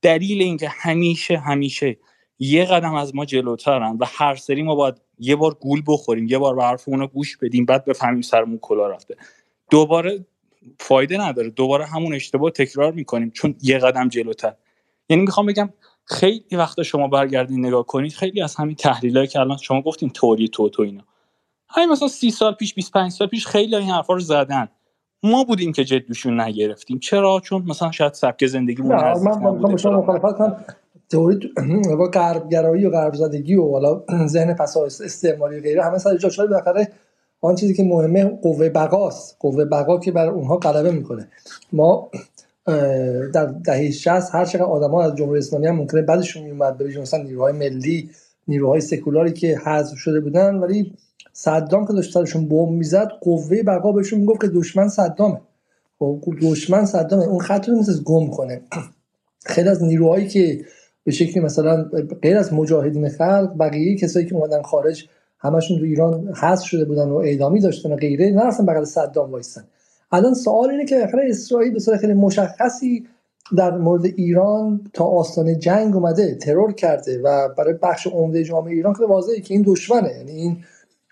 [0.04, 1.98] دلیل اینکه همیشه همیشه
[2.40, 6.38] یه قدم از ما جلوترن و هر سری ما باید یه بار گول بخوریم یه
[6.38, 9.16] بار به حرف اونا گوش بدیم بعد بفهمیم سرمون کلا رفته.
[9.70, 10.26] دوباره
[10.80, 11.50] فایده نداره.
[11.50, 14.54] دوباره همون اشتباه تکرار می‌کنیم چون یه قدم جلوتر.
[15.10, 15.70] یعنی می‌خوام بگم
[16.06, 20.48] خیلی وقتا شما برگردین نگاه کنید خیلی از همین تحلیلایی که الان شما گفتین توری
[20.48, 21.04] تو تو اینا.
[21.70, 24.70] همین مثلا سی سال پیش 25 سال پیش خیلی این حرفا رو زدن.
[25.24, 27.00] ما بودیم که جدوشون نگرفتیم.
[27.00, 29.14] چرا؟ چون مثلا شاید سبک زندگی من
[29.62, 30.66] من شما مخالفت کنم
[31.10, 31.52] تئوری
[32.00, 36.48] با غربگرایی و غرب زدگی و حالا ذهن پسا استعماری غیره همه سر جا شده.
[36.48, 36.88] بالاخره
[37.42, 41.28] آن چیزی که مهمه قوه بقاست قوه بقا که بر اونها غلبه می‌کنه.
[41.74, 42.12] ما
[43.34, 47.24] در دهه 60 هر چقدر آدم‌ها از جمهوری اسلامی هم ممکنه بعدشون میومد به مثلا
[47.24, 48.10] نیروهای ملی
[48.48, 50.94] نیروهای سکولاری که حذف شده بودن ولی
[51.34, 55.42] صدام که داشت سرشون بمب می‌زد قوه بقا بهشون می‌گفت که دشمن صدامه.
[56.00, 57.24] خب دشمن صدامه.
[57.24, 58.62] اون خط رو نیست گم کنه.
[59.46, 60.66] خیلی از نیروهایی که
[61.04, 61.90] به شکلی مثلا
[62.22, 65.08] غیر از مجاهدین خلق بقیه کسایی که اومدن خارج
[65.40, 69.64] همشون تو ایران حذف شده بودن و اعدامی داشتن و غیره نرسن بغل صدام وایسن
[70.12, 73.08] الان سوال اینه که بالاخره اسرائیل به صورت خیلی مشخصی
[73.58, 78.94] در مورد ایران تا آستانه جنگ اومده ترور کرده و برای بخش عمده جامعه ایران
[78.94, 80.10] خیلی واضحه که این دشمنه.
[80.18, 80.58] یعنی این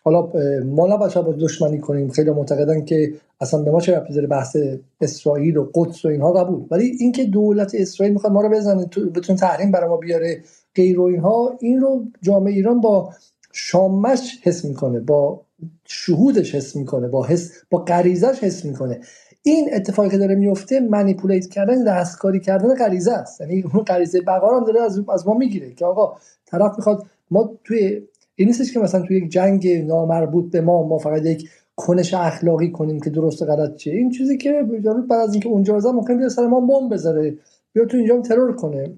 [0.03, 0.29] حالا
[0.65, 2.09] ما نباید با دشمنی کنیم.
[2.09, 4.57] خیلی معتقدن که اصلا به ما چه ربطی بحث
[5.01, 6.65] اسرائیل و قدس و اینها قبول.
[6.71, 10.41] ولی اینکه دولت اسرائیل می‌خواد ما رو بزنه تو بتون تحریم برای ما بیاره
[10.75, 13.13] غیر و اینها این رو جامعه ایران با
[13.53, 15.41] شامش حس می‌کنه با
[15.85, 18.99] شهودش حس می‌کنه با حس با غریزش حس می‌کنه.
[19.43, 23.41] این اتفاقی که داره میفته منیپولیت کردن دستکاری کردن غریزه است.
[23.41, 26.15] یعنی اون غریزه بقا هم داره از ما می‌گیره که آقا
[26.45, 28.01] طرف می‌خواد ما توی
[28.35, 32.71] این نیستش که مثلا توی یک جنگ نامربوط به ما ما فقط یک کنش اخلاقی
[32.71, 33.93] کنیم که درست و غلط چیه.
[33.93, 34.63] این چیزی که
[35.09, 37.37] بعد از اینکه اونجا زد ممکن بیاد سر ما بمب بذاره
[37.73, 38.93] بیا تو اینجا ترور کنه.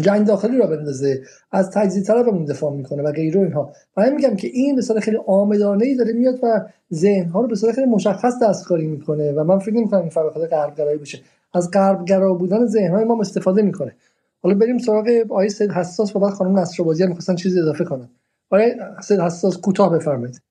[0.00, 1.22] جنگ داخلی را بندازه
[1.52, 3.72] از تجزیه طلبمون دفاع می‌کنه و غیره اینها.
[3.96, 6.60] من میگم که این به خیلی آمدانه ای داره میاد و
[6.92, 10.98] ذهن ها رو به خیلی مشخص دستکاری می‌کنه و من فکر نمی‌کنم این فقط غربگرایی
[10.98, 11.20] بشه
[11.54, 13.94] از غربگرا بودن ذهن های ما استفاده می‌کنه.
[14.42, 18.08] حالا بریم سراغ آیه حساس و بعد خانم نصرآبادی هم می‌خواستن چیزی اضافه کنن.
[18.50, 20.42] آیه سید حساس کوتاه بفرمایید.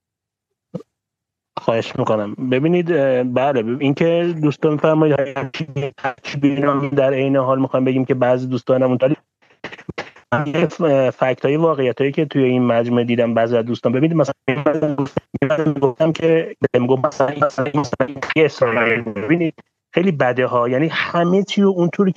[1.57, 2.35] خواهش می‌کنم.
[2.35, 2.87] ببینید
[3.33, 5.15] بله اینکه دوستان فرمایید
[6.95, 8.97] در عین حال می‌خوام بگیم که بعضی دوستانمون
[11.13, 13.91] فکت های واقعیت هایی که توی این مجموعه دیدم بعضی از دوستان.
[13.91, 14.95] ببینید مثلا
[15.81, 16.55] گفتم که
[17.03, 17.83] مثلا
[18.35, 19.01] اسرائیل.
[19.01, 19.53] ببینید
[19.93, 20.69] خیلی بده ها.
[20.69, 22.13] یعنی همه چی اونطوری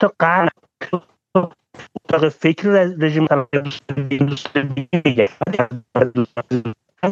[0.00, 0.48] تا قرن
[2.40, 3.26] فکر رژیم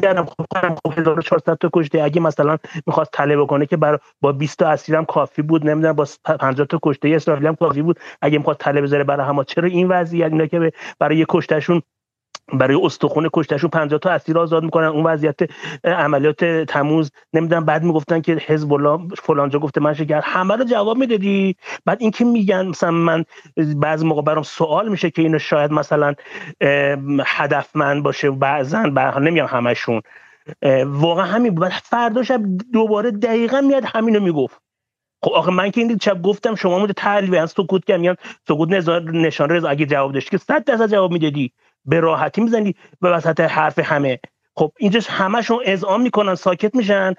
[0.02, 0.46] کردم خب
[0.86, 5.04] خب 1400 تا کشته اگه مثلا می‌خواست تله بکنه که برای با 20 تا اسیرم
[5.04, 9.04] کافی بود نمی‌دونم با 50 تا کشته اسرائیل هم کافی بود اگه می‌خواد تله بذاره
[9.04, 11.82] برای همه چرا این وضعیت اینا که برای کشتهشون
[12.52, 14.86] برای استخونه کشتهشون 50 تا اسیر آزاد می‌کنن.
[14.86, 15.38] اون وضعیت
[15.84, 20.96] عملیات تموز نمی‌دونم بعد می‌گفتن که حزب الله فلانجا گفته من شگر همه رو جواب
[20.96, 21.56] می‌دادی.
[21.84, 23.24] بعد اینکه میگن مثلا من
[23.76, 26.14] بعض موقع برام سوال میشه که اینو شاید مثلا
[27.26, 30.02] هدفمند باشه بعضا نمیگم همشون
[30.84, 31.68] واقعا همین بود.
[31.68, 32.40] فردا شب
[32.72, 34.60] دوباره دقیقا میاد همینو می‌گفت.
[35.22, 38.14] خب آخه من که این شب گفتم شما مود تحلیل از سکوت کردم میگن
[38.48, 38.68] سکوت
[39.12, 41.52] نشان رضا اگه جواب داشتی که 100 درصد جواب می‌دادی.
[41.84, 44.18] به راحتی می‌زنی به وسط حرف همه.
[44.56, 47.14] خب اینجا همشون اذعان می‌کنن ساکت میشن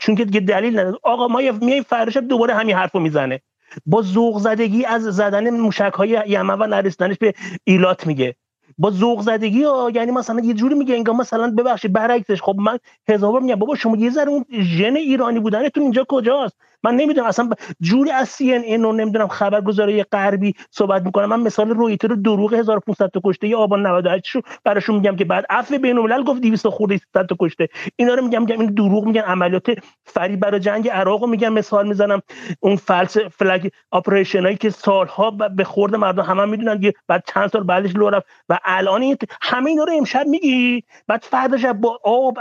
[0.00, 0.98] چون که دیگه دلیل نداره.
[1.02, 3.40] آقا ما میای فردا دوباره همین حرفو می‌زنه.
[3.86, 8.34] با ذوق زدگی از زدن موشک های یمن و نرسیدنش به ایلات میگه.
[8.78, 12.42] با ذوق زدگی ها یعنی مثلا یه جوری میگه انگار مثلا ببخشید برعکسش.
[12.42, 12.78] خب من
[13.08, 17.50] هزار میگم بابا شما یه ذره اون ژن ایرانی بودنتون اینجا کجاست؟ من نمی‌دونم اصلا
[17.80, 21.26] جوری از سی ان ان و نمی‌دونم خبرگزاری غربی صحبت می‌کنم.
[21.26, 25.44] من مثال رویتر دروغ 1500 تا کشته یا آبان 98 شو براشون میگم که بعد
[25.50, 27.68] عفو بین الملل گفت 200 خورده 300 تا کشته.
[27.96, 29.66] اینا رو میگم میگم این دروغ میگن عملیات
[30.04, 32.22] فریب برای جنگ عراق رو میگم مثال می‌زنم.
[32.60, 37.24] اون false flag operation هایی که سالها به خورد مردم همه هم می‌دونن که بعد
[37.26, 38.26] چند سال بعدش لو رفت.
[38.48, 40.82] و الان همه اینا رو امشب میگی.
[41.08, 42.38] بعد فردا با آب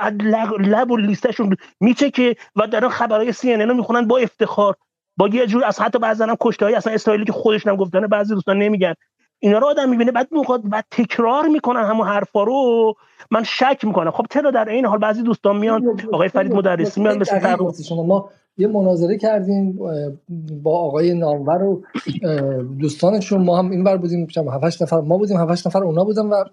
[0.59, 4.75] لب و لیستشون میچکه و در خبرهای سی ان می‌خونن با افتخار
[5.17, 8.07] با یه جور از حتی بعضی هم کشته های اصلا اسرائیلی که خودش هم گفتن
[8.07, 8.93] بعضی دوستان نمیگن.
[9.39, 12.93] اینا رو آدم می‌بینه بعد می‌خواد بعد تکرار می‌کنن همون حرفا رو.
[13.31, 14.11] من شک می‌کنم.
[14.11, 17.55] خب چرا در این حال بعضی دوستان میان؟ آقای فرید مدرسی میان مثل
[17.93, 19.79] ما یه مناظره کردیم
[20.63, 21.83] با آقای نامور و
[22.79, 23.43] دوستانشون.
[23.43, 24.27] ما هم اینور بودیم
[24.63, 26.43] 7 نفر ما بودیم 7 نفر اونا بودن و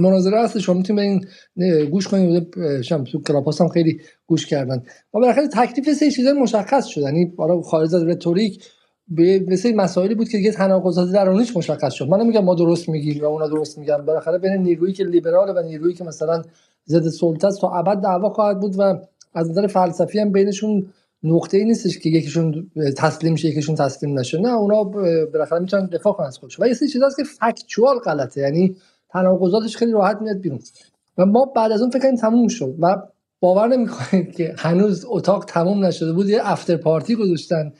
[0.00, 2.54] مناظره هست شما می‌تونید این گوش کنید.
[2.82, 4.82] شما تو کلاپاس هم خیلی گوش کردن.
[5.14, 7.00] ما بالاخره تکلیف سه چیزا مشخص شد.
[7.00, 8.64] یعنی برای خارج از رتوریک
[9.08, 12.08] به مثل مسائلی بود که دیگه تناقضات درونیش مشخص شد.
[12.08, 14.04] من نمیگم ما درست میگیم و اونا درست میگن.
[14.04, 16.42] بالاخره بین نیرویی که لیبرال و نیرویی که مثلا
[16.86, 18.98] ضد سلطه تا ابد دعوا خواهد بود و
[19.34, 20.86] از نظر فلسفی هم بینشون
[21.22, 24.38] نقطه ای نیستش که یکیشون تسلیم شه یکیشون تسلیم نشه.
[24.38, 24.84] نه اونا
[25.32, 26.66] بالاخره می‌تونن دفاع کنن از خودشون.
[26.66, 28.40] و یه سری چیزاست که فکتوال غلطه.
[28.40, 28.76] یعنی
[29.10, 30.58] تناقضاتش خیلی راحت میاد بیرون.
[31.18, 32.74] و ما بعد از اون فکر تموم شد.
[32.80, 32.96] و
[33.40, 37.72] باور نمی‌کنید که هنوز اتاق تموم نشده بود یه افتر پارتی گذاشتن.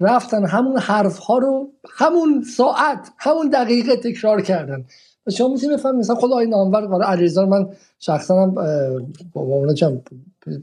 [0.00, 4.84] رفتن همون حرف ها رو همون ساعت همون دقیقه تکرار کردن.
[5.26, 8.54] و شما می‌تونید بفهمید مثلا خود آقای نامور قرار علیرضا من شخصا هم
[9.32, 9.66] با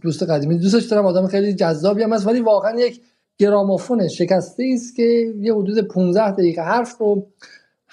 [0.02, 3.02] دوست قدیمی دوستش دارم آدم خیلی جذابی هم هست ولی واقعا یک
[3.38, 7.28] گرامافون شکسته است که یه حدود 15 دقیقه حرف رو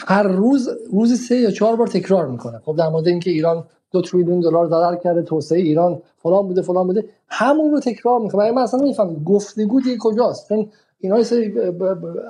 [0.06, 2.60] هر روز روزی سه یا چهار بار تکرار می‌کنه.
[2.64, 6.86] خب در مورد اینکه ایران دو تریلیون دلار ضرر کرده توسعه ایران فلان بوده فلان
[6.86, 8.50] بوده همون رو تکرار می‌کنه.
[8.50, 10.48] من اصلا نمی‌فهمم گفتگو دیگه کجاست.
[10.48, 10.66] چون
[11.00, 11.54] اینا یه سری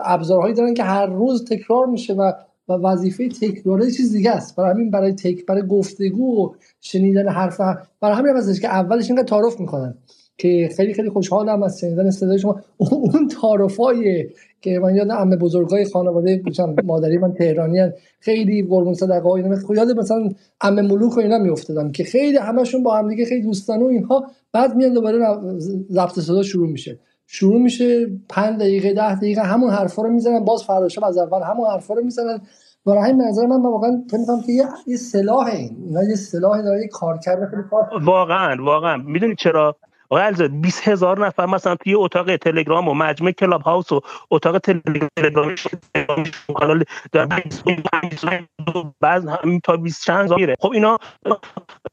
[0.04, 2.32] ابزارهایی دارن که هر روز تکرار میشه و
[2.68, 4.56] و وظیفه تکرار چیز دیگه است.
[4.56, 6.50] برای همین برای تک برای گفتگو و
[6.80, 7.60] شنیدن حرف
[8.00, 9.94] برای همین که اولش اینقدر تعارف می‌کنن.
[10.40, 12.60] که خیلی خیلی خوشحالم از شنیدن صدای شما.
[12.78, 14.28] اون تعارفای
[14.60, 16.42] که من یاد عمه بزرگای خانواده
[16.84, 20.28] مادری من تهرانی خیلی قربون صدقه ها اینا یاد مثلا
[20.60, 24.24] عمه ملوک و اینا میافتادم که خیلی همشون با هم دیگه خیلی دوستانه و اینها.
[24.52, 25.18] بعد میان دوباره
[25.90, 26.98] ضبط صدا شروع میشه.
[27.26, 30.44] شروع میشه 5 دقیقه ده دقیقه همون حرفا رو می‌زنن.
[30.44, 32.40] باز فردا از اول همون حرفا رو می‌زنن.
[32.86, 34.52] برای همین نظر من واقعا فکر که
[34.86, 35.70] یه سلاح این.
[36.08, 37.62] یه سلاح داره کارکرد خیلی
[38.04, 38.96] واقعا واقعا.
[38.96, 39.76] می‌دونی چرا؟
[40.10, 44.58] آقای الزاد 20 هزار نفر مثلا توی اتاق تلگرام و مجمع کلاب هاوس و اتاق
[44.58, 45.54] تلگرام
[46.54, 46.84] کانال
[49.00, 49.26] بعض
[49.64, 50.56] تا 20 چند میره.
[50.60, 50.98] خب اینا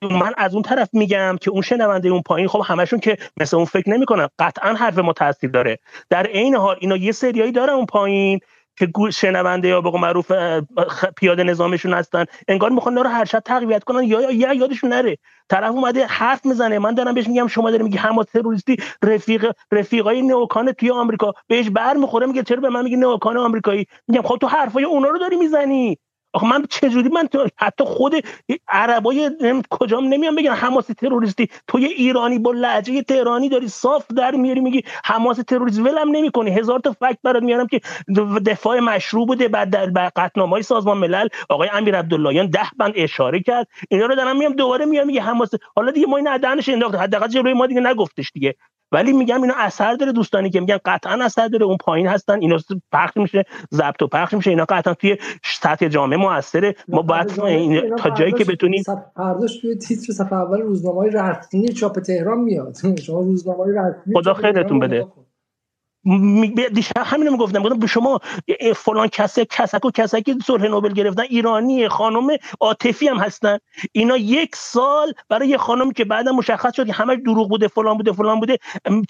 [0.02, 3.66] من از اون طرف میگم که اون شنونده اون پایین خب همشون که مثل اون
[3.66, 4.28] فکر نمی‌کنن.
[4.40, 5.80] قطعا حرف ما تاثیر داره.
[6.10, 8.40] در عین حال اینا یه سریایی داره اون پایین.
[8.78, 10.32] که شنونده یا بگو معروف
[11.18, 12.26] پیاده نظامشون هستن.
[12.48, 14.04] انگار می‌خوان رو هر شب تقویت کنن.
[14.04, 15.18] یا یا یادشون نره.
[15.50, 16.80] طرف اومده حرف می‌زنه.
[16.80, 21.34] من دارم بهش میگم شما داری میگی حماس تروریستی رفیق رفیقای نوکان توی آمریکا.
[21.48, 25.10] بهش بر می‌خوره میگه چرا به من میگی نوکان آمریکایی؟ میگم خب تو حرفای اونا
[25.10, 25.98] رو داری می‌زنی.
[26.34, 28.14] آخه من چجوری من حتی خود
[28.68, 29.32] عربای
[29.70, 34.62] کجام نمیان بگن حماس تروریستی؟ تو یه ایرانی با لهجه تهرانی داری صاف در میاری
[34.62, 36.52] میگی حماس تروریست ولم نمی‌کنی.
[36.52, 37.82] هزار تا فکت برات میارم که
[38.46, 43.68] دفاع مشروع بوده بعد در های سازمان ملل آقای امیر عبداللهیان ده بند اشاره کرد.
[43.90, 47.28] اینا رو دارم میام دوباره میام میگه حماس حالا دیگه ما این ادانش انداخت حداقل
[47.28, 48.56] جلوی ما دیگه نگفتش دیگه.
[48.92, 52.58] ولی میگم اینا اثر داره دوستانی که میگن قطعا اثر داره اون پایین هستن اینا
[52.92, 53.44] پخش میشه
[53.74, 56.76] ضبط و پخش میشه اینا قطعا توی سطح جامعه موثره.
[56.88, 57.28] ما باید
[57.98, 58.84] تا جایی که بتونیم
[59.16, 62.76] فرداش توی تیتر صفحه اول روزنامه‌های رسمی چاپ تهران میاد.
[63.06, 65.08] شما روزنامه‌های رسمی خدا خیرتون بده.
[66.74, 68.20] دیشب همینو می‌گفتم گفتم به شما
[68.76, 72.28] فلان کسه کسک و کسکی صلح نوبل گرفتن ایرانی خانم
[72.62, 73.58] عاطفی هم هستن.
[73.92, 77.98] اینا یک سال برای یه خانم که بعدا مشخص شد که همش دروغ بوده فلان
[77.98, 78.58] بوده فلان بوده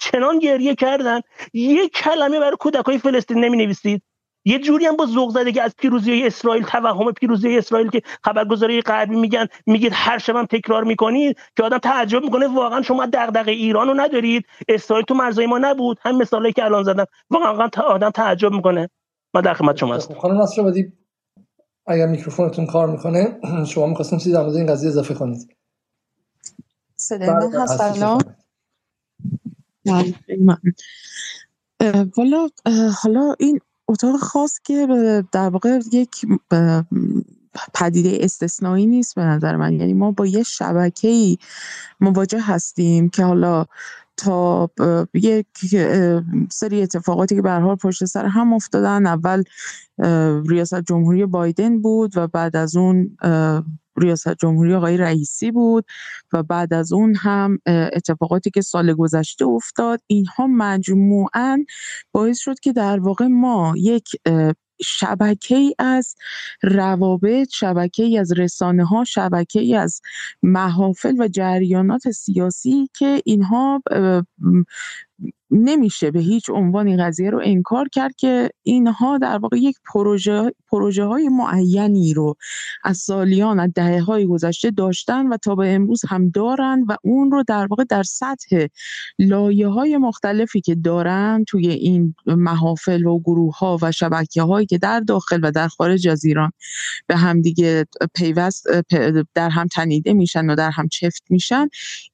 [0.00, 1.20] چنان گریه کردن.
[1.54, 4.02] یک کلمه برای کودکای فلسطین نمی نویسید
[4.48, 9.16] یه جوری هم با ذوق زدگی از پیروزی اسرائیل توهم پیروزی اسرائیل که خبرگزاری غربی
[9.16, 13.94] میگن میگید هر شبم تکرار می‌کنید که آدم تعجب می‌کنه واقعا شما دغدغه ایران رو
[13.94, 15.98] ندارید اسرائیل تو مرزای ما نبود.
[16.02, 17.06] هم مثالی که الان زدم.
[17.30, 18.90] واقعا آدم تعجب می‌کنه.
[19.34, 20.14] ما در خدمت شما هستم.
[20.14, 20.92] خانم نصر بدی
[21.86, 23.40] اگر میکروفونتون کار می‌کنه
[23.72, 25.56] شما می‌خواستین چیزی در مورد این قضیه اضافه کنید.
[26.96, 28.22] صدای من هست الان؟
[32.16, 32.48] والا
[33.02, 34.86] حالا این اتاق خاص که
[35.32, 36.26] در واقع یک
[37.74, 39.72] پدیده استثنایی نیست به نظر من.
[39.72, 41.36] یعنی ما با یه شبکه
[42.00, 43.64] مواجه هستیم که حالا
[44.16, 44.70] تا
[45.14, 45.46] یک
[46.50, 49.06] سری اتفاقاتی که به حال پشت سر هم افتادن.
[49.06, 49.42] اول
[50.48, 53.16] ریاست جمهوری بایدن بود و بعد از اون
[53.98, 55.84] ریاست جمهوری آقای رئیسی بود
[56.32, 61.64] و بعد از اون هم اتفاقاتی که سال گذشته افتاد اینها مجموعاً
[62.12, 64.08] باعث شد که در واقع ما یک
[64.82, 66.14] شبکه ای از
[66.62, 70.00] روابط شبکه ای از رسانه ها شبکه ای از
[70.42, 73.82] محافل و جریانات سیاسی که اینها
[75.50, 80.52] نمیشه به هیچ عنوان این قضیه رو انکار کرد که اینها در واقع یک پروژه
[80.70, 82.34] پروژه های معینی رو
[82.84, 87.30] از سالیان از دهه های گذشته داشتن و تا به امروز هم دارن و اون
[87.30, 88.66] رو در واقع در سطح
[89.18, 94.78] لایه های مختلفی که دارن توی این محافل و گروه ها و شبکه هایی که
[94.78, 96.52] در داخل و در خارج از ایران
[97.06, 98.66] به هم دیگه پیوست
[99.34, 101.68] در هم تنیده میشن و در هم چفت میشن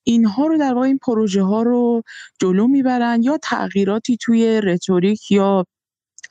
[0.04, 2.02] اینها رو در واقع این پروژه ها رو
[2.40, 5.64] جلو می‌برن یا تغییراتی توی رتوریک یا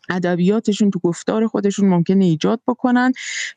[0.09, 3.11] ادبیاتشون تو گفتار خودشون ممکنه ایجاد بکنن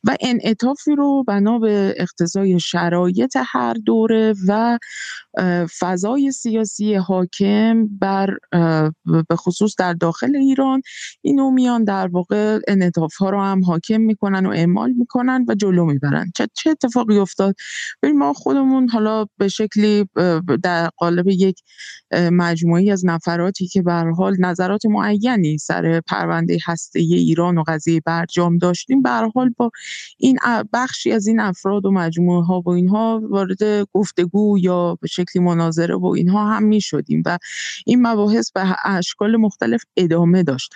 [0.05, 4.79] و انعطافی رو بنا به اقتضای شرایط هر دوره و
[5.79, 8.37] فضای سیاسی حاکم بر
[9.29, 10.83] به خصوص در داخل ایران
[11.23, 15.85] اینو میان در واقع انعطاف ها رو هم حاکم می‌کنن و اعمال می‌کنن و جلو
[15.85, 16.31] می‌برن.
[16.37, 17.55] چه, چه اتفاقی افتاد؟
[18.15, 20.05] ما خودمون حالا به شکلی
[20.63, 21.63] در قالب یک
[22.13, 28.59] مجموعی از نفراتی که به حال نظرات معینی سر پرونده هسته ایران و قضیه برجام
[28.59, 29.71] داشتیم به حال با
[30.19, 30.39] این
[30.73, 35.97] بخشی از این افراد و مجموعه ها و اینها وارد گفتگو یا به شکلی مناظره
[35.97, 37.39] و اینها هم می شدیم و
[37.87, 40.75] این مباحث به اشکال مختلف ادامه داشت.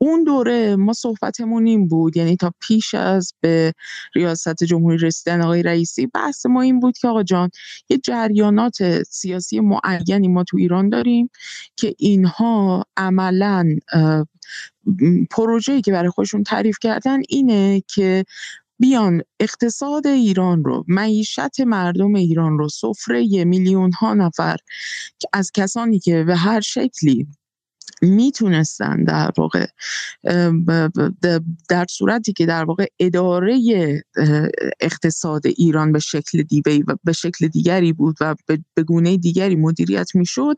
[0.00, 3.72] اون دوره ما صحبتمون این بود یعنی تا پیش از به
[4.14, 7.50] ریاست جمهوری رسیدن آقای رئیسی بحث ما این بود که آقا جان
[7.88, 11.30] یه جریانات سیاسی معینی ما تو ایران داریم
[11.76, 13.68] که اینها عملا
[15.30, 18.24] پروژه‌ای که برای خودشون تعریف کردن اینه که
[18.78, 24.56] بیان اقتصاد ایران رو معیشت مردم ایران رو سفره میلیون ها نفر
[25.32, 27.26] از کسانی که به هر شکلی
[28.02, 29.66] می‌تونستن در واقع
[31.68, 33.58] در صورتی که در واقع اداره
[34.80, 38.34] اقتصاد ایران به شکل دیگری و به شکل دیگری بود و
[38.74, 40.56] به گونه دیگری مدیریت می‌شد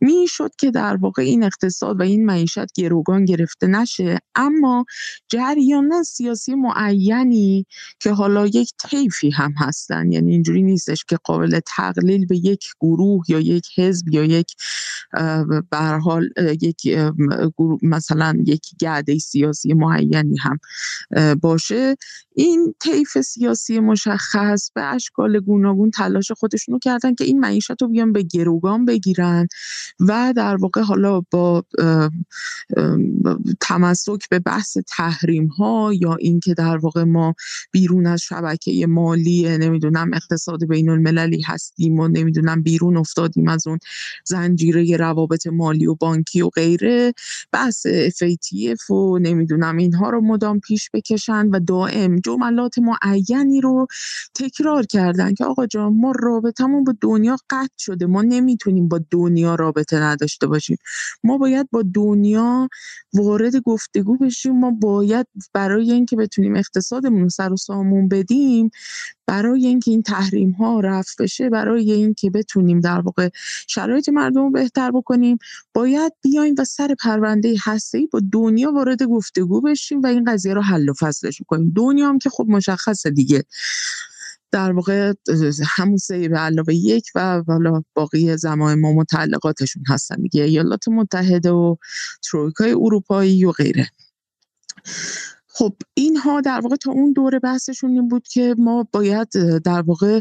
[0.00, 4.18] می‌شد که در واقع این اقتصاد و این معیشت گروگان گرفته نشه.
[4.34, 4.84] اما
[5.28, 7.66] جریان سیاسی معینی
[8.00, 13.24] که حالا یک طیفی هم هستن یعنی اینجوری نیستش که قابل تقلیل به یک گروه
[13.28, 14.52] یا یک حزب یا یک
[15.70, 16.28] به حال
[17.82, 20.58] مثلا یک گرده سیاسی معینی هم
[21.34, 21.96] باشه.
[22.34, 28.12] این طیف سیاسی مشخص به اشکال گوناگون تلاش خودشونو کردن که این معیشت رو بیان
[28.12, 29.46] به گروگان بگیرن
[30.00, 31.64] و در واقع حالا با
[33.60, 37.34] تمسک به بحث تحریم ها یا اینکه در واقع ما
[37.72, 43.78] بیرون از شبکه مالی نمی‌دونم اقتصاد بین المللی هستیم و نمی‌دونم بیرون افتادیم از اون
[44.24, 47.12] زنجیره روابط مالی و بانکی و غیره
[47.52, 53.86] بحث FATF و نمی‌دونم اینها رو مدام پیش بکشن و دائم جملات معینی رو
[54.34, 59.54] تکرار کردن که آقا جان ما رابطمون با دنیا قطع شده ما نمی‌تونیم با دنیا
[59.54, 60.76] رابطه نداشته باشیم.
[61.24, 62.68] ما باید با دنیا
[63.14, 68.70] وارد گفتگو بشیم ما باید برای اینکه بتونیم اقتصادمون سر و سامون بدیم
[69.30, 73.28] برای اینکه این تحریم ها رفع بشه برای اینکه بتونیم در واقع
[73.68, 75.38] شرایط مردم رو بهتر بکنیم
[75.74, 80.62] باید بیایم و سر پرونده هسته با دنیا وارد گفتگو بشیم و این قضیه رو
[80.62, 83.44] حل و فصلش کنیم دنیا هم که خب مشخصه دیگه.
[84.50, 85.12] در واقع
[85.66, 90.42] همون سه به علاوه یک و حالا باقی زمان ما متعلقاتشون هستن دیگه.
[90.42, 91.76] ایالات متحده و
[92.22, 93.90] ترویکای اروپایی و غیره.
[95.52, 99.28] خب اینها در واقع تا اون دوره بحثشون این بود که ما باید
[99.64, 100.20] در واقع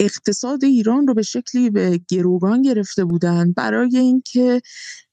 [0.00, 4.60] اقتصاد ایران رو به شکلی به گروگان گرفته بودن برای اینکه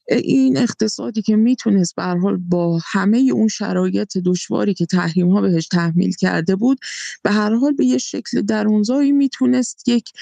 [0.08, 5.68] این اقتصادی که می‌تونست به حال با همه اون شرایط دشواری که تحریم ها بهش
[5.68, 6.78] تحمیل کرده بود
[7.22, 10.12] به هر حال به یه شکل درونزایی می‌تونست یک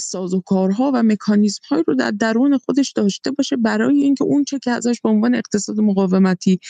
[0.00, 4.70] سازوکارها و مکانیزم هایی رو در درون خودش داشته باشه برای اینکه اون چه که
[4.70, 6.60] ازش به عنوان اقتصاد مقاومتی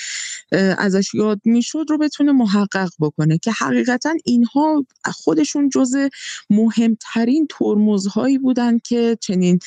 [0.79, 5.97] ازش یاد می‌شد رو بتونه محقق بکنه که حقیقتا اینها خودشون جز
[6.51, 9.59] مهمترین ترمزهایی بودن که چنین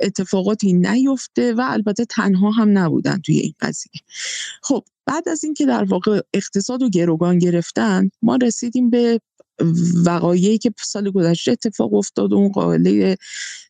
[0.00, 4.00] اتفاقات اتفاقاتی نیفته و البته تنها هم نبودن توی این قضیه.
[4.62, 9.20] خب بعد از اینکه در واقع اقتصاد و گروگان گرفتن ما رسیدیم به
[10.04, 13.16] وقایعی که سال گذشته اتفاق افتاد و اون قائله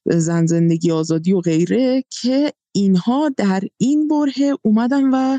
[0.07, 5.39] زن زندگی آزادی و غیره که اینها در این بره اومدن و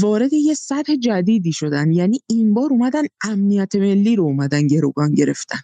[0.00, 1.92] وارد یه سطح جدیدی شدن.
[1.92, 5.60] یعنی این بار اومدن امنیت ملی رو اومدن گروگان گرفتن.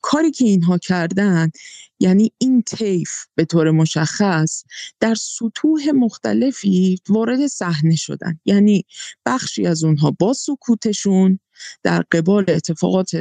[0.00, 1.50] کاری که اینها کردن
[2.00, 4.64] یعنی این طیف به طور مشخص
[5.00, 8.40] در سطوح مختلفی وارد صحنه شدن.
[8.44, 8.84] یعنی
[9.26, 11.38] بخشی از اونها با سکوتشون
[11.82, 13.16] در قبال اتفاقات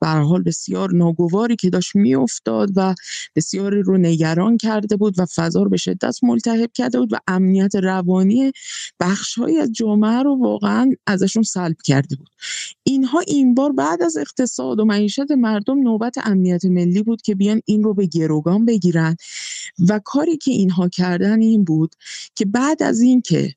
[0.00, 2.94] به حال بسیار ناگواری که داشت میافتاد و
[3.36, 7.74] بسیاری رو نگران کرده بود و فضا رو به شدت ملتهب کرده بود و امنیت
[7.74, 8.52] روانی
[9.00, 12.30] بخشهایی از جامعه رو واقعا ازشون سلب کرده بود.
[12.84, 17.60] اینها این بار بعد از اقتصاد و معیشت مردم نوبت امنیت ملی بود که بیان
[17.64, 19.16] این رو به گروگان بگیرن
[19.88, 21.94] و کاری که اینها کردن این بود
[22.34, 23.54] که بعد از اینکه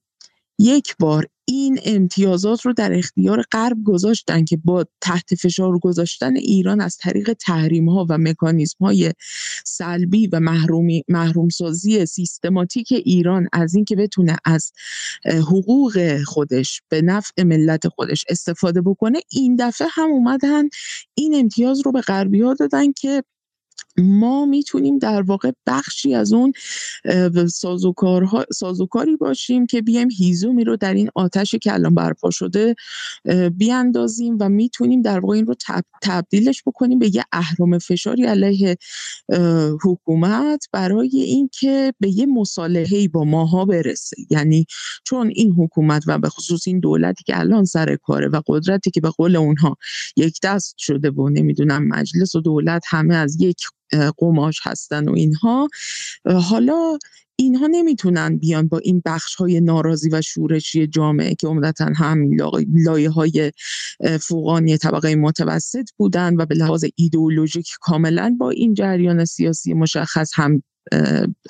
[0.60, 6.82] یک بار این امتیازات رو در اختیار غرب گذاشتن که با تحت فشار گذاشتن ایران
[6.82, 9.14] از طریق تحریم ها و مکانیزم های
[9.66, 14.72] سلبی و محرومی محرومسازی سیستماتیک ایران از اینکه بتونه از
[15.26, 20.64] حقوق خودش به نفع ملت خودش استفاده بکنه این دفعه هم اومدن
[21.16, 23.24] این امتیاز رو به غربی ها دادن که
[23.98, 26.54] ما می‌تونیم در واقع بخشی از اون
[27.48, 32.76] سازوکارها سازوکاری باشیم که بیایم هیزومی رو در این آتش که الان برپا شده
[33.54, 35.56] بیاندازیم و می‌تونیم در واقع این رو
[36.02, 38.78] تبدیلش بکنیم به یه اهرم فشاری علیه
[39.84, 44.16] حکومت برای اینکه به یه مصالحه با ماها برسه.
[44.30, 44.66] یعنی
[45.04, 49.02] چون این حکومت و به خصوص این دولتی که الان سر کاره و قدرتی که
[49.02, 49.78] به قول اونها
[50.18, 53.65] یک دست شده و نمی‌دونم مجلس و دولت همه از یک
[54.18, 55.70] قماش هستن و اینها.
[56.26, 56.98] حالا
[57.38, 62.30] اینها نمی‌تونن بیان با این بخش های ناراضی و شورشی جامعه که عمدتا هم
[62.74, 63.52] لایه های
[64.22, 70.64] فوقانی طبقه متوسط بودن و به لحاظ ایدئولوژیک کاملا با این جریان سیاسی مشخص هم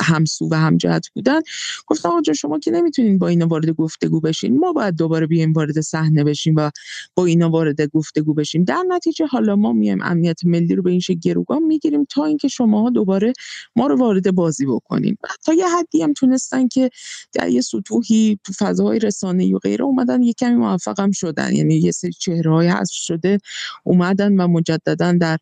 [0.02, 1.40] همسو و همجهت بودن.
[1.88, 4.58] گفتم آقا شما که نمی‌تونین با اینا وارد گفتگو بشین.
[4.58, 6.70] ما باید دوباره بیایم وارد صحنه بشیم و
[7.16, 8.64] با اینا وارد گفتگو بشیم.
[8.64, 12.48] در نتیجه حالا ما میایم امنیت ملی رو به این شکل گروگان می‌گیریم تا اینکه
[12.48, 13.34] شما دوباره
[13.76, 16.90] ما رو وارد بازی بکنیم تا یه حدی هم تونستن که
[17.34, 21.54] در یه سطوحی تو فضاهای رسانه‌ای و غیره اومدن یه کمی موفق هم شدن.
[21.54, 23.38] یعنی یه سری چهره های حذف شده
[23.84, 25.38] اومدن و مجددا در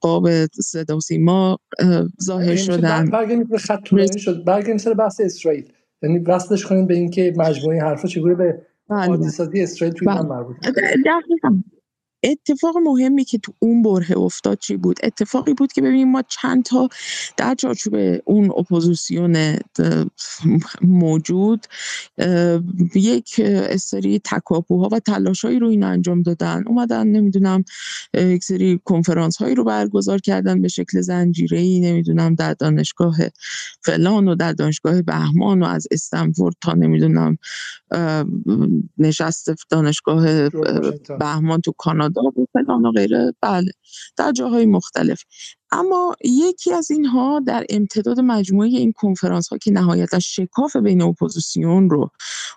[0.00, 1.58] قاب صدا و سیما
[2.22, 2.97] ظاهر شدن.
[3.06, 4.44] برگردیم به خط طولانی شد.
[4.44, 5.72] برگردیم سر بحث اسرائیل.
[6.02, 9.28] یعنی وصلش کنیم به اینکه مجموعه حرفا چگونه به بله.
[9.28, 10.22] سازی اسرائیل توی بله.
[10.22, 10.56] مربوط
[12.22, 16.64] اتفاق مهمی که تو اون بره افتاد چی بود؟ اتفاقی بود که ببینیم ما چند
[16.64, 16.88] تا
[17.36, 19.56] در چارچوب اون اپوزیسیون
[20.82, 21.66] موجود
[22.94, 23.40] یک
[23.76, 26.64] سری تکاپوها و تلاشهایی رو این انجام دادن.
[26.66, 27.64] اومدن نمی‌دونم
[28.14, 33.16] یک سری کنفرانس هایی رو برگزار کردن به شکل زنجیره نمی‌دونم در دانشگاه
[33.80, 37.38] فلان و در دانشگاه بهمان و از استنفورد تا نمی‌دونم
[38.98, 40.48] نشست دانشگاه
[41.18, 42.07] بهمان تو کانادا.
[42.16, 43.34] و فلان و غیره.
[43.42, 43.72] بله
[44.16, 45.22] در جاهای مختلف.
[45.72, 51.90] اما یکی از اینها در امتداد مجموعه این کنفرانس ها که نهایتا شکاف بین اپوزیسیون
[51.90, 52.10] رو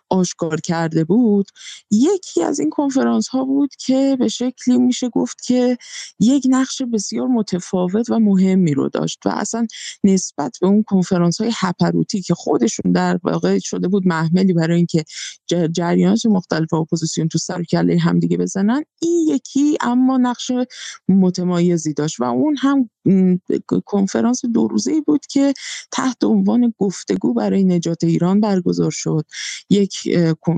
[0.09, 1.48] آشکار کرده بود
[1.91, 5.77] یکی از این کنفرانس ها بود که به شکلی میشه گفت که
[6.19, 9.67] یک نقش بسیار متفاوت و مهمی رو داشت و اصلا
[10.03, 15.03] نسبت به اون کنفرانس های هپروتی که خودشون در واقع شده بود محملی برای اینکه
[15.72, 20.51] جریانات مختلف اپوزیسیون تو سر کله همدیگه بزنن این یکی اما نقش
[21.09, 22.90] متمایزی داشت و اون هم
[23.85, 25.53] کنفرانس دو روزه بود که
[25.91, 29.25] تحت عنوان گفتگو برای نجات ایران برگزار شد.
[29.69, 29.95] یک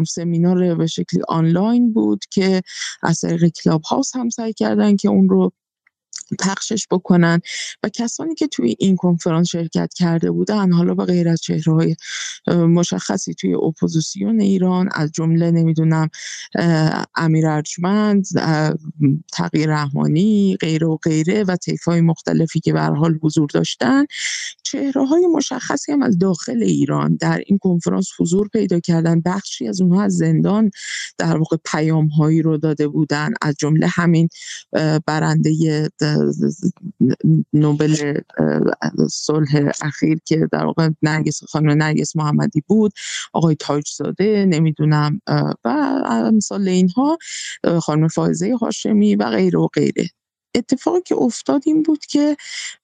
[0.07, 2.61] سمینار به شکلی آنلاین بود که
[3.03, 5.51] از طریق کلاب هاوس هم سعی کردن که اون رو
[6.39, 7.41] پخشش بکنن.
[7.83, 11.95] و کسانی که توی این کنفرانس شرکت کرده بودن حالا به غیر از چهره
[12.47, 16.09] مشخصی توی اپوزیسیون ایران از جمله نمی‌دونم
[17.15, 18.25] امیر ارجمند
[19.33, 24.05] تقی رحمانی غیره و غیره و طیف های مختلفی که به حال حضور داشتن
[24.73, 29.21] چهره های مشخصی هم از داخل ایران در این کنفرانس حضور پیدا کردن.
[29.21, 30.71] بخشی از اونها از زندان
[31.17, 33.33] در واقع پیام هایی رو داده بودن.
[33.41, 34.29] از جمله همین
[35.05, 35.89] برنده
[37.53, 38.19] نوبل
[39.09, 42.91] صلح اخیر که در واقع نرگس خانم نرگس محمدی بود
[43.33, 45.21] آقای تاجزاده نمی‌دونم
[45.65, 47.17] و مثال اینها
[47.81, 50.09] خانم فائزه هاشمی و غیره و غیره.
[50.55, 52.37] اتفاقی که افتاد این بود که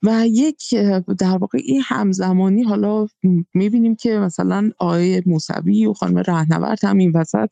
[0.04, 0.76] و یک
[1.20, 3.08] در واقع این همزمانی حالا
[3.54, 7.50] می‌بینیم که مثلا آقای موسوی و خانم رهنورد هم این وسط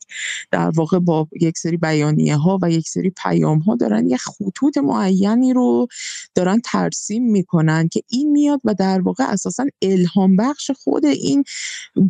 [0.50, 4.78] در واقع با یک سری بیانیه ها و یک سری پیام ها دارن یک خطوط
[4.78, 5.86] معینی رو
[6.34, 11.44] دارن ترسیم می‌کنن که این میاد و در واقع اساسا الهام بخش خود این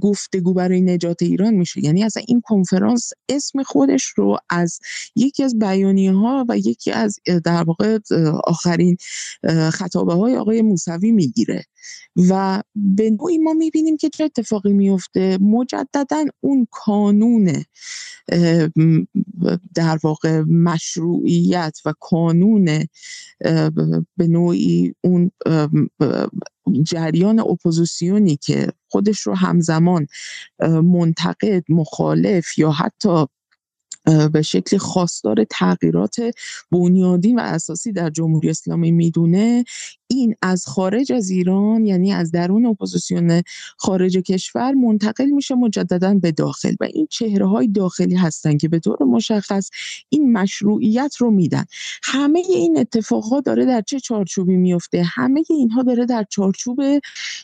[0.01, 1.85] گفتگو برای نجات ایران میشه.
[1.85, 4.81] یعنی اصلا این کنفرانس اسم خودش رو از
[5.17, 7.98] یکی از بیانیه ها و یکی از در واقع
[8.45, 8.97] آخرین
[9.73, 11.65] خطابه های آقای موسوی می‌گیره.
[12.17, 17.65] و به نوعی ما می‌بینیم که چه اتفاقی میفته مجددا اون کانون
[19.75, 22.65] در واقع مشروعیت و کانون
[24.17, 25.31] به نوعی اون
[26.83, 30.07] جریان اپوزیسیونی که خودش رو همزمان
[30.83, 33.27] منتقد مخالف یا حتی
[34.33, 36.17] به شکل خواستار تغییرات
[36.73, 39.65] بنیادین و اساسی در جمهوری اسلامی می‌دونه.
[40.11, 43.43] این از خارج از ایران یعنی از درون اپوزیسیون
[43.77, 48.79] خارج کشور منتقل میشه مجددا به داخل و این چهره های داخلی هستن که به
[48.79, 49.71] طور مشخص
[50.09, 51.65] این مشروعیت رو میدن.
[52.03, 56.81] همه این اتفاقات داره در چه چارچوبی میفته؟ همه اینها داره در چارچوب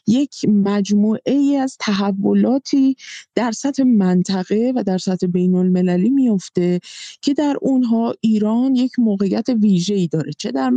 [0.06, 2.96] یک مجموعه ای از تحولاتی
[3.34, 6.80] در سطح منطقه و در سطح بین المللی میفته
[7.22, 10.32] که در اونها ایران یک موقعیت ویژه‌ای داره.
[10.38, 10.72] چه در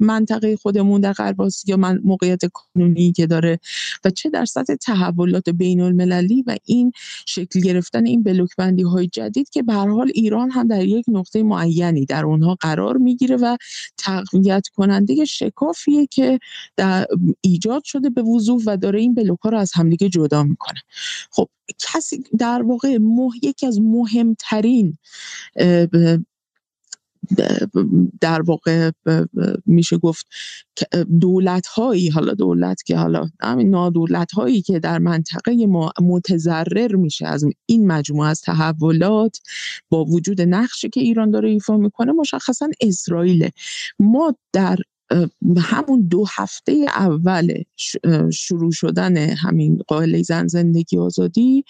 [0.00, 3.58] منطقه خودمون در پرواز یا من موقعیت قانونی که داره
[4.04, 6.92] و چه در سطح تحولات بین المللی و این
[7.26, 11.42] شکل گرفتن این بلوک بندی های جدید که به حال ایران هم در یک نقطه
[11.42, 13.56] معینی در اونها قرار می‌گیره و
[13.98, 16.38] تقویت کننده شکافیه که
[16.76, 17.06] در
[17.40, 20.80] ایجاد شده به وضوح و داره این بلوک ها رو از همدیگه جدا می‌کنه.
[21.30, 21.48] خب
[21.78, 23.32] کسی در واقع مح...
[23.42, 24.98] یکی از مهمترین
[28.20, 28.90] در واقع
[29.66, 30.26] میشه گفت
[31.20, 37.26] دولت هایی حالا دولت که حالا همین نادولت هایی که در منطقه ما متضرر میشه
[37.26, 39.38] از این مجموعه از تحولات
[39.90, 43.48] با وجود نقشی که ایران داره ایفا می‌کنه مشخصا اسرائیل
[43.98, 44.76] ما در
[45.58, 47.62] همون دو هفته اول
[48.32, 51.64] شروع شدن همین قائله زن زندگی آزادی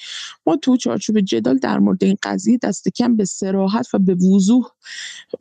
[0.46, 4.64] ما تو چارچوب جدال در مورد این قضیه دست کم به سراحت و به وضوح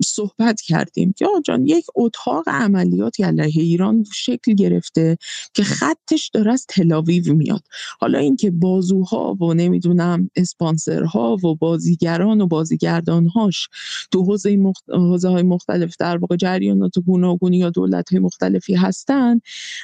[0.06, 1.14] صحبت کردیم.
[1.18, 5.18] که جان یک اتاق عملیاتی علیه ایران شکل گرفته
[5.54, 7.64] که خطش داره از تلاویو میاد.
[8.00, 13.70] حالا اینکه بازوها و نمی‌دونم اسپانسرها و بازیگران و بازیگردانهاش
[14.12, 14.90] تو حوزه مخت...
[15.26, 19.40] های مختلف در واقع جریانات گوناگونی یا دولت های مختلفی هستن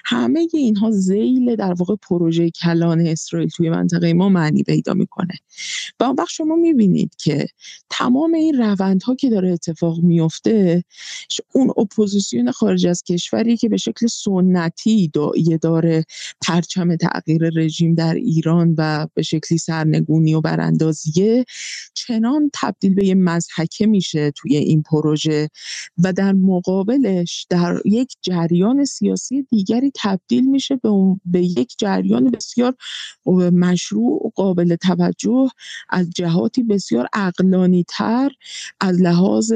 [0.06, 5.34] همه اینها زیل در واقع پروژه کلان اسرائیل توی منطقه ما معنی پیدا می‌کنه.
[6.00, 7.48] و اون وقت شما می‌بینید که
[7.90, 10.84] تمام این روندها که داره اتفاق میفته
[11.52, 16.06] اون اپوزیسیون خارج از کشوری که به شکل سنتی دایه داره
[16.48, 21.46] پرچم تغییر رژیم در ایران و به شکلی سرنگونی و براندازیه
[21.94, 25.50] چنان تبدیل به یه مزحکه میشه توی این پروژه
[26.04, 30.90] و در مقابلش در یک جریان سیاسی دیگری تبدیل میشه به,
[31.26, 32.76] به یک جریان بسیار
[33.54, 35.48] مشروع و قابل توجه
[35.90, 38.32] از جهاتی بسیار اقلانی تر
[38.80, 39.54] از لحاظ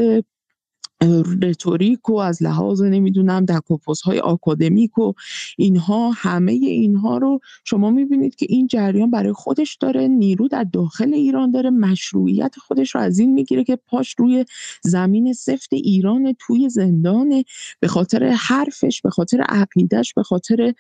[1.42, 5.14] رتوریک و از لحاظ نمی‌دونم دکوپوس های آکادمیک و
[5.58, 11.14] اینها همه اینها رو شما می‌بینید که این جریان برای خودش داره نیرو در داخل
[11.14, 14.46] ایران داره مشروعیت خودش رو از این می‌گیره که پاش روی
[14.82, 17.44] زمین سفت ایران توی زندان
[17.80, 20.74] به خاطر حرفش به خاطر عقیدش به خاطر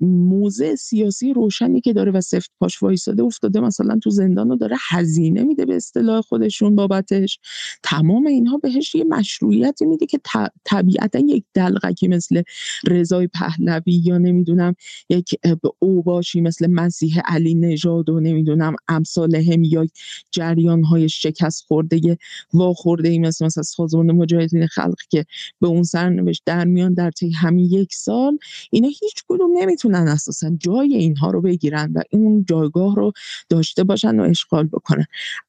[0.00, 4.76] موضع سیاسی روشنی که داره و سفت پاش وایساده افتاده مثلا تو زندان رو داره
[4.90, 7.38] هزینه میده به اصطلاح خودشون بابتش.
[7.82, 10.20] تمام اینها بهش یه مشروعیتی میده که
[10.64, 12.42] طبیعتا یک دلغکی مثل
[12.86, 14.74] رضای پهلوی یا نمی‌دونم
[15.10, 15.34] یک
[15.78, 19.86] اوباشی مثل مسیح علی نژاد و نمی‌دونم امثال هم یا
[20.32, 22.18] جریان های شکست خورده
[22.52, 25.24] واخورده ای مثل مثل سازمان مجاهدین خلق که
[25.60, 28.38] به اون سرنوشت در میان در طی همین یک سال
[28.70, 33.12] اینا هیچ کدوم نمی‌تونن اساسا جای اینها رو بگیرن و اون جایگاه رو
[33.48, 35.04] داشته باشن و اشغال بکنن.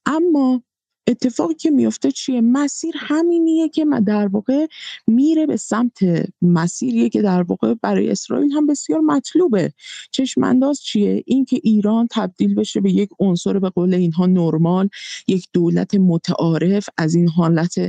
[0.06, 0.64] اما
[1.10, 4.68] اتفاقی که میفته چیه؟ مسیر همینیه که در واقع
[5.08, 5.98] میره به سمت
[6.42, 9.74] مسیریه که در واقع برای اسرائیل هم بسیار مطلوبه.
[10.12, 14.90] چشم انداز چیه؟ اینکه ایران تبدیل بشه به یک عنصر به قول اینها نرمال
[15.28, 16.90] یک دولت متعارف.
[16.98, 17.80] از این حالت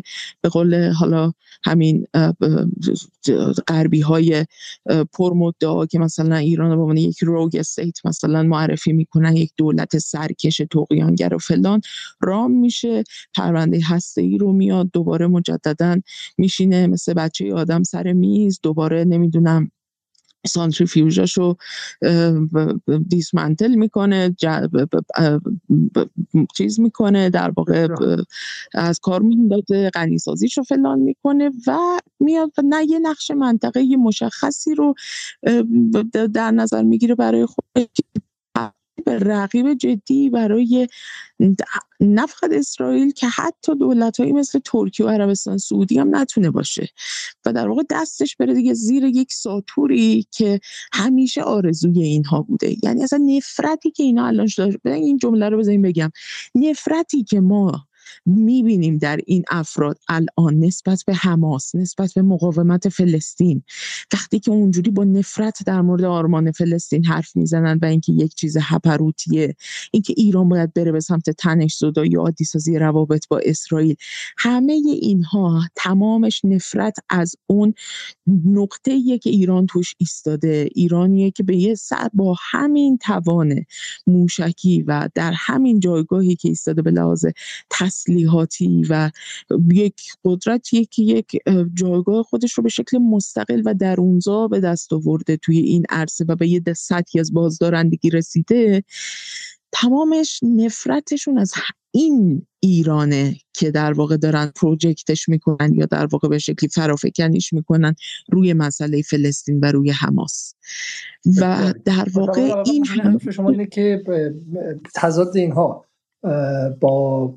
[0.41, 1.33] به قول حالا
[1.65, 2.07] همین
[3.69, 4.47] غربی های
[5.13, 10.63] پرمدعا که مثلا ایران به عنوان یک روگ استیت مثلا معرفی می‌کنن یک دولت سرکش
[10.71, 11.81] توقیانگر و فلان
[12.21, 13.05] رام میشه.
[13.37, 16.01] پرونده هسته ای رو میاد دوباره مجددا
[16.39, 19.71] میشینه مثل بچه آدم سر میز دوباره نمی‌دونم
[20.47, 21.57] سانتریفیوژاش رو
[23.09, 24.37] دیسمنتل می‌کنه
[26.57, 27.89] چیز می‌کنه در واقع
[28.75, 31.79] از کار میندازه غنیسازیش رو فلان می‌کنه و
[32.21, 34.95] میاد نه یه نقش منطقه مشخصی رو
[36.35, 37.65] در نظر می‌گیره برای خود
[39.07, 40.89] رقیب جدی برای
[42.29, 46.89] فقط اسرائیل که حتی دولت مثل ترکیه و عربستان سعودی هم نتونه باشه.
[47.45, 50.61] و در واقع دستش بره دیگه زیر یک ساتوری که
[50.93, 52.77] همیشه آرزوی اینها بوده.
[52.83, 54.49] یعنی اصلا نفرتی که اینا الان
[54.85, 56.11] این جمله رو بزنیم بگم.
[56.55, 57.90] نفرتی که ما
[58.27, 63.63] می‌بینیم در این افراد الان نسبت به حماس نسبت به مقاومت فلسطین.
[64.13, 68.57] وقتی که اونجوری با نفرت در مورد آرمان فلسطین حرف می‌زنن و اینکه یک چیز
[68.61, 69.57] هپروتیه
[69.93, 73.97] اینکه ایران باید بره به سمت تنش زدایی عادی سازی روابط با اسرائیل
[74.39, 77.75] همه اینها تمامش نفرت از اون
[78.45, 80.69] نقطه که ایران توش ایستاده.
[80.75, 83.65] ایرانیه که به یه سر با همین توان
[84.07, 87.27] موشکی و در همین جایگاهی که ایستاده به لحاظ
[88.01, 89.11] تسلیحاتی و
[89.73, 91.39] یک قدرتی که یک
[91.75, 96.37] جایگاه خودش رو به شکل مستقل و درونزا به دست آورده توی این عرصه و
[96.37, 98.85] به یه سطحی از بازدارندگی رسیده.
[99.73, 101.53] تمامش نفرتشون از
[101.91, 107.95] این ایرانه که در واقع دارن پروژکتش می‌کنن یا در واقع به شکلی فرافکنیش می‌کنن
[108.33, 110.55] روی مسئله فلسطین و روی حماس.
[111.41, 112.85] و در واقع این
[113.33, 114.05] شما اینه که
[114.95, 115.90] تضاد اینها
[116.81, 117.35] با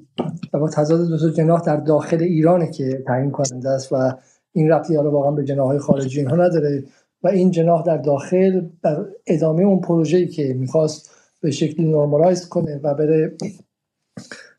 [0.53, 4.13] با تضاد دو جناح در داخل ایرانه که تعیین کننده است و
[4.53, 6.83] این ربطی حالا واقعا به جناح های خارجی اینها نداره
[7.23, 12.79] و این جناح در داخل در ادامه اون پروژه‌ای که می‌خواست به شکلی نورمالایز کنه
[12.83, 13.37] و بره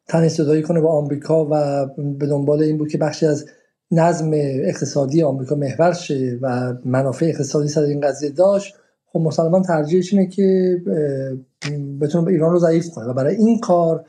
[0.08, 1.86] تن صدایی کنه با آمریکا و
[2.18, 3.46] به دنبال این بود که بخشی از
[3.90, 8.74] نظم اقتصادی آمریکا محور شه و منافع اقتصادی سر این قضیه داشت
[9.06, 10.78] خب مسلمان ترجیحش اینه که
[12.00, 14.04] بتونه ایران رو ضعیف کنه و برای این کار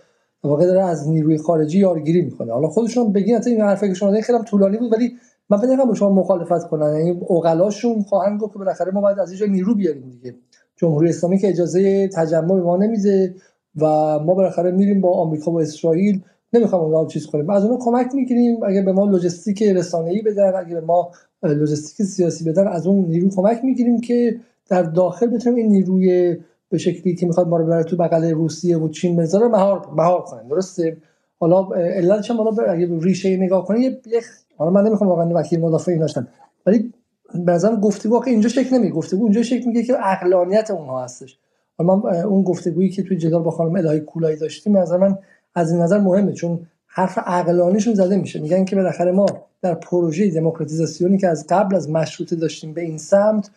[0.46, 2.54] واقع داره از نیروی خارجی یارگیری می‌کنه.
[2.54, 5.12] حالا خودشون بگین این حرفی که شما خیلی طولانی بود ولی
[5.50, 6.98] من فکر با شما مخالفت کنن.
[6.98, 10.36] یعنی اوغلاشون خواهند گفت که بالاخره ما باید از اینجا نیرو بیاریم دیگه.
[10.76, 13.36] جمهوری اسلامی که اجازه تجمع ما نمیده
[13.82, 13.86] و
[14.20, 16.22] ما بالاخره میریم با آمریکا و اسرائیل.
[16.54, 17.50] نمی‌خوام اونها چیز کنیم.
[17.50, 18.64] از اونها کمک می‌گیریم.
[18.64, 21.12] اگه به ما لوجستیک رسانه‌ای بدن اگه به ما
[21.44, 26.38] لوجستیک سیاسی بدن از اون نیرو کمک می‌گیریم که در داخل بتونیم این نیروی
[26.69, 30.22] به شکلی که می‌خواد ما رو بره تو بغل روسیه و چین بذاره مهار مهار
[30.22, 30.98] کنیم درسته؟
[31.40, 34.22] حالا علتش هم حالا اگه ریشه نگاه کنید یه
[34.58, 36.27] حالا من نمی‌خوام واقعا وکیل مدافع این داشتم
[36.66, 36.94] ولی
[37.34, 41.38] به نظرم گفتگو که اینجا شکل نمیگه گفتگو اونجا شکل میگه که عقلانیت اونها هستش.
[41.77, 45.18] حالا من اون گفتگویی که توی جدال با خانم الهی کولایی داشتیم از من
[45.56, 48.40] از این نظر مهمه چون حرف عقلانیشون زده میشه.
[48.40, 49.26] میگن که بالاخره ما
[49.61, 53.50] در پروژه دموکراتیزاسیونی که از قبل از مشروطه داشتیم به این سمت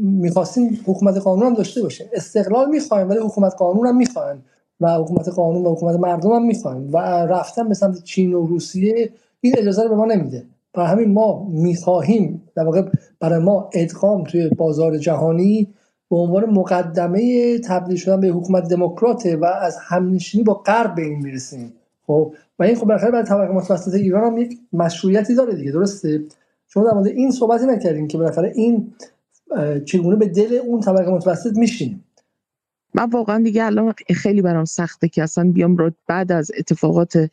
[0.00, 2.06] می‌خواستیم حکومت قانون هم داشته باشیم.
[2.12, 4.44] استقلال می‌خوایم ولی حکومت قانون هم می‌خوایم
[4.80, 9.10] و حکومت قانون و حکومت مردم هم می‌خوایم و رفتن به سمت چین و روسیه
[9.40, 10.42] این اجازه رو به ما نمیده.
[10.74, 12.82] برای همین ما می‌خواهیم در واقع
[13.20, 15.68] برای ما ادغام توی بازار جهانی
[16.10, 21.18] به عنوان مقدمه تبدیل شدن به حکومت دموکراته و از همنشینی با غرب به این
[21.18, 21.72] می‌رسیم.
[22.06, 26.22] خب و این خب بالاخره برای طبقه متوسط ایران هم یک مشروعیتی داره دیگه درسته؟
[26.68, 28.92] شما در مورد این صحبتی نکردین که بالاخره این
[29.84, 32.00] چگونه به دل اون طبقه متوسط میشین
[32.94, 37.30] من واقعا دیگه الان خیلی برام سخته که اصلا بیام رو بعد از اتفاقات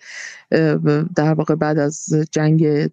[1.16, 2.90] در واقع بعد از جنگ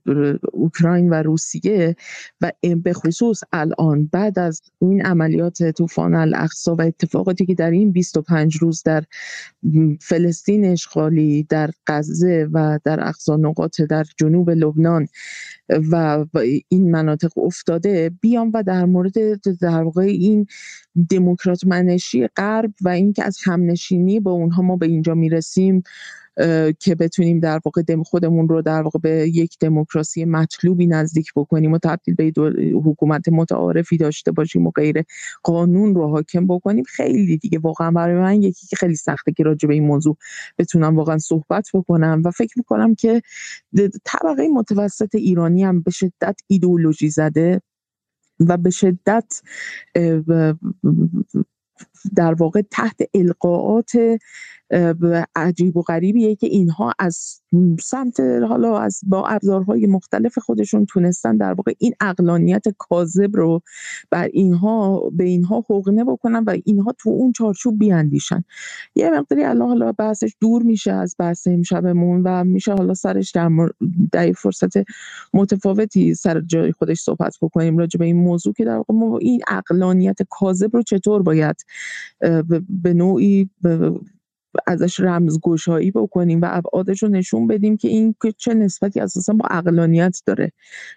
[0.52, 1.96] اوکراین و روسیه
[2.40, 7.92] و به خصوص الان بعد از این عملیات طوفان الاقصا و اتفاقاتی که در این
[7.92, 9.04] 25 روز در
[10.00, 15.08] فلسطین اشغالی در غزه و در اقصا نقاط در جنوب لبنان
[15.68, 16.24] و
[16.68, 20.46] این مناطق افتاده بیام و در مورد در واقع این
[21.10, 25.82] دموکرات منشی غرب و اینکه از همنشینی با اونها ما به اینجا می‌رسیم.
[26.80, 31.72] که بتونیم در واقع دم خودمون رو در واقع به یک دموکراسی مطلوبی نزدیک بکنیم
[31.72, 32.32] و تبدیل به
[32.84, 35.02] حکومت متعارفی داشته باشیم و غیر
[35.42, 37.58] قانون رو حاکم بکنیم خیلی دیگه.
[37.58, 40.16] واقعا برای من یکی که خیلی سخته که راجع به این موضوع
[40.58, 43.22] بتونم واقعا صحبت بکنم و فکر می‌کنم که
[44.04, 47.60] طبقه متوسط ایرانی هم به شدت ایدئولوژی زده
[48.40, 49.40] و به شدت
[52.16, 53.92] در واقع تحت القاعات
[55.36, 57.40] عجیب و غریبیه که اینها از
[57.80, 63.60] سمت حالا از با ابزارهای مختلف خودشون تونستن در واقع این اقلانیت کاذب رو
[64.10, 68.44] بر اینها به اینها حقنه بکنن و اینها تو اون چارچوب بیاندیشن.
[68.94, 73.50] یه مقداری الان حالا بحثش دور میشه از بحث امشبمون و میشه حالا سرش در,
[74.12, 74.72] در فرصت
[75.34, 79.40] متفاوتی سر جای خودش صحبت بکنیم راجع به این موضوع که در واقع ما این
[79.48, 81.56] اقلانیت کاذب رو چطور باید
[82.82, 83.50] به نوعی
[84.66, 90.22] ازش رمزگشایی بکنیم و ابعادش رو نشون بدیم که این چه نسبتی اساسا با اقلانیت
[90.26, 90.52] داره.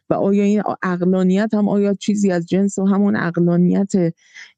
[0.10, 3.92] و آیا این اقلانیت هم آیا چیزی از جنس و همون اقلانیت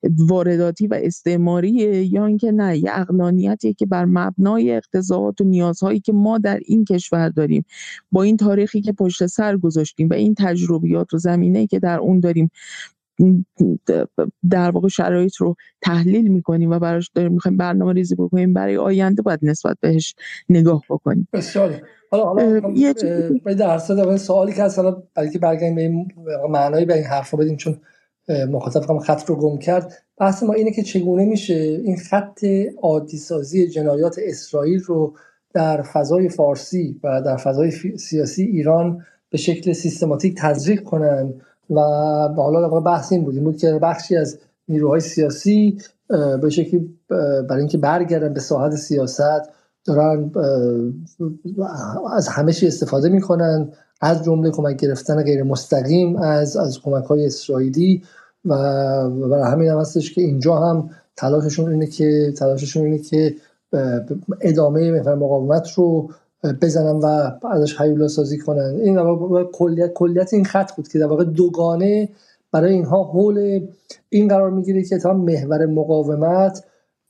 [0.04, 6.14] وارداتی و استعماریه یا اینکه نه یه اقلانیتیه که بر مبنای اقتضاعات و نیازهایی که
[6.14, 7.66] ما در این کشور داریم
[8.12, 12.20] با این تاریخی که پشت سر گذاشتیم و این تجربیات و زمینه که در اون
[12.20, 12.52] داریم
[14.50, 19.22] در واقع شرایط رو تحلیل می‌کنیم و براش داریم می‌خوایم برنامه ریزی بکنیم برای آینده
[19.22, 20.16] باید نسبت بهش
[20.50, 21.28] نگاه بکنیم.
[21.34, 21.82] بسیار
[22.12, 22.94] حالا حالا یه
[23.44, 23.78] در
[24.18, 26.12] سوالی که اصلا برای که برگردیم به این
[26.50, 27.78] معنایی به این حرفا بدیم چون
[28.50, 29.94] مخاطب خط رو گم کرد.
[30.18, 32.46] بحث ما اینه که چگونه میشه این خط
[32.82, 35.16] عادی سازی جنایات اسرائیل رو
[35.54, 41.34] در فضای فارسی و در فضای سیاسی ایران به شکل سیستماتیک تزریق کنن
[41.70, 41.80] و
[42.38, 43.36] حالا بحث این بود.
[43.36, 45.78] این بود که بخشی از نیروهای سیاسی
[46.42, 47.00] به شکلی
[47.50, 49.50] برای اینکه برگردن به ساحت سیاست
[49.86, 50.32] دارن
[52.14, 53.70] از همه چی استفاده می‌کنن
[54.02, 58.04] از جمله کمک گرفتن غیر مستقیم از از کمک های اسرائیلی
[58.46, 58.56] و
[59.10, 63.36] برای همین هم هستش که اینجا هم تلاششون اینه که تلاششون اینه که
[64.42, 66.10] ادامه محور مقاومت رو
[66.62, 68.80] بزنن و ازش هیولا سازی کنن.
[68.84, 68.98] این
[69.54, 72.10] کلیت کلیت این خط بود که در واقع دوگانه
[72.52, 73.68] برای اینها حول
[74.10, 76.64] این قرار می‌گیره که تا محور مقاومت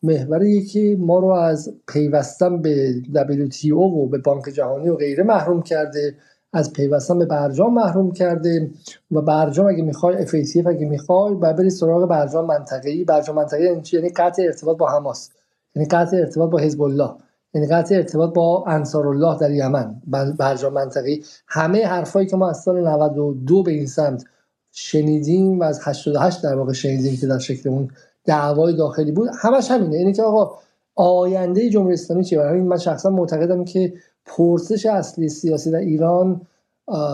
[0.03, 5.61] محوری که ما رو از پیوستن به WTO و به بانک جهانی و غیره محروم
[5.61, 6.15] کرده
[6.53, 8.71] از پیوستن به برجام محروم کرده
[9.11, 13.03] و برجام اگه می‌خوای FATF اگه می‌خوای و بری سراغ برجام منطقه‌ای.
[13.03, 15.29] برجام منطقه‌ای یعنی قطع ارتباط با حماس.
[15.75, 17.11] یعنی قطع ارتباط با حزب الله.
[17.53, 20.01] یعنی قطع ارتباط با انصار الله در یمن.
[20.37, 21.23] برجام منطقی.
[21.47, 24.23] همه حرفایی که ما از سال 92 به این سمت
[24.71, 27.91] شنیدیم و از 88 در واقع شنیدیم که در شکل اون
[28.25, 29.97] دعوای داخلی بود همش همینه.
[29.97, 30.57] اینه که آقا
[30.95, 33.93] آینده جمهوری اسلامی چیه؟ برای من شخصا معتقدم که
[34.25, 36.41] پرسش اصلی سیاسی در ایران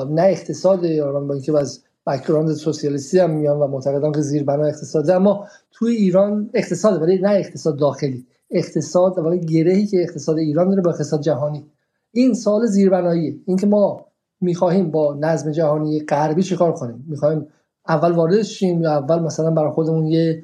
[0.09, 4.71] نه اقتصاد ایران با اینکه از بکگراند سوسیالیستی هم میان و معتقدم که زیر بنا
[5.13, 8.25] اما توی ایران اقتصاد ولی نه اقتصاد داخلی.
[8.51, 11.65] اقتصاد و گرهی که اقتصاد ایران داره با اقتصاد جهانی.
[12.11, 14.05] این سال زیربناییه اینکه ما
[14.41, 17.47] می‌خواهیم با نظم جهانی غربی چیکار کنیم؟ می‌خواهیم
[17.87, 20.43] اول وارد شیم یا اول مثلا برای خودمون یه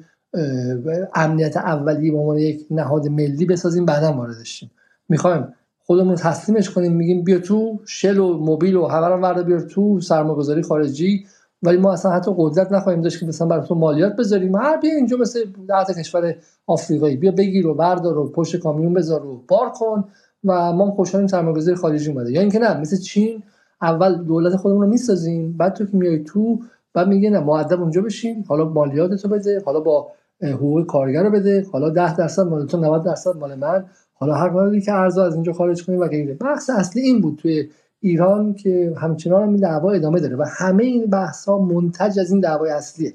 [1.14, 4.70] امنیت اولیه به عنوان یک نهاد ملی بسازیم بعدا وارد شیم.
[5.08, 10.00] می‌خوایم خودمون تسلیمش کنیم میگیم بیا تو شل و موبیل و همه رو بیار تو
[10.00, 11.26] سرمایه‌گذاری خارجی
[11.62, 14.56] ولی ما اصلا حتی قدرت نخواهیم داشت که مثلا برای تو مالیات بذاریم.
[14.56, 16.34] هر بیا اینجا مثل ده کشور
[16.66, 17.16] آفریقایی.
[17.16, 20.04] بیا بگیر و بردار و پشت کامیون بذار و بار کن
[20.44, 22.32] و ما خوشحالیم سرمایه‌گذاری خارجی اومده.
[22.32, 23.42] یا اینکه نه مثل چین
[23.82, 26.58] اول دولت خودمون رو می‌سازیم بعد تو که میای تو
[26.94, 30.08] بعد میگه نه مؤدب اونجا بشین حالا مالیات تو بده حالا با
[30.42, 33.84] حقوق کارگر رو بده حالا 10 درصد مال تو 90 درصد مال من.
[34.14, 36.34] حالا هر مالی که ارزو از اینجا خارج کنیم و غیره.
[36.34, 37.68] بحث اصلی این بود توی
[38.04, 42.40] ایران که همچنان این دعوا ادامه داره و همه این بحث ها منتج از این
[42.40, 43.14] دعوای اصلیه.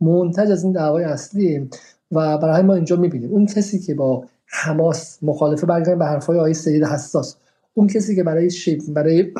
[0.00, 1.68] منتج از این دعوای اصلیه
[2.12, 6.54] و برای ما اینجا می‌بینیم اون کسی که با حماس مخالفه برگردن به حرفای آقای
[6.54, 7.36] سید حساس
[7.74, 8.50] اون کسی که برای
[8.88, 9.32] برای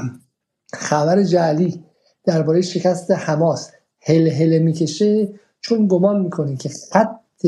[0.72, 1.84] خبر جعلی
[2.24, 3.70] درباره شکست حماس
[4.02, 5.28] هل هل می‌کشه
[5.60, 7.46] چون گمان می‌کنه که خط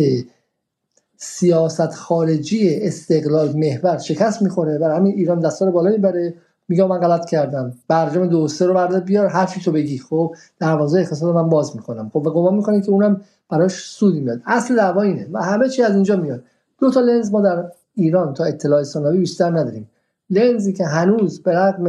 [1.17, 6.35] سیاست خارجی استقلال محور شکست می‌خوره برای همین ایران دستار بالا می‌بره.
[6.73, 7.73] میگه من غلط کردم.
[7.89, 9.99] برجام دو سه رو برده بیار حرفی تو بگی.
[9.99, 12.11] خب دروازه اقتصاد من باز می‌کنم.
[12.13, 13.21] خب و گمان می‌کنه که اونم
[13.51, 14.41] براش سودی میاد.
[14.47, 16.43] اصل دعوا اینه و همه چی از اینجا میاد.
[16.79, 19.91] دو تا لنز ما در ایران تا اطلاع ثانوی بیشتر نداریم.
[20.31, 21.85] لنزی که هنوز به رغم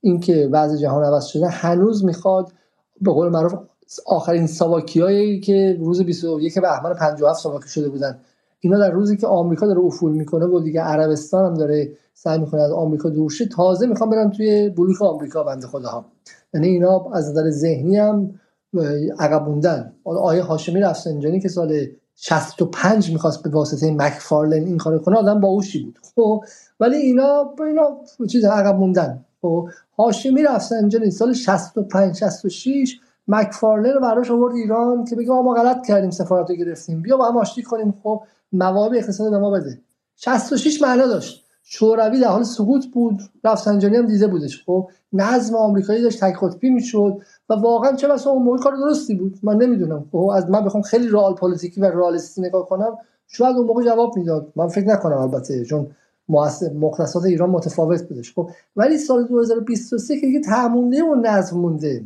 [0.00, 2.52] اینکه وضع جهان عوض شده هنوز می‌خواد
[3.00, 3.54] به قول معروف
[4.06, 8.18] آخرین ساواکیایی که روز 21 بهمن 57 ساواکی شده بودن.
[8.60, 12.62] اینا در روزی که آمریکا داره افول می‌کنه و دیگه عربستان هم داره سعی می‌کنه
[12.62, 13.46] از آمریکا دور شه.
[13.46, 16.04] تازه می‌خوام برن توی بلوک آمریکا بنده خداها.
[16.54, 18.40] یعنی اینا از نظر ذهنی هم
[19.18, 19.92] عقب موندن.
[20.04, 21.86] آیه هاشمی رفسنجانی که سال
[22.16, 25.98] 65 می‌خواست به واسطه مکفارلن این کارو کنه آدم باهوشی بود.
[26.14, 26.44] خب
[26.80, 29.24] ولی اینا اینا چیز عقب موندن.
[29.42, 29.68] خب
[29.98, 36.10] هاشمی رفسنجانی سال 65 66 مکفارلن رو براش آورد ایران که بگه ما غلط کردیم
[36.10, 37.02] سفارت رو گرفتیم.
[37.02, 37.94] بیا با هم آشتی کنیم.
[38.02, 39.78] خب موارد اقتصاد به ما بده.
[40.16, 41.43] 66 معنا داشت.
[41.66, 44.64] شوروی در حال سقوط بود رفسنجانی هم دیده بودش.
[44.66, 47.18] خب نظم آمریکایی داشت تک قطبی می‌شد
[47.48, 49.38] و واقعا چه بسا اون موقع کار درستی بود.
[49.42, 50.04] من نمی‌دونم.
[50.12, 54.16] خب از من بخوام خیلی رئال پلیتیکی و رئالیستی نگاه کنم شاید اون موقع جواب
[54.16, 54.52] می‌داد.
[54.56, 55.86] من فکر نکنم البته چون
[56.74, 58.34] مختصات ایران متفاوت بودش.
[58.34, 62.04] خب ولی سال 2023 که دیگه تمونده و نظم مونده.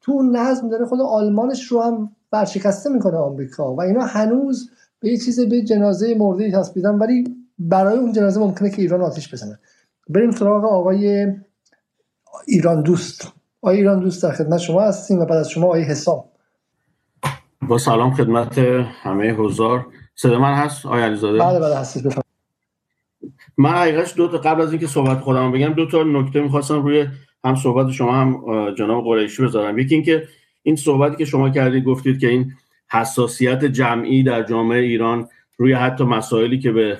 [0.00, 5.10] تو اون نظم داره خود آلمانش رو هم برشکسته می‌کنه آمریکا و اینا هنوز به
[5.10, 9.58] یه چیز به جنازه مرده تسبیدن ولی برای اون جنازه ممکنه که ایران آتیش بزنه.
[10.08, 11.26] بریم سراغ آقای
[12.46, 13.32] ایران دوست.
[13.62, 16.24] آقای ایران دوست در خدمت شما هستیم و بعد از شما آقای حسام.
[17.62, 18.58] با سلام خدمت
[19.02, 19.86] همه حضار.
[20.14, 22.14] صدا من هست؟ آقای علیزاده؟ بله بله هستید
[23.58, 27.06] من حقیقتش دو تا قبل از اینکه صحبت خودم بگم دو تا نکته می‌خواستم روی
[27.44, 29.78] هم صحبت شما هم جناب قریشی بذارم.
[29.78, 30.28] یکی اینکه
[30.62, 32.52] این صحبتی که شما کردید گفتید که این
[32.90, 36.98] حساسیت جمعی در جامعه ایران روی حتی مسائلی که به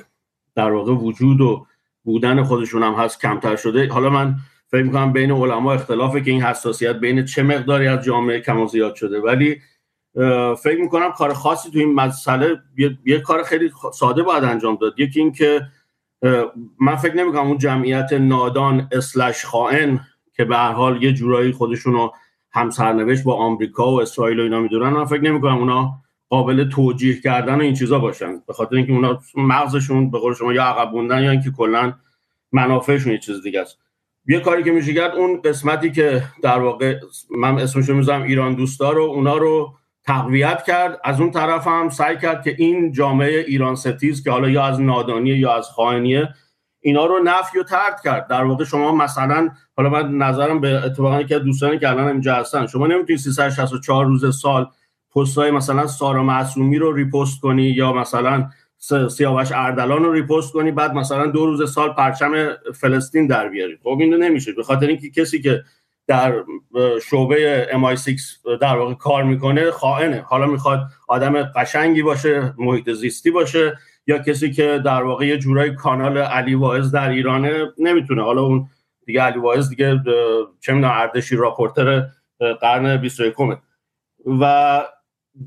[0.60, 1.66] در واقع وجود و
[2.04, 3.88] بودن خودشون هم هست کمتر شده.
[3.88, 4.34] حالا من
[4.70, 8.66] فکر می‌کنم بین علما اختلافه که این حساسیت بین چه مقداری از جامعه کم و
[8.66, 9.20] زیاد شده.
[9.20, 9.60] ولی
[10.62, 12.58] فکر می‌کنم کار خاصی تو این مسئله
[13.06, 15.00] یه, کار خیلی ساده باید انجام داد.
[15.00, 15.66] یکی اینکه
[16.80, 20.00] من فکر نمی‌کنم اون جمعیت نادان اسلش خائن
[20.36, 22.14] که به هر حال یه جورایی خودشون رو
[22.52, 24.88] هم سرنوشت با آمریکا و اسرائیل و اینا می‌دونن.
[24.88, 25.92] من فکر نمی‌کنم اونا
[26.30, 28.42] قابل توجیه کردن و این چیزا باشن.
[28.46, 31.92] به خاطر اینکه اونا مغزشون به قول شما یا عقب موندن یا اینکه کلا
[32.52, 33.78] منافعشون یه چیز دیگه است.
[34.26, 37.00] یه کاری که میشه کرد اون قسمتی که در واقع
[37.38, 39.74] من اسمشو می‌ذارم ایران دوستا رو اونا رو
[40.06, 41.00] تقویت کرد.
[41.04, 44.80] از اون طرف هم سعی کرد که این جامعه ایران ستیز که حالا یا از
[44.80, 46.28] نادانی یا از خائنیه
[46.80, 48.28] اینا رو نفی و ترد کرد.
[48.28, 52.66] در واقع شما مثلا حالا من نظرم به اتفاقا که دوستانی که الان اینجا هستن
[52.66, 54.66] شما نمی‌تونید 364 روز سال
[55.14, 58.48] پستای مثلا سارا معصومی رو ریپوست کنی یا مثلا
[59.10, 63.78] سیاوش اردلان رو ریپوست کنی بعد مثلا دو روز سال پرچم فلسطین در بیاری.
[63.82, 64.52] خب اینو نمیشه.
[64.52, 65.62] به خاطر اینکه کسی که
[66.06, 66.34] در
[67.10, 68.20] شعبه MI6
[68.60, 70.20] در واقع کار می‌کنه خائنه.
[70.20, 75.74] حالا می‌خواد آدم قشنگی باشه محیط زیستی باشه یا کسی که در واقع یه جورای
[75.74, 78.22] کانال علی واعظ در ایرانه نمی‌تونه.
[78.22, 78.66] حالا اون
[79.06, 80.00] دیگه علی واعظ دیگه
[80.60, 82.06] چه می‌دونم اردشی راپورتر
[82.60, 83.34] قرن 21
[84.40, 84.82] و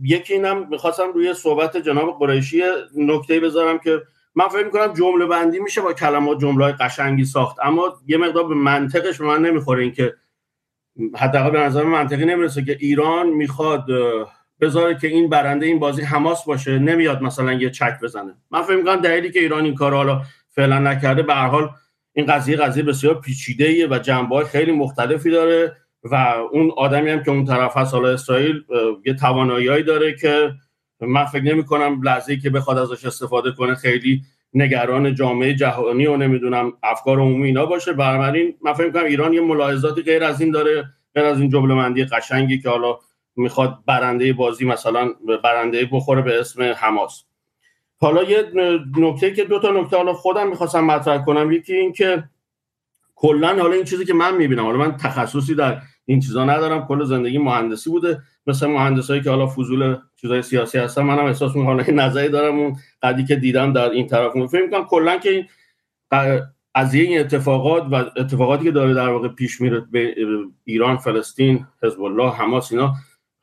[0.01, 2.61] یکی اینم می‌خواستم روی صحبت جناب قریشی
[2.95, 4.01] نکته بذارم که
[4.35, 7.57] من فکر می‌کنم جمله بندی میشه با کلمات جمله قشنگی ساخت.
[7.63, 10.13] اما یه مقدار به منطقش من نمی‌خوره اینکه
[11.15, 13.85] حداقل به نظر منطقی نمی‌رسه که ایران می‌خواد
[14.61, 18.33] بذاره که این برنده این بازی حماس باشه نمیاد مثلا یه چک بزنه.
[18.51, 21.69] من فکر می‌کنم دلیلی که ایران این کار حالا فعلا نکرده به هر حال
[22.13, 25.77] این قضیه قضیه بسیار پیچیده و جنبه خیلی مختلفی داره.
[26.03, 26.15] و
[26.51, 28.63] اون آدمی هم که اون طرف هست حالا اسرائیل
[29.05, 30.53] یه توانایی داره که
[31.01, 34.21] من فکر نمی کنم لحظه که بخواد ازش استفاده کنه خیلی
[34.53, 37.93] نگران جامعه جهانی و نمی‌دونم افکار عمومی اینا باشه.
[37.93, 41.73] بنابراین من فکر کنم ایران یه ملاحظاتی غیر از این داره غیر از این جمله
[41.73, 42.99] مندی قشنگی که حالا
[43.35, 45.09] می‌خواد برنده بازی مثلا
[45.43, 47.23] برنده بخوره به اسم حماس.
[47.97, 48.51] حالا یه
[48.97, 52.23] نکته که دو تا نکته حالا خودم می‌خواستم مطرح کنم یکی این که
[53.15, 57.03] کلا حالا این چیزی که من می‌بینم حالا من تخصصی در این چیزا ندارم کل
[57.03, 58.21] زندگی مهندسی بوده.
[58.47, 62.75] مثل مهندسایی که حالا فضول چیزای سیاسی هستن منم احساس می‌کنم حالا نظری دارم اون
[63.01, 65.45] قدی که دیدم در این طرف فکر می‌کنم کلا که این
[66.75, 70.15] از این اتفاقات و اتفاقاتی که داره در واقع پیش میره به
[70.63, 72.93] ایران فلسطین حزب الله حماس اینا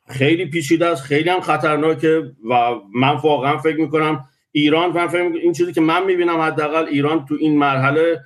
[0.07, 5.53] خیلی پیچیده است خیلی هم خطرناکه و من واقعا فکر می‌کنم ایران من فکر این
[5.53, 8.19] چیزی که من می‌بینم حداقل ایران تو این مرحله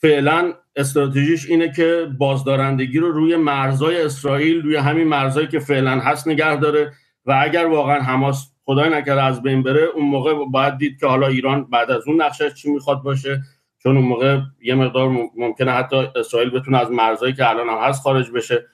[0.00, 6.28] فعلا استراتژیش اینه که بازدارندگی رو روی مرزای اسرائیل روی همین مرزایی که فعلا هست
[6.28, 6.92] نگه داره
[7.26, 11.26] و اگر واقعا حماس خدای نکرده از بین بره اون موقع باید دید که حالا
[11.26, 13.42] ایران بعد از اون نقشش چی می‌خواد باشه
[13.78, 18.02] چون اون موقع یه مقدار ممکنه حتی اسرائیل بتونه از مرزایی که الان هم هست
[18.02, 18.66] خارج بشه.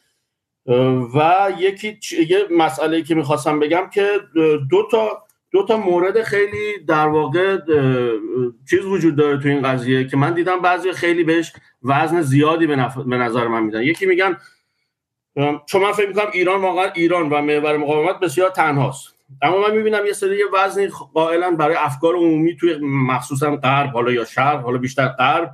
[1.14, 1.98] و یکی
[2.28, 4.06] یه مسئله که می‌خواستم بگم که
[4.70, 7.58] دو تا دو تا مورد خیلی در واقع
[8.70, 12.76] چیز وجود داره تو این قضیه که من دیدم بعضی خیلی بهش وزن زیادی به,
[13.16, 13.82] نظر من میدن.
[13.82, 14.36] یکی میگن
[15.66, 19.14] چون من فکر می‌کنم ایران واقعا ایران و محور مقاومت بسیار تنهاست.
[19.42, 24.24] اما من می‌بینم یه سری وزنی قائلا برای افکار عمومی توی مخصوصا غرب حالا یا
[24.24, 25.52] شرق حالا بیشتر غرب.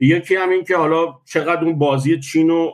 [0.00, 2.72] یکی هم این که حالا چقدر اون بازی چین و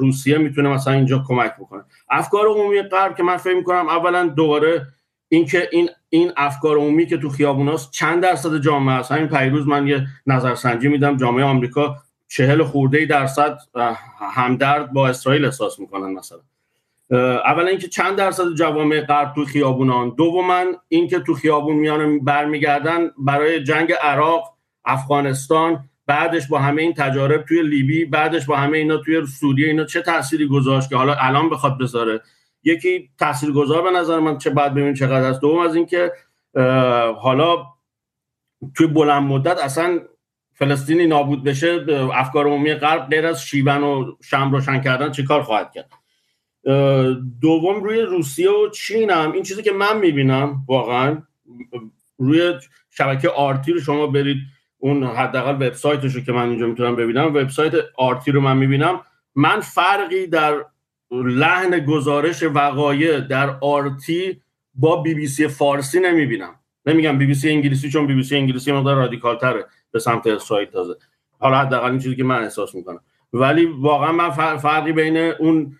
[0.00, 1.84] روسیه می‌تونه مثلا اینجا کمک بکنه.
[2.10, 4.86] افکار عمومی غرب که من فکر می‌کنم اولا دوباره
[5.32, 9.12] اینکه این این افکار عمومی که تو خیابوناست چند درصد جامعه است.
[9.12, 11.16] همین پیروز من یه نظرسنجی میدم.
[11.16, 11.96] جامعه آمریکا
[12.28, 13.58] چهل خورده درصد
[14.34, 16.38] همدرد با اسرائیل احساس می‌کنن مثلا.
[17.44, 20.14] اولا اینکه چند درصد جوامع غرب تو خیابونان.
[20.16, 27.42] دوما اینکه تو خیابون میان برمیگردن برای جنگ عراق افغانستان بعدش با همه این تجارب
[27.42, 31.50] توی لیبی بعدش با همه اینا توی سوریه اینا چه تأثیری گذاشت که حالا الان
[31.50, 32.20] بخواد بذاره؟
[32.64, 35.40] یکی تاثیرگذار به نظر من چه بعد ببینیم چقدر است.
[35.40, 36.12] دوم از اینکه
[37.18, 37.66] حالا
[38.74, 40.00] توی بلند مدت اصلا
[40.54, 45.42] فلسطینی نابود بشه افکار عمومی غرب غیر از شیون و شم روشن کردن چه کار
[45.42, 45.90] خواهد کرد؟
[47.40, 51.22] دوم روی روسیه و چین هم این چیزی که من می‌بینم واقعا
[52.18, 52.54] روی
[52.90, 54.38] شبکه آرتی رو شما برید
[54.78, 59.00] اون حداقل وبسایتش رو که من اینجا می‌تونم ببینم وبسایت آرتی رو من می‌بینم.
[59.34, 60.64] من فرقی در
[61.10, 64.40] لحن گزارش وقایع در آرتی
[64.74, 66.54] با بی بی سی فارسی نمی‌بینم.
[66.86, 70.26] نمیگم بی بی سی انگلیسی چون بی بی سی انگلیسی مقدار رادیکال تره به سمت
[70.26, 70.94] اسرائیل تازه.
[71.38, 73.00] حالا حداقل این چیزی که من احساس می‌کنم.
[73.32, 75.76] ولی واقعا من فرقی بین اون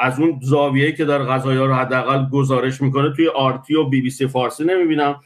[0.00, 4.10] از اون زاویه‌ای که در قضایا رو حداقل گزارش می‌کنه توی آرتی و بی بی
[4.10, 5.20] سی فارسی نمی‌بینم.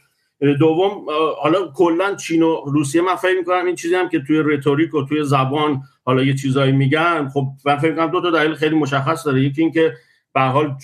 [0.59, 1.05] دوم
[1.41, 5.05] حالا کلا چین و روسیه من فکر می‌کنم این چیزی هم که توی rhetoric و
[5.05, 7.29] توی زبان حالا یه چیزایی میگن.
[7.33, 9.41] خب من فکر می‌کنم دو تا دلیل خیلی مشخص داره.
[9.41, 9.93] یکی اینکه
[10.33, 10.75] به حال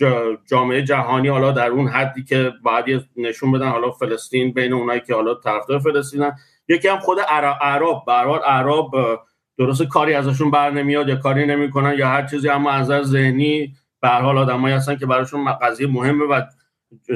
[0.49, 5.15] جامعه جهانی حالا در اون حدی که باید نشون بدن حالا فلسطین بین اونایی که
[5.15, 6.35] حالا طرفدار فلسطینن.
[6.67, 7.17] یکی هم خود
[7.61, 8.05] عرب.
[8.05, 8.13] به
[8.45, 9.19] عرب
[9.57, 13.73] درست کاری ازشون بر نمیاد یا کاری نمی‌کنن یا هر چیزی اما از نظر ذهنی
[14.01, 16.41] به هر حال آدمایی هستن که براشون قضیه مهمه و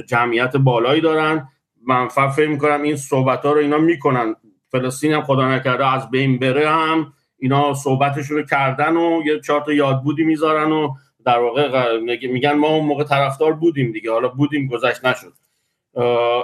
[0.08, 1.48] جمعیت بالایی دارن.
[1.88, 4.36] من فکر می‌کنم این صحبت ها رو اینا می‌کنن.
[4.72, 9.62] فلسطین هم خدا نکرده از بین بره هم اینا صحبتشون رو کردن و یه چهار
[9.62, 10.90] تا یادبودی می‌ذارن و
[11.26, 11.98] در واقع
[12.32, 14.12] میگن ما اون موقع طرفدار بودیم دیگه.
[14.12, 15.34] حالا بودیم گذشت نشد.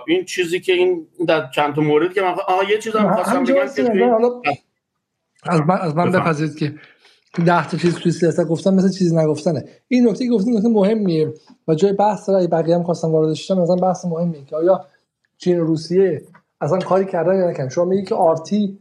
[0.07, 3.43] این چیزی که این در چند تا مورد که من آها یه چیز هم خواستم
[3.43, 4.61] بگم که
[5.43, 6.73] از من از من بپذیرید که
[7.45, 9.65] ده تا چیز توی سیاست گفتم مثل چیزی نگفتنه.
[9.87, 11.33] این نکته گفتیم نکته مهمیه.
[11.67, 14.85] و جای بحث داره بقیه هم خواستم واردش شم مثلا بحث مهمیه که آیا
[15.37, 16.21] چین و روسیه
[16.61, 18.79] اصلا کاری کردن یا نکردن؟ شما میگی که آرتی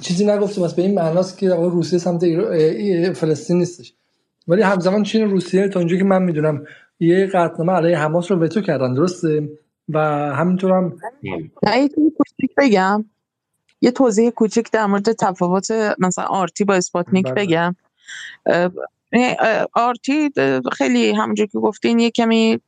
[0.00, 2.24] چیزی نگفتیم پس به این معناست که روسیه سمت
[3.12, 3.92] فلسطین نیستش.
[4.48, 6.64] ولی همزمان چین روسیه تا اونجایی که من می‌دونم
[7.00, 9.48] یه قطعنامه علیه حماس رو وتو کردن درسته؟
[9.88, 9.98] و
[10.34, 10.96] همینطور هم
[12.58, 13.04] بگم.
[13.80, 17.34] یه توضیح کوچیک در مورد تفاوت مثلا آرتی با اسپاتنیک بله.
[17.34, 17.76] بگم.
[19.72, 20.30] آرتی
[20.72, 22.60] خیلی همونجور که گفتین یه کمی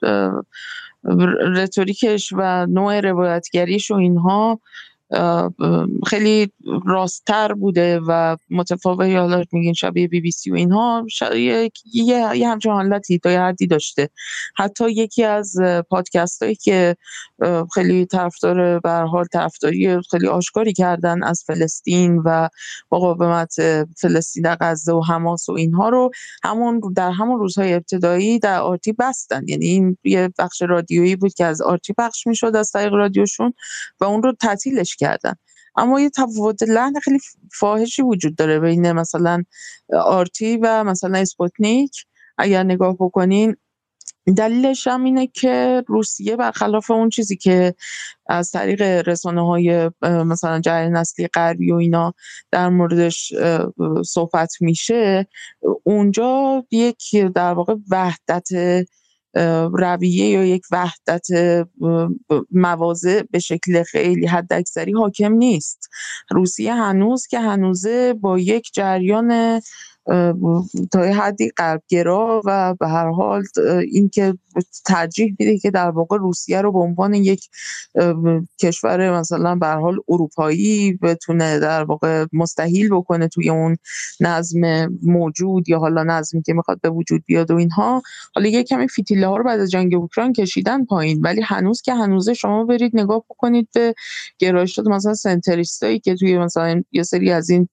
[1.56, 4.60] رتوریکش و نوع روایتگریش و اینها
[6.06, 6.52] خیلی
[6.86, 11.70] راستتر بوده و متفاوت حالا میگین شبیه بی بی سی و اینها یه,
[12.34, 14.08] یه همچون حالتی تا یه حدی داشته.
[14.56, 15.56] حتی یکی از
[15.90, 16.96] پادکست هایی که
[17.74, 22.48] خیلی طرفدار به حال طرفداری خیلی آشکاری کردن از فلسطین و
[22.92, 23.54] مقاومت
[24.00, 26.10] فلسطین در غزه و حماس و اینها رو
[26.44, 29.48] همون در همون روزهای ابتدایی در آرتی بستن.
[29.48, 33.54] یعنی این یه بخش رادیویی بود که از آرتی پخش می‌شد از طریق رادیوشون
[34.00, 35.34] و اون رو تعطیلش کردن.
[35.76, 37.18] اما یه تفاوت لحن خیلی
[37.52, 39.44] فاحشی وجود داره بین مثلا
[40.04, 42.04] آرتی و مثلا اسپوتنیک.
[42.38, 43.56] اگر نگاه بکنین
[44.36, 47.74] دلیلش هم اینه که روسیه برخلاف اون چیزی که
[48.26, 52.14] از طریق رسانه های مثلا جریان اصلی غربی و اینا
[52.50, 53.32] در موردش
[54.04, 55.26] صحبت میشه
[55.82, 58.48] اونجا یک در واقع وحدت
[59.72, 61.26] رویه یا یک وحدت
[62.50, 65.88] مواضع به شکل خیلی حداکثری حاکم نیست.
[66.30, 69.60] روسیه هنوز که هنوزه با یک جریان
[70.90, 73.44] تا حدی قلبگرا و به هر حال
[73.92, 74.34] اینکه
[74.86, 77.48] ترجیح میده که در واقع روسیه رو به عنوان یک
[78.60, 83.76] کشور مثلا به حال اروپایی بتونه در واقع مستحیل بکنه توی اون
[84.20, 88.02] نظم موجود یا حالا نظمی که می‌خواد به وجود بیاد و اینها.
[88.34, 91.94] حالا یه کمی فیتیله ها رو بعد از جنگ اوکراین کشیدن پایین ولی هنوز که
[91.94, 93.94] هنوزه شما برید نگاه بکنید به
[94.38, 97.68] گرایشات مثلا سنتریستایی که توی مثلا یه سری از این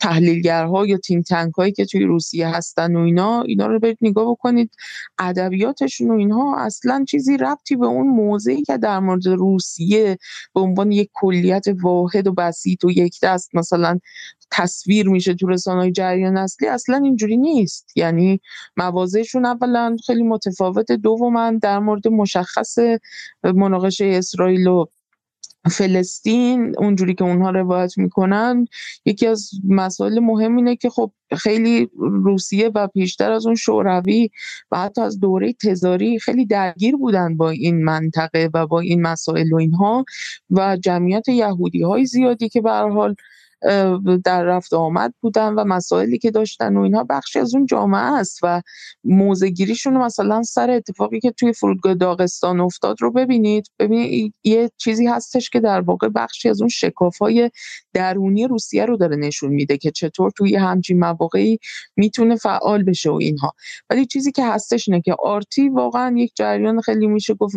[0.00, 4.30] تحلیلگرها یا تیم تنک هایی که توی روسیه هستن و اینا اینا رو برید نگاه
[4.30, 4.70] بکنید.
[5.18, 10.18] ادبیاتشون و اینها اصلا چیزی ربطی به اون موضعی که در مورد روسیه
[10.54, 13.98] به عنوان یک کلیت واحد و بسیط و یک دست مثلا
[14.50, 17.92] تصویر میشه تو رسانه های جریان اصلی اصلا اینجوری نیست.
[17.96, 18.40] یعنی
[18.76, 20.92] موازهشون اولا خیلی متفاوت.
[20.92, 22.78] دوما در مورد مشخص
[23.44, 24.86] مناقشه اسرائیل و
[25.68, 28.66] فلسطین اونجوری که اونها روایت می‌کنن
[29.04, 34.30] یکی از مسائل مهم اینه که خب خیلی روسیه و پیشتر از اون شوروی
[34.70, 39.52] و حتی از دوره تزاری خیلی درگیر بودن با این منطقه و با این مسائل
[39.52, 40.04] و اینها
[40.50, 43.14] و جمعیت یهودی های زیادی که به حال
[44.24, 47.04] در رفت آمد بودن و مسائلی که داشتن و اینها.
[47.10, 48.62] بخشی از اون جامعه است و
[49.04, 53.66] موزگیریشون مثلا سر اتفاقی که توی فرودگاه داغستان افتاد رو ببینید.
[53.78, 57.50] ببینید یه چیزی هستش که در واقع بخشی از اون شکافای
[57.92, 61.58] درونی روسیه رو داره نشون میده که چطور توی همچین مواقعی
[61.96, 63.52] می‌تونه فعال بشه و اینها.
[63.90, 67.56] ولی چیزی که هستش اینه که آرتی واقعا یک جریان خیلی میشه گفت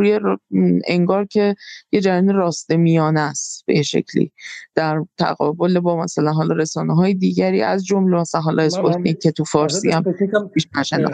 [0.88, 1.56] انگار که
[1.92, 4.32] یه جریان راست میانه است به شکلی.
[4.76, 9.44] در تقابل با مثلا حالا رسانه های دیگری از جمله مثلا حالا اسپوتنیک که تو
[9.44, 10.04] فارسی هم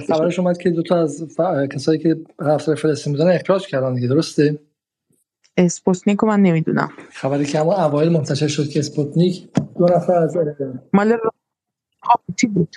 [0.07, 1.38] خبرش اومد که دو تا از
[1.72, 4.59] کسایی که طرفدار فلسطین بودن اخراج کردن دیگه درسته؟
[5.57, 6.89] اسپوتنیک رو من نمی‌دونم.
[7.11, 9.47] خبری که اما اوایل منتشر شد که اسپوتنیک
[9.77, 10.38] دو نفر از
[10.93, 11.17] مال
[12.01, 12.75] آرتی بود؟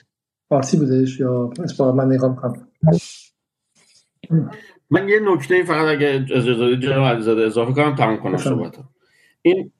[0.50, 2.68] آرتی بودش یا اسپوتنیک من نگاه می‌کنم.
[4.90, 8.76] من یه نکته فقط اگه اجازه جناب علیزاده اضافه کنم تمام کنم صحبت
[9.42, 9.72] این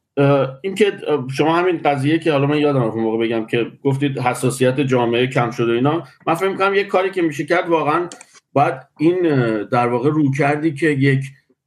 [0.63, 0.93] این که
[1.37, 5.51] شما همین قضیه که حالا من یادم اون موقع بگم که گفتید حساسیت جامعه کم
[5.51, 8.09] شده اینا من فکر می‌کنم یک کاری که میشه کرد واقعا
[8.53, 9.23] باید این
[9.65, 11.25] در واقع رو کردی که یک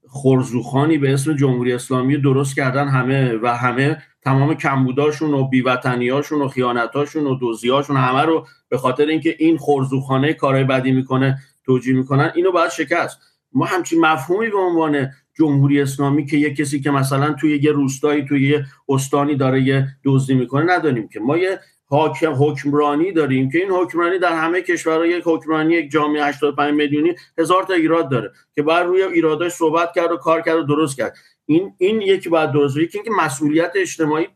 [0.10, 6.48] خرزوخانی به اسم جمهوری اسلامی درست کردن همه و همه تمام کمبوداشون و بیوطنیاشون و
[6.48, 12.32] خیانتاشون و دزدیاشون همه رو به خاطر اینکه این خرزوخانه کارهای بدی می‌کنه توجیه می‌کنن
[12.36, 13.20] اینو باید شکست.
[13.54, 18.26] ما همچین مفهومی به عنوان جمهوری اسلامی که یه کسی که مثلا توی یه روستایی
[18.26, 21.20] توی یه استانی داره یه دزدی می‌کنه نداریم که.
[21.20, 26.26] ما یه حاکم حکمرانی داریم که این حکمرانی در همه کشورها یک حکمرانی یک جامعه
[26.26, 30.58] 85 میلیونی هزار تا ایراد داره که بعد روی ایراداش صحبت کرد و کار کرد
[30.58, 31.16] و درست کرد.
[31.46, 34.28] این این یکی بعد درست یکی اینکه مسئولیت اجتماعی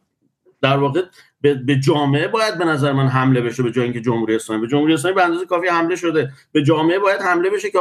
[0.62, 1.02] در واقع
[1.42, 4.62] به جامعه باید به نظر من حمله بشه به جای اینکه جمهوری اسلامی.
[4.62, 6.32] به جمهوری اسلامی به اندازه کافی حمله شده.
[6.52, 7.80] به جامعه باید حمله بشه که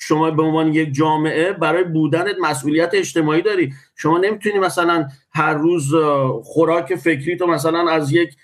[0.00, 3.72] شما به عنوان یک جامعه برای بودنت مسئولیت اجتماعی داری.
[3.96, 5.94] شما نمی‌تونی مثلا هر روز
[6.44, 8.36] خوراک فکری تو مثلا از یک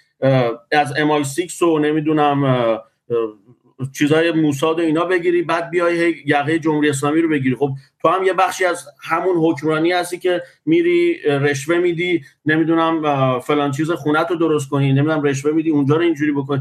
[0.73, 2.79] از امای 6 و نمی‌دونم
[3.93, 7.57] چیزای موساد و اینا بگیری بعد بیای یقه جمهوری اسلامی رو بگیری.
[7.57, 7.71] خب
[8.03, 13.91] تو هم یه بخشی از همون حکمرانی هستی که میری رشوه میدی نمی‌دونم فلان چیز
[13.91, 16.61] خونت رو درست کنی نمی‌دونم رشوه میدی اونجا رو اینجوری بکنی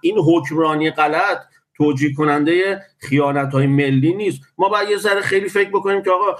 [0.00, 1.38] این حکمرانی غلط.
[1.78, 4.42] توجیه کننده خیانت های ملی نیست.
[4.58, 6.36] ما باید یه ذره خیلی فکر بکنیم که آقا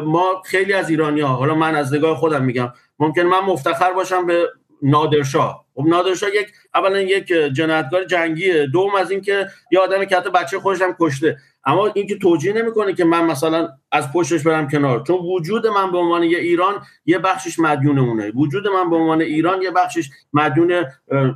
[0.00, 4.26] ما خیلی از ایرانی ها حالا من از نگاه خودم میگم ممکن من مفتخر باشم
[4.26, 4.48] به
[4.82, 5.64] نادرشاه.
[5.74, 10.58] خب نادرشاه یک اولا یک جنایتکار جنگیه دوم از اینکه یه آدمی که حتی بچه
[10.58, 11.36] خودشم کشته.
[11.66, 15.04] اما اینکه توجیه نمی‌کنه که من مثلا از پشتش برم کنار.
[15.06, 16.74] چون وجود من به عنوان یه ایران
[17.06, 20.84] یه بخشش مدیون اونه وجود من به عنوان ایران یه بخشش مدیون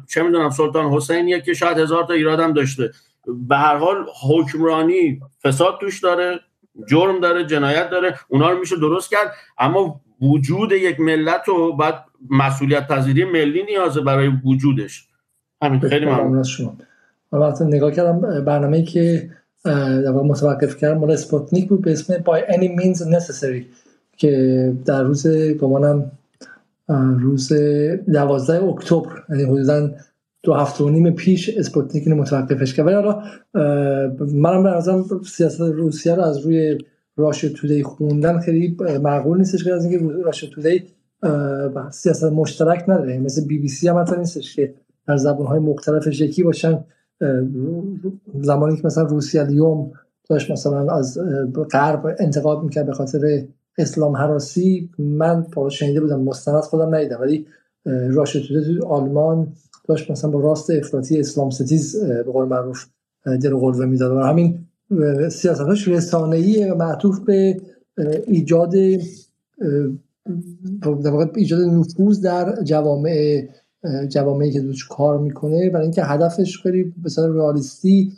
[0.08, 2.91] چه می‌دونم سلطان حسینیه که شاید هزار تا ایرادم داشته.
[3.48, 6.40] به هر حال حکمرانی فساد توش داره
[6.89, 9.32] جرم داره جنایت داره اونا رو میشه درست کرد.
[9.58, 11.94] اما وجود یک ملت رو باید
[12.31, 15.08] مسئولیت پذیری ملی نیازه برای وجودش.
[15.62, 16.39] همین خیلی ممنون.
[16.39, 16.76] از شما.
[17.32, 19.31] وقتی نگاه کردم برنامه که
[20.24, 23.62] متوقف کردم مال اسپوتنیک بود به اسم By Any Means Necessary
[24.16, 25.26] که در روز
[25.60, 26.10] گمانم
[27.18, 29.90] روز 12 اکتبر یعنی حدودا
[30.42, 32.86] دو هفته و نیم پیش اسپوتنیک متوقفش کرد.
[32.86, 33.23] ولی حالا
[34.33, 36.78] منم به نظرم سیاست روسیه رو از روی
[37.17, 40.84] راشا تودی خوندن خیلی معقول نیستش که از اینکه راشا تودی
[41.91, 43.18] سیاست مشترک نداره.
[43.18, 44.75] مثل بی بی سی هم حتی نیستش که
[45.07, 46.84] در زبان های مختلفش یکی باشن.
[48.41, 49.91] زمانی که مثلا روسیه لیوم
[50.28, 51.18] داشت مثلا از
[51.73, 53.42] غرب انتقاد می‌کرد به خاطر
[53.78, 57.20] اسلام حراسی من شنیده بودم مستند خودم ندیدم.
[57.20, 57.47] ولی
[57.86, 59.52] راش توده تو آلمان
[59.89, 62.86] داشت مثلا با راست افراطی اسلام ستیز به قول معروف
[63.26, 64.12] و قلوه می‌داد.
[64.12, 64.58] و همین
[65.31, 67.60] سیاستش رسانه‌ای معطوف به
[68.26, 68.75] ایجاد
[70.73, 73.49] در ایجاد نفوذ در جوامع
[74.08, 75.70] جوامعی که دوش کار می‌کنه.
[75.70, 78.12] برای اینکه هدفش خیلی به رئالیستی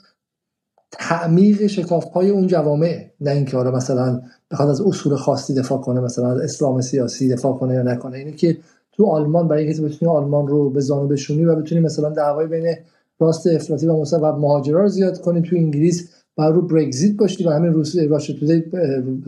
[0.92, 3.07] تعمیق شکاف های اون جوامع.
[3.20, 7.57] نه اینکه حالا مثلا بخواد از اصول خاصی دفاع کنه مثلا از اسلام سیاسی دفاع
[7.58, 8.18] کنه یا نکنه.
[8.18, 8.57] اینه که
[9.01, 12.75] تو آلمان برای اینکه بتونی آلمان رو به زانو بشونی و بتونی مثلا دعوای بین
[13.19, 17.51] راست افراطی و و مهاجرا رو زیاد کنی تو انگلیس و رو برگزیت باشی و
[17.51, 18.35] همین روسیه باشه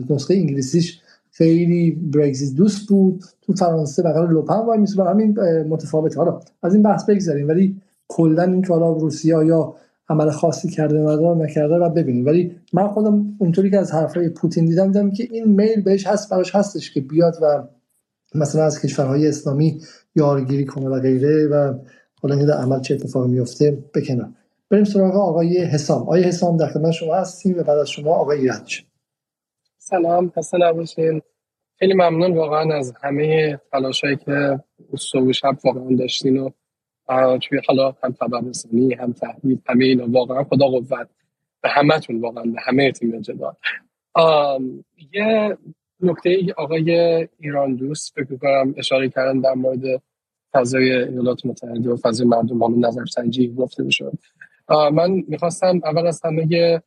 [0.07, 3.23] تو نسخه انگلیسیش خیلی برگزیت دوست بود.
[3.41, 6.17] تو فرانسه بغل لوپن وای میسه همین متفاوته.
[6.17, 9.75] حالا از این بحث بگذاریم ولی کلا این که حالا روسیه یا
[10.09, 12.25] عمل خاصی کرده و نکرده و ببینیم.
[12.25, 16.29] ولی من خودم اونطوری که از حرفای پوتین دیدم دیدم که این میل بهش هست
[16.29, 17.63] براش هستش که بیاد و
[18.35, 19.81] مثلا از کشورهای اسلامی
[20.15, 21.73] یارگیری کنه و غیره و
[22.21, 24.33] حالا این در عمل چه اتفاقی میفته بکنه
[24.73, 26.01] بریم سراغ آقای حسام.
[26.01, 28.83] آقای حسام در خدمت شما هستیم و بعد از شما آقای ایرج.
[29.77, 31.21] سلام حسن نباشین.
[31.79, 34.59] خیلی ممنون واقعا از همه تلاشایی که
[34.97, 36.49] صبح و شب واقعا داشتین و
[37.37, 40.07] توی حالا هم خبر رسانی هم تحلیل همه اینا.
[40.09, 41.07] واقعا خدا قوت
[41.61, 43.53] به همتون واقعا به همه تیم جدال
[45.13, 45.57] یه
[46.03, 46.91] نکته آقای
[47.39, 50.01] ایران دوست فکر کنم اشاره کردن در مورد
[50.53, 54.13] فضای ایالات متحده و فضای مردم حالا نظر سنجی گفته بشد
[54.69, 56.81] من می‌خواستم اول از همه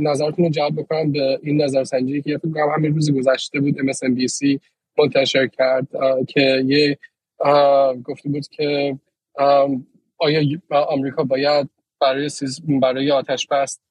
[0.00, 3.74] نظرتون رو جلب بکنم به این نظر سنجی که فکر کنم همین روز گذشته بود
[3.78, 4.58] MSNBC
[4.98, 5.88] منتشر کرد
[6.28, 6.98] که یه
[8.04, 8.98] گفته بود که
[10.18, 12.30] آیا آمریکا باید برای
[12.82, 13.82] برای آتش بست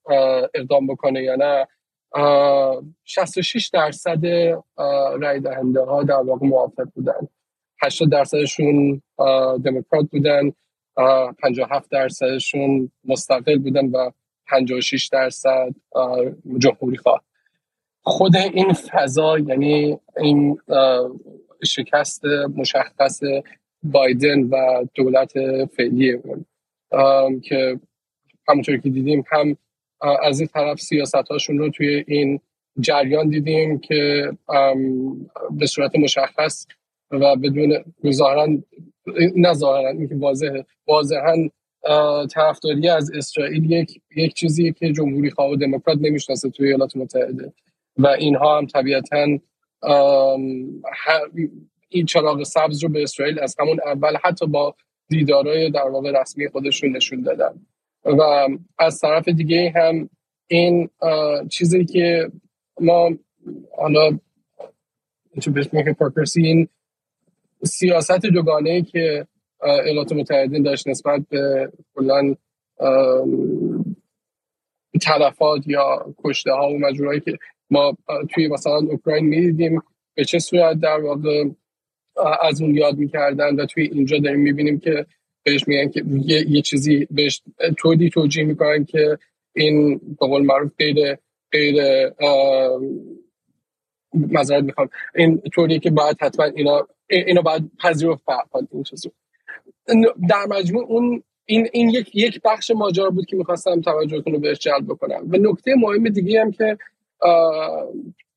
[0.54, 1.68] اقدام بکنه یا نه.
[3.04, 4.26] 66 درصد
[5.22, 7.28] رای دهنده ها در واقع موافق بودن.
[7.82, 9.02] 80 درصدشون
[9.64, 10.52] دموکرات بودن
[11.40, 14.12] 57 درصدشون مستقل بودن و
[14.48, 15.76] 56 درصد
[16.58, 17.24] جمهوری خواه
[18.02, 20.60] خود این فضا یعنی این
[21.64, 23.20] شکست مشخص
[23.84, 25.32] بایدن و دولت
[25.66, 26.22] فعلی
[27.44, 27.80] که
[28.48, 29.58] همونطور که دیدیم هم
[30.02, 32.40] از این طرف سیاست هاشون رو توی این
[32.80, 34.32] جریان دیدیم که
[35.52, 36.66] به صورت مشخص
[37.12, 38.48] و بدون ظاهرا
[39.36, 41.36] نه ظاهرا اینکه واضحه واضحا
[42.32, 47.54] طرفداری از اسرائیل یک یک چیزی که جمهوری خواه و دموکرات نمی‌شناسه توی ایالات متحده.
[47.98, 49.28] و اینها هم طبیعتا
[51.90, 54.76] این چراغ سبز رو به اسرائیل از همون اول حتی با
[55.08, 57.66] دیدارای در واقع رسمی خودشون نشون دادن.
[58.06, 58.48] و
[58.80, 60.10] از طرف دیگه هم
[60.48, 60.90] این
[61.50, 62.32] چیزی که
[62.82, 63.10] ما
[63.78, 64.20] حالا
[65.42, 65.96] چون بهش میگه
[66.36, 66.68] این
[67.64, 69.28] سیاست دوگانه که
[69.86, 72.36] ایالات متحده داشت نسبت به کلا
[75.02, 77.38] تلفات یا کشته ها و مجموعه که
[77.70, 77.98] ما
[78.34, 79.82] توی مثلا اوکراین می‌دیدیم
[80.16, 81.50] به چه صورت در واقع
[82.42, 85.06] از اون یاد می‌کردن و توی اینجا داریم می‌بینیم که
[85.52, 86.04] بهش میگن که
[86.48, 87.42] یه, چیزی بهش
[87.78, 89.18] تودی توجیه می‌کنن که
[89.56, 91.18] این به قول معروف غیر
[91.52, 91.76] غیر
[94.14, 98.24] مذارت می‌خوام این طوری که باید حتما اینا اینو باید پذیرفت
[98.72, 99.12] این چیزی
[100.30, 104.60] در مجموع اون این این یک یک بخش ماجرا بود که می‌خواستم توجهتون رو بهش
[104.60, 105.30] جلب بکنم.
[105.30, 106.78] و نکته مهم دیگه هم که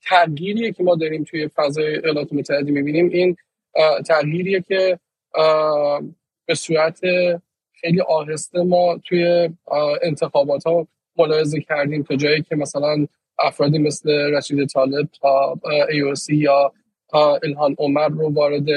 [0.05, 3.37] تغییریه که ما داریم توی فضای ایالات متحده می‌بینیم این
[4.07, 4.99] تغییریه که
[6.47, 7.01] به صورت
[7.81, 9.49] خیلی آهسته ما توی
[10.03, 13.07] انتخابات ها ملاحظه کردیم تا جایی که مثلا
[13.39, 15.55] افرادی مثل رشید طالب تا
[15.91, 16.73] ایوسی یا
[17.43, 18.69] الهان عمر رو وارد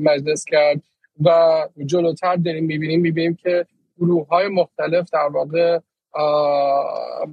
[0.00, 0.82] مجلس کرد
[1.24, 3.66] و جلوتر داریم می‌بینیم می‌بینیم که
[3.98, 5.78] گروه های مختلف در واقع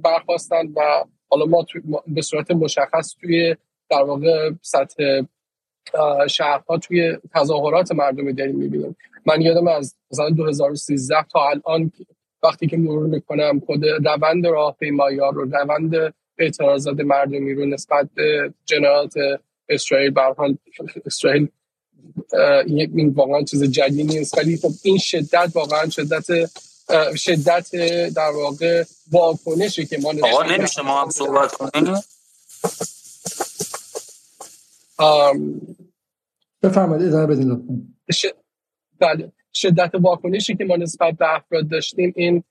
[0.02, 1.66] برخواستند و حالا ما
[2.06, 3.56] به صورت مشخص توی
[3.90, 5.22] در واقع سطح
[6.30, 8.96] شهرها توی تظاهرات مردمی داریم می‌بینیم.
[9.26, 11.92] من یادم از مثلا 2013 تا الان
[12.42, 18.54] وقتی که مرور می‌کنم خود روند راهپیمایی ها رو روند اعتراضات مردمی رو نسبت به
[18.66, 19.14] جنایات
[19.68, 20.56] اسرائیل به حال
[21.06, 21.48] اسرائیل
[22.66, 24.38] این واقعا چیز جدی نیست.
[24.38, 26.50] ولی خب این شدت واقعا شدت
[27.16, 27.70] شدت
[28.14, 31.94] در واقع واکنشی که ما آقا نمیشه ما هم صحبت کنیم؟
[36.62, 37.94] بفرمایید ادامه بدین
[38.98, 42.44] بله شدت واکنشی که ما نسبت به افراد داشتیم این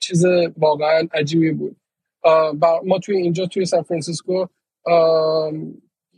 [0.00, 0.24] چیز
[0.56, 1.76] واقعا عجیبی بود.
[2.84, 4.46] ما توی اینجا توی سان فرانسیسکو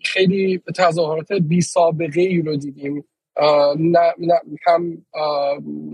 [0.05, 3.05] خیلی تظاهرات بی سابقه ای رو دیدیم.
[3.79, 4.15] نه,
[4.67, 5.07] هم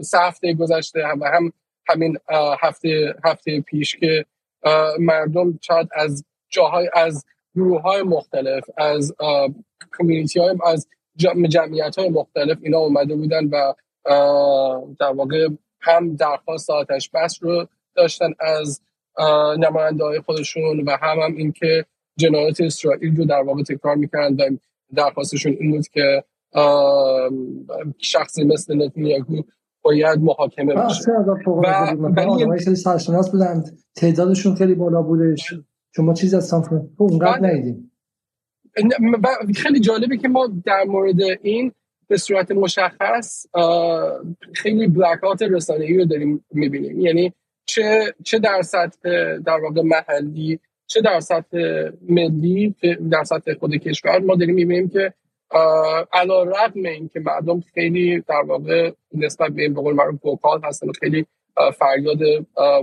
[0.02, 1.52] سه هفته گذشته هم هم
[1.88, 2.18] همین
[2.60, 4.24] هفته هفته پیش که
[4.98, 7.24] مردم شاید از جاهای از
[7.56, 9.14] گروه های مختلف از
[9.98, 13.74] کمیونیتی های از جمعیت های مختلف اینا اومده بودن و
[15.00, 15.48] در واقع
[15.80, 17.66] هم درخواست آتش بس رو
[17.96, 18.80] داشتن از
[19.58, 21.84] نماینده های خودشون و هم هم اینکه
[22.18, 24.56] جنایات اسرائیل رو در واقع تکرار می‌کردن و
[24.94, 26.24] درخواستشون این بود که
[27.98, 29.42] شخصی مثل نتانیاهو
[29.82, 31.12] باید محاکمه بشه.
[31.46, 31.62] و
[32.46, 35.54] ولی سرشناس بودند تعدادشون خیلی بالا بودش.
[35.96, 37.48] شما چیز از سان اونقدر بله.
[37.48, 37.90] ندیدیم
[39.56, 41.72] خیلی جالبه که ما در مورد این
[42.08, 43.46] به صورت مشخص
[44.52, 47.00] خیلی بلکات رسانه ای رو داریم می‌بینیم.
[47.00, 47.32] یعنی
[47.66, 51.58] چه چه در سطح در واقع محلی چه در سطح
[52.08, 52.74] ملی
[53.10, 55.14] در سطح خود کشور ما داریم می‌بینیم که
[56.12, 60.88] علا رقم این که مردم خیلی در واقع نسبت به این بقول معروف وکال هستن
[60.88, 61.26] و خیلی
[61.78, 62.18] فریاد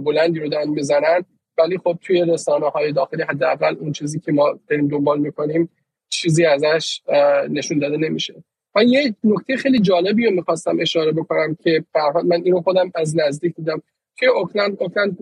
[0.03, 1.25] بلندی رو دارن می‌زنن.
[1.57, 5.69] ولی خب توی رسانه های داخلی حداقل اون چیزی که ما داریم دنبال می‌کنیم
[6.09, 7.01] چیزی ازش
[7.49, 8.43] نشون داده نمیشه.
[8.75, 11.85] من یه نکته خیلی جالبی رو می‌خواستم اشاره بکنم که
[12.23, 13.81] من اینو خودم از نزدیک دیدم
[14.15, 15.17] که اوکلند اوکلند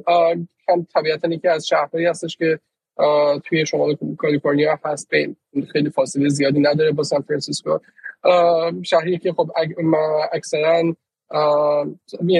[0.69, 2.59] هم طبیعتا یکی از شهرهایی هستش که
[3.45, 5.09] توی شمال کالیفرنیا هست.
[5.09, 5.35] بین
[5.72, 7.77] خیلی فاصله زیادی نداره با سان فرانسیسکو.
[8.83, 9.51] شهری که خب
[10.33, 10.95] اکثرا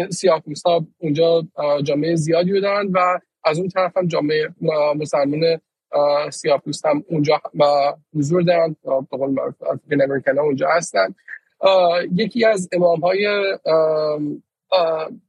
[0.10, 1.48] سیاه ها اونجا
[1.84, 4.50] جامعه زیادی دارن و از اون طرف هم جامعه
[4.96, 5.62] مسلمان
[6.32, 7.42] سیاه هم اونجا
[8.16, 8.76] حضور دارن.
[8.84, 11.16] به قول معروف افریکن اونجا هستن.
[12.16, 13.28] یکی از امام های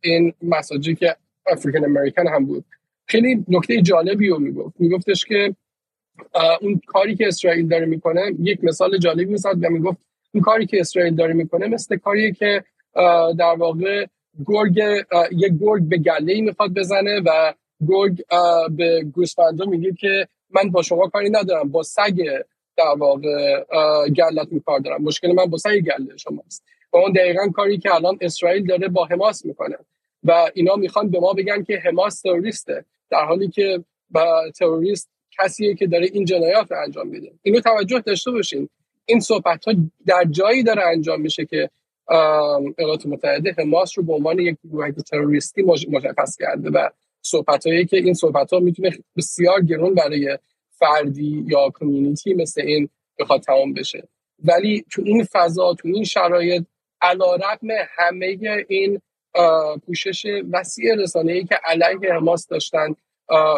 [0.01, 1.17] این مساجی که
[1.47, 2.65] افریکن امریکن هم بود.
[3.07, 4.75] خیلی نکته جالبی رو می‌گفت.
[4.79, 5.55] میگفتش که
[6.61, 9.99] اون کاری که اسرائیل داره می‌کنه یک مثال جالبی می‌زد و می‌گفت
[10.35, 12.65] اون کاری که اسرائیل داره می‌کنه مثل کاری که
[13.39, 14.07] در واقع
[14.47, 14.81] گرگ
[15.33, 17.55] یک گرگ به گله می‌خواد بزنه و
[17.89, 18.25] گرگ
[18.71, 22.21] به گوسفندا میگه که من با شما کاری ندارم با سگ
[22.77, 23.65] در واقع
[24.09, 26.65] گلت میکار دارم مشکل من با سگ گله شماست.
[26.93, 29.77] و اون دقیقا کاری که الان اسرائیل داره با حماس می‌کنه
[30.25, 32.85] و اینا می‌خوان به ما بگن که حماس تروریسته.
[33.11, 37.33] در حالی که با تروریست کسیه که داره این جنایات رو انجام میده.
[37.43, 38.69] اینو توجه داشته باشین.
[39.07, 39.75] این صحبت ها
[40.07, 41.71] در جایی داره انجام میشه که
[42.79, 46.89] ایالات متحده حماس رو به عنوان یک گروه تروریستی مشخص کرده و
[47.23, 50.39] صحبت هایی که این صحبت ها می‌تونه بسیار گرون برای
[50.71, 54.09] فردی یا کمیونیتی مثل این بخواد تمام بشه.
[54.45, 56.65] ولی تو این فضا تو این شرایط
[57.03, 57.69] علا رقم
[57.99, 59.01] همه این
[59.87, 62.95] پوشش وسیع رسانه ای که علیه حماس داشتن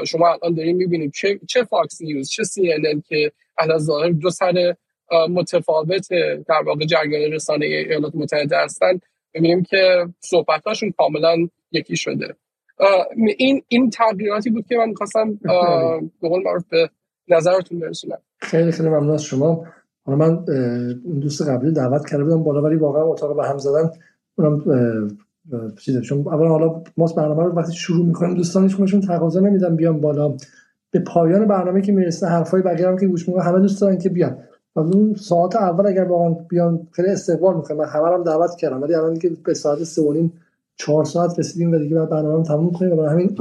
[0.07, 2.73] شما الان داریم می‌بینید چه چه فاکس نیوز چه سی
[3.09, 4.75] که از ظاهر دو سر
[5.29, 6.09] متفاوت
[6.49, 9.01] در واقع جریان رسانه ایالات متحده هستن.
[9.35, 12.37] ببینیم که صحبتاشون کاملا یکی شده.
[13.39, 15.39] این این تغییراتی بود که من می‌خواستم
[16.21, 16.91] به قول معروف به
[17.29, 18.19] نظرتون برسونم.
[18.39, 19.65] خیلی خیلی ممنون از شما.
[20.07, 20.45] حالا من
[21.05, 23.91] اون دوست قبلی دعوت کرده بودم بالا ولی واقعا اتاق به هم زدن.
[24.39, 24.65] اونم
[25.79, 30.01] چیزه چون اول حالا ما برنامه رو وقتی شروع می‌کنیم دوستان هیچ تقاضا نمیدن بیان
[30.01, 30.35] بالا.
[30.91, 34.09] به پایان برنامه که می‌رسه حرفای بقیه هم که گوش می‌کنن همه دوست دارن که
[34.09, 34.39] بیان.
[34.77, 38.95] و اون ساعت اول اگر واقعا بیان خیلی استقبال می‌کنم من هم دعوت کردم ولی
[38.95, 40.33] الان که به ساعت 3 و نیم
[40.77, 43.37] 4 ساعت رسیدیم و دیگه بعد برنامه رو تموم کنیم و همین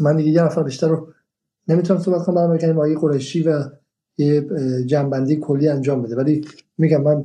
[0.00, 1.08] من دیگه یه نفر بیشتر رو
[1.68, 2.34] نمی‌تونم صحبت کنم.
[2.34, 3.62] برنامه کنیم با قریشی و
[4.18, 4.46] یه
[4.86, 6.16] جنبندی کلی انجام بده.
[6.16, 6.44] ولی
[6.78, 7.24] میگم من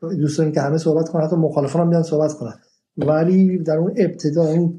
[0.00, 2.54] دوست دارم که همه صحبت کنن حتی مخالفان هم بیان صحبت کنن.
[2.96, 4.78] ولی در اون ابتدا این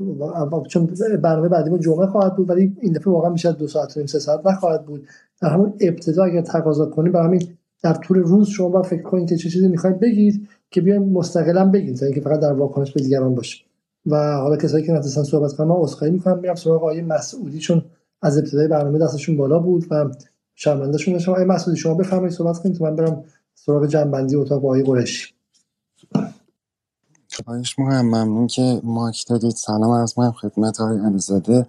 [0.68, 0.90] چون
[1.22, 4.20] برنامه بعدی ما جمعه خواهد بود ولی این دفعه واقعا میشه دو ساعت و سه
[4.20, 5.08] ساعت نخواهد بود.
[5.42, 7.48] در همون ابتدا اگر تقاضا کنیم برای همین
[7.84, 11.98] در طول روز شما فکر کنید که چه چیزی می‌خواید بگید که بیاین مستقلا بگید
[11.98, 13.66] تا اینکه فقط در واکنش به دیگران باشه.
[14.06, 16.40] و حالا کسایی که نتونستن صحبت کنن من عذرخواهی می‌کنم.
[16.40, 17.86] میرم سراغ آقای مسعودی چون
[18.22, 20.10] از ابتدای برنامه دستشون بالا بود و
[20.56, 23.24] شرمنده شون آقای مسعودی شما بفرمایید صحبت کنید من برم
[23.56, 25.34] سراغ جنبندی اتاق آقای قریشی.
[27.46, 28.02] خواهش می‌کنم.
[28.02, 29.52] ممنون که ماک دادید.
[29.52, 31.68] سلام از من خدمت های علیزاده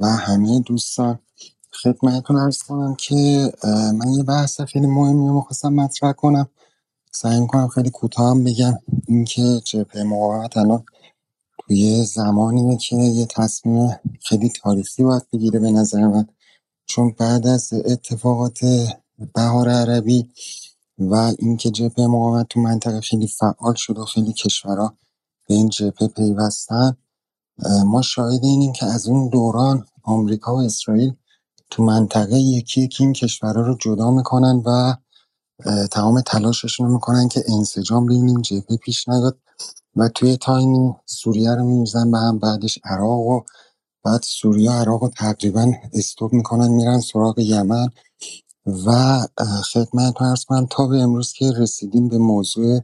[0.00, 1.18] و همه دوستان.
[1.82, 3.52] خدمتتون ارز کنم که
[3.94, 6.48] من یه بحث خیلی مهمی رو خواستم مطرح کنم.
[7.10, 8.78] سعی می‌کنم خیلی کوتاه بگم.
[9.08, 10.84] اینکه جبهه مقاومت الان
[11.68, 13.90] توی زمانیه که یه تصمیم
[14.20, 16.26] خیلی تاریخی باید بگیره به نظر من.
[16.86, 18.58] چون بعد از اتفاقات
[19.34, 20.28] بهار عربی
[20.98, 24.94] و اینکه جبهه مقاومت تو منطقه خیلی فعال شد و خیلی کشورها
[25.48, 26.96] به این جبهه پیوستن
[27.86, 31.12] ما شاهد اینیم که از اون دوران آمریکا و اسرائیل
[31.70, 34.94] تو منطقه یکی یکی این کشورها رو جدا می‌کنن و
[35.90, 39.38] تمام تلاششون رو می‌کنن که انسجام بین این جبهه پیش نیاد
[39.96, 43.40] و توی تایمی سوریه رو میریزن به هم بعدش عراق و
[44.04, 47.88] بعد سوریه و عراق رو تقریبا استوب می‌کنن میرن سراغ یمن
[48.86, 49.20] و
[49.72, 52.80] خدمت ارز کنم تا به امروز که رسیدیم به موضوع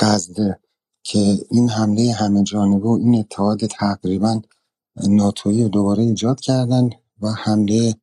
[0.00, 0.58] غزه
[1.04, 4.42] که این حمله همه جانبه و این اتحاد تقریبا
[5.08, 7.94] ناتویی دوباره ایجاد کردن و حمله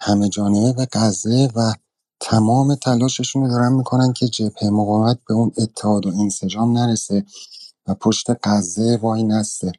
[0.00, 1.74] همه جانبه به غزه و
[2.26, 7.24] تمام تلاششون رو دارن می‌کنن که جبهه مقاومت به اون اتحاد و انسجام نرسه
[7.86, 9.72] و پشت غزه وای نسته.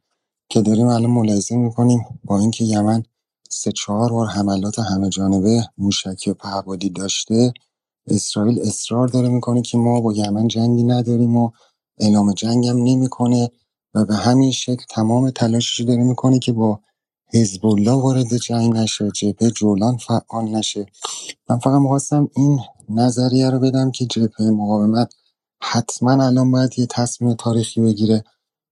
[0.49, 3.03] که داریم الان ملاحظه می‌کنیم با اینکه یمن
[3.49, 7.53] سه چهار بار حملات همه جانبه موشکی و پهبادی داشته
[8.07, 11.51] اسرائیل اصرار داره می‌کنه که ما با یمن جنگی نداریم و
[11.97, 13.51] اعلام جنگ هم نمی‌کنه
[13.93, 16.79] و به همین شکل تمام تلاشش داره می‌کنه که با
[17.33, 20.85] حزب الله وارد جنگ نشه جبهه جولان فعال نشه.
[21.49, 25.13] من فقط می‌خواستم این نظریه رو بدم که جبهه مقاومت
[25.61, 28.23] حتما الان باید یه تصمیم تاریخی بگیره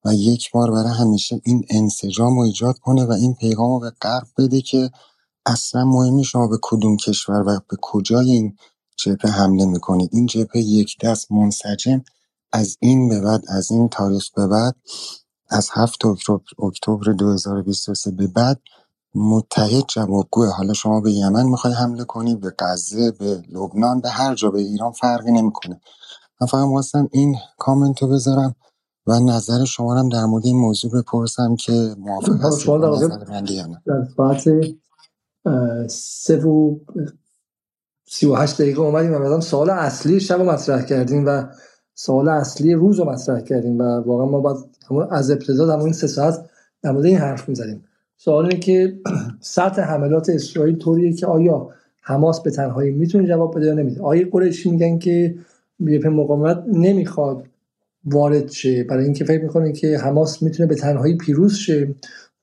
[0.06, 3.90] و یک بار برای همیشه این انسجام رو ایجاد کنه و این پیغام رو به
[4.02, 4.92] غرب بده که
[5.46, 8.58] اصلا مهمی شما به کدوم کشور و به کجای این
[8.98, 10.10] جبهه حمله می‌کنید.
[10.14, 12.04] این جبهه یک دست منسجم
[12.52, 14.76] از این به بعد از این تاریخ به بعد.
[15.50, 18.62] از 7 اکتبر اکتبر 2023 به بعد
[19.16, 24.36] متحد جوابگوه حالا شما به یمن می‌خوای حمله کنی به غزه به لبنان به هر
[24.36, 25.82] جا به ایران فرقی نمی‌کنه.
[26.42, 28.56] من فقط خواستم این کامنت رو بذارم
[29.08, 33.06] و نظر شما هم در مورد این موضوع بپرسم که موافق هستید با در واقع
[33.06, 34.44] نظر بنده یا نه؟ در ساعت
[35.90, 36.80] سه و
[38.08, 41.44] سی و هشت دقیقه اومدیم و سوال اصلی شب مطرح کردیم و
[41.96, 44.58] سوال اصلی روز رو مطرح کردیم و واقعا ما باید
[45.12, 46.46] از ابتدا در این سه ساعت
[46.82, 47.84] در مورد این حرف می‌زدیم.
[48.18, 49.00] سوال اینه که
[49.40, 51.70] سطح حملات اسرائیل طوریه که آیا
[52.02, 55.36] حماس به تنهایی می‌تونه جواب بده یا نمیده؟ آیه قریشی میگن که
[55.82, 57.44] جبهه مقاومت نمی‌خواد
[58.06, 58.84] وارد شه.
[58.84, 61.96] برای اینکه فکر می‌کنه که حماس می‌تونه به تنهایی پیروز شه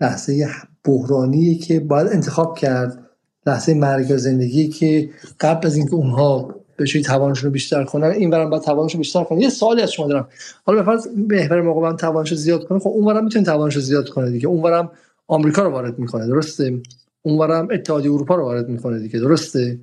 [0.00, 0.48] لحظه
[0.84, 2.98] بحرانی که باید انتخاب کرد
[3.46, 8.50] لحظه مرگ زندگی که قبل از اینکه اونها بشه توانشون رو بیشتر کنن این برام
[8.50, 10.28] باید توانشون بیشتر کنن یه سوالی از شما دارم.
[10.64, 14.48] حالا به فرض محور موقع توانش زیاد کنه خب اونورم می‌تونه توانش زیاد کنه دیگه.
[14.48, 14.90] اونورم
[15.26, 16.26] آمریکا رو وارد می‌کنه.
[16.26, 16.80] درسته؟
[17.26, 19.78] اونورم اتحادیه اروپا رو وارد می‌کنه دیگه درسته؟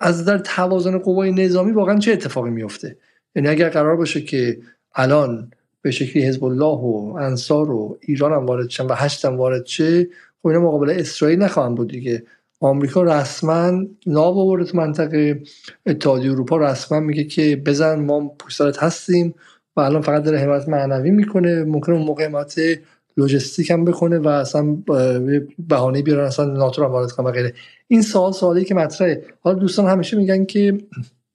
[0.00, 2.96] از در توازن قوای نظامی واقعا چه اتفاقی میفته
[3.36, 4.58] یعنی اگر قرار باشه که
[4.94, 5.50] الان
[5.82, 9.66] به شکلی حزب الله و انصار و ایران هم وارد شن و هشت هم وارد
[9.66, 10.04] شه
[10.42, 12.24] خب اینا مقابل اسرائیل نخواهم بود دیگه.
[12.60, 15.42] آمریکا رسما ناو آورده تو منطقه.
[15.86, 19.34] اتحادیه اروپا رسما میگه که بزن ما پشت هستیم
[19.76, 21.64] و الان فقط داره حمایت معنوی می‌کنه.
[21.64, 22.28] ممکن اون موقع
[23.16, 24.76] لوجستیک هم بکنه و اصلا
[25.68, 27.54] بهانه بیارن اصلا ناتو رو وارد کنه غیره.
[27.88, 29.24] این سوال سوالی که مطرحه.
[29.40, 30.78] حالا دوستان همیشه میگن که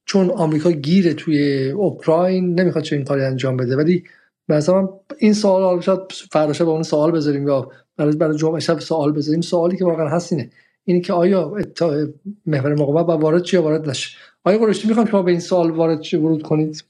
[0.05, 3.75] چون آمریکا گیره توی اوکراین نمی‌خواد چه این کاری انجام بده.
[3.75, 4.03] ولی
[4.49, 5.99] مثلا این سوال حالا شاید
[6.31, 9.41] فردا با اون سوال بذاریم یا برای برای جمعه شب سوال بذاریم.
[9.41, 10.49] سوالی که واقعا هست اینه.
[10.85, 11.53] اینه که آیا
[12.45, 16.01] محور مقاومت با وارد چی وارد نشه؟ آیا قرشتی می‌خوام شما به این سوال وارد
[16.01, 16.83] چی ورود کنید؟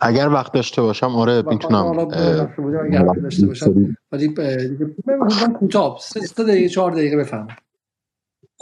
[0.00, 2.08] اگر وقت داشته باشم آره می‌تونم
[3.22, 3.96] داشته باشم.
[4.12, 4.34] ولی
[5.60, 7.48] کوتاه سه دقیقه چهار دقیقه بفهم.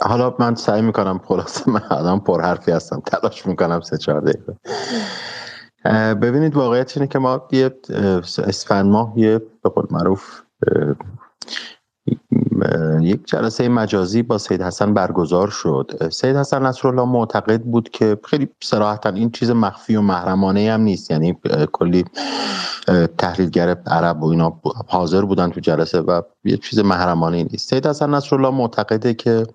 [0.01, 4.55] حالا من سعی می‌کنم خلاصه من آدم پر حرفی هستم تلاش می‌کنم سه چهار دقیقه.
[6.13, 7.71] ببینید واقعیت اینه که ما یه
[8.37, 10.41] اسفند ماه یه به قول معروف
[13.01, 16.09] یک جلسه مجازی با سید حسن برگزار شد.
[16.11, 21.11] سید حسن نصرالله معتقد بود که خیلی سراحتا این چیز مخفی و محرمانه هم نیست.
[21.11, 21.37] یعنی
[21.71, 22.05] کلی
[23.17, 27.69] تحلیلگر عرب و اینا حاضر بودن تو جلسه و یه چیز محرمانه نیست.
[27.69, 29.47] سید حسن نصرالله معتقده که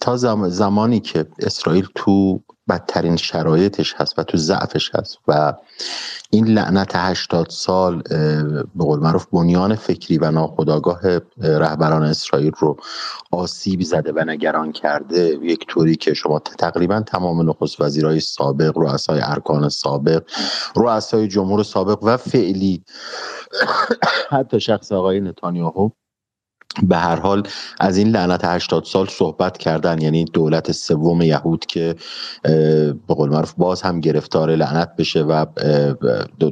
[0.00, 0.16] تا
[0.48, 5.54] زمانی که اسرائیل تو بدترین شرایطش هست و تو ضعفش هست و
[6.30, 8.02] این لعنت هشتاد سال
[8.74, 11.00] به قول معروف بنیان فکری و ناخودآگاه
[11.38, 12.76] رهبران اسرائیل رو
[13.30, 15.38] آسیب زده و نگران کرده.
[15.42, 20.22] یک طوری که شما تقریبا تمام نخست وزیرهای سابق رؤسای ارکان سابق
[20.76, 22.84] رؤسای جمهور سابق و فعلی
[24.30, 25.90] حتی شخص آقای نتانیاهو
[26.82, 27.42] به هر حال
[27.80, 31.94] از این لعنت 80 سال صحبت کردن یعنی دولت سوم یهود که
[33.08, 35.46] به قول معروف باز هم گرفتار لعنت بشه و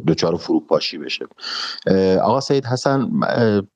[0.07, 1.27] دچار فروپاشی بشه.
[2.23, 3.11] آقا سید حسن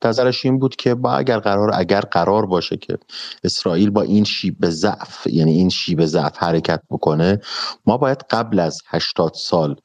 [0.04, 2.98] نظرش این بود که با اگر قرار اگر قرار باشه که
[3.44, 7.40] اسرائیل با این شیب ضعف یعنی این شیب ضعف حرکت بکنه
[7.86, 9.76] ما باید قبل از 80 سال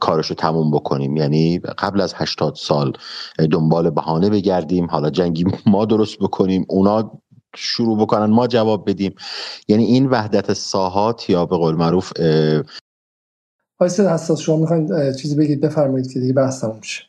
[0.00, 1.16] کارش رو تموم بکنیم.
[1.16, 2.92] یعنی قبل از 80 سال
[3.50, 4.86] دنبال بهانه بگردیم.
[4.86, 7.20] حالا جنگی ما درست بکنیم اونا
[7.56, 9.14] شروع بکنن ما جواب بدیم.
[9.68, 12.12] یعنی این وحدت ساحات یا به قول معروف
[13.78, 17.04] آیست حساس شما می‌خواین چیزی بگید؟ بفرمایید که دیگه بحث تموم شه.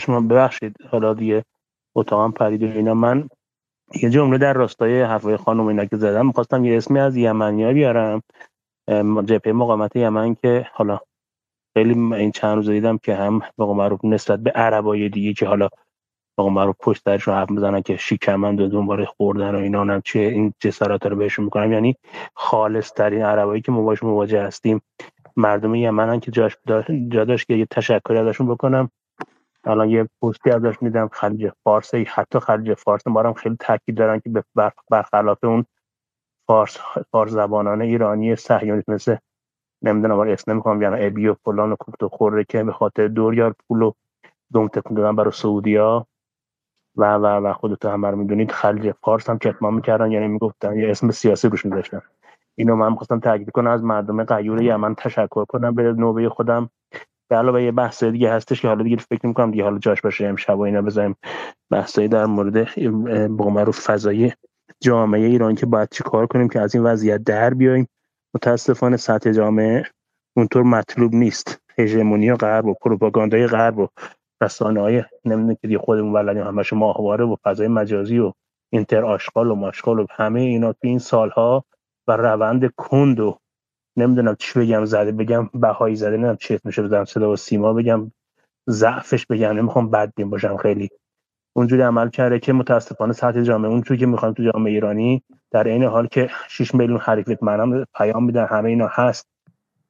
[0.00, 0.76] شما ببخشید.
[0.90, 1.44] حالا دیگه
[1.94, 2.94] اتاقم پرید اینا.
[2.94, 3.28] من
[4.02, 8.22] یه جمله در راستای حرفای خانم اینا که زدم می‌خواستم یه اسمی از یمنی بیارم.
[9.24, 10.98] جبهه مقاومت یمن که حالا
[11.78, 15.68] خیلی این چند روز دیدم که هم به معروف نسبت به عربای دیگه که حالا
[16.36, 20.18] به معروف پشت درشون حرف می‌زنن که شیکمند و دنبال خوردن و اینا هم چه
[20.18, 21.72] این جسارت رو بهشون می‌کنم.
[21.72, 21.96] یعنی
[22.34, 24.80] خالص ترین عربایی که مواجه مواجه هستیم.
[25.36, 26.56] مردم یمن که جاش
[27.08, 28.90] جا داشت که یه تشکری ازشون بکنم.
[29.64, 31.08] الان یه پستی ازش میدم.
[31.12, 31.94] خلیج فارس.
[31.94, 34.44] حتی خلیج فارس ما هم خیلی تاکید دارن که
[34.90, 35.64] برخلاف اون
[36.46, 36.78] فارس
[37.10, 39.16] فارس زبانان ایرانی صهیونیست مثل
[39.82, 43.34] نمی‌دونم اسم نمی‌خوام بیان ابی و فلان و کوفت و خوره که به خاطر دور
[43.34, 43.92] یار پول و
[44.52, 46.06] دوم تکون دادن برای سعودیا.
[46.96, 51.10] و و و خودتون هم می‌دونید خلیج فارس هم کتمان می‌کردن یعنی می‌گفتن یه اسم
[51.10, 52.02] سیاسی روش میذاشتن.
[52.54, 56.70] اینو من خواستم تاکید کنم از مردم قیور یمن تشکر کنم به نوبه خودم.
[57.30, 60.26] به علاوه یه بحث دیگه هستش که حالا دیگه فکر می‌کنم دیگه حالا جاش باشه
[60.26, 61.16] امشب و اینا بزنیم
[61.70, 62.74] بحثایی در مورد
[63.36, 64.32] به معروف فضایی
[64.80, 67.88] جامعه ایران که باید چی کار کنیم که از این وضعیت در بیایم
[68.34, 69.82] متاسفانه سطح جامعه
[70.36, 71.60] اونطور مطلوب نیست.
[71.78, 73.88] هژمونی غرب و پروپاگاندای غرب و
[74.42, 78.32] رسانه های نمی‌دونم که خودمون ولدیم همش ماهواره و فضای مجازی و
[78.72, 81.64] اینتر آشغال و ماشغال و همه اینا تو این سالها
[82.08, 83.38] و روند کند و
[83.96, 88.12] نمی‌دونم چی بگم زده بگم بهایی زده نمی‌دونم چی اسمش بزنم صدا و سیما بگم
[88.70, 90.88] ضعفش بگم نمی‌خوام بد باشم خیلی.
[91.56, 95.84] اونجوری عمل کرده که متاسفانه سطح جامعه اونجوری که می‌خوایم تو جامعه ایرانی در این
[95.84, 99.26] حال که 6 میلیون حرکت منم پیام میدن همه اینا هست.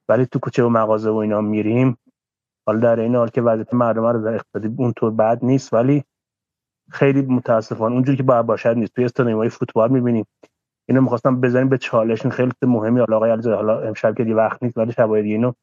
[0.09, 1.97] ولی تو کوچه و مغازه و اینا میریم.
[2.65, 6.03] حالا در این حال که وضعیت مردم رو در اقتصادی اونطور بد نیست ولی
[6.91, 8.95] خیلی متاسفانه اونجوری که باید باشد نیست.
[8.95, 10.25] توی استادیوم‌های فوتبال می‌بینیم.
[10.85, 12.99] اینو می‌خواستم بزنیم به چالش این خیلی مهمی.
[12.99, 15.53] حالا آقای علیزاده حالا امشب که وقت نیست ولی شبای دیگه اینو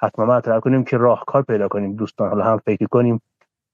[0.00, 1.96] حتما مطرح کنیم که راهکار پیدا کنیم.
[1.96, 3.22] دوستان حالا هم فکر کنیم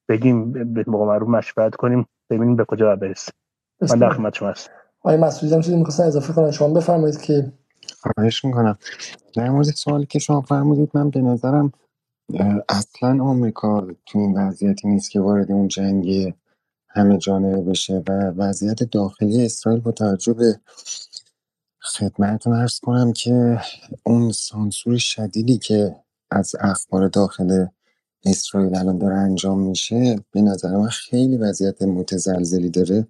[0.09, 3.35] بگیم به موقع مشورت کنیم ببینیم به کجا برسیم.
[3.91, 4.80] من در خدمت شما هستم.
[5.01, 7.53] آقای مسعودی هم چیزی می‌خواستن اضافه کنن؟ شما بفرمایید که
[8.01, 8.79] خواهش می‌کنم.
[9.35, 11.73] در مورد سوالی که شما فرمودید من به نظرم
[12.69, 16.35] اصلا آمریکا تو این وضعیتی نیست که وارد اون جنگ
[16.89, 20.61] همه جانبه بشه و وضعیت داخلی اسرائیل با توجه به
[21.81, 23.61] خدمتتون ارز کنم که
[24.05, 25.97] اون سانسور شدیدی که
[26.31, 27.67] از اخبار داخل
[28.25, 33.07] اسرائیل الان داره انجام میشه به نظر من خیلی وضعیت متزلزلی داره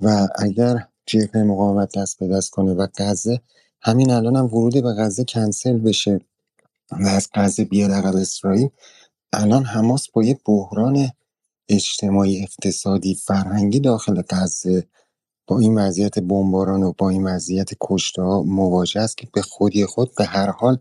[0.00, 3.40] و اگر جبهه مقاومت دست به دست کنه و غزه
[3.82, 6.20] همین الان هم ورود به غزه کنسل بشه
[6.90, 8.68] و از غزه بیاد عقب اسرائیل.
[9.32, 11.10] الان حماس با یه بحران
[11.68, 14.86] اجتماعی اقتصادی فرهنگی داخل غزه
[15.46, 19.86] با این وضعیت بمباران و با این وضعیت کشته ها مواجه است که به خودی
[19.86, 20.78] خود به هر حال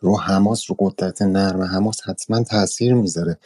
[0.00, 3.38] رو حماس رو قدرت نرم حماس حتما تاثیر می‌ذاره.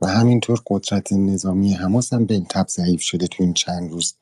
[0.00, 4.14] و همینطور قدرت نظامی حماس هم به تب ضعیف شده تو این چند روز.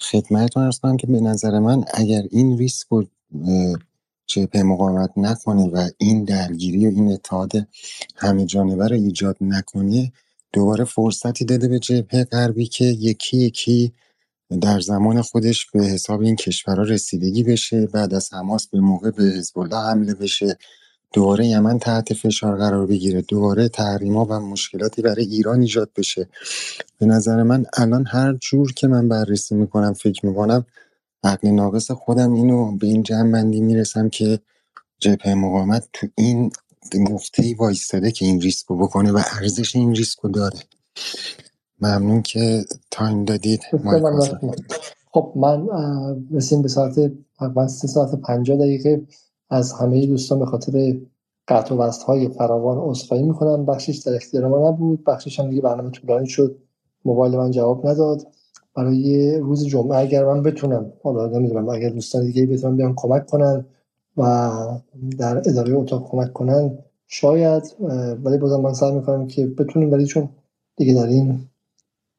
[0.00, 3.04] خدمتتون ارز کنم که به نظر من اگر این ریسک رو
[4.26, 7.52] جبهه مقاومت نکنه و این درگیری و این اتحاد
[8.16, 10.12] همه جانبه رو ایجاد نکنه
[10.52, 13.92] دوباره فرصتی داده به جبهه غربی که یکی یکی
[14.60, 19.22] در زمان خودش به حساب این کشورها رسیدگی بشه بعد از حماس به موقع به
[19.22, 20.58] حزب حمله بشه.
[21.14, 23.22] دوباره یمن تحت فشار قرار بگیره.
[23.22, 26.28] دوباره تحریما و مشکلاتی برای ایران ایجاد بشه.
[26.98, 30.66] به نظر من الان هر جور که من بررسی می‌کنم فکر می‌کنم
[31.24, 34.40] عقل ناقص خودم اینو به این جمع بندی می‌رسم که
[35.00, 36.50] جبهه مقاومت تو این
[36.94, 40.58] نقطه وایستاده که این ریسک رو بکنه و ارزش این ریسک رو داره.
[41.80, 43.60] ممنون که تایم دادید.
[45.12, 45.66] خب من
[46.32, 46.94] رسیم به ساعت
[47.68, 49.06] سه ساعت پنجاه دقیقه.
[49.54, 50.96] از همه دوستان به خاطر
[51.48, 53.66] قطع و وصل های فراوان عذرخواهی می‌کنم.
[53.66, 55.04] بخشش در اختیار ما نبود.
[55.04, 56.58] بخشش هم دیگه برنامه طولانی شد.
[57.04, 58.26] موبایل من جواب نداد.
[58.76, 63.64] برای روز جمعه اگر من بتونم حالا نمی‌دونم اگر دوستان دیگه بتونن بیان کمک کنن
[64.16, 64.50] و
[65.18, 67.76] در اداره اتاق کمک کنن شاید
[68.24, 70.28] ولی بازم من سعی می‌کنم که بتونیم ولی چون
[70.76, 71.40] دیگه در این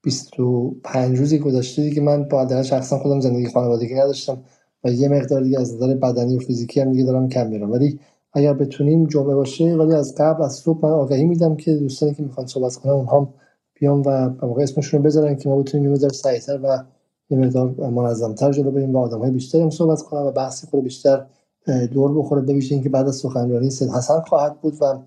[0.03, 4.37] 25 روزی گذشته دیگه من با در شخصا خودم زندگی خانوادگی نداشتم.
[4.85, 7.71] و یه مقدار دیگه از نظر بدنی و فیزیکی هم دیگه دارم کم میرم.
[7.71, 7.99] ولی
[8.33, 12.23] اگر بتونیم جمعه باشه ولی از قبل از صبح من آگهی میدم که دوستانی که
[12.23, 13.33] می‌خوان صحبت کنن اونها
[13.79, 16.83] بیان و به موقع اسمشون رو بذارن که ما بتونیم یه مقدار سریعتر و
[17.29, 21.25] یه مقدار منظمتر جلو بریم و آدم‌های بیشتری هم صحبت کنن و بحثی خود بیشتر
[21.91, 22.41] دور بخوره.
[22.41, 24.99] به اینکه بعد از سخنرانی سید حسن خواهد بود و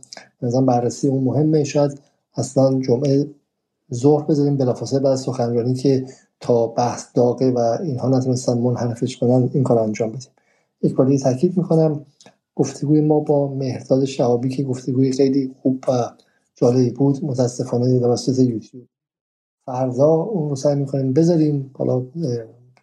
[0.43, 1.65] نظام بررسی اون مهمه.
[1.65, 2.01] شاید
[2.35, 3.27] اصلا جمعه
[3.95, 6.07] ظهر بذاریم بلافاصله بعد از سخنرانی که
[6.41, 10.31] تا بحث داغه و اینها نتونستن منحرفش کنن این کار انجام بدیم.
[10.83, 12.05] یک بار تاکید می‌کنم
[12.55, 16.10] گفتگوی ما با مهرداد شهابی که گفتگوی خیلی خوب و
[16.55, 18.86] جالبی بود متاسفانه توسط یوتیوب.
[19.67, 22.02] فردا اون رو سعی می‌کنیم بذاریم حالا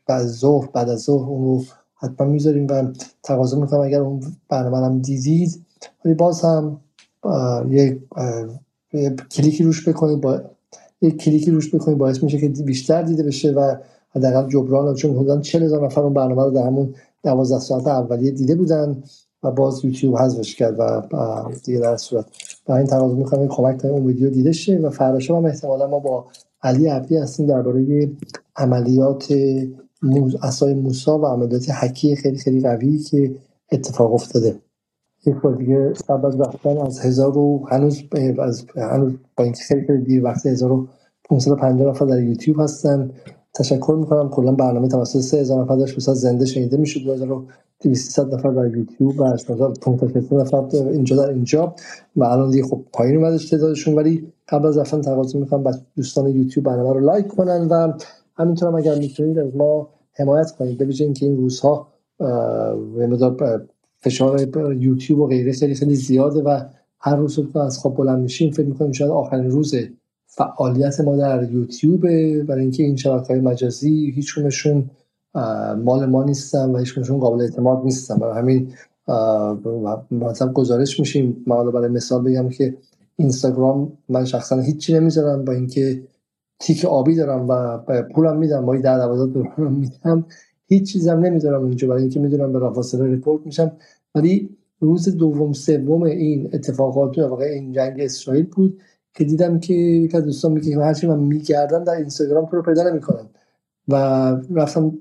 [0.08, 1.64] بعد ظهر بعد از ظهر اون رو
[1.96, 2.84] حتما می‌ذاریم و
[3.24, 5.66] تقاضا می‌کنم اگر اون برنامه هم دیدید
[6.06, 6.80] ولی باز هم
[7.70, 8.00] یک
[9.32, 10.42] کلیکی روش بکنید با
[11.06, 13.76] یک کلیکی روش بکنید باعث میشه که بیشتر دیده بشه و
[14.10, 18.32] حداقل جبران چون حدودا 40 هزار نفر اون برنامه رو در همون 12 ساعت اولیه
[18.32, 19.04] دیده بودن
[19.44, 21.02] و باز یوتیوب حذفش کرد و
[21.64, 22.26] دیگه در صورت.
[22.66, 26.00] با این تقاضا می‌کنم کمک کنیم اون ویدیو دیده شه و فردا هم احتمالا ما
[26.00, 26.26] با
[26.64, 28.12] علی عبدی هستیم درباره
[28.56, 29.34] عملیات
[30.02, 33.36] موز اسای موسا و عملیات حکی خیلی خیلی قوی که
[33.72, 34.56] اتفاق افتاده.
[35.26, 38.04] یک بار دیگه قبل از رفتن از هزار و هنوز
[38.40, 43.12] از هنوز با اینکه خیلی دیر وقت 1550 نفر در یوتیوب هستن.
[43.54, 44.30] تشکر می‌کنم.
[44.30, 45.98] کلا برنامه توسط 3000 نفر داشت.
[45.98, 51.76] مثلا زنده شنیده می‌شد 2200 نفر در یوتیوب و 8500 نفر اینجا در اینجا.
[52.16, 53.96] و الان دیگه خب پایین اومده تعدادشون.
[53.96, 55.64] ولی قبل از رفتن تقاضا می‌کنم.
[55.64, 57.94] با دوستان یوتیوب برنامه رو لایک کنن و
[58.36, 60.78] همینطور هم اگر می‌تونید از ما حمایت کنید.
[60.78, 61.88] به اینکه این روزها
[64.06, 64.48] فشار
[64.80, 66.60] یوتیوب و غیره خیلی خیلی زیاده و
[67.00, 69.76] هر روز که از خواب بلند میشیم فکر می‌کنیم شاید آخرین روز
[70.26, 72.02] فعالیت ما در یوتیوب
[72.44, 74.90] برای اینکه این شبکه های مجازی هیچکدومشون
[75.84, 78.16] مال ما نیستن و هیچکدومشون قابل اعتماد نیستن.
[78.16, 78.74] برای همین
[80.12, 81.44] مثلا گزارش میشیم.
[81.48, 82.78] ما برای مثال بگم که
[83.16, 86.02] اینستاگرام من شخصا هیچی نمی‌ذارم با اینکه
[86.60, 87.78] تیک آبی دارم و
[88.16, 88.66] پولم میدم.
[88.66, 90.26] با 10 12 دلار میدم.
[90.68, 93.72] هیچ چیزم نمی‌دونم اونجا برای اینکه می‌دونم به رافاصله ریپورت میشم.
[94.16, 98.82] ولی روز دوم سوم این اتفاقات واقع این جنگ اسرائیل بود
[99.14, 103.30] که دیدم که یک از دوستان میگه هرچی من میگردم در اینستاگرام تو پیدا نمی‌کنم
[103.88, 103.96] و
[104.56, 104.98] رفتم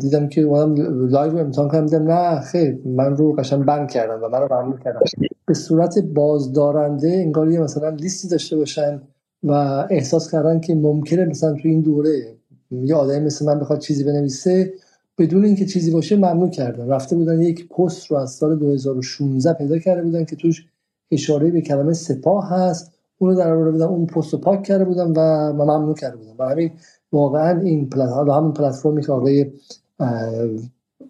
[0.00, 0.74] دیدم که اومدم
[1.08, 4.54] live رو امتحان کردم دیدم نه خیر من رو قشنگ ban کردن و من رو
[4.54, 5.00] ممنوع کردن.
[5.46, 9.02] به صورت بازدارنده انگار یه مثلا لیستی داشته باشن
[9.42, 9.52] و
[9.90, 12.36] احساس کردن که ممکنه مثلا تو این دوره
[12.70, 14.72] یه آدمی مثل من بخواد چیزی بنویسه
[15.18, 16.88] بدون اینکه چیزی باشه ممنوع کردن.
[16.88, 20.66] رفته بودن یک پست رو از سال 2016 پیدا کرده بودن که توش
[21.10, 22.92] اشاره به کلمه سپاه هست.
[23.18, 26.78] اونو در بودن اون پست رو پاک کرده بودم و ممنوع کرده بودن برای همین
[27.12, 29.52] واقعا این پلتفرم همین پلتفرمی که آقای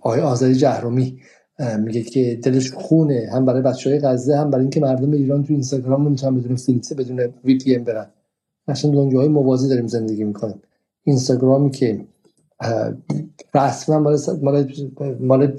[0.01, 1.19] آقای آذری جهرومی
[1.79, 5.53] میگه که دلش خونه هم برای بچه های غزه هم برای اینکه مردم ایران تو
[5.53, 8.07] اینستاگرام نمی‌تونن بدون فیلتر بدون وی پی ام برن.
[8.69, 10.63] اصلا دنیای موازی داریم زندگی می‌کنیم.
[11.03, 12.01] اینستاگرامی که
[13.55, 14.73] رسما مال مال
[15.21, 15.53] مال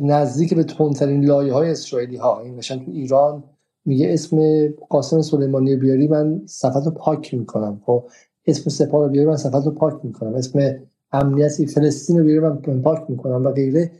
[0.00, 3.44] نزدیک به تندترین لایه های اسرائیلی ها این تو ایران
[3.84, 7.82] میگه اسم قاسم سلیمانی بیاری من صفحه رو پاک می‌کنم.
[7.86, 8.04] خب
[8.46, 10.34] اسم سپاه رو بیاری من صفحه رو پاک می‌کنم.
[10.34, 10.76] اسم
[11.12, 13.90] امنیتی فلسطین رو بیاری من پاک می‌کنم و غیره.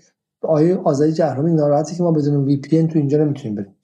[0.42, 3.74] آیه آزادی جهرومی ناراحتی که ما بدون وی پی تو اینجا نمی‌تونیم بریم.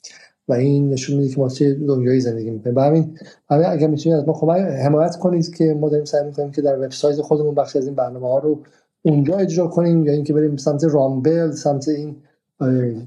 [0.48, 2.76] و این نشون میده که ما چه دنیایی زندگی می‌کنیم.
[2.76, 3.18] و همین
[3.50, 6.78] همین اگر می‌تونید از ما کمک حمایت کنید که ما داریم سعی می‌کنیم که در
[6.78, 8.60] وبسایت خودمون بخش از این برنامه ها رو
[9.02, 12.16] اونجا اجرا کنیم یا اینکه بریم سمت رامبل سمت این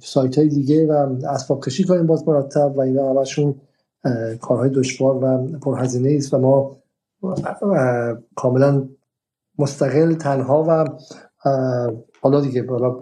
[0.02, 3.56] سایت های دیگه و اسباب کشی کنیم باز مرتب و اینا همشون
[4.42, 6.78] کارهای دشوار و پرهزینه است و ما
[8.36, 8.90] کاملا
[9.60, 10.86] مستقل تنها و
[12.22, 12.62] حالا دیگه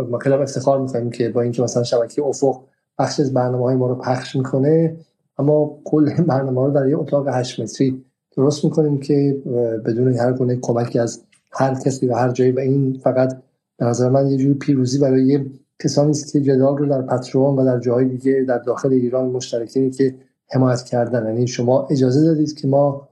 [0.09, 2.61] ما خیلی افتخار می‌کنیم که با اینکه مثلا شبکه افق
[3.00, 4.95] بخش از برنامه های ما رو پخش می‌کنه
[5.38, 8.03] اما کل برنامه رو در یه اتاق هشت متری
[8.38, 9.42] درست می‌کنیم که
[9.86, 11.22] بدون هر گونه کمکی از
[11.52, 13.42] هر کسی و هر جایی و این فقط
[13.78, 15.45] به نظر من یه جور پیروزی برای
[15.84, 19.90] کسانی است که جدال رو در پترون و در جاهای دیگه در داخل ایران مشترکینی
[19.90, 20.16] که
[20.48, 21.26] حمایت کردن.
[21.26, 23.10] یعنی شما اجازه دادید که ما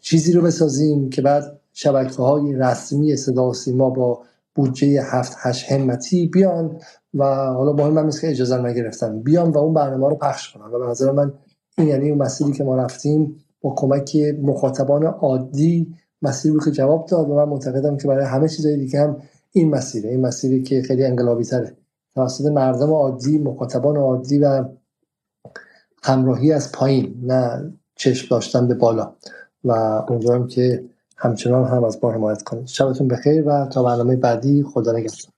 [0.00, 4.22] چیزی رو بسازیم که بعد شبکه های رسمی صدا سیما با
[4.54, 6.80] بودجه هفت هشت همتی بیان
[7.14, 9.22] و حالا مهم هم که اجازه نگرفتن.
[9.22, 11.32] بیان و اون برنامه رو پخش کنن و به نظر من
[11.78, 17.30] این یعنی اون مسیری که ما رفتیم با کمک مخاطبان عادی مسیری که جواب داد
[17.30, 19.16] و من معتقدم که برای همه چیزهای دیگه هم
[19.52, 20.10] این مسیره.
[20.10, 21.76] این مسیری که خیلی انقلابی تره.
[22.14, 24.64] توسط مردم عادی مخاطبان عادی و
[26.02, 29.12] همراهی از پایین نه چشم داشتن به بالا.
[29.64, 29.72] و
[30.08, 30.84] امیدوارم که
[31.16, 32.66] همچنان هم از ما حمایت کنید.
[32.66, 34.62] شبتون بخیر و تا برنامه بعدی.
[34.62, 35.31] خدا نگهدار.